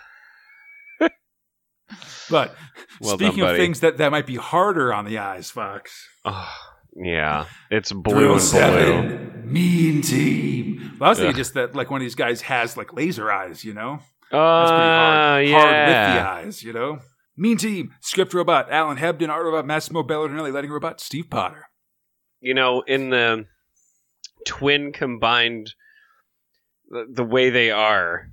But 2.30 2.54
Well 3.00 3.16
speaking 3.16 3.40
done, 3.40 3.50
of 3.50 3.56
things 3.56 3.80
that, 3.80 3.98
that 3.98 4.10
might 4.10 4.26
be 4.26 4.36
harder 4.36 4.92
on 4.92 5.04
the 5.04 5.18
eyes, 5.18 5.50
Fox. 5.50 6.08
Oh, 6.24 6.71
yeah, 6.96 7.46
it's 7.70 7.92
blue 7.92 8.34
and 8.34 8.50
blue. 8.50 9.42
mean 9.44 10.02
team. 10.02 10.96
Well, 10.98 11.08
I 11.08 11.10
was 11.10 11.18
thinking 11.18 11.36
just 11.36 11.54
that 11.54 11.74
like 11.74 11.90
one 11.90 12.00
of 12.00 12.04
these 12.04 12.14
guys 12.14 12.42
has 12.42 12.76
like 12.76 12.92
laser 12.92 13.30
eyes, 13.30 13.64
you 13.64 13.74
know? 13.74 13.98
Uh, 14.30 14.60
That's 14.60 14.70
pretty 14.70 14.82
hard. 14.92 15.46
yeah. 15.46 15.58
Hard 15.60 15.88
with 15.88 16.14
the 16.16 16.28
eyes, 16.48 16.62
you 16.62 16.72
know? 16.72 16.98
Mean 17.36 17.56
team, 17.56 17.92
script 18.00 18.34
robot, 18.34 18.70
Alan 18.70 18.98
Hebden, 18.98 19.28
art 19.28 19.44
robot, 19.44 19.66
Massimo 19.66 20.02
Belardinelli, 20.02 20.52
lighting 20.52 20.70
robot, 20.70 21.00
Steve 21.00 21.28
Potter. 21.30 21.66
you 22.40 22.54
know, 22.54 22.82
in 22.86 23.10
the 23.10 23.46
twin 24.46 24.92
combined, 24.92 25.74
the, 26.90 27.06
the 27.10 27.24
way 27.24 27.50
they 27.50 27.70
are, 27.70 28.28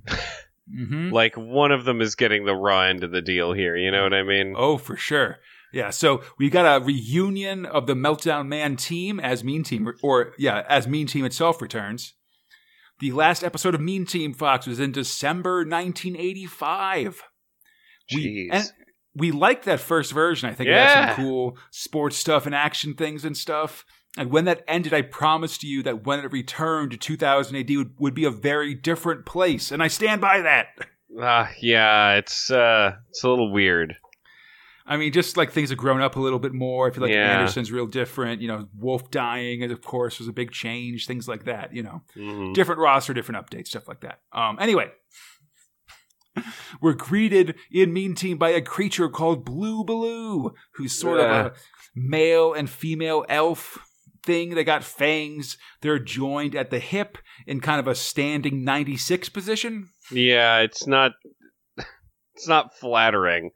Mm-hmm. 0.72 1.10
like 1.12 1.34
one 1.34 1.72
of 1.72 1.84
them 1.84 2.00
is 2.00 2.14
getting 2.14 2.44
the 2.44 2.54
raw 2.54 2.82
end 2.82 3.02
of 3.02 3.10
the 3.10 3.20
deal 3.22 3.52
here. 3.52 3.74
You 3.76 3.90
know 3.90 4.04
what 4.04 4.14
I 4.14 4.22
mean? 4.22 4.54
Oh, 4.56 4.76
for 4.78 4.96
sure. 4.96 5.38
Yeah, 5.72 5.90
so 5.90 6.22
we 6.38 6.50
got 6.50 6.82
a 6.82 6.84
reunion 6.84 7.64
of 7.64 7.86
the 7.86 7.94
Meltdown 7.94 8.48
Man 8.48 8.76
team 8.76 9.20
as 9.20 9.44
Mean 9.44 9.62
Team, 9.62 9.92
or 10.02 10.32
yeah, 10.38 10.64
as 10.68 10.88
Mean 10.88 11.06
Team 11.06 11.24
itself 11.24 11.62
returns. 11.62 12.14
The 12.98 13.12
last 13.12 13.42
episode 13.42 13.74
of 13.74 13.80
Mean 13.80 14.04
Team 14.04 14.34
Fox 14.34 14.66
was 14.66 14.80
in 14.80 14.92
December 14.92 15.58
1985. 15.58 17.22
We, 18.12 18.16
Jeez. 18.16 18.48
and 18.52 18.72
we 19.14 19.30
liked 19.30 19.64
that 19.64 19.80
first 19.80 20.12
version. 20.12 20.50
I 20.50 20.54
think 20.54 20.68
it 20.68 20.74
had 20.74 21.14
some 21.14 21.24
cool 21.24 21.56
sports 21.70 22.16
stuff 22.16 22.46
and 22.46 22.54
action 22.54 22.94
things 22.94 23.24
and 23.24 23.36
stuff. 23.36 23.84
And 24.18 24.30
when 24.30 24.44
that 24.46 24.64
ended, 24.66 24.92
I 24.92 25.02
promised 25.02 25.62
you 25.62 25.82
that 25.84 26.04
when 26.04 26.18
it 26.18 26.32
returned 26.32 26.90
to 26.90 26.96
2000 26.96 27.56
AD 27.56 27.70
would, 27.70 27.94
would 27.98 28.14
be 28.14 28.24
a 28.24 28.30
very 28.30 28.74
different 28.74 29.24
place, 29.24 29.70
and 29.70 29.82
I 29.82 29.88
stand 29.88 30.20
by 30.20 30.40
that. 30.40 30.66
Ah, 31.18 31.50
yeah, 31.60 32.14
it's 32.14 32.50
uh, 32.50 32.96
it's 33.08 33.22
a 33.22 33.28
little 33.28 33.52
weird. 33.52 33.96
I 34.90 34.96
mean, 34.96 35.12
just 35.12 35.36
like 35.36 35.52
things 35.52 35.70
have 35.70 35.78
grown 35.78 36.02
up 36.02 36.16
a 36.16 36.20
little 36.20 36.40
bit 36.40 36.52
more. 36.52 36.88
I 36.88 36.90
feel 36.90 37.02
like 37.02 37.12
Yeah. 37.12 37.38
Anderson's 37.38 37.70
real 37.70 37.86
different. 37.86 38.42
You 38.42 38.48
know, 38.48 38.68
Wolf 38.76 39.10
dying, 39.10 39.62
of 39.62 39.80
course, 39.82 40.18
was 40.18 40.26
a 40.28 40.32
big 40.32 40.50
change. 40.50 41.06
Things 41.06 41.28
like 41.28 41.44
that. 41.44 41.72
You 41.74 41.84
know, 41.84 42.02
Mhm. 42.16 42.52
different 42.54 42.80
roster, 42.80 43.14
different 43.14 43.46
updates, 43.46 43.68
stuff 43.68 43.86
like 43.86 44.00
that. 44.00 44.20
Um, 44.32 44.58
anyway, 44.60 44.90
we're 46.80 46.94
greeted 46.94 47.54
in 47.70 47.92
Mean 47.92 48.14
Team 48.14 48.38
by 48.38 48.50
a 48.50 48.60
creature 48.60 49.08
called 49.08 49.44
Blue 49.44 49.84
Baloo, 49.84 50.54
who's 50.74 50.92
sort 50.92 51.20
of 51.20 51.26
a 51.30 51.52
male 51.94 52.52
and 52.52 52.68
female 52.70 53.24
elf 53.28 53.78
thing. 54.24 54.54
They 54.54 54.64
got 54.64 54.84
fangs. 54.84 55.56
They're 55.82 55.98
joined 55.98 56.54
at 56.54 56.70
the 56.70 56.78
hip 56.78 57.18
in 57.46 57.60
kind 57.60 57.80
of 57.80 57.86
a 57.86 57.94
standing 57.94 58.64
96 58.64 59.28
position. 59.28 59.90
Yeah, 60.10 60.58
it's 60.60 60.86
not. 60.86 61.12
It's 62.36 62.48
not 62.48 62.74
flattering, 62.78 63.50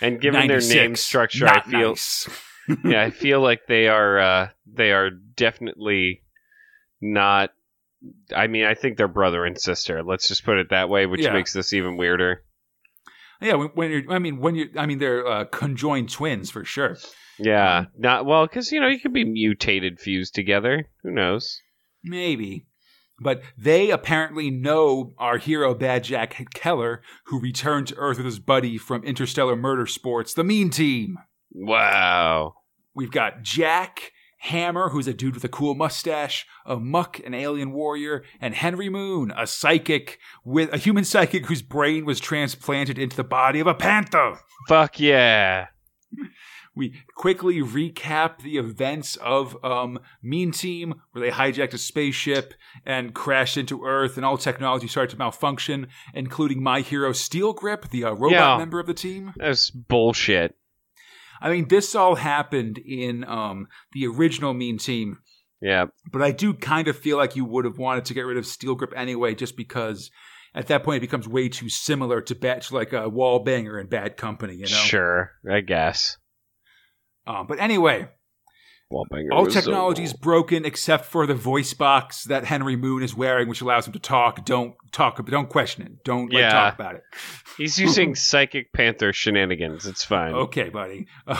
and 0.00 0.20
given 0.20 0.46
their 0.48 0.60
name 0.60 0.96
structure, 0.96 1.48
I 1.48 1.62
feel 1.62 1.90
nice. 1.90 2.28
yeah, 2.84 3.02
I 3.02 3.10
feel 3.10 3.40
like 3.40 3.62
they 3.66 3.88
are 3.88 4.18
uh, 4.18 4.48
they 4.72 4.92
are 4.92 5.10
definitely 5.10 6.22
not. 7.00 7.50
I 8.34 8.46
mean, 8.46 8.64
I 8.64 8.74
think 8.74 8.96
they're 8.96 9.08
brother 9.08 9.44
and 9.44 9.60
sister. 9.60 10.02
Let's 10.02 10.26
just 10.28 10.44
put 10.44 10.58
it 10.58 10.70
that 10.70 10.88
way, 10.88 11.06
which 11.06 11.20
Yeah. 11.22 11.34
makes 11.34 11.52
this 11.52 11.72
even 11.74 11.96
weirder. 11.98 12.42
Yeah, 13.42 13.54
when, 13.54 13.68
when 13.68 13.90
you're, 13.90 14.12
I 14.12 14.18
mean, 14.18 14.38
when 14.38 14.54
you, 14.54 14.70
I 14.76 14.86
mean, 14.86 14.98
they're 14.98 15.26
uh, 15.26 15.44
conjoined 15.46 16.10
twins 16.10 16.50
for 16.50 16.64
sure. 16.64 16.96
Yeah, 17.38 17.86
not 17.98 18.26
well 18.26 18.46
because 18.46 18.70
you 18.70 18.80
know 18.80 18.88
you 18.88 19.00
could 19.00 19.14
be 19.14 19.24
mutated 19.24 19.98
fused 19.98 20.34
together. 20.34 20.88
Who 21.02 21.10
knows? 21.10 21.60
Maybe. 22.02 22.66
But 23.20 23.42
they 23.56 23.90
apparently 23.90 24.50
know 24.50 25.12
our 25.18 25.38
hero, 25.38 25.74
Bad 25.74 26.04
Jack 26.04 26.48
Keller, 26.54 27.02
who 27.26 27.38
returned 27.38 27.88
to 27.88 27.96
Earth 27.96 28.16
with 28.16 28.26
his 28.26 28.38
buddy 28.38 28.78
from 28.78 29.04
Interstellar 29.04 29.56
Murder 29.56 29.86
Sports, 29.86 30.32
the 30.32 30.44
Mean 30.44 30.70
Team. 30.70 31.18
Wow. 31.52 32.54
We've 32.94 33.10
got 33.10 33.42
Jack, 33.42 34.12
Hammer, 34.38 34.88
who's 34.88 35.06
a 35.06 35.12
dude 35.12 35.34
with 35.34 35.44
a 35.44 35.48
cool 35.48 35.74
mustache, 35.74 36.46
a 36.64 36.76
muck, 36.76 37.20
an 37.20 37.34
alien 37.34 37.72
warrior, 37.72 38.24
and 38.40 38.54
Henry 38.54 38.88
Moon, 38.88 39.32
a 39.36 39.46
psychic 39.46 40.18
with 40.44 40.72
a 40.72 40.78
human 40.78 41.04
psychic 41.04 41.46
whose 41.46 41.60
brain 41.60 42.06
was 42.06 42.20
transplanted 42.20 42.98
into 42.98 43.16
the 43.16 43.24
body 43.24 43.60
of 43.60 43.66
a 43.66 43.74
panther. 43.74 44.38
Fuck 44.66 44.98
yeah. 44.98 45.66
We 46.80 46.94
quickly 47.14 47.60
recap 47.60 48.38
the 48.40 48.56
events 48.56 49.16
of 49.16 49.62
um, 49.62 49.98
Mean 50.22 50.50
Team, 50.50 50.94
where 51.12 51.22
they 51.22 51.30
hijacked 51.30 51.74
a 51.74 51.78
spaceship 51.78 52.54
and 52.86 53.12
crashed 53.12 53.58
into 53.58 53.84
Earth, 53.84 54.16
and 54.16 54.24
all 54.24 54.38
technology 54.38 54.88
started 54.88 55.10
to 55.10 55.18
malfunction, 55.18 55.88
including 56.14 56.62
my 56.62 56.80
hero 56.80 57.12
Steel 57.12 57.52
Grip, 57.52 57.90
the 57.90 58.04
uh, 58.04 58.12
robot 58.12 58.30
Yeah. 58.32 58.56
member 58.56 58.80
of 58.80 58.86
the 58.86 58.94
team. 58.94 59.34
That's 59.36 59.68
bullshit. 59.70 60.54
I 61.42 61.50
mean, 61.50 61.68
this 61.68 61.94
all 61.94 62.14
happened 62.14 62.78
in 62.78 63.24
um, 63.24 63.66
the 63.92 64.06
original 64.06 64.54
Mean 64.54 64.78
Team, 64.78 65.18
Yeah. 65.60 65.86
but 66.10 66.22
I 66.22 66.30
do 66.30 66.54
kind 66.54 66.88
of 66.88 66.98
feel 66.98 67.18
like 67.18 67.36
you 67.36 67.44
would 67.44 67.66
have 67.66 67.76
wanted 67.76 68.06
to 68.06 68.14
get 68.14 68.22
rid 68.22 68.38
of 68.38 68.46
Steel 68.46 68.74
Grip 68.74 68.94
anyway, 68.96 69.34
just 69.34 69.54
because 69.54 70.10
at 70.54 70.66
that 70.68 70.82
point 70.82 70.96
it 70.96 71.00
becomes 71.00 71.28
way 71.28 71.50
too 71.50 71.68
similar 71.68 72.22
to 72.22 72.34
Batch, 72.34 72.72
like 72.72 72.92
a 72.94 73.06
wall 73.08 73.40
banger 73.40 73.78
and 73.78 73.88
Bad 73.90 74.16
Company, 74.16 74.54
you 74.54 74.60
know. 74.62 74.66
Sure, 74.66 75.32
I 75.50 75.60
guess. 75.60 76.16
Um, 77.30 77.46
but 77.46 77.60
anyway, 77.60 78.08
Wallbanger 78.92 79.28
all 79.32 79.46
technology 79.46 80.02
is 80.02 80.12
broken 80.12 80.64
except 80.64 81.04
for 81.04 81.26
the 81.26 81.34
voice 81.34 81.74
box 81.74 82.24
that 82.24 82.44
Henry 82.44 82.74
Moon 82.74 83.02
is 83.04 83.14
wearing, 83.14 83.48
which 83.48 83.60
allows 83.60 83.86
him 83.86 83.92
to 83.92 84.00
talk. 84.00 84.44
Don't 84.44 84.74
talk, 84.90 85.24
don't 85.26 85.48
question 85.48 85.86
it. 85.86 86.02
Don't 86.04 86.32
like, 86.32 86.40
Yeah. 86.40 86.50
talk 86.52 86.74
about 86.74 86.96
it. 86.96 87.02
He's 87.56 87.78
using 87.78 88.14
Psychic 88.16 88.72
Panther 88.72 89.12
shenanigans. 89.12 89.86
It's 89.86 90.04
fine. 90.04 90.34
Okay, 90.34 90.70
buddy. 90.70 91.06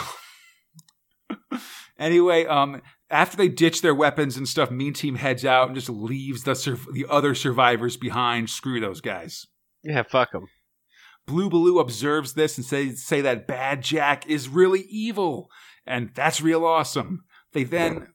anyway, 1.98 2.46
um, 2.46 2.82
after 3.10 3.36
they 3.36 3.48
ditch 3.48 3.82
their 3.82 3.94
weapons 3.94 4.36
and 4.36 4.48
stuff, 4.48 4.70
Mean 4.70 4.92
Team 4.92 5.16
heads 5.16 5.44
out 5.44 5.66
and 5.68 5.74
just 5.74 5.88
leaves 5.88 6.44
the 6.44 6.54
sur- 6.54 6.78
the 6.92 7.06
other 7.08 7.34
survivors 7.34 7.96
behind. 7.96 8.48
Screw 8.50 8.80
those 8.80 9.00
guys. 9.00 9.46
Yeah, 9.82 10.02
fuck 10.04 10.32
them. 10.32 10.46
Blue 11.26 11.50
Baloo 11.50 11.78
observes 11.78 12.34
this 12.34 12.56
and 12.56 12.64
say 12.64 12.90
say 12.92 13.20
that 13.22 13.46
Bad 13.46 13.82
Jack 13.82 14.26
is 14.28 14.48
really 14.48 14.82
evil, 14.82 15.48
and 15.86 16.10
that's 16.14 16.40
real 16.40 16.64
awesome. 16.64 17.24
They 17.52 17.64
then 17.64 18.08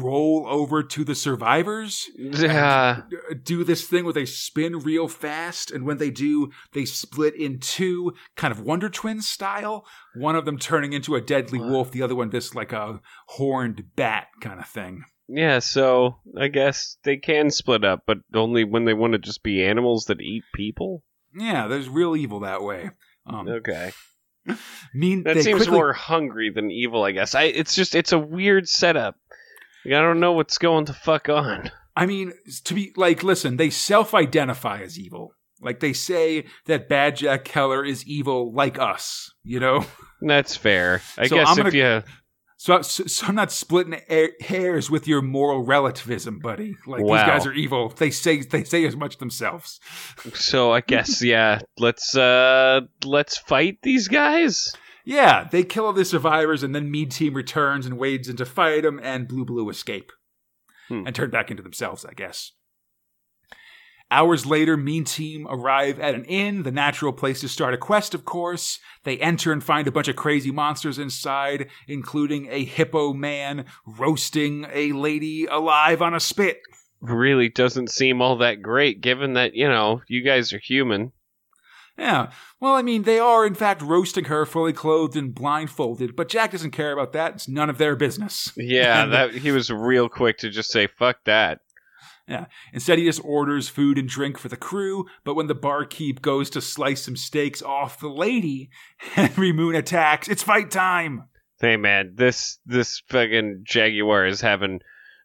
roll 0.00 0.44
over 0.48 0.82
to 0.82 1.04
the 1.04 1.14
survivors, 1.14 2.08
Yeah. 2.16 3.02
do 3.44 3.62
this 3.62 3.86
thing 3.86 4.02
where 4.04 4.12
they 4.12 4.26
spin 4.26 4.80
real 4.80 5.06
fast, 5.06 5.70
and 5.70 5.84
when 5.86 5.98
they 5.98 6.10
do, 6.10 6.50
they 6.72 6.84
split 6.84 7.34
in 7.36 7.60
two, 7.60 8.12
kind 8.36 8.50
of 8.50 8.60
Wonder 8.60 8.88
Twins 8.88 9.28
style. 9.28 9.86
One 10.16 10.34
of 10.34 10.44
them 10.44 10.58
turning 10.58 10.92
into 10.94 11.14
a 11.14 11.20
deadly 11.20 11.60
wolf, 11.60 11.92
the 11.92 12.02
other 12.02 12.16
one 12.16 12.30
this 12.30 12.54
like 12.56 12.72
a 12.72 13.00
horned 13.28 13.84
bat 13.94 14.26
kind 14.40 14.58
of 14.58 14.66
thing. 14.66 15.04
Yeah, 15.28 15.60
so 15.60 16.16
I 16.36 16.48
guess 16.48 16.96
they 17.04 17.16
can 17.16 17.50
split 17.50 17.84
up, 17.84 18.02
but 18.06 18.18
only 18.34 18.64
when 18.64 18.84
they 18.84 18.94
want 18.94 19.12
to 19.12 19.18
just 19.18 19.42
be 19.44 19.62
animals 19.62 20.06
that 20.06 20.20
eat 20.20 20.42
people. 20.54 21.04
Yeah, 21.38 21.68
there's 21.68 21.88
real 21.88 22.16
evil 22.16 22.40
that 22.40 22.62
way. 22.62 22.90
Um, 23.26 23.46
Okay. 23.46 23.92
mean 24.94 25.22
That 25.24 25.42
seems 25.42 25.58
quickly- 25.58 25.76
more 25.76 25.92
hungry 25.92 26.50
than 26.50 26.70
evil, 26.70 27.02
I 27.04 27.12
guess. 27.12 27.34
I 27.34 27.44
it's 27.44 27.74
just 27.74 27.94
it's 27.94 28.12
a 28.12 28.18
weird 28.18 28.68
setup. 28.68 29.16
Like, 29.84 29.94
I 29.94 30.00
don't 30.02 30.20
know 30.20 30.32
what's 30.32 30.58
going 30.58 30.86
to 30.86 30.92
fuck 30.92 31.28
on. 31.28 31.70
I 31.96 32.06
mean, 32.06 32.32
to 32.64 32.74
be 32.74 32.92
like, 32.96 33.22
listen, 33.22 33.56
they 33.56 33.70
self-identify 33.70 34.82
as 34.82 34.98
evil. 34.98 35.32
Like 35.60 35.80
they 35.80 35.92
say 35.92 36.44
that 36.66 36.88
Bad 36.88 37.16
Jack 37.16 37.44
Keller 37.44 37.84
is 37.84 38.06
evil, 38.06 38.52
like 38.52 38.78
us. 38.78 39.32
You 39.42 39.60
know. 39.60 39.84
That's 40.20 40.56
fair. 40.56 41.00
I 41.16 41.26
So 41.26 41.36
guess 41.36 41.58
I'm 41.58 41.66
if 41.66 41.74
you 41.74 42.02
So, 42.60 42.82
so, 42.82 43.26
I'm 43.26 43.36
not 43.36 43.52
splitting 43.52 44.00
hairs 44.40 44.90
with 44.90 45.06
your 45.06 45.22
moral 45.22 45.62
relativism, 45.62 46.40
buddy. 46.40 46.76
Like 46.88 47.02
Wow. 47.04 47.16
these 47.16 47.24
guys 47.26 47.46
are 47.46 47.52
evil. 47.52 47.88
They 47.88 48.10
say 48.10 48.40
they 48.42 48.64
say 48.64 48.84
as 48.84 48.96
much 48.96 49.18
themselves. 49.18 49.78
so 50.34 50.72
I 50.72 50.80
guess 50.80 51.22
yeah, 51.34 51.60
let's 51.78 52.16
uh 52.16 52.80
let's 53.04 53.38
fight 53.38 53.78
these 53.84 54.08
guys. 54.08 54.72
Yeah, 55.04 55.44
they 55.50 55.62
kill 55.62 55.86
all 55.86 55.92
the 55.92 56.04
survivors, 56.04 56.62
and 56.64 56.74
then 56.74 56.90
Mean 56.90 57.08
Team 57.08 57.32
returns 57.34 57.86
and 57.86 57.96
wades 57.96 58.28
in 58.28 58.36
to 58.36 58.44
fight 58.44 58.82
them, 58.82 59.00
and 59.02 59.28
Blue 59.28 59.44
Blue 59.44 59.70
escape 59.70 60.10
Hmm. 60.88 61.06
and 61.06 61.14
turn 61.14 61.30
back 61.30 61.50
into 61.50 61.62
themselves, 61.62 62.04
I 62.04 62.12
guess. 62.14 62.52
Hours 64.10 64.46
later, 64.46 64.76
Mean 64.78 65.04
Team 65.04 65.46
arrive 65.50 66.00
at 66.00 66.14
an 66.14 66.24
inn, 66.24 66.62
the 66.62 66.72
natural 66.72 67.12
place 67.12 67.42
to 67.42 67.48
start 67.48 67.74
a 67.74 67.76
quest, 67.76 68.14
of 68.14 68.24
course. 68.24 68.78
They 69.04 69.18
enter 69.18 69.52
and 69.52 69.62
find 69.62 69.86
a 69.86 69.92
bunch 69.92 70.08
of 70.08 70.16
crazy 70.16 70.50
monsters 70.50 70.98
inside, 70.98 71.68
including 71.86 72.48
a 72.50 72.64
hippo 72.64 73.12
man 73.12 73.66
roasting 73.86 74.66
a 74.72 74.92
lady 74.92 75.44
alive 75.44 76.00
on 76.00 76.14
a 76.14 76.20
spit. 76.20 76.60
Really 77.02 77.50
doesn't 77.50 77.90
seem 77.90 78.22
all 78.22 78.38
that 78.38 78.62
great 78.62 79.02
given 79.02 79.34
that, 79.34 79.54
you 79.54 79.68
know, 79.68 80.00
you 80.08 80.24
guys 80.24 80.54
are 80.54 80.58
human. 80.58 81.12
Yeah. 81.98 82.30
Well, 82.60 82.74
I 82.74 82.82
mean, 82.82 83.02
they 83.02 83.18
are 83.18 83.44
in 83.44 83.54
fact 83.54 83.82
roasting 83.82 84.26
her 84.26 84.46
fully 84.46 84.72
clothed 84.72 85.16
and 85.16 85.34
blindfolded, 85.34 86.16
but 86.16 86.28
Jack 86.28 86.52
doesn't 86.52 86.70
care 86.70 86.92
about 86.92 87.12
that. 87.12 87.34
It's 87.34 87.48
none 87.48 87.68
of 87.68 87.78
their 87.78 87.96
business. 87.96 88.52
Yeah, 88.56 89.04
that 89.06 89.34
he 89.34 89.50
was 89.50 89.70
real 89.70 90.08
quick 90.08 90.38
to 90.38 90.50
just 90.50 90.70
say 90.70 90.86
fuck 90.86 91.18
that. 91.24 91.60
Instead, 92.72 92.98
he 92.98 93.04
just 93.04 93.24
orders 93.24 93.68
food 93.68 93.98
and 93.98 94.08
drink 94.08 94.38
for 94.38 94.48
the 94.48 94.56
crew, 94.56 95.06
but 95.24 95.34
when 95.34 95.46
the 95.46 95.54
barkeep 95.54 96.20
goes 96.20 96.50
to 96.50 96.60
slice 96.60 97.02
some 97.02 97.16
steaks 97.16 97.62
off 97.62 98.00
the 98.00 98.08
lady, 98.08 98.70
Henry 98.98 99.52
Moon 99.52 99.74
attacks. 99.74 100.28
It's 100.28 100.42
fight 100.42 100.70
time! 100.70 101.24
Hey 101.60 101.76
man, 101.76 102.12
this 102.14 102.58
this 102.66 103.02
fucking 103.08 103.64
jaguar 103.64 104.26
is 104.26 104.40
having 104.40 104.80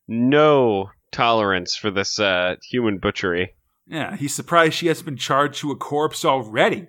no 0.08 0.90
tolerance 1.12 1.76
for 1.76 1.92
this 1.92 2.20
uh 2.20 2.56
human 2.68 2.98
butchery. 2.98 3.54
Yeah, 3.86 4.16
he's 4.16 4.34
surprised 4.34 4.74
she 4.74 4.88
hasn't 4.88 5.06
been 5.06 5.18
charged 5.18 5.60
to 5.60 5.72
a 5.72 5.76
corpse 5.76 6.26
already. 6.26 6.88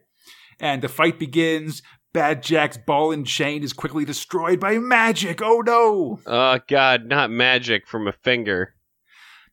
And 0.61 0.81
the 0.83 0.89
fight 0.89 1.19
begins. 1.19 1.83
Bad 2.13 2.45
Jack's 2.45 2.77
ball 2.79 3.11
and 3.11 3.27
chain 3.27 3.65
is 3.65 3.73
quickly 3.73 4.05
destroyed 4.05 4.61
by 4.61 4.79
magic. 4.79 5.43
Oh 5.43 5.63
no! 5.67 6.21
Oh 6.27 6.61
god, 6.69 7.07
not 7.07 7.31
magic 7.31 7.89
from 7.89 8.07
a 8.07 8.13
finger. 8.13 8.74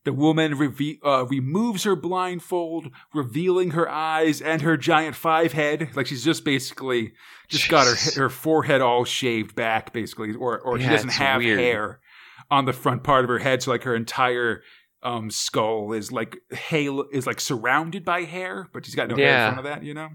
The 0.04 0.14
woman 0.14 0.58
reve- 0.58 0.97
uh, 1.06 1.26
removes 1.28 1.84
her 1.84 1.95
blindfold, 1.95 2.89
revealing 3.14 3.72
her 3.72 3.88
eyes 3.89 4.41
and 4.41 4.62
her 4.64 4.76
giant 4.76 5.16
five 5.16 5.54
head. 5.54 5.89
Like 5.95 6.08
she's 6.08 6.24
just 6.24 6.43
basically 6.43 7.14
just 7.49 7.70
got 7.70 7.86
her 7.86 8.22
her 8.22 8.30
forehead 8.30 8.82
all 8.82 9.06
shaved 9.06 9.56
back, 9.56 9.93
basically, 9.93 10.34
or 10.34 10.60
or 10.60 10.80
she 10.80 10.88
doesn't 10.88 11.12
have 11.14 11.39
weird. 11.41 11.60
hair 11.60 11.99
on 12.49 12.66
the 12.66 12.74
front 12.74 13.04
part 13.04 13.24
of 13.24 13.30
her 13.30 13.39
head, 13.39 13.62
so 13.62 13.72
like 13.72 13.84
her 13.84 13.95
entire 13.95 14.64
um, 15.04 15.30
skull 15.32 15.93
is 15.93 16.12
like 16.12 16.38
halo 16.52 17.06
is 17.12 17.28
like 17.28 17.39
surrounded 17.39 18.04
by 18.04 18.22
hair, 18.24 18.70
but 18.74 18.86
she's 18.86 18.95
got 18.95 19.08
no 19.08 19.16
hair 19.16 19.26
Yeah. 19.26 19.47
in 19.49 19.54
front 19.54 19.68
of 19.68 19.72
that, 19.76 19.84
you 19.86 19.93
know. 19.93 20.10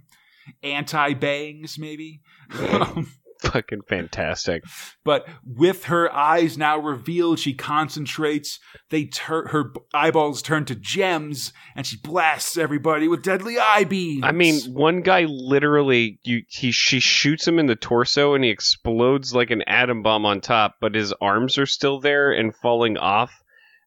Anti 0.62 1.14
bangs, 1.14 1.78
maybe. 1.78 2.22
Um, 2.70 3.10
Fucking 3.42 3.82
fantastic. 3.88 4.62
but 5.04 5.26
with 5.44 5.84
her 5.84 6.12
eyes 6.12 6.56
now 6.56 6.78
revealed, 6.78 7.38
she 7.38 7.52
concentrates. 7.54 8.58
They 8.90 9.04
turn 9.06 9.48
her 9.48 9.72
eyeballs 9.94 10.42
turn 10.42 10.64
to 10.66 10.74
gems, 10.74 11.52
and 11.74 11.86
she 11.86 11.96
blasts 12.02 12.56
everybody 12.56 13.08
with 13.08 13.22
deadly 13.22 13.58
eye 13.58 13.84
beams. 13.84 14.22
I 14.24 14.32
mean, 14.32 14.60
one 14.72 15.02
guy 15.02 15.24
literally 15.24 16.18
you 16.24 16.42
he 16.48 16.72
she 16.72 17.00
shoots 17.00 17.46
him 17.46 17.58
in 17.58 17.66
the 17.66 17.76
torso 17.76 18.34
and 18.34 18.42
he 18.44 18.50
explodes 18.50 19.34
like 19.34 19.50
an 19.50 19.62
atom 19.66 20.02
bomb 20.02 20.24
on 20.26 20.40
top, 20.40 20.76
but 20.80 20.94
his 20.94 21.12
arms 21.20 21.58
are 21.58 21.66
still 21.66 22.00
there 22.00 22.32
and 22.32 22.54
falling 22.56 22.96
off. 22.96 23.32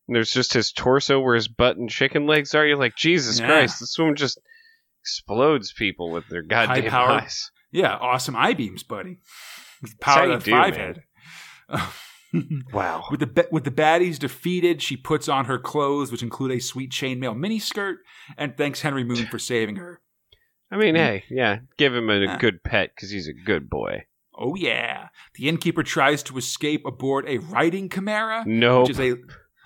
And 0.07 0.15
there's 0.15 0.31
just 0.31 0.53
his 0.53 0.71
torso 0.71 1.19
where 1.19 1.35
his 1.35 1.47
butt 1.47 1.77
and 1.77 1.89
chicken 1.89 2.25
legs 2.25 2.55
are. 2.55 2.65
You're 2.65 2.77
like, 2.77 2.95
Jesus 2.95 3.39
Yeah. 3.39 3.45
Christ, 3.47 3.79
this 3.79 3.95
woman 3.99 4.15
just 4.15 4.39
explodes 5.01 5.71
people 5.73 6.11
with 6.11 6.27
their 6.29 6.41
goddamn 6.41 6.83
High-powered- 6.83 7.23
eyes. 7.23 7.51
Yeah, 7.71 7.95
awesome 7.95 8.35
eye 8.35 8.53
beams, 8.53 8.83
buddy. 8.83 9.19
Power 9.99 10.31
of 10.31 10.43
the 10.43 10.51
five 10.51 10.75
head. 10.75 11.03
Wow. 12.73 13.05
With 13.09 13.21
the 13.21 13.47
with 13.51 13.63
the 13.63 13.71
baddies 13.71 14.19
defeated, 14.19 14.81
she 14.81 14.95
puts 14.95 15.27
on 15.27 15.45
her 15.45 15.57
clothes, 15.57 16.11
which 16.11 16.21
include 16.21 16.51
a 16.51 16.59
sweet 16.59 16.91
chainmail 16.91 17.35
miniskirt, 17.35 17.95
and 18.37 18.55
thanks 18.55 18.81
Henry 18.81 19.03
Moon 19.03 19.25
for 19.25 19.39
saving 19.39 19.77
her. 19.77 20.01
I 20.71 20.77
mean, 20.77 20.95
hmm. 20.95 21.01
hey, 21.01 21.23
yeah, 21.29 21.59
give 21.77 21.95
him 21.95 22.09
a 22.09 22.37
good 22.37 22.63
pet 22.63 22.91
because 22.95 23.09
he's 23.09 23.27
a 23.27 23.33
good 23.33 23.69
boy. 23.69 24.05
Oh 24.37 24.55
yeah, 24.55 25.07
the 25.33 25.49
innkeeper 25.49 25.83
tries 25.83 26.21
to 26.23 26.37
escape 26.37 26.85
aboard 26.85 27.27
a 27.27 27.39
riding 27.39 27.89
chimera, 27.89 28.43
Nope. 28.45 28.87
which 28.87 28.91
is 28.91 28.99
a 28.99 29.15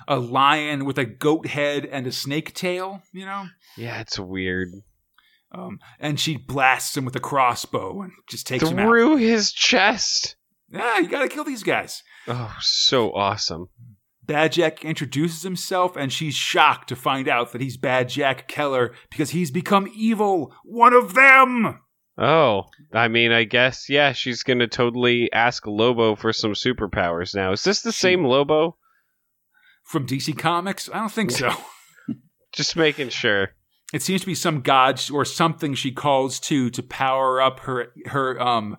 a 0.08 0.20
lion 0.20 0.86
with 0.86 0.98
a 0.98 1.06
goat 1.06 1.48
head 1.48 1.86
and 1.86 2.08
a 2.08 2.12
snake 2.12 2.54
tail. 2.54 3.02
You 3.12 3.26
know. 3.26 3.46
Yeah, 3.78 4.00
it's 4.00 4.18
weird. 4.18 4.70
Um, 5.54 5.80
and 6.00 6.20
she 6.20 6.38
blasts 6.38 6.98
him 6.98 7.06
with 7.06 7.16
a 7.16 7.20
crossbow 7.20 8.02
and 8.02 8.12
just 8.28 8.48
takes 8.48 8.68
him. 8.68 8.78
Through 8.78 9.18
his 9.18 9.52
chest. 9.52 10.36
Yeah, 10.70 10.98
you 11.00 11.08
gotta 11.08 11.28
kill 11.30 11.44
these 11.44 11.62
guys. 11.64 12.02
Oh, 12.28 12.56
so 12.62 13.14
awesome. 13.14 13.68
Bad 14.24 14.54
Jack 14.54 14.84
introduces 14.86 15.44
himself, 15.44 15.96
and 15.98 16.12
she's 16.12 16.34
shocked 16.34 16.90
to 16.90 16.96
find 16.96 17.28
out 17.28 17.52
that 17.52 17.62
he's 17.62 17.78
Bad 17.78 18.10
Jack 18.10 18.48
Keller 18.48 18.94
because 19.12 19.32
he's 19.32 19.52
become 19.52 19.88
evil, 19.94 20.56
one 20.64 20.94
of 20.94 21.14
them. 21.14 21.80
Oh, 22.18 22.64
I 22.94 23.08
mean, 23.08 23.32
I 23.32 23.44
guess 23.44 23.90
yeah, 23.90 24.14
she's 24.14 24.42
gonna 24.44 24.68
totally 24.68 25.32
ask 25.34 25.68
Lobo 25.68 26.16
for 26.16 26.32
some 26.34 26.54
superpowers 26.54 27.36
now. 27.36 27.52
Is 27.52 27.64
this 27.64 27.82
the 27.82 27.92
She- 27.92 28.00
same 28.00 28.24
Lobo? 28.24 28.78
From 29.84 30.08
DC 30.08 30.38
Comics? 30.38 30.90
I 30.92 31.00
don't 31.00 31.12
think 31.12 31.30
so. 31.32 31.52
Just 32.54 32.76
making 32.76 33.10
sure. 33.10 33.50
It 33.94 34.02
seems 34.02 34.22
to 34.22 34.28
be 34.28 34.36
some 34.36 34.62
god 34.62 35.00
or 35.12 35.24
something 35.24 35.76
she 35.76 35.92
calls 35.92 36.40
to 36.42 36.70
to 36.72 36.84
power 36.84 37.40
up 37.40 37.62
her 37.62 37.94
her 38.08 38.42
um 38.42 38.76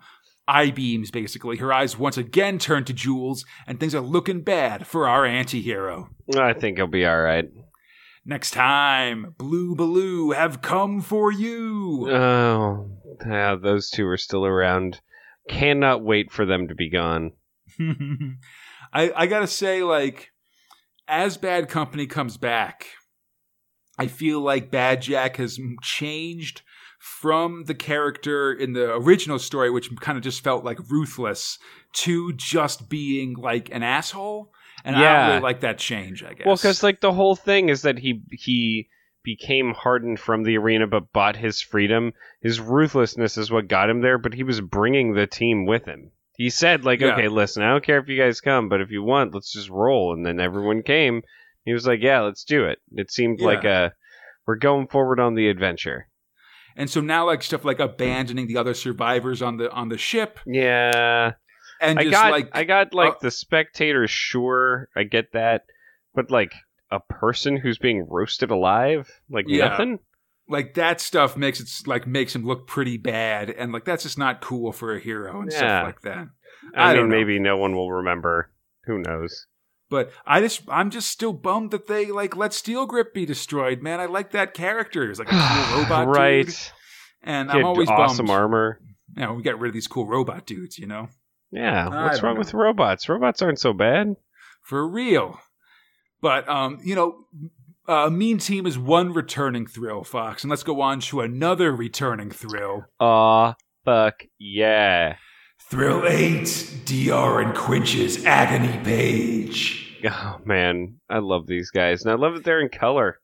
eye 0.48 0.70
beams. 0.70 1.12
Basically, 1.12 1.56
her 1.58 1.72
eyes 1.72 1.96
once 1.96 2.18
again 2.18 2.58
turn 2.58 2.84
to 2.84 2.92
jewels, 2.92 3.44
and 3.66 3.78
things 3.78 3.94
are 3.94 4.00
looking 4.00 4.42
bad 4.42 4.88
for 4.88 5.08
our 5.08 5.24
anti-hero. 5.24 6.10
I 6.36 6.52
think 6.52 6.78
he'll 6.78 6.88
be 6.88 7.06
all 7.06 7.20
right. 7.20 7.48
Next 8.26 8.52
time, 8.52 9.34
Blue 9.38 9.76
Baloo 9.76 10.32
have 10.32 10.62
come 10.62 11.00
for 11.00 11.30
you. 11.30 12.10
Oh, 12.10 12.90
yeah, 13.24 13.54
those 13.54 13.90
two 13.90 14.06
are 14.08 14.16
still 14.16 14.46
around. 14.46 15.00
Cannot 15.48 16.02
wait 16.02 16.32
for 16.32 16.46
them 16.46 16.68
to 16.68 16.74
be 16.74 16.90
gone. 16.90 17.32
I 18.92 19.12
I 19.14 19.26
gotta 19.26 19.46
say, 19.46 19.84
like, 19.84 20.30
as 21.06 21.36
Bad 21.36 21.68
Company 21.68 22.06
comes 22.06 22.36
back, 22.36 22.86
I 23.98 24.06
feel 24.06 24.40
like 24.40 24.70
Bad 24.70 25.02
Jack 25.02 25.36
has 25.36 25.58
changed 25.82 26.62
from 26.98 27.64
the 27.64 27.74
character 27.74 28.52
in 28.52 28.72
the 28.72 28.94
original 28.94 29.38
story, 29.38 29.70
which 29.70 29.94
kind 30.00 30.16
of 30.16 30.24
just 30.24 30.42
felt 30.42 30.64
like 30.64 30.78
ruthless, 30.90 31.58
to 31.92 32.32
just 32.32 32.88
being 32.88 33.34
like 33.34 33.68
an 33.72 33.82
asshole. 33.82 34.52
And 34.84 34.96
I 34.96 35.00
don't 35.00 35.28
really 35.28 35.42
like 35.42 35.60
that 35.60 35.78
change. 35.78 36.22
I 36.22 36.34
guess. 36.34 36.46
Well, 36.46 36.56
because 36.56 36.82
like 36.82 37.00
the 37.00 37.12
whole 37.12 37.36
thing 37.36 37.68
is 37.68 37.82
that 37.82 37.98
he 37.98 38.22
he 38.32 38.88
became 39.22 39.72
hardened 39.72 40.20
from 40.20 40.42
the 40.42 40.58
arena, 40.58 40.86
but 40.86 41.12
bought 41.12 41.36
his 41.36 41.60
freedom. 41.62 42.12
His 42.42 42.60
ruthlessness 42.60 43.38
is 43.38 43.50
what 43.50 43.68
got 43.68 43.88
him 43.88 44.02
there, 44.02 44.18
but 44.18 44.34
he 44.34 44.42
was 44.42 44.60
bringing 44.60 45.14
the 45.14 45.26
team 45.26 45.64
with 45.66 45.86
him. 45.86 46.10
He 46.36 46.50
said, 46.50 46.84
like, 46.84 47.00
Yeah. 47.00 47.14
okay, 47.14 47.28
listen, 47.28 47.62
I 47.62 47.70
don't 47.70 47.84
care 47.84 47.98
if 47.98 48.08
you 48.08 48.18
guys 48.20 48.40
come, 48.40 48.68
but 48.68 48.80
if 48.82 48.90
you 48.90 49.02
want, 49.02 49.32
let's 49.32 49.52
just 49.52 49.70
roll. 49.70 50.12
And 50.12 50.26
then 50.26 50.40
everyone 50.40 50.82
came. 50.82 51.22
He 51.64 51.72
was 51.72 51.86
like, 51.86 52.00
yeah, 52.02 52.20
let's 52.20 52.44
do 52.44 52.64
it. 52.64 52.78
It 52.92 53.10
seemed 53.10 53.40
Yeah. 53.40 53.46
like 53.46 53.64
a 53.64 53.92
we're 54.46 54.56
going 54.56 54.86
forward 54.88 55.20
on 55.20 55.34
the 55.34 55.48
adventure. 55.48 56.08
and 56.76 56.90
so 56.90 57.00
now, 57.00 57.24
like 57.26 57.42
stuff 57.42 57.64
like 57.64 57.78
abandoning 57.80 58.46
the 58.48 58.56
other 58.56 58.74
survivors 58.74 59.40
on 59.42 59.56
the 59.56 59.70
on 59.72 59.88
the 59.88 59.96
ship, 59.98 60.38
Yeah, 60.46 61.32
and 61.80 61.98
I 61.98 62.02
just 62.02 62.12
got 62.12 62.30
like 62.32 62.48
I 62.52 62.64
got 62.64 62.92
like 62.94 63.14
uh, 63.14 63.18
the 63.22 63.30
spectators. 63.30 64.10
Sure, 64.10 64.88
I 64.96 65.04
get 65.04 65.32
that, 65.32 65.62
but 66.14 66.30
like 66.30 66.52
a 66.90 67.00
person 67.00 67.56
who's 67.56 67.78
being 67.78 68.06
roasted 68.08 68.50
alive, 68.50 69.08
like 69.30 69.46
Yeah. 69.48 69.68
nothing. 69.68 69.98
like 70.46 70.74
that 70.74 71.00
stuff 71.00 71.36
makes 71.38 71.58
it 71.60 71.68
like 71.88 72.06
makes 72.06 72.34
him 72.34 72.44
look 72.44 72.66
pretty 72.66 72.98
bad, 72.98 73.48
and 73.50 73.72
like 73.72 73.84
that's 73.86 74.02
just 74.02 74.18
not 74.18 74.40
cool 74.42 74.72
for 74.72 74.94
a 74.94 75.00
hero 75.00 75.40
and 75.40 75.50
Yeah. 75.50 75.58
stuff 75.58 75.82
like 75.84 76.00
that. 76.02 76.26
I, 76.74 76.82
I 76.82 76.86
mean, 76.88 76.96
don't 76.96 77.08
know. 77.08 77.16
maybe 77.16 77.38
no 77.38 77.56
one 77.56 77.74
will 77.74 77.90
remember. 77.92 78.50
Who 78.86 78.98
knows? 78.98 79.46
But 79.94 80.10
I 80.26 80.40
just 80.40 80.62
I'm 80.66 80.90
just 80.90 81.08
still 81.08 81.32
bummed 81.32 81.70
that 81.70 81.86
they 81.86 82.06
like 82.06 82.34
let 82.34 82.52
Steel 82.52 82.84
Grip 82.84 83.14
be 83.14 83.24
destroyed, 83.24 83.80
man. 83.80 84.00
I 84.00 84.06
like 84.06 84.32
that 84.32 84.52
character. 84.52 85.06
He's 85.06 85.20
like 85.20 85.30
a 85.30 85.38
cool 85.70 85.78
robot 85.82 86.08
right? 86.08 86.44
dude. 86.44 86.56
And 87.22 87.48
He 87.48 87.58
I'm 87.58 87.64
always 87.64 87.88
awesome 87.88 88.26
bummed. 88.26 88.36
armor. 88.40 88.80
Know, 89.14 89.34
we 89.34 89.44
got 89.44 89.60
rid 89.60 89.68
of 89.68 89.72
these 89.74 89.86
cool 89.86 90.04
robot 90.04 90.46
dudes, 90.46 90.80
you 90.80 90.88
know? 90.88 91.10
Yeah. 91.52 91.86
I 91.88 92.06
What's 92.06 92.24
wrong 92.24 92.34
know. 92.34 92.40
with 92.40 92.52
robots? 92.54 93.08
Robots 93.08 93.40
aren't 93.40 93.60
so 93.60 93.72
bad. 93.72 94.16
For 94.62 94.84
real. 94.84 95.38
But 96.20 96.48
um, 96.48 96.80
you 96.82 96.96
know, 96.96 97.26
uh, 97.86 98.10
Mean 98.10 98.38
Team 98.38 98.66
is 98.66 98.76
one 98.76 99.12
returning 99.12 99.64
thrill, 99.64 100.02
Fox, 100.02 100.42
and 100.42 100.50
let's 100.50 100.64
go 100.64 100.80
on 100.80 100.98
to 101.02 101.20
another 101.20 101.70
returning 101.70 102.32
thrill. 102.32 102.86
Aw, 102.98 103.54
fuck 103.84 104.24
yeah. 104.40 105.18
Thrill 105.70 106.04
8, 106.04 106.80
DR 106.84 107.40
and 107.40 107.54
Quinch's 107.54 108.24
Agony 108.26 108.76
Page. 108.84 109.83
Oh 110.10 110.38
man, 110.44 111.00
I 111.08 111.18
love 111.18 111.46
these 111.46 111.70
guys, 111.70 112.02
and 112.04 112.12
I 112.12 112.16
love 112.16 112.34
that 112.34 112.44
they're 112.44 112.60
in 112.60 112.68
color. 112.68 113.20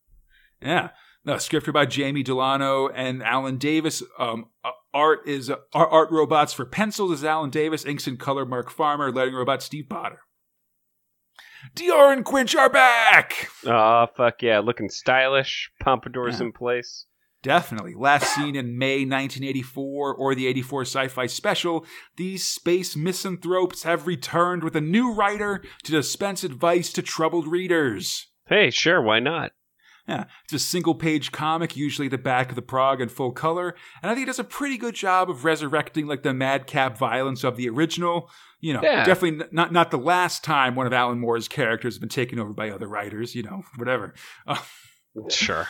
Yeah. 0.62 0.90
No, 1.24 1.35
scripted 1.35 1.74
by 1.74 1.85
Jamie 1.85 2.23
Delano 2.23 2.89
and 2.89 3.23
Alan 3.23 3.59
Davis. 3.59 4.02
Um, 4.19 4.47
uh, 4.65 4.70
art 4.94 5.20
is 5.28 5.51
uh, 5.51 5.57
art, 5.74 6.11
robots 6.11 6.55
for 6.55 6.65
pencils 6.65 7.12
is 7.12 7.24
Alan 7.24 7.51
Davis. 7.51 7.85
Inks 7.85 8.07
and 8.07 8.19
color 8.19 8.47
Mark 8.47 8.70
Farmer. 8.70 9.12
Letting 9.12 9.35
robot 9.35 9.62
Steve 9.62 9.90
Potter. 9.90 10.20
DR 11.74 12.11
and 12.12 12.24
Quinch 12.24 12.57
are 12.57 12.70
back. 12.70 13.51
Aw, 13.66 14.07
fuck 14.16 14.40
yeah, 14.43 14.61
looking 14.61 14.89
stylish. 14.89 15.70
Pompadours 15.82 16.40
Yeah. 16.40 16.47
in 16.47 16.52
place. 16.52 17.05
Definitely. 17.43 17.95
Last 17.97 18.35
seen 18.35 18.55
in 18.55 18.77
May 18.79 19.05
1984 19.07 20.15
or 20.15 20.35
the 20.35 20.47
84 20.47 20.83
sci 20.83 21.09
fi 21.09 21.27
special, 21.27 21.87
these 22.17 22.45
space 22.45 22.95
misanthropes 22.97 23.85
have 23.85 24.07
returned 24.07 24.62
with 24.62 24.77
a 24.77 24.81
new 24.81 25.12
writer 25.12 25.62
to 25.85 25.93
dispense 25.93 26.45
advice 26.45 26.93
to 26.93 27.03
troubled 27.03 27.47
readers. 27.47 28.27
Hey, 28.47 28.71
sure, 28.71 29.01
why 29.01 29.21
not? 29.21 29.53
Yeah, 30.09 30.25
it's 30.45 30.53
a 30.55 30.59
single 30.59 30.95
page 30.97 31.31
comic, 31.31 31.77
usually 31.77 32.09
the 32.09 32.19
back 32.19 32.49
of 32.49 32.57
the 32.57 32.62
prog 32.62 33.01
in 33.01 33.09
full 33.09 33.31
color, 33.31 33.77
and 34.03 34.11
I 34.11 34.15
think 34.15 34.25
it 34.25 34.27
does 34.31 34.41
a 34.41 34.45
pretty 34.45 34.77
good 34.77 34.95
job 34.97 35.31
of 35.31 35.45
resurrecting 35.45 36.07
like 36.07 36.25
the 36.25 36.35
madcap 36.35 36.99
violence 36.99 37.45
of 37.45 37.57
the 37.57 37.69
original. 37.69 38.29
You 38.59 38.75
know, 38.75 38.81
Yeah. 38.83 39.05
definitely 39.05 39.47
not 39.53 39.73
not 39.73 39.91
the 39.93 39.99
last 39.99 40.43
time 40.43 40.75
one 40.75 40.87
of 40.87 40.93
Alan 40.93 41.21
Moore's 41.21 41.49
characters 41.49 41.95
has 41.95 41.99
been 42.01 42.09
taken 42.09 42.39
over 42.41 42.53
by 42.53 42.71
other 42.71 42.89
writers. 42.89 43.35
You 43.35 43.45
know, 43.45 43.62
whatever. 43.77 44.15
Uh, 44.47 44.59
Sure. 45.29 45.67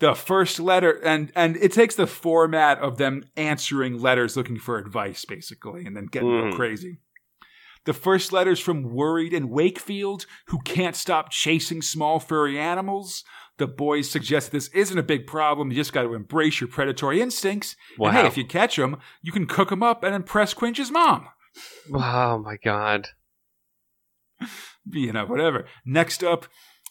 The 0.00 0.14
first 0.14 0.60
letter, 0.60 0.92
and 1.04 1.32
and 1.34 1.56
it 1.56 1.72
takes 1.72 1.94
the 1.94 2.06
format 2.06 2.78
of 2.78 2.98
them 2.98 3.24
answering 3.36 4.00
letters 4.00 4.36
looking 4.36 4.58
for 4.58 4.78
advice, 4.78 5.24
basically, 5.24 5.84
and 5.86 5.96
then 5.96 6.06
getting 6.06 6.30
real 6.30 6.52
Mhm. 6.52 6.56
crazy. 6.56 6.98
The 7.84 7.92
first 7.94 8.32
letter's 8.32 8.60
from 8.60 8.82
Worried 8.82 9.32
in 9.32 9.48
Wakefield, 9.48 10.26
who 10.48 10.60
can't 10.60 10.94
stop 10.96 11.30
chasing 11.30 11.80
small 11.80 12.20
furry 12.20 12.58
animals. 12.58 13.24
The 13.56 13.66
boys 13.66 14.10
suggest 14.10 14.52
this 14.52 14.68
isn't 14.68 14.98
a 14.98 15.02
big 15.02 15.26
problem. 15.26 15.70
You 15.70 15.76
just 15.76 15.92
got 15.92 16.02
to 16.02 16.14
embrace 16.14 16.60
your 16.60 16.68
predatory 16.68 17.20
instincts. 17.20 17.76
Wow. 17.96 18.08
And 18.10 18.18
hey, 18.18 18.26
if 18.26 18.36
you 18.36 18.44
catch 18.44 18.76
them, 18.76 18.98
you 19.22 19.32
can 19.32 19.46
cook 19.46 19.70
them 19.70 19.82
up 19.82 20.04
and 20.04 20.14
impress 20.14 20.54
Quinch's 20.54 20.90
mom. 20.90 21.28
Oh 21.92 22.38
my 22.38 22.56
god. 22.56 23.08
You 24.90 25.12
know, 25.12 25.26
whatever. 25.26 25.66
Next 25.84 26.24
up, 26.24 26.46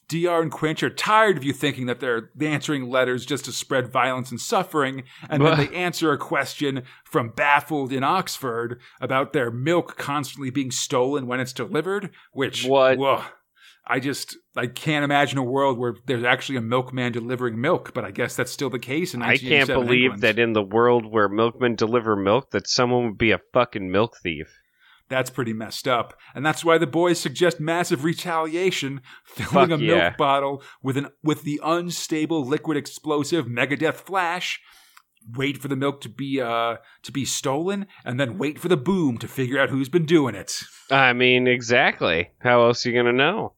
DR 0.10 0.42
and 0.42 0.52
Quinch 0.52 0.84
are 0.84 0.90
tired 0.90 1.38
of 1.38 1.44
you 1.44 1.52
thinking 1.52 1.86
that 1.88 2.00
they're 2.00 2.30
answering 2.40 2.90
letters 2.90 3.26
just 3.26 3.46
to 3.46 3.52
spread 3.52 3.92
violence 3.92 4.32
and 4.32 4.40
suffering, 4.40 5.04
and 5.30 5.44
then 5.44 5.58
they 5.58 5.76
answer 5.76 6.12
a 6.12 6.18
question 6.18 6.84
from 7.04 7.30
Baffled 7.30 7.92
in 7.92 8.04
Oxford 8.04 8.80
about 9.02 9.34
their 9.34 9.52
milk 9.52 9.98
constantly 9.98 10.50
being 10.50 10.72
stolen 10.72 11.28
when 11.28 11.40
it's 11.40 11.54
delivered. 11.54 12.12
Which 12.32 12.66
What? 12.66 12.98
Whoa, 12.98 13.24
I 13.86 14.00
just 14.00 14.38
I 14.56 14.68
can't 14.68 15.06
imagine 15.06 15.38
a 15.38 15.44
world 15.44 15.78
where 15.78 15.96
there's 16.06 16.24
actually 16.24 16.58
a 16.58 16.62
milkman 16.62 17.14
delivering 17.14 17.60
milk, 17.60 17.94
but 17.94 18.04
I 18.04 18.12
guess 18.12 18.36
that's 18.36 18.52
still 18.52 18.70
the 18.70 18.80
case 18.80 19.14
in 19.14 19.22
I 19.22 19.38
can't 19.38 19.68
believe 19.68 20.12
England. 20.12 20.22
that 20.24 20.40
in 20.40 20.54
the 20.54 20.64
world 20.64 21.06
where 21.06 21.30
milkmen 21.30 21.76
deliver 21.76 22.16
milk 22.16 22.52
that 22.52 22.68
someone 22.68 23.06
would 23.06 23.18
be 23.18 23.32
a 23.32 23.40
fucking 23.54 23.90
milk 23.90 24.18
thief. 24.22 24.48
That's 25.10 25.30
pretty 25.30 25.54
messed 25.54 25.88
up. 25.88 26.14
And 26.36 26.46
that's 26.46 26.66
why 26.66 26.78
the 26.78 26.88
boys 26.88 27.20
suggest 27.20 27.60
massive 27.60 28.04
retaliation, 28.04 29.02
filling 29.26 29.70
Fuck 29.70 29.80
a 29.80 29.84
yeah. 29.84 29.96
milk 29.96 30.18
bottle 30.18 30.64
with 30.84 30.98
an 30.98 31.10
with 31.24 31.44
the 31.44 31.60
unstable 31.64 32.46
liquid 32.46 32.78
explosive 32.78 33.46
Megadeth 33.46 33.96
Flash. 33.96 34.60
Wait 35.36 35.58
for 35.58 35.68
the 35.68 35.76
milk 35.76 36.02
to 36.02 36.10
be 36.10 36.42
uh 36.42 36.78
to 37.04 37.12
be 37.12 37.26
stolen, 37.26 37.88
and 38.06 38.20
then 38.20 38.38
wait 38.38 38.60
for 38.60 38.68
the 38.68 38.78
boom 38.78 39.18
to 39.18 39.28
figure 39.28 39.60
out 39.60 39.70
who's 39.70 39.90
been 39.90 40.06
doing 40.06 40.36
it. 40.36 40.62
I 40.92 41.14
mean, 41.14 41.48
exactly. 41.48 42.32
How 42.40 42.66
else 42.66 42.86
are 42.86 42.90
you 42.90 42.96
gonna 42.96 43.14
know? 43.14 43.54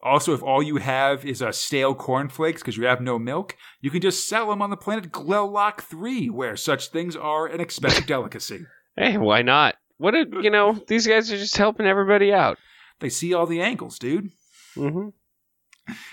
Also, 0.00 0.32
if 0.32 0.42
all 0.42 0.62
you 0.62 0.76
have 0.76 1.24
is 1.24 1.42
uh, 1.42 1.50
stale 1.50 1.94
cornflakes 1.94 2.62
because 2.62 2.76
you 2.76 2.86
have 2.86 3.00
no 3.00 3.18
milk, 3.18 3.56
you 3.80 3.90
can 3.90 4.00
just 4.00 4.28
sell 4.28 4.48
them 4.48 4.62
on 4.62 4.70
the 4.70 4.76
planet 4.76 5.10
Glowlock 5.10 5.80
3, 5.80 6.30
where 6.30 6.54
such 6.56 6.88
things 6.88 7.16
are 7.16 7.46
an 7.46 7.60
expensive 7.60 8.06
delicacy. 8.06 8.64
Hey, 8.96 9.18
why 9.18 9.42
not? 9.42 9.74
What 9.98 10.14
a 10.14 10.24
you 10.42 10.50
know, 10.50 10.80
these 10.88 11.06
guys 11.06 11.30
are 11.32 11.36
just 11.36 11.56
helping 11.56 11.86
everybody 11.86 12.32
out. 12.32 12.56
They 13.00 13.08
see 13.10 13.34
all 13.34 13.46
the 13.46 13.60
angles, 13.60 13.98
dude. 13.98 14.30
Mm-hmm. 14.76 15.08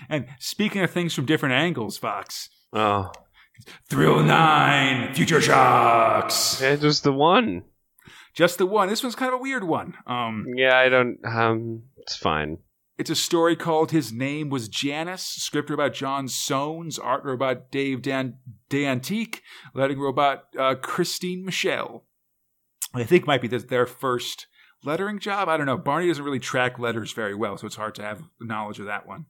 And 0.09 0.27
speaking 0.39 0.81
of 0.83 0.91
things 0.91 1.13
from 1.13 1.25
different 1.25 1.55
angles, 1.55 1.97
Fox, 1.97 2.49
Oh, 2.73 3.11
Thrill 3.89 4.21
9, 4.23 5.13
Future 5.13 5.41
Shocks. 5.41 6.61
it 6.61 6.81
was 6.81 7.01
the 7.01 7.11
one. 7.13 7.63
Just 8.33 8.57
the 8.57 8.65
one. 8.65 8.89
This 8.89 9.01
one's 9.03 9.15
kind 9.15 9.33
of 9.33 9.39
a 9.39 9.41
weird 9.41 9.63
one. 9.63 9.93
Um, 10.07 10.45
Yeah, 10.55 10.77
I 10.77 10.89
don't. 10.89 11.17
Um, 11.25 11.83
it's 11.97 12.15
fine. 12.15 12.57
it's 12.97 13.09
a 13.09 13.15
story 13.15 13.55
called 13.55 13.91
His 13.91 14.11
Name 14.11 14.49
Was 14.49 14.67
Janice." 14.67 15.23
script 15.23 15.69
about 15.69 15.93
John 15.93 16.27
Soanes, 16.27 16.99
art 17.01 17.23
robot 17.23 17.71
Dave 17.71 18.01
Dan- 18.01 18.37
D'Antique, 18.69 19.41
letting 19.73 19.99
robot 19.99 20.45
uh, 20.59 20.75
Christine 20.75 21.45
Michelle. 21.45 22.03
I 22.95 23.03
think 23.03 23.27
might 23.27 23.41
be 23.41 23.47
this, 23.47 23.63
their 23.65 23.85
first 23.85 24.47
lettering 24.83 25.19
job. 25.19 25.49
I 25.49 25.57
don't 25.57 25.65
know. 25.65 25.77
Barney 25.77 26.07
doesn't 26.07 26.23
really 26.23 26.39
track 26.39 26.79
letters 26.79 27.11
very 27.11 27.35
well, 27.35 27.57
so 27.57 27.67
it's 27.67 27.75
hard 27.75 27.95
to 27.95 28.03
have 28.03 28.23
knowledge 28.39 28.79
of 28.79 28.85
that 28.85 29.05
one. 29.07 29.25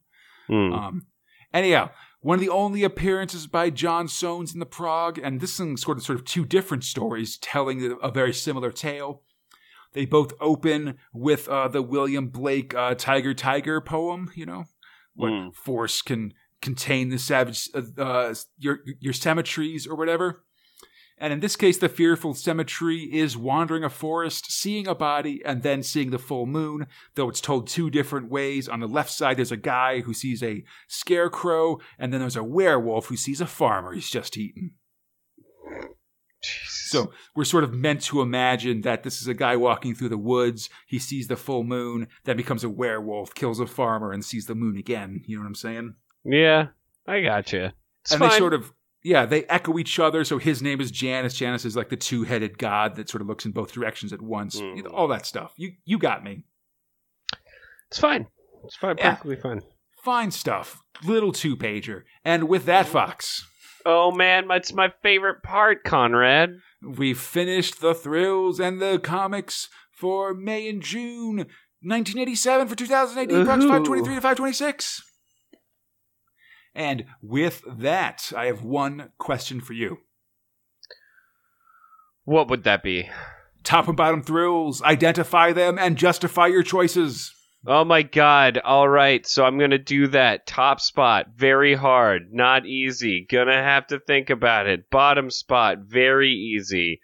Hmm. 0.46 0.72
Um, 0.72 1.06
anyhow, 1.52 1.90
one 2.20 2.36
of 2.36 2.40
the 2.40 2.48
only 2.48 2.84
appearances 2.84 3.46
by 3.46 3.70
John 3.70 4.06
Soanes 4.06 4.54
in 4.54 4.60
the 4.60 4.66
Prog, 4.66 5.18
and 5.18 5.40
this 5.40 5.58
is 5.58 5.80
sort 5.80 5.98
of 5.98 6.04
sort 6.04 6.18
of 6.18 6.24
two 6.24 6.44
different 6.44 6.84
stories 6.84 7.38
telling 7.38 7.84
a, 7.84 7.94
a 7.96 8.10
very 8.10 8.32
similar 8.32 8.70
tale. 8.70 9.22
They 9.92 10.04
both 10.04 10.32
open 10.40 10.98
with 11.12 11.48
uh, 11.48 11.68
the 11.68 11.82
William 11.82 12.28
Blake 12.28 12.74
uh, 12.74 12.94
"Tiger 12.94 13.34
Tiger" 13.34 13.80
poem. 13.80 14.30
You 14.34 14.46
know, 14.46 14.64
what 15.14 15.30
Mm. 15.32 15.54
force 15.54 16.02
can 16.02 16.32
contain 16.60 17.08
the 17.08 17.18
savage 17.18 17.68
uh, 17.74 17.82
uh, 18.00 18.34
your 18.58 18.80
your 19.00 19.12
cemeteries 19.12 19.86
or 19.86 19.96
whatever. 19.96 20.44
And 21.18 21.32
in 21.32 21.40
this 21.40 21.56
case, 21.56 21.78
the 21.78 21.88
fearful 21.88 22.34
cemetery 22.34 23.04
is 23.04 23.36
wandering 23.36 23.84
a 23.84 23.88
forest, 23.88 24.52
seeing 24.52 24.86
a 24.86 24.94
body, 24.94 25.40
and 25.44 25.62
then 25.62 25.82
seeing 25.82 26.10
the 26.10 26.18
full 26.18 26.44
moon, 26.44 26.86
though 27.14 27.30
it's 27.30 27.40
told 27.40 27.66
two 27.66 27.88
different 27.88 28.30
ways. 28.30 28.68
On 28.68 28.80
the 28.80 28.86
left 28.86 29.10
side, 29.10 29.38
there's 29.38 29.52
a 29.52 29.56
guy 29.56 30.00
who 30.00 30.12
sees 30.12 30.42
a 30.42 30.62
scarecrow, 30.88 31.78
and 31.98 32.12
then 32.12 32.20
there's 32.20 32.36
a 32.36 32.44
werewolf 32.44 33.06
who 33.06 33.16
sees 33.16 33.40
a 33.40 33.46
farmer 33.46 33.94
he's 33.94 34.10
just 34.10 34.36
eaten. 34.36 34.72
Jesus. 36.42 36.90
So 36.90 37.12
we're 37.34 37.44
sort 37.44 37.64
of 37.64 37.72
meant 37.72 38.02
to 38.02 38.20
imagine 38.20 38.82
that 38.82 39.02
this 39.02 39.20
is 39.20 39.26
a 39.26 39.34
guy 39.34 39.56
walking 39.56 39.94
through 39.94 40.10
the 40.10 40.18
woods. 40.18 40.68
He 40.86 40.98
sees 40.98 41.28
the 41.28 41.36
full 41.36 41.64
moon, 41.64 42.08
then 42.24 42.36
becomes 42.36 42.62
a 42.62 42.68
werewolf, 42.68 43.34
kills 43.34 43.58
a 43.58 43.66
farmer, 43.66 44.12
and 44.12 44.24
sees 44.24 44.46
the 44.46 44.54
moon 44.54 44.76
again. 44.76 45.22
You 45.26 45.36
know 45.36 45.42
what 45.42 45.48
I'm 45.48 45.54
saying? 45.54 45.94
yeah, 46.24 46.68
I 47.06 47.22
gotcha. 47.22 47.72
It's 48.02 48.12
and 48.12 48.20
fine. 48.20 48.30
they 48.30 48.38
sort 48.38 48.54
of 48.54 48.72
yeah 49.06 49.24
they 49.24 49.44
echo 49.44 49.78
each 49.78 49.98
other. 49.98 50.24
So 50.24 50.38
his 50.38 50.60
name 50.60 50.80
is 50.80 50.90
janus. 50.90 51.34
Janus 51.34 51.64
is 51.64 51.76
like 51.76 51.88
the 51.88 51.96
two-headed 51.96 52.58
god 52.58 52.96
that 52.96 53.08
sort 53.08 53.22
of 53.22 53.28
looks 53.28 53.46
in 53.46 53.52
both 53.52 53.72
directions 53.72 54.12
at 54.12 54.20
once. 54.20 54.60
Mm. 54.60 54.76
You 54.76 54.82
know, 54.82 54.90
all 54.90 55.08
that 55.08 55.24
stuff. 55.24 55.52
You 55.56 55.72
you 55.84 55.98
got 55.98 56.24
me. 56.24 56.44
It's 57.88 58.00
fine. 58.00 58.26
It's 58.64 58.76
fine. 58.76 58.96
Yeah. 58.98 59.10
Perfectly 59.10 59.36
fine. 59.36 59.62
fine 60.02 60.30
stuff. 60.32 60.82
Little 61.04 61.30
two-pager. 61.30 62.02
And 62.24 62.48
with 62.48 62.66
that 62.66 62.88
fox. 62.88 63.46
Oh 63.84 64.10
man, 64.10 64.48
that's 64.48 64.72
my 64.72 64.92
favorite 65.02 65.44
part, 65.44 65.84
Conrad. 65.84 66.50
we've 66.82 67.20
finished 67.20 67.80
the 67.80 67.94
thrills 67.94 68.58
and 68.58 68.82
the 68.82 68.98
comics 68.98 69.68
for 69.92 70.34
may 70.34 70.68
and 70.68 70.82
june. 70.82 71.46
1987 71.82 72.66
for 72.66 72.74
2000 72.74 73.18
AD 73.18 73.28
Progs 73.28 73.46
523 73.46 74.14
to 74.16 74.20
526 74.20 75.02
and 76.76 77.04
with 77.20 77.62
that 77.66 78.32
i 78.36 78.46
have 78.46 78.62
one 78.62 79.10
question 79.18 79.60
for 79.60 79.72
you 79.72 79.98
What 82.24 82.48
would 82.48 82.64
that 82.64 82.82
be? 82.82 83.08
top 83.64 83.88
and 83.88 83.96
bottom 83.96 84.22
thrills 84.22 84.80
identify 84.82 85.52
them 85.52 85.76
and 85.78 85.96
justify 85.96 86.46
your 86.46 86.62
choices 86.62 87.32
Oh 87.68 87.84
my 87.84 88.02
god. 88.02 88.58
All 88.58 88.88
right. 88.88 89.26
So 89.26 89.44
I'm 89.44 89.58
going 89.58 89.72
to 89.72 89.78
do 89.78 90.06
that. 90.08 90.46
Top 90.46 90.80
spot, 90.80 91.30
very 91.34 91.74
hard, 91.74 92.32
not 92.32 92.64
easy. 92.64 93.26
Gonna 93.28 93.60
have 93.60 93.88
to 93.88 93.98
think 93.98 94.30
about 94.30 94.68
it. 94.68 94.88
Bottom 94.88 95.32
spot, 95.32 95.78
very 95.80 96.30
easy. 96.30 97.00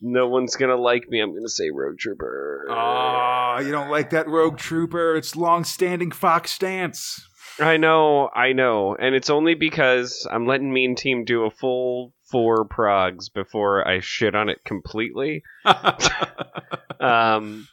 No 0.00 0.28
one's 0.28 0.56
going 0.56 0.70
to 0.70 0.80
like 0.80 1.08
me. 1.08 1.20
I'm 1.20 1.30
going 1.30 1.44
to 1.44 1.48
say 1.50 1.70
Rogue 1.70 1.98
Trooper. 1.98 2.66
Oh, 2.70 3.60
you 3.64 3.72
don't 3.72 3.90
like 3.90 4.10
that 4.10 4.28
rogue 4.28 4.56
trooper. 4.58 5.16
It's 5.16 5.34
long-standing 5.34 6.12
Fox 6.12 6.52
stance. 6.52 7.27
I 7.60 7.76
know, 7.76 8.28
I 8.34 8.52
know. 8.52 8.94
And 8.94 9.14
it's 9.14 9.30
only 9.30 9.54
because 9.54 10.26
I'm 10.30 10.46
letting 10.46 10.72
Mean 10.72 10.94
Team 10.94 11.24
do 11.24 11.44
a 11.44 11.50
full 11.50 12.12
four 12.30 12.66
progs 12.66 13.32
before 13.32 13.86
I 13.86 14.00
shit 14.00 14.34
on 14.34 14.48
it 14.48 14.62
completely. 14.64 15.42
um, 17.00 17.66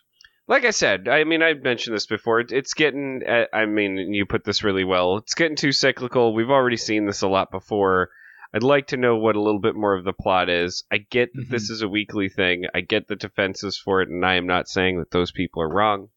like 0.47 0.65
I 0.65 0.71
said, 0.71 1.07
I 1.07 1.23
mean, 1.23 1.41
I've 1.41 1.63
mentioned 1.63 1.95
this 1.95 2.05
before. 2.05 2.39
It's 2.39 2.73
getting, 2.73 3.21
uh, 3.27 3.45
I 3.53 3.65
mean, 3.65 3.97
you 4.13 4.25
put 4.25 4.43
this 4.43 4.63
really 4.63 4.83
well. 4.83 5.17
It's 5.17 5.33
getting 5.33 5.57
too 5.57 5.71
cyclical. 5.71 6.33
We've 6.33 6.49
already 6.49 6.77
seen 6.77 7.05
this 7.05 7.21
a 7.21 7.27
lot 7.27 7.51
before. 7.51 8.09
I'd 8.53 8.63
like 8.63 8.87
to 8.87 8.97
know 8.97 9.17
what 9.17 9.35
a 9.35 9.41
little 9.41 9.59
bit 9.59 9.75
more 9.75 9.95
of 9.95 10.05
the 10.05 10.13
plot 10.13 10.49
is. 10.49 10.85
I 10.89 10.99
get 10.99 11.33
that 11.33 11.49
this 11.49 11.69
is 11.69 11.81
a 11.81 11.89
weekly 11.89 12.29
thing. 12.29 12.65
I 12.73 12.81
get 12.81 13.07
the 13.07 13.17
defenses 13.17 13.77
for 13.77 14.01
it, 14.01 14.07
and 14.07 14.25
I 14.25 14.35
am 14.35 14.47
not 14.47 14.69
saying 14.69 14.99
that 14.99 15.11
those 15.11 15.31
people 15.31 15.61
are 15.61 15.73
wrong. 15.73 16.09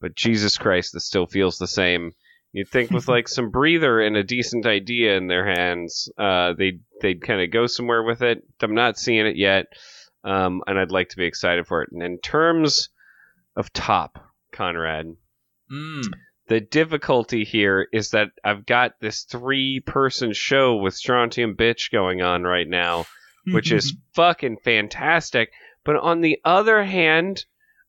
But 0.00 0.14
Jesus 0.14 0.56
Christ, 0.56 0.92
this 0.92 1.06
still 1.06 1.26
feels 1.26 1.58
the 1.58 1.66
same. 1.66 2.12
You'd 2.54 2.68
think 2.68 2.90
with 2.92 3.08
like 3.08 3.26
some 3.28 3.50
breather 3.50 4.00
and 4.00 4.16
a 4.16 4.22
decent 4.22 4.64
idea 4.64 5.16
in 5.16 5.26
their 5.26 5.44
hands, 5.44 6.08
uh, 6.16 6.52
they'd 6.56 6.80
they'd 7.02 7.20
kind 7.20 7.42
of 7.42 7.50
go 7.50 7.66
somewhere 7.66 8.04
with 8.04 8.22
it. 8.22 8.44
I'm 8.62 8.74
not 8.76 8.96
seeing 8.96 9.26
it 9.26 9.36
yet, 9.36 9.66
um, 10.22 10.62
and 10.68 10.78
I'd 10.78 10.92
like 10.92 11.08
to 11.10 11.16
be 11.16 11.24
excited 11.26 11.66
for 11.66 11.82
it. 11.82 11.90
And 11.92 12.00
in 12.00 12.18
terms 12.20 12.90
of 13.56 13.72
top, 13.72 14.18
Conrad, 14.52 15.16
Mm. 15.72 16.04
the 16.46 16.60
difficulty 16.60 17.42
here 17.44 17.88
is 17.92 18.10
that 18.10 18.28
I've 18.44 18.66
got 18.66 19.00
this 19.00 19.24
three 19.24 19.80
person 19.80 20.32
show 20.32 20.76
with 20.76 20.94
Strontium 20.94 21.56
Bitch 21.56 21.90
going 21.90 22.22
on 22.22 22.44
right 22.44 22.68
now, 22.68 23.06
which 23.50 23.72
is 23.72 23.96
fucking 24.14 24.58
fantastic. 24.62 25.50
But 25.84 25.96
on 25.96 26.20
the 26.20 26.38
other 26.44 26.84
hand, 26.84 27.44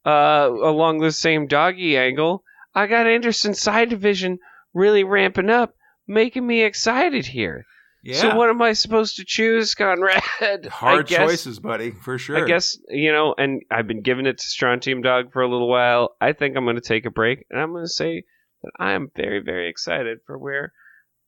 uh, 0.05 0.49
along 0.51 0.99
the 0.99 1.11
same 1.11 1.45
doggy 1.47 1.97
angle, 1.97 2.43
I 2.73 2.87
got 2.87 3.05
Anderson 3.07 3.53
Psi 3.53 3.85
Division 3.85 4.39
really 4.75 5.03
ramping 5.03 5.49
up, 5.49 5.73
making 6.07 6.45
me 6.45 6.61
excited 6.63 7.25
here. 7.25 7.65
yeah. 8.03 8.19
So 8.21 8.35
what 8.35 8.49
am 8.51 8.61
I 8.61 8.73
supposed 8.73 9.15
to 9.15 9.23
choose, 9.25 9.73
Conrad? 9.73 10.21
Hard 10.69 11.07
guess- 11.07 11.17
choices, 11.27 11.59
buddy, 11.59 11.89
for 11.91 12.19
sure. 12.19 12.37
I 12.37 12.45
guess 12.47 12.77
you 12.89 13.11
know, 13.11 13.33
and 13.35 13.63
I've 13.71 13.87
been 13.87 14.01
giving 14.03 14.27
it 14.27 14.37
to 14.37 14.43
Strontium 14.43 15.01
Dog 15.01 15.33
for 15.33 15.41
a 15.41 15.49
little 15.49 15.67
while. 15.69 16.15
I 16.21 16.33
think 16.33 16.55
I'm 16.55 16.65
going 16.65 16.75
to 16.75 16.81
take 16.81 17.05
a 17.07 17.11
break, 17.11 17.45
and 17.49 17.59
I'm 17.59 17.71
going 17.71 17.85
to 17.85 17.89
say 17.89 18.23
that 18.63 18.71
I 18.79 18.91
am 18.91 19.09
very, 19.15 19.41
very 19.41 19.69
excited 19.69 20.19
for 20.27 20.37
where 20.37 20.71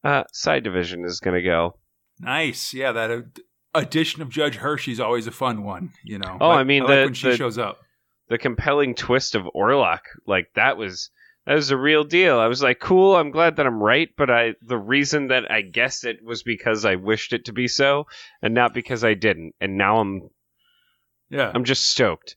uh, 0.04 0.24
Psi 0.32 0.60
Division 0.60 1.04
is 1.06 1.20
going 1.20 1.36
to 1.36 1.42
go. 1.48 1.78
Nice. 2.20 2.74
Yeah, 2.74 2.92
that 2.92 3.10
ad- 3.12 3.40
addition 3.74 4.22
of 4.22 4.30
Judge 4.30 4.56
Hershey's 4.58 5.00
always 5.00 5.26
a 5.28 5.32
fun 5.32 5.64
one. 5.64 5.92
You 6.04 6.20
know. 6.20 6.38
Oh, 6.42 6.50
Like- 6.50 6.60
I 6.60 6.64
mean, 6.64 6.84
like 6.84 6.90
the- 6.90 7.04
when 7.06 7.14
she 7.14 7.30
the- 7.30 7.38
shows 7.38 7.58
up. 7.58 7.80
The 8.30 8.38
compelling 8.38 8.94
twist 8.94 9.36
of 9.36 9.44
Orlok, 9.56 10.00
like 10.26 10.48
that 10.56 10.76
was 10.76 11.12
that 11.48 11.56
was 11.56 11.72
a 11.72 11.78
real 11.78 12.04
deal. 12.04 12.40
I 12.40 12.48
was 12.48 12.62
like, 12.62 12.80
cool. 12.80 13.16
I'm 13.16 13.32
glad 13.32 13.56
that 13.56 13.66
I'm 13.66 13.82
right, 13.82 14.10
but 14.18 14.30
I 14.30 14.56
the 14.62 14.78
reason 14.78 15.30
that 15.30 15.50
I 15.50 15.62
guessed 15.62 16.04
it 16.04 16.22
was 16.22 16.44
because 16.44 16.84
I 16.84 16.96
wished 16.96 17.32
it 17.32 17.46
to 17.46 17.54
be 17.54 17.70
so, 17.70 18.08
and 18.42 18.54
not 18.54 18.74
because 18.74 19.06
I 19.06 19.14
didn't. 19.14 19.56
And 19.62 19.78
now 19.78 20.00
I'm 20.00 20.30
Yeah. 21.30 21.50
I'm 21.54 21.64
just 21.64 21.90
stoked. 21.90 22.36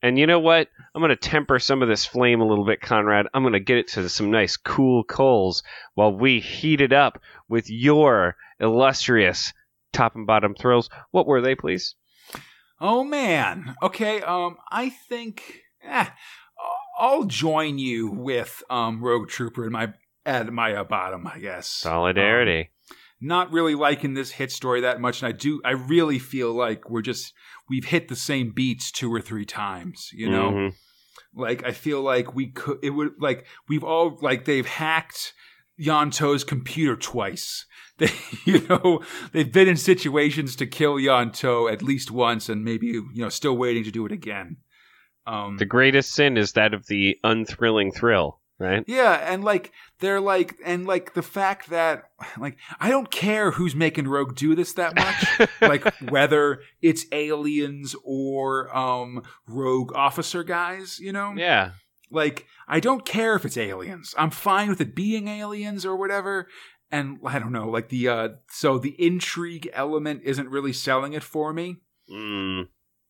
And 0.00 0.18
you 0.18 0.26
know 0.26 0.38
what? 0.40 0.68
I'm 0.94 1.00
going 1.00 1.10
to 1.10 1.16
temper 1.16 1.58
some 1.58 1.82
of 1.82 1.88
this 1.88 2.04
flame 2.04 2.40
a 2.40 2.46
little 2.46 2.64
bit, 2.64 2.80
Conrad. 2.80 3.26
I'm 3.34 3.42
going 3.42 3.52
to 3.52 3.60
get 3.60 3.78
it 3.78 3.88
to 3.88 4.08
some 4.08 4.30
nice 4.30 4.56
cool 4.56 5.04
coals 5.04 5.62
while 5.94 6.12
we 6.12 6.40
heat 6.40 6.80
it 6.80 6.92
up 6.92 7.20
with 7.48 7.68
your 7.70 8.36
illustrious 8.58 9.52
top 9.92 10.14
and 10.14 10.26
bottom 10.26 10.54
thrills. 10.54 10.88
What 11.10 11.26
were 11.26 11.40
they, 11.40 11.54
please? 11.54 11.94
Oh 12.80 13.04
man. 13.04 13.76
Okay. 13.82 14.22
Um, 14.22 14.56
I 14.70 14.90
think 14.90 15.62
eh, 15.84 16.06
I'll 17.02 17.24
join 17.24 17.78
you 17.78 18.10
with 18.10 18.62
um 18.70 19.02
Rogue 19.02 19.28
Trooper 19.28 19.66
in 19.66 19.72
my 19.72 19.92
at 20.24 20.52
my 20.52 20.72
uh, 20.74 20.84
bottom. 20.84 21.26
I 21.26 21.38
guess. 21.40 21.66
Solidarity. 21.68 22.70
not 23.20 23.52
really 23.52 23.74
liking 23.74 24.14
this 24.14 24.30
hit 24.32 24.50
story 24.50 24.80
that 24.82 25.00
much 25.00 25.22
and 25.22 25.28
i 25.28 25.32
do 25.32 25.60
i 25.64 25.70
really 25.94 26.18
feel 26.18 26.52
like 26.52 26.90
we're 26.90 27.02
just 27.12 27.32
we've 27.68 27.84
hit 27.84 28.08
the 28.08 28.16
same 28.16 28.52
beats 28.52 28.90
two 28.90 29.12
or 29.14 29.20
three 29.20 29.44
times 29.44 30.10
you 30.12 30.28
know 30.28 30.50
Mhm. 30.50 30.72
like 31.32 31.64
i 31.64 31.70
feel 31.70 32.00
like 32.02 32.34
we 32.34 32.46
could 32.50 32.78
it 32.82 32.90
would 32.90 33.12
like 33.20 33.46
we've 33.68 33.84
all 33.84 34.18
like 34.22 34.44
they've 34.44 34.66
hacked 34.66 35.34
Yonto's 35.80 36.44
computer 36.44 36.96
twice. 36.96 37.66
They, 37.98 38.10
you 38.46 38.66
know, 38.68 39.02
they've 39.32 39.52
been 39.52 39.68
in 39.68 39.76
situations 39.76 40.56
to 40.56 40.66
kill 40.66 40.96
Yanto 40.96 41.70
at 41.72 41.82
least 41.82 42.10
once, 42.10 42.48
and 42.48 42.64
maybe 42.64 42.86
you 42.86 43.10
know, 43.22 43.28
still 43.28 43.56
waiting 43.56 43.84
to 43.84 43.90
do 43.90 44.06
it 44.06 44.12
again. 44.12 44.56
Um, 45.26 45.56
The 45.56 45.64
greatest 45.66 46.12
sin 46.12 46.36
is 46.36 46.52
that 46.52 46.74
of 46.74 46.86
the 46.86 47.18
unthrilling 47.22 47.92
thrill, 47.92 48.40
right? 48.58 48.84
Yeah, 48.86 49.12
and 49.32 49.44
like 49.44 49.72
they're 50.00 50.20
like 50.20 50.56
and 50.64 50.86
like 50.86 51.14
the 51.14 51.22
fact 51.22 51.70
that 51.70 52.04
like 52.38 52.58
I 52.80 52.90
don't 52.90 53.10
care 53.10 53.52
who's 53.52 53.74
making 53.74 54.08
Rogue 54.08 54.34
do 54.34 54.54
this 54.54 54.72
that 54.74 54.96
much. 54.96 55.48
like 55.60 55.92
whether 56.10 56.60
it's 56.80 57.06
aliens 57.12 57.94
or 58.04 58.74
um 58.76 59.22
Rogue 59.46 59.92
officer 59.94 60.42
guys, 60.42 60.98
you 60.98 61.12
know? 61.12 61.34
yeah. 61.36 61.72
Like 62.10 62.46
I 62.68 62.80
don't 62.80 63.06
care 63.06 63.34
if 63.36 63.44
it's 63.44 63.56
aliens. 63.56 64.14
I'm 64.18 64.30
fine 64.30 64.68
with 64.68 64.80
it 64.80 64.94
being 64.94 65.28
aliens 65.28 65.86
or 65.86 65.96
whatever. 65.96 66.46
And 66.90 67.18
I 67.24 67.38
don't 67.38 67.52
know, 67.52 67.70
like 67.70 67.88
the 67.88 68.08
uh 68.08 68.28
so 68.50 68.76
the 68.78 68.94
intrigue 69.02 69.70
element 69.72 70.22
isn't 70.24 70.50
really 70.50 70.72
selling 70.74 71.14
it 71.14 71.22
for 71.22 71.52
me. 71.54 71.76
Mm. 72.12 72.68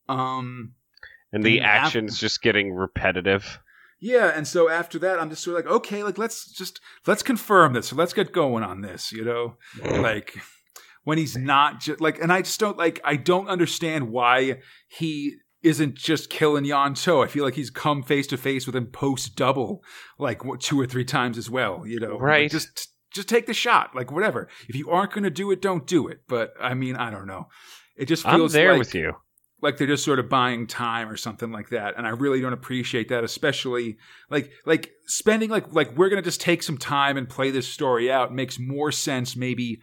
Um 0.09 0.75
And 1.33 1.43
the 1.45 1.59
And 1.59 1.67
af- 1.67 1.73
action's 1.73 2.19
just 2.19 2.43
getting 2.43 2.73
repetitive. 2.73 3.59
Yeah, 4.01 4.33
and 4.35 4.47
so 4.49 4.69
after 4.69 4.99
that, 4.99 5.21
I'm 5.21 5.31
just 5.31 5.45
sort 5.45 5.59
of 5.59 5.65
like, 5.65 5.75
okay, 5.77 6.03
like 6.03 6.19
let's 6.19 6.51
just 6.53 6.81
let's 7.07 7.23
confirm 7.23 7.73
this. 7.73 7.89
So 7.89 7.97
let's 7.97 8.13
get 8.13 8.33
going 8.33 8.65
on 8.65 8.81
this. 8.81 9.13
You 9.13 9.25
know, 9.25 9.57
like 9.81 10.35
when 11.05 11.19
he's 11.19 11.37
not 11.37 11.81
just 11.81 12.01
like, 12.01 12.21
and 12.21 12.33
I 12.33 12.43
just 12.43 12.59
don't 12.59 12.77
like. 12.77 13.01
I 13.05 13.15
don't 13.17 13.47
understand 13.49 14.11
why 14.11 14.59
he 14.89 15.37
isn't 15.63 15.95
just 15.95 16.31
killing 16.31 16.65
Yonto. 16.65 17.23
I 17.23 17.29
feel 17.29 17.45
like 17.45 17.55
he's 17.55 17.71
come 17.71 18.03
face 18.03 18.27
to 18.27 18.37
face 18.37 18.67
with 18.67 18.75
him 18.75 18.87
post 18.87 19.37
double, 19.37 19.85
like 20.19 20.45
what, 20.45 20.61
two 20.61 20.81
or 20.81 20.87
three 20.87 21.05
times 21.05 21.39
as 21.39 21.49
well. 21.49 21.87
You 21.87 22.01
know, 22.01 22.19
Right. 22.19 22.43
Like, 22.47 22.51
just 22.51 22.89
just 23.13 23.29
take 23.29 23.47
the 23.47 23.55
shot, 23.55 23.95
like 23.95 24.11
whatever. 24.11 24.49
If 24.69 24.75
you 24.75 24.91
aren't 24.91 25.13
going 25.13 25.23
to 25.25 25.31
do 25.31 25.53
it, 25.53 25.63
don't 25.63 25.87
do 25.87 26.09
it. 26.09 26.23
But 26.29 26.55
I 26.61 26.75
mean, 26.75 26.97
I 26.97 27.13
don't 27.13 27.29
know. 27.29 27.47
It 27.97 28.07
just 28.07 28.25
feels 28.25 28.33
I'm 28.33 28.39
feels 28.41 28.53
there 28.53 28.73
like, 28.73 28.79
with 28.81 28.95
you. 28.97 29.13
Like 29.63 29.77
they're 29.79 29.87
just 29.87 30.05
sort 30.05 30.19
of 30.19 30.29
buying 30.29 30.67
time 30.67 31.09
or 31.09 31.17
something 31.17 31.51
like 31.53 31.69
that 31.71 31.95
and 31.97 32.07
i 32.07 32.11
really 32.11 32.41
don't 32.41 32.53
appreciate 32.53 33.09
that 33.09 33.25
especially 33.25 33.97
like 34.29 34.51
like 34.67 34.91
spending 35.07 35.49
like 35.49 35.73
like 35.73 35.97
we're 35.97 36.09
gonna 36.09 36.21
just 36.21 36.41
take 36.41 36.63
some 36.63 36.77
time 36.77 37.17
and 37.17 37.29
play 37.29 37.51
this 37.51 37.69
story 37.69 38.11
out 38.11 38.35
makes 38.35 38.59
more 38.59 38.91
sense 38.93 39.37
maybe 39.37 39.81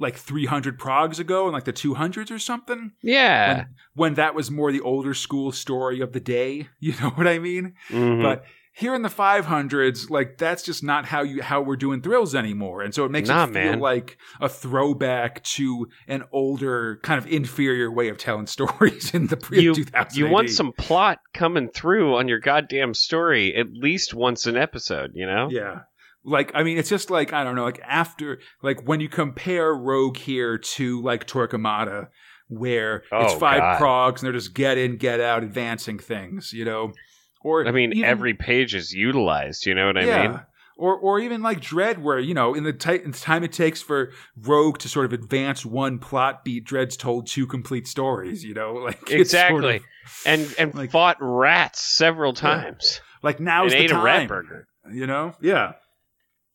like 0.00 0.16
300 0.16 0.78
progs 0.78 1.18
ago 1.18 1.46
in 1.48 1.52
like 1.52 1.64
the 1.64 1.72
200s 1.72 2.30
or 2.30 2.38
something 2.38 2.92
Yeah. 3.02 3.48
when, 3.56 3.66
when 3.94 4.14
that 4.14 4.34
was 4.34 4.50
more 4.50 4.70
the 4.72 4.80
older 4.80 5.12
school 5.12 5.50
story 5.52 6.00
of 6.00 6.12
the 6.12 6.20
day 6.20 6.68
you 6.80 6.94
know 7.00 7.10
what 7.10 7.26
i 7.26 7.38
mean 7.38 7.74
Mhm. 7.90 8.22
but 8.22 8.44
here 8.78 8.94
in 8.94 9.02
the 9.02 9.08
500s 9.08 10.08
like 10.08 10.38
that's 10.38 10.62
just 10.62 10.84
not 10.84 11.04
how 11.04 11.22
you 11.22 11.42
how 11.42 11.60
we're 11.60 11.76
doing 11.76 12.00
thrills 12.00 12.32
anymore 12.32 12.80
and 12.80 12.94
so 12.94 13.04
it 13.04 13.10
makes 13.10 13.28
Nah, 13.28 13.42
it 13.42 13.46
feel 13.48 13.54
man. 13.54 13.80
like 13.80 14.18
a 14.40 14.48
throwback 14.48 15.42
to 15.42 15.88
an 16.06 16.22
older 16.30 17.00
kind 17.02 17.18
of 17.18 17.26
inferior 17.26 17.90
way 17.90 18.08
of 18.08 18.18
telling 18.18 18.46
stories 18.58 19.12
in 19.12 19.26
the 19.26 19.36
pre 19.36 19.62
you 19.62 19.74
2000 19.74 20.16
you 20.16 20.30
want 20.30 20.48
some 20.48 20.72
plot 20.72 21.18
coming 21.34 21.68
through 21.68 22.14
on 22.16 22.28
your 22.28 22.38
goddamn 22.38 22.94
story 22.94 23.54
at 23.56 23.66
least 23.72 24.14
once 24.14 24.46
an 24.46 24.56
episode, 24.56 25.10
you 25.14 25.26
know? 25.26 25.48
yeah 25.50 25.80
like 26.24 26.52
i 26.54 26.62
mean 26.62 26.78
it's 26.78 26.88
just 26.88 27.10
like 27.10 27.32
i 27.32 27.42
don't 27.42 27.56
know 27.56 27.64
like 27.64 27.80
after 27.84 28.38
like 28.62 28.86
when 28.86 29.00
you 29.00 29.08
compare 29.08 29.74
rogue 29.74 30.16
here 30.16 30.56
to 30.58 31.02
like 31.02 31.26
torquemada 31.26 32.08
where 32.48 32.98
it's 33.12 33.34
oh, 33.34 33.38
five 33.38 33.58
God. 33.60 33.80
progs 33.80 34.18
and 34.18 34.26
they're 34.26 34.32
just 34.32 34.54
get 34.54 34.78
in 34.78 34.96
get 34.96 35.20
out 35.20 35.42
advancing 35.42 35.98
things 35.98 36.52
you 36.52 36.64
know 36.64 36.92
or 37.40 37.66
I 37.66 37.70
mean, 37.70 37.92
even- 37.92 38.04
every 38.04 38.34
page 38.34 38.74
is 38.74 38.92
utilized, 38.92 39.66
you 39.66 39.74
know 39.74 39.86
what 39.86 39.98
I 39.98 40.04
mean? 40.28 40.40
Or, 40.80 40.94
or 40.96 41.18
even 41.18 41.42
like 41.42 41.60
Dredd, 41.60 41.98
where 41.98 42.20
you 42.20 42.34
know, 42.34 42.54
in 42.54 42.62
the, 42.62 42.72
ti- 42.72 43.02
in 43.02 43.10
the 43.10 43.18
time 43.18 43.42
it 43.42 43.52
takes 43.52 43.82
for 43.82 44.12
Rogue 44.36 44.78
to 44.78 44.88
sort 44.88 45.06
of 45.06 45.12
advance 45.12 45.66
one 45.66 45.98
plot 45.98 46.44
beat, 46.44 46.64
Dredd's 46.64 46.96
told 46.96 47.26
two 47.26 47.48
complete 47.48 47.88
stories. 47.88 48.44
You 48.44 48.54
know, 48.54 48.74
like 48.84 48.98
it's 49.10 49.32
sort 49.32 49.44
Exactly. 49.64 49.76
of- 49.76 49.82
And 50.24 50.54
and 50.58 50.74
Like- 50.76 50.92
fought 50.92 51.16
rats 51.20 51.80
several 51.80 52.32
times. 52.32 53.00
like 53.24 53.40
now's 53.40 53.72
and 53.72 53.80
the 53.80 53.84
ate 53.86 53.90
a 53.90 53.94
time. 53.94 54.04
rat 54.04 54.28
burger. 54.28 54.68
You 54.92 55.06
know, 55.08 55.32
yeah. 55.42 55.72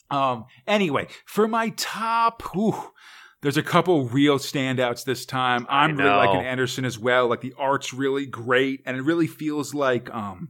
Um. 0.10 0.45
Anyway, 0.68 1.07
for 1.26 1.47
my 1.47 1.69
top, 1.76 2.43
whew, 2.53 2.91
there's 3.41 3.57
a 3.57 3.64
couple 3.64 4.05
real 4.07 4.38
standouts 4.38 5.03
this 5.05 5.26
time. 5.26 5.65
I'm 5.69 5.97
really 5.97 6.10
liking. 6.10 6.41
Anderson 6.45 6.85
as 6.85 6.97
well. 6.99 7.27
Like 7.27 7.41
the 7.41 7.53
art's 7.57 7.93
really 7.93 8.26
great, 8.26 8.81
and 8.85 8.95
it 8.95 9.01
really 9.01 9.27
feels 9.27 9.73
like 9.73 10.10
um. 10.14 10.49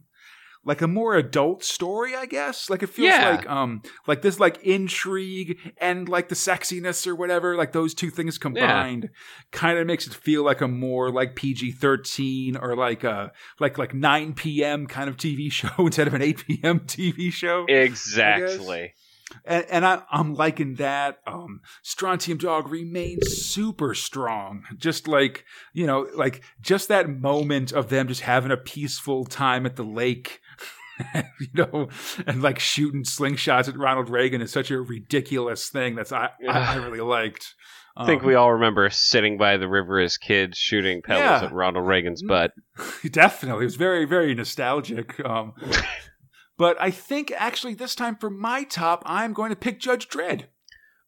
Like 0.65 0.81
a 0.81 0.87
more 0.87 1.15
adult 1.15 1.63
story, 1.63 2.15
I 2.15 2.25
guess. 2.25 2.69
Like 2.69 2.83
it 2.83 2.87
feels 2.87 3.07
Yeah. 3.09 3.31
like 3.31 3.49
um 3.49 3.81
like 4.07 4.21
this 4.21 4.39
like 4.39 4.63
intrigue 4.63 5.57
and 5.77 6.07
like 6.07 6.29
the 6.29 6.35
sexiness 6.35 7.05
or 7.05 7.15
whatever, 7.15 7.55
like 7.57 7.73
those 7.73 7.93
two 7.93 8.09
things 8.09 8.37
combined 8.37 9.09
kind 9.51 9.77
of 9.77 9.85
makes 9.85 10.07
it 10.07 10.13
feel 10.13 10.43
like 10.45 10.61
a 10.61 10.67
more 10.69 11.11
like 11.11 11.35
PG 11.35 11.73
thirteen 11.73 12.55
or 12.55 12.75
like 12.77 13.03
a 13.03 13.33
like 13.59 13.77
like 13.77 13.93
nine 13.93 14.33
PM 14.33 14.87
kind 14.87 15.09
of 15.09 15.17
TV 15.17 15.51
show 15.59 15.69
instead 15.79 16.07
of 16.07 16.13
an 16.13 16.21
eight 16.21 16.45
PM 16.47 16.79
TV 16.81 17.31
show 17.31 17.65
Exactly. 17.67 18.93
and, 19.45 19.65
and 19.69 19.85
I, 19.85 20.03
I'm 20.11 20.35
liking 20.35 20.75
that. 20.75 21.19
Um, 21.25 21.61
Strontium 21.81 22.37
Dog 22.37 22.69
remains 22.69 23.35
super 23.43 23.93
strong. 23.95 24.63
Just 24.77 25.07
like 25.07 25.45
you 25.73 25.85
know, 25.87 26.07
like 26.15 26.43
just 26.61 26.87
that 26.89 27.09
moment 27.09 27.71
of 27.71 27.89
them 27.89 28.07
just 28.07 28.21
having 28.21 28.51
a 28.51 28.57
peaceful 28.57 29.25
time 29.25 29.65
at 29.65 29.75
the 29.75 29.83
lake, 29.83 30.39
you 31.39 31.47
know, 31.53 31.89
and 32.27 32.41
like 32.41 32.59
shooting 32.59 33.03
slingshots 33.03 33.67
at 33.67 33.77
Ronald 33.77 34.09
Reagan 34.09 34.41
is 34.41 34.51
such 34.51 34.71
a 34.71 34.79
ridiculous 34.81 35.69
thing. 35.69 35.95
That's 35.95 36.11
I 36.11 36.29
I, 36.47 36.59
I 36.59 36.75
really 36.75 37.01
liked. 37.01 37.53
I 37.95 38.07
think 38.07 38.21
Um, 38.23 38.27
we 38.27 38.33
all 38.35 38.53
remember 38.53 38.89
sitting 38.89 39.37
by 39.37 39.57
the 39.57 39.67
river 39.67 39.99
as 39.99 40.17
kids 40.17 40.57
shooting 40.57 41.01
pebbles 41.03 41.21
Yeah. 41.41 41.45
at 41.45 41.53
Ronald 41.53 41.87
Reagan's 41.87 42.23
butt. 42.23 42.51
definitely 43.11 43.61
it 43.63 43.65
was 43.65 43.75
very 43.75 44.05
very 44.05 44.33
nostalgic. 44.33 45.23
Um, 45.23 45.53
but 46.57 46.75
I 46.81 46.89
think 46.91 47.31
actually 47.37 47.75
this 47.75 47.93
time 47.95 48.15
for 48.15 48.29
my 48.29 48.63
top, 48.63 49.03
I'm 49.05 49.33
going 49.33 49.49
to 49.51 49.55
pick 49.55 49.79
Judge 49.79 50.07
Dredd. 50.09 50.45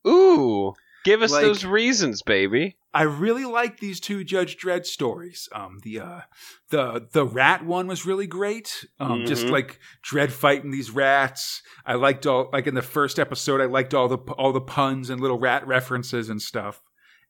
Ooh, 0.07 0.73
give 1.05 1.21
us 1.21 1.31
Like- 1.31 1.43
those 1.43 1.63
reasons, 1.63 2.21
baby. 2.21 2.75
I 2.93 3.03
really 3.03 3.45
like 3.45 3.79
these 3.79 3.99
two 3.99 4.23
Judge 4.23 4.57
Dredd 4.57 4.85
stories. 4.85 5.47
Um, 5.53 5.79
the 5.83 5.99
uh, 5.99 6.21
the 6.69 7.07
the 7.11 7.25
rat 7.25 7.63
one 7.65 7.87
was 7.87 8.05
really 8.05 8.27
great. 8.27 8.85
Um, 8.99 9.25
just 9.25 9.45
Mhm. 9.47 9.51
like 9.51 9.79
Dredd 10.09 10.31
fighting 10.31 10.71
these 10.71 10.91
rats. 10.91 11.61
I 11.85 11.95
liked 11.95 12.25
all 12.25 12.49
like 12.53 12.67
in 12.67 12.75
the 12.75 12.81
first 12.81 13.19
episode. 13.19 13.59
I 13.61 13.65
liked 13.65 13.93
all 13.93 14.07
the 14.07 14.17
all 14.17 14.51
the 14.53 14.61
puns 14.61 15.09
and 15.09 15.19
little 15.21 15.39
rat 15.39 15.65
references 15.67 16.29
and 16.29 16.41
stuff. 16.41 16.81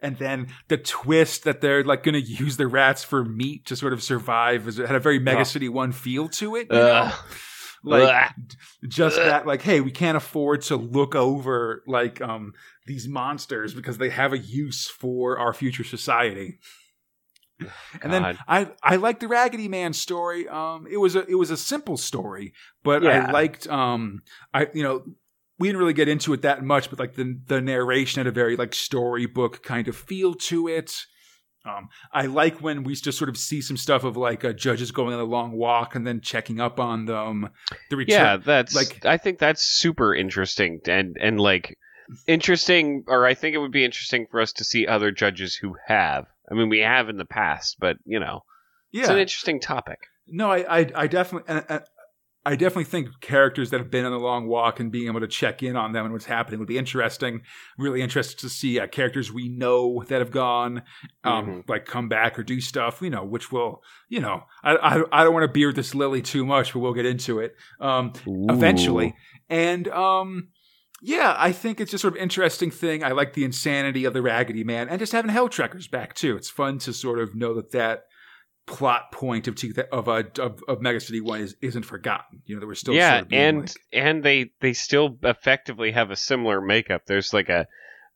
And 0.02 0.18
then 0.20 0.48
the 0.68 0.78
twist 0.78 1.46
that 1.46 1.62
they're 1.62 1.84
like 1.84 2.04
going 2.04 2.14
to 2.14 2.22
use 2.22 2.58
the 2.58 2.68
rats 2.68 3.04
for 3.04 3.26
meat 3.26 3.66
to 3.68 3.76
sort 3.76 3.94
of 3.94 4.04
survive 4.04 4.68
is 4.68 4.78
it 4.78 4.86
had 4.86 4.96
a 4.96 5.00
very 5.00 5.18
Mega. 5.20 5.46
City 5.46 5.70
One 5.70 5.92
feel 5.94 6.28
to 6.30 6.56
it. 6.58 6.68
You 7.86 7.92
know? 7.92 7.98
Ugh. 8.04 8.10
Like 8.10 8.32
just 8.90 9.16
that 9.18 9.46
like 9.48 9.62
hey 9.62 9.80
we 9.82 9.92
can't 9.92 10.18
afford 10.18 10.62
to 10.64 10.76
look 10.76 11.16
over 11.16 11.84
like 11.88 12.20
um 12.22 12.54
these 12.88 13.08
monsters 13.08 13.74
because 13.74 13.98
they 13.98 14.10
have 14.10 14.34
a 14.34 14.38
use 14.38 14.88
for 14.88 15.38
our 15.40 15.54
future 15.54 15.84
society 15.84 16.60
and 18.02 18.12
then 18.12 18.38
i 18.50 18.70
i 18.84 18.98
liked 18.98 19.22
the 19.22 19.28
raggedy 19.30 19.70
man 19.70 19.94
story 19.94 20.48
um 20.50 20.86
it 20.92 20.98
was 20.98 21.16
a 21.16 21.26
it 21.28 21.36
was 21.36 21.52
a 21.52 21.58
simple 21.58 21.96
story 21.96 22.52
but 22.84 23.02
Yeah. 23.02 23.28
i 23.28 23.32
liked 23.32 23.66
um 23.70 24.24
i 24.54 24.68
you 24.74 24.84
know 24.84 25.04
we 25.58 25.70
didn't 25.70 25.80
really 25.80 25.94
get 25.94 26.10
into 26.10 26.34
it 26.34 26.42
that 26.42 26.64
much 26.64 26.90
but 26.90 27.00
like 27.00 27.14
the 27.16 27.40
the 27.48 27.62
narration 27.62 28.20
had 28.20 28.28
a 28.28 28.32
very 28.32 28.58
like 28.58 28.74
storybook 28.76 29.64
kind 29.64 29.88
of 29.88 29.96
feel 29.96 30.34
to 30.34 30.68
it 30.68 31.06
um, 31.66 31.90
I 32.14 32.28
like 32.28 32.62
when 32.62 32.84
we 32.84 32.96
just 32.96 33.18
sort 33.18 33.30
of 33.30 33.38
see 33.38 33.62
some 33.62 33.78
stuff 33.78 34.04
of 34.04 34.16
like 34.18 34.46
uh, 34.46 34.54
judges 34.54 34.92
going 34.92 35.14
on 35.14 35.20
a 35.20 35.24
long 35.24 35.52
walk 35.54 35.96
and 35.96 36.06
then 36.06 36.22
checking 36.22 36.60
up 36.60 36.80
on 36.80 37.06
them. 37.06 37.50
The 37.90 37.98
return, 37.98 38.20
Yeah, 38.20 38.38
that's 38.38 38.76
like- 38.76 39.06
I 39.06 39.18
think 39.18 39.40
that's 39.40 39.62
super 39.64 40.14
interesting 40.14 40.80
and 40.88 41.16
and 41.20 41.40
like 41.40 41.78
interesting 42.28 43.04
or 43.08 43.26
I 43.26 43.34
think 43.34 43.56
it 43.56 43.60
would 43.60 43.72
be 43.72 43.86
interesting 43.86 44.28
for 44.30 44.40
us 44.42 44.54
to 44.54 44.64
see 44.64 44.88
other 44.88 45.12
judges 45.12 45.56
who 45.56 45.76
have. 45.88 46.26
I 46.50 46.54
mean, 46.54 46.70
we 46.70 46.80
have 46.80 47.10
in 47.10 47.18
the 47.18 47.26
past, 47.26 47.78
but 47.80 47.98
you 48.06 48.20
know, 48.20 48.42
it's 48.92 49.10
an 49.10 49.18
interesting 49.18 49.60
topic. 49.60 50.00
No, 50.28 50.52
I, 50.52 50.80
I, 50.82 50.90
I 50.96 51.08
definitely, 51.08 51.54
and 51.70 51.82
I 52.46 52.56
definitely 52.56 52.84
think 52.84 53.20
characters 53.22 53.72
that 53.72 53.80
have 53.80 53.90
been 53.90 54.06
on 54.06 54.12
the 54.12 54.20
long 54.20 54.48
walk 54.48 54.80
and 54.80 54.92
being 54.92 55.08
able 55.08 55.20
to 55.22 55.28
check 55.28 55.64
in 55.64 55.76
on 55.76 55.94
them 55.94 56.06
and 56.06 56.14
what's 56.14 56.26
happening 56.26 56.60
would 56.60 56.68
be 56.68 56.78
interesting. 56.78 57.42
Really 57.78 58.02
interested 58.02 58.38
to 58.42 58.50
see 58.50 58.80
uh, 58.80 58.86
characters 58.88 59.32
we 59.32 59.50
know 59.50 60.04
that 60.08 60.20
have 60.20 60.32
gone, 60.32 60.84
um, 61.24 61.46
Mhm. 61.48 61.70
like 61.70 61.86
come 61.86 62.08
back 62.08 62.38
or 62.38 62.44
do 62.44 62.62
stuff. 62.62 63.02
You 63.02 63.10
know, 63.10 63.24
which 63.26 63.52
will, 63.52 63.82
you 64.10 64.20
know, 64.20 64.44
I, 64.64 64.76
I, 64.76 65.04
I 65.12 65.24
don't 65.24 65.34
want 65.34 65.44
to 65.46 65.52
beard 65.52 65.76
this 65.76 65.96
lily 65.96 66.22
too 66.22 66.46
much, 66.46 66.74
but 66.74 66.80
we'll 66.80 66.94
get 66.94 67.06
into 67.08 67.40
it. 67.40 67.56
Um, 67.80 68.14
eventually. 68.28 69.16
And 69.50 69.88
um 69.88 70.50
yeah, 71.02 71.36
I 71.38 71.52
think 71.52 71.80
it's 71.80 71.92
just 71.92 72.02
sort 72.02 72.16
of 72.16 72.22
interesting 72.22 72.72
thing. 72.72 73.04
I 73.04 73.10
like 73.12 73.34
the 73.34 73.44
insanity 73.44 74.06
of 74.06 74.14
the 74.14 74.22
Raggedy 74.22 74.64
Man 74.64 74.88
and 74.90 74.98
just 74.98 75.12
having 75.12 75.30
Helltrekkers 75.30 75.90
back 75.92 76.16
too. 76.16 76.36
It's 76.36 76.50
fun 76.50 76.80
to 76.80 76.94
sort 76.94 77.20
of 77.20 77.36
know 77.36 77.54
that 77.56 77.72
that 77.72 78.06
plot 78.68 79.12
point 79.12 79.48
of 79.48 79.58
of 79.92 80.08
uh, 80.10 80.24
of, 80.40 80.60
of 80.68 80.82
Mega 80.82 81.00
City 81.00 81.22
One 81.22 81.42
is 81.42 81.56
isn't 81.62 81.84
forgotten. 81.84 82.42
You 82.46 82.56
know, 82.56 82.62
that 82.62 82.68
we're 82.68 82.76
still 82.76 82.94
yeah, 82.96 83.18
sort 83.20 83.26
of 83.28 83.34
and 83.34 83.60
like- 83.60 83.72
and 83.94 84.24
they 84.24 84.52
they 84.62 84.74
still 84.74 85.18
effectively 85.24 85.92
have 85.92 86.12
a 86.12 86.16
similar 86.16 86.62
makeup. 86.62 87.04
There's 87.06 87.34
like 87.34 87.50
a, 87.50 87.68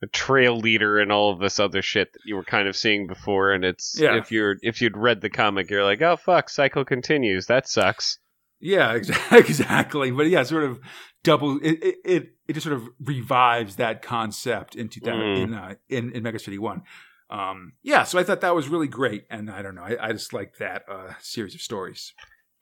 a 0.02 0.06
trail 0.08 0.58
leader 0.58 0.98
and 0.98 1.12
all 1.12 1.32
of 1.32 1.38
this 1.38 1.60
other 1.60 1.82
shit 1.82 2.12
that 2.12 2.20
you 2.24 2.34
were 2.36 2.44
kind 2.44 2.66
of 2.68 2.76
seeing 2.76 3.06
before. 3.06 3.52
And 3.52 3.64
it's 3.64 3.96
Yeah. 3.98 4.16
if 4.18 4.32
you're 4.32 4.56
if 4.62 4.80
you'd 4.80 4.96
read 4.96 5.20
the 5.20 5.30
comic, 5.30 5.70
you're 5.70 5.84
like, 5.84 6.02
oh 6.02 6.16
fuck, 6.16 6.48
cycle 6.50 6.84
continues. 6.84 7.46
That 7.46 7.68
sucks. 7.68 8.18
yeah, 8.60 8.94
exactly. 9.32 10.10
But 10.10 10.26
yeah, 10.28 10.42
sort 10.42 10.64
of 10.64 10.80
double. 11.22 11.58
It 11.62 11.82
it 11.82 11.96
it, 12.04 12.28
it 12.48 12.52
just 12.54 12.66
sort 12.66 12.76
of 12.76 12.88
revives 13.00 13.76
that 13.76 14.02
concept 14.02 14.74
into 14.74 15.00
that 15.00 15.14
Mm. 15.14 15.42
in 15.42 15.54
uh, 15.54 15.74
in 15.88 16.12
in 16.12 16.22
Mega 16.22 16.38
City 16.38 16.58
One. 16.58 16.82
Um, 17.30 17.74
yeah, 17.82 18.02
so 18.04 18.18
I 18.18 18.24
thought 18.24 18.40
that 18.40 18.54
was 18.54 18.68
really 18.68 18.88
great, 18.88 19.24
and 19.30 19.50
I 19.50 19.62
don't 19.62 19.74
know, 19.74 19.82
I, 19.82 20.08
I 20.08 20.12
just 20.12 20.32
like 20.32 20.56
that 20.58 20.82
uh, 20.90 21.12
series 21.20 21.54
of 21.54 21.60
stories. 21.62 22.12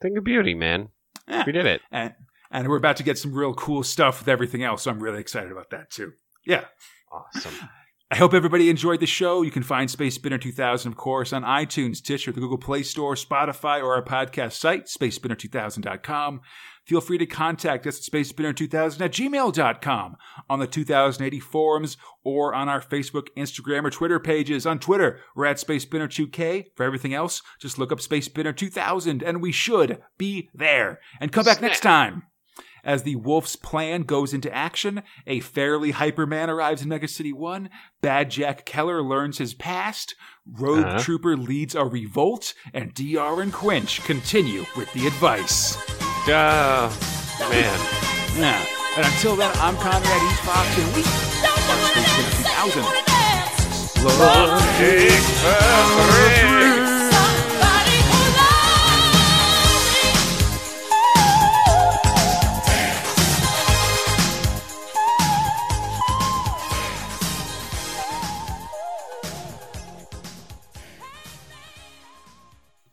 Thing 0.00 0.16
of 0.16 0.24
beauty, 0.24 0.54
man. 0.54 0.88
Yeah. 1.26 1.44
We 1.46 1.52
did 1.52 1.66
it. 1.66 1.80
and 1.90 2.14
and 2.50 2.68
we're 2.68 2.76
about 2.76 2.96
to 2.96 3.02
get 3.02 3.18
some 3.18 3.34
real 3.34 3.52
cool 3.54 3.82
stuff 3.82 4.20
with 4.20 4.28
everything 4.28 4.62
else. 4.62 4.82
So 4.82 4.90
I'm 4.90 5.00
really 5.00 5.20
excited 5.20 5.52
about 5.52 5.70
that 5.70 5.90
too. 5.90 6.12
Yeah. 6.46 6.64
Awesome. 7.12 7.52
I 8.10 8.16
hope 8.16 8.32
everybody 8.32 8.70
enjoyed 8.70 9.00
the 9.00 9.06
show. 9.06 9.42
You 9.42 9.50
can 9.50 9.62
find 9.62 9.90
Space 9.90 10.14
Spinner 10.14 10.38
2000, 10.38 10.90
of 10.90 10.96
course, 10.96 11.34
on 11.34 11.42
iTunes, 11.42 11.96
Stitcher, 11.96 12.32
the 12.32 12.40
Google 12.40 12.56
Play 12.56 12.82
Store, 12.82 13.14
Spotify, 13.14 13.82
or 13.82 13.94
our 13.94 14.02
podcast 14.02 14.52
site, 14.52 14.86
spacespinner2000.com. 14.86 16.40
feel 16.88 17.00
free 17.02 17.18
to 17.18 17.26
contact 17.26 17.86
us 17.86 17.98
at 17.98 18.12
spacespinner2000 18.12 19.00
at 19.00 19.12
gmail.com, 19.12 20.16
on 20.48 20.58
the 20.58 20.66
2000 20.66 21.24
AD 21.26 21.42
forums, 21.42 21.96
or 22.24 22.54
on 22.54 22.68
our 22.68 22.80
Facebook, 22.80 23.28
Instagram, 23.36 23.84
or 23.84 23.90
Twitter 23.90 24.18
pages. 24.18 24.66
On 24.66 24.78
Twitter, 24.78 25.20
we're 25.36 25.44
at 25.46 25.58
SpaceSpinner2K. 25.58 26.66
For 26.74 26.84
everything 26.84 27.12
else, 27.14 27.42
just 27.60 27.78
look 27.78 27.92
up 27.92 28.00
Space 28.00 28.24
Spinner 28.24 28.52
2000, 28.52 29.22
and 29.22 29.42
we 29.42 29.52
should 29.52 30.00
be 30.16 30.48
there. 30.54 31.00
And 31.20 31.30
come 31.30 31.44
back 31.44 31.60
next 31.60 31.80
time. 31.80 32.24
As 32.84 33.02
the 33.02 33.16
Wolf's 33.16 33.56
plan 33.56 34.02
goes 34.02 34.32
into 34.32 34.54
action, 34.54 35.02
a 35.26 35.40
fairly 35.40 35.92
hyperman 35.92 36.48
arrives 36.48 36.80
in 36.80 36.88
Mega 36.88 37.08
City 37.08 37.32
1, 37.34 37.68
Bad 38.00 38.30
Jack 38.30 38.64
Keller 38.64 39.02
learns 39.02 39.36
his 39.38 39.52
past, 39.52 40.14
Rogue 40.46 40.84
Uh-huh. 40.86 40.98
Trooper 40.98 41.36
leads 41.36 41.74
a 41.74 41.84
revolt, 41.84 42.54
and 42.72 42.94
DR 42.94 43.42
and 43.42 43.52
Quinch 43.52 44.02
continue 44.04 44.64
with 44.74 44.90
the 44.94 45.06
advice. 45.06 45.76
Oh, 46.30 46.92
man. 47.48 47.80
Yeah. 48.36 48.60
And 48.98 49.06
until 49.06 49.34
then, 49.34 49.50
I'm 49.54 49.76
Conrad 49.76 50.22
East 50.30 50.42
Fox, 50.42 50.68
and 50.76 50.94
we 50.94 51.00
are 51.00 51.06
Space 51.56 51.88
Spinner 51.88 52.28
2000. 56.82 56.87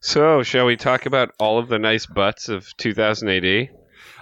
So, 0.06 0.44
shall 0.44 0.68
we 0.68 0.76
talk 0.76 1.08
about 1.08 1.34
all 1.40 1.58
of 1.58 1.68
the 1.68 1.80
nice 1.80 2.06
butts 2.06 2.48
of 2.48 2.68
2000 2.78 3.28
AD? 3.28 3.70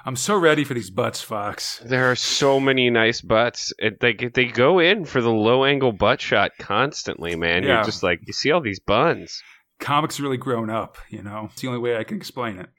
I'm 0.06 0.16
so 0.16 0.38
ready 0.38 0.64
for 0.64 0.74
these 0.74 0.90
butts, 0.90 1.22
Fox. 1.22 1.82
There 1.84 2.10
are 2.10 2.16
so 2.16 2.58
many 2.62 2.90
nice 2.90 3.20
butts. 3.20 3.74
It, 3.78 4.00
they 4.00 4.14
they 4.14 4.46
go 4.46 4.80
in 4.80 5.04
for 5.04 5.22
the 5.22 5.30
low 5.30 5.66
angle 5.66 5.92
butt 5.92 6.22
shot 6.22 6.52
constantly, 6.58 7.36
man. 7.36 7.64
Yeah. 7.64 7.76
You're 7.76 7.84
just 7.84 8.02
like 8.02 8.22
you 8.26 8.32
see 8.32 8.50
all 8.50 8.62
these 8.62 8.80
buns. 8.80 9.44
Comics 9.82 10.22
really 10.22 10.38
grown 10.38 10.70
up, 10.70 10.98
you 11.10 11.22
know? 11.22 11.50
It's 11.52 11.62
the 11.62 11.68
only 11.68 11.82
way 11.82 11.98
I 11.98 12.06
can 12.06 12.16
explain 12.16 12.60
it. 12.60 12.70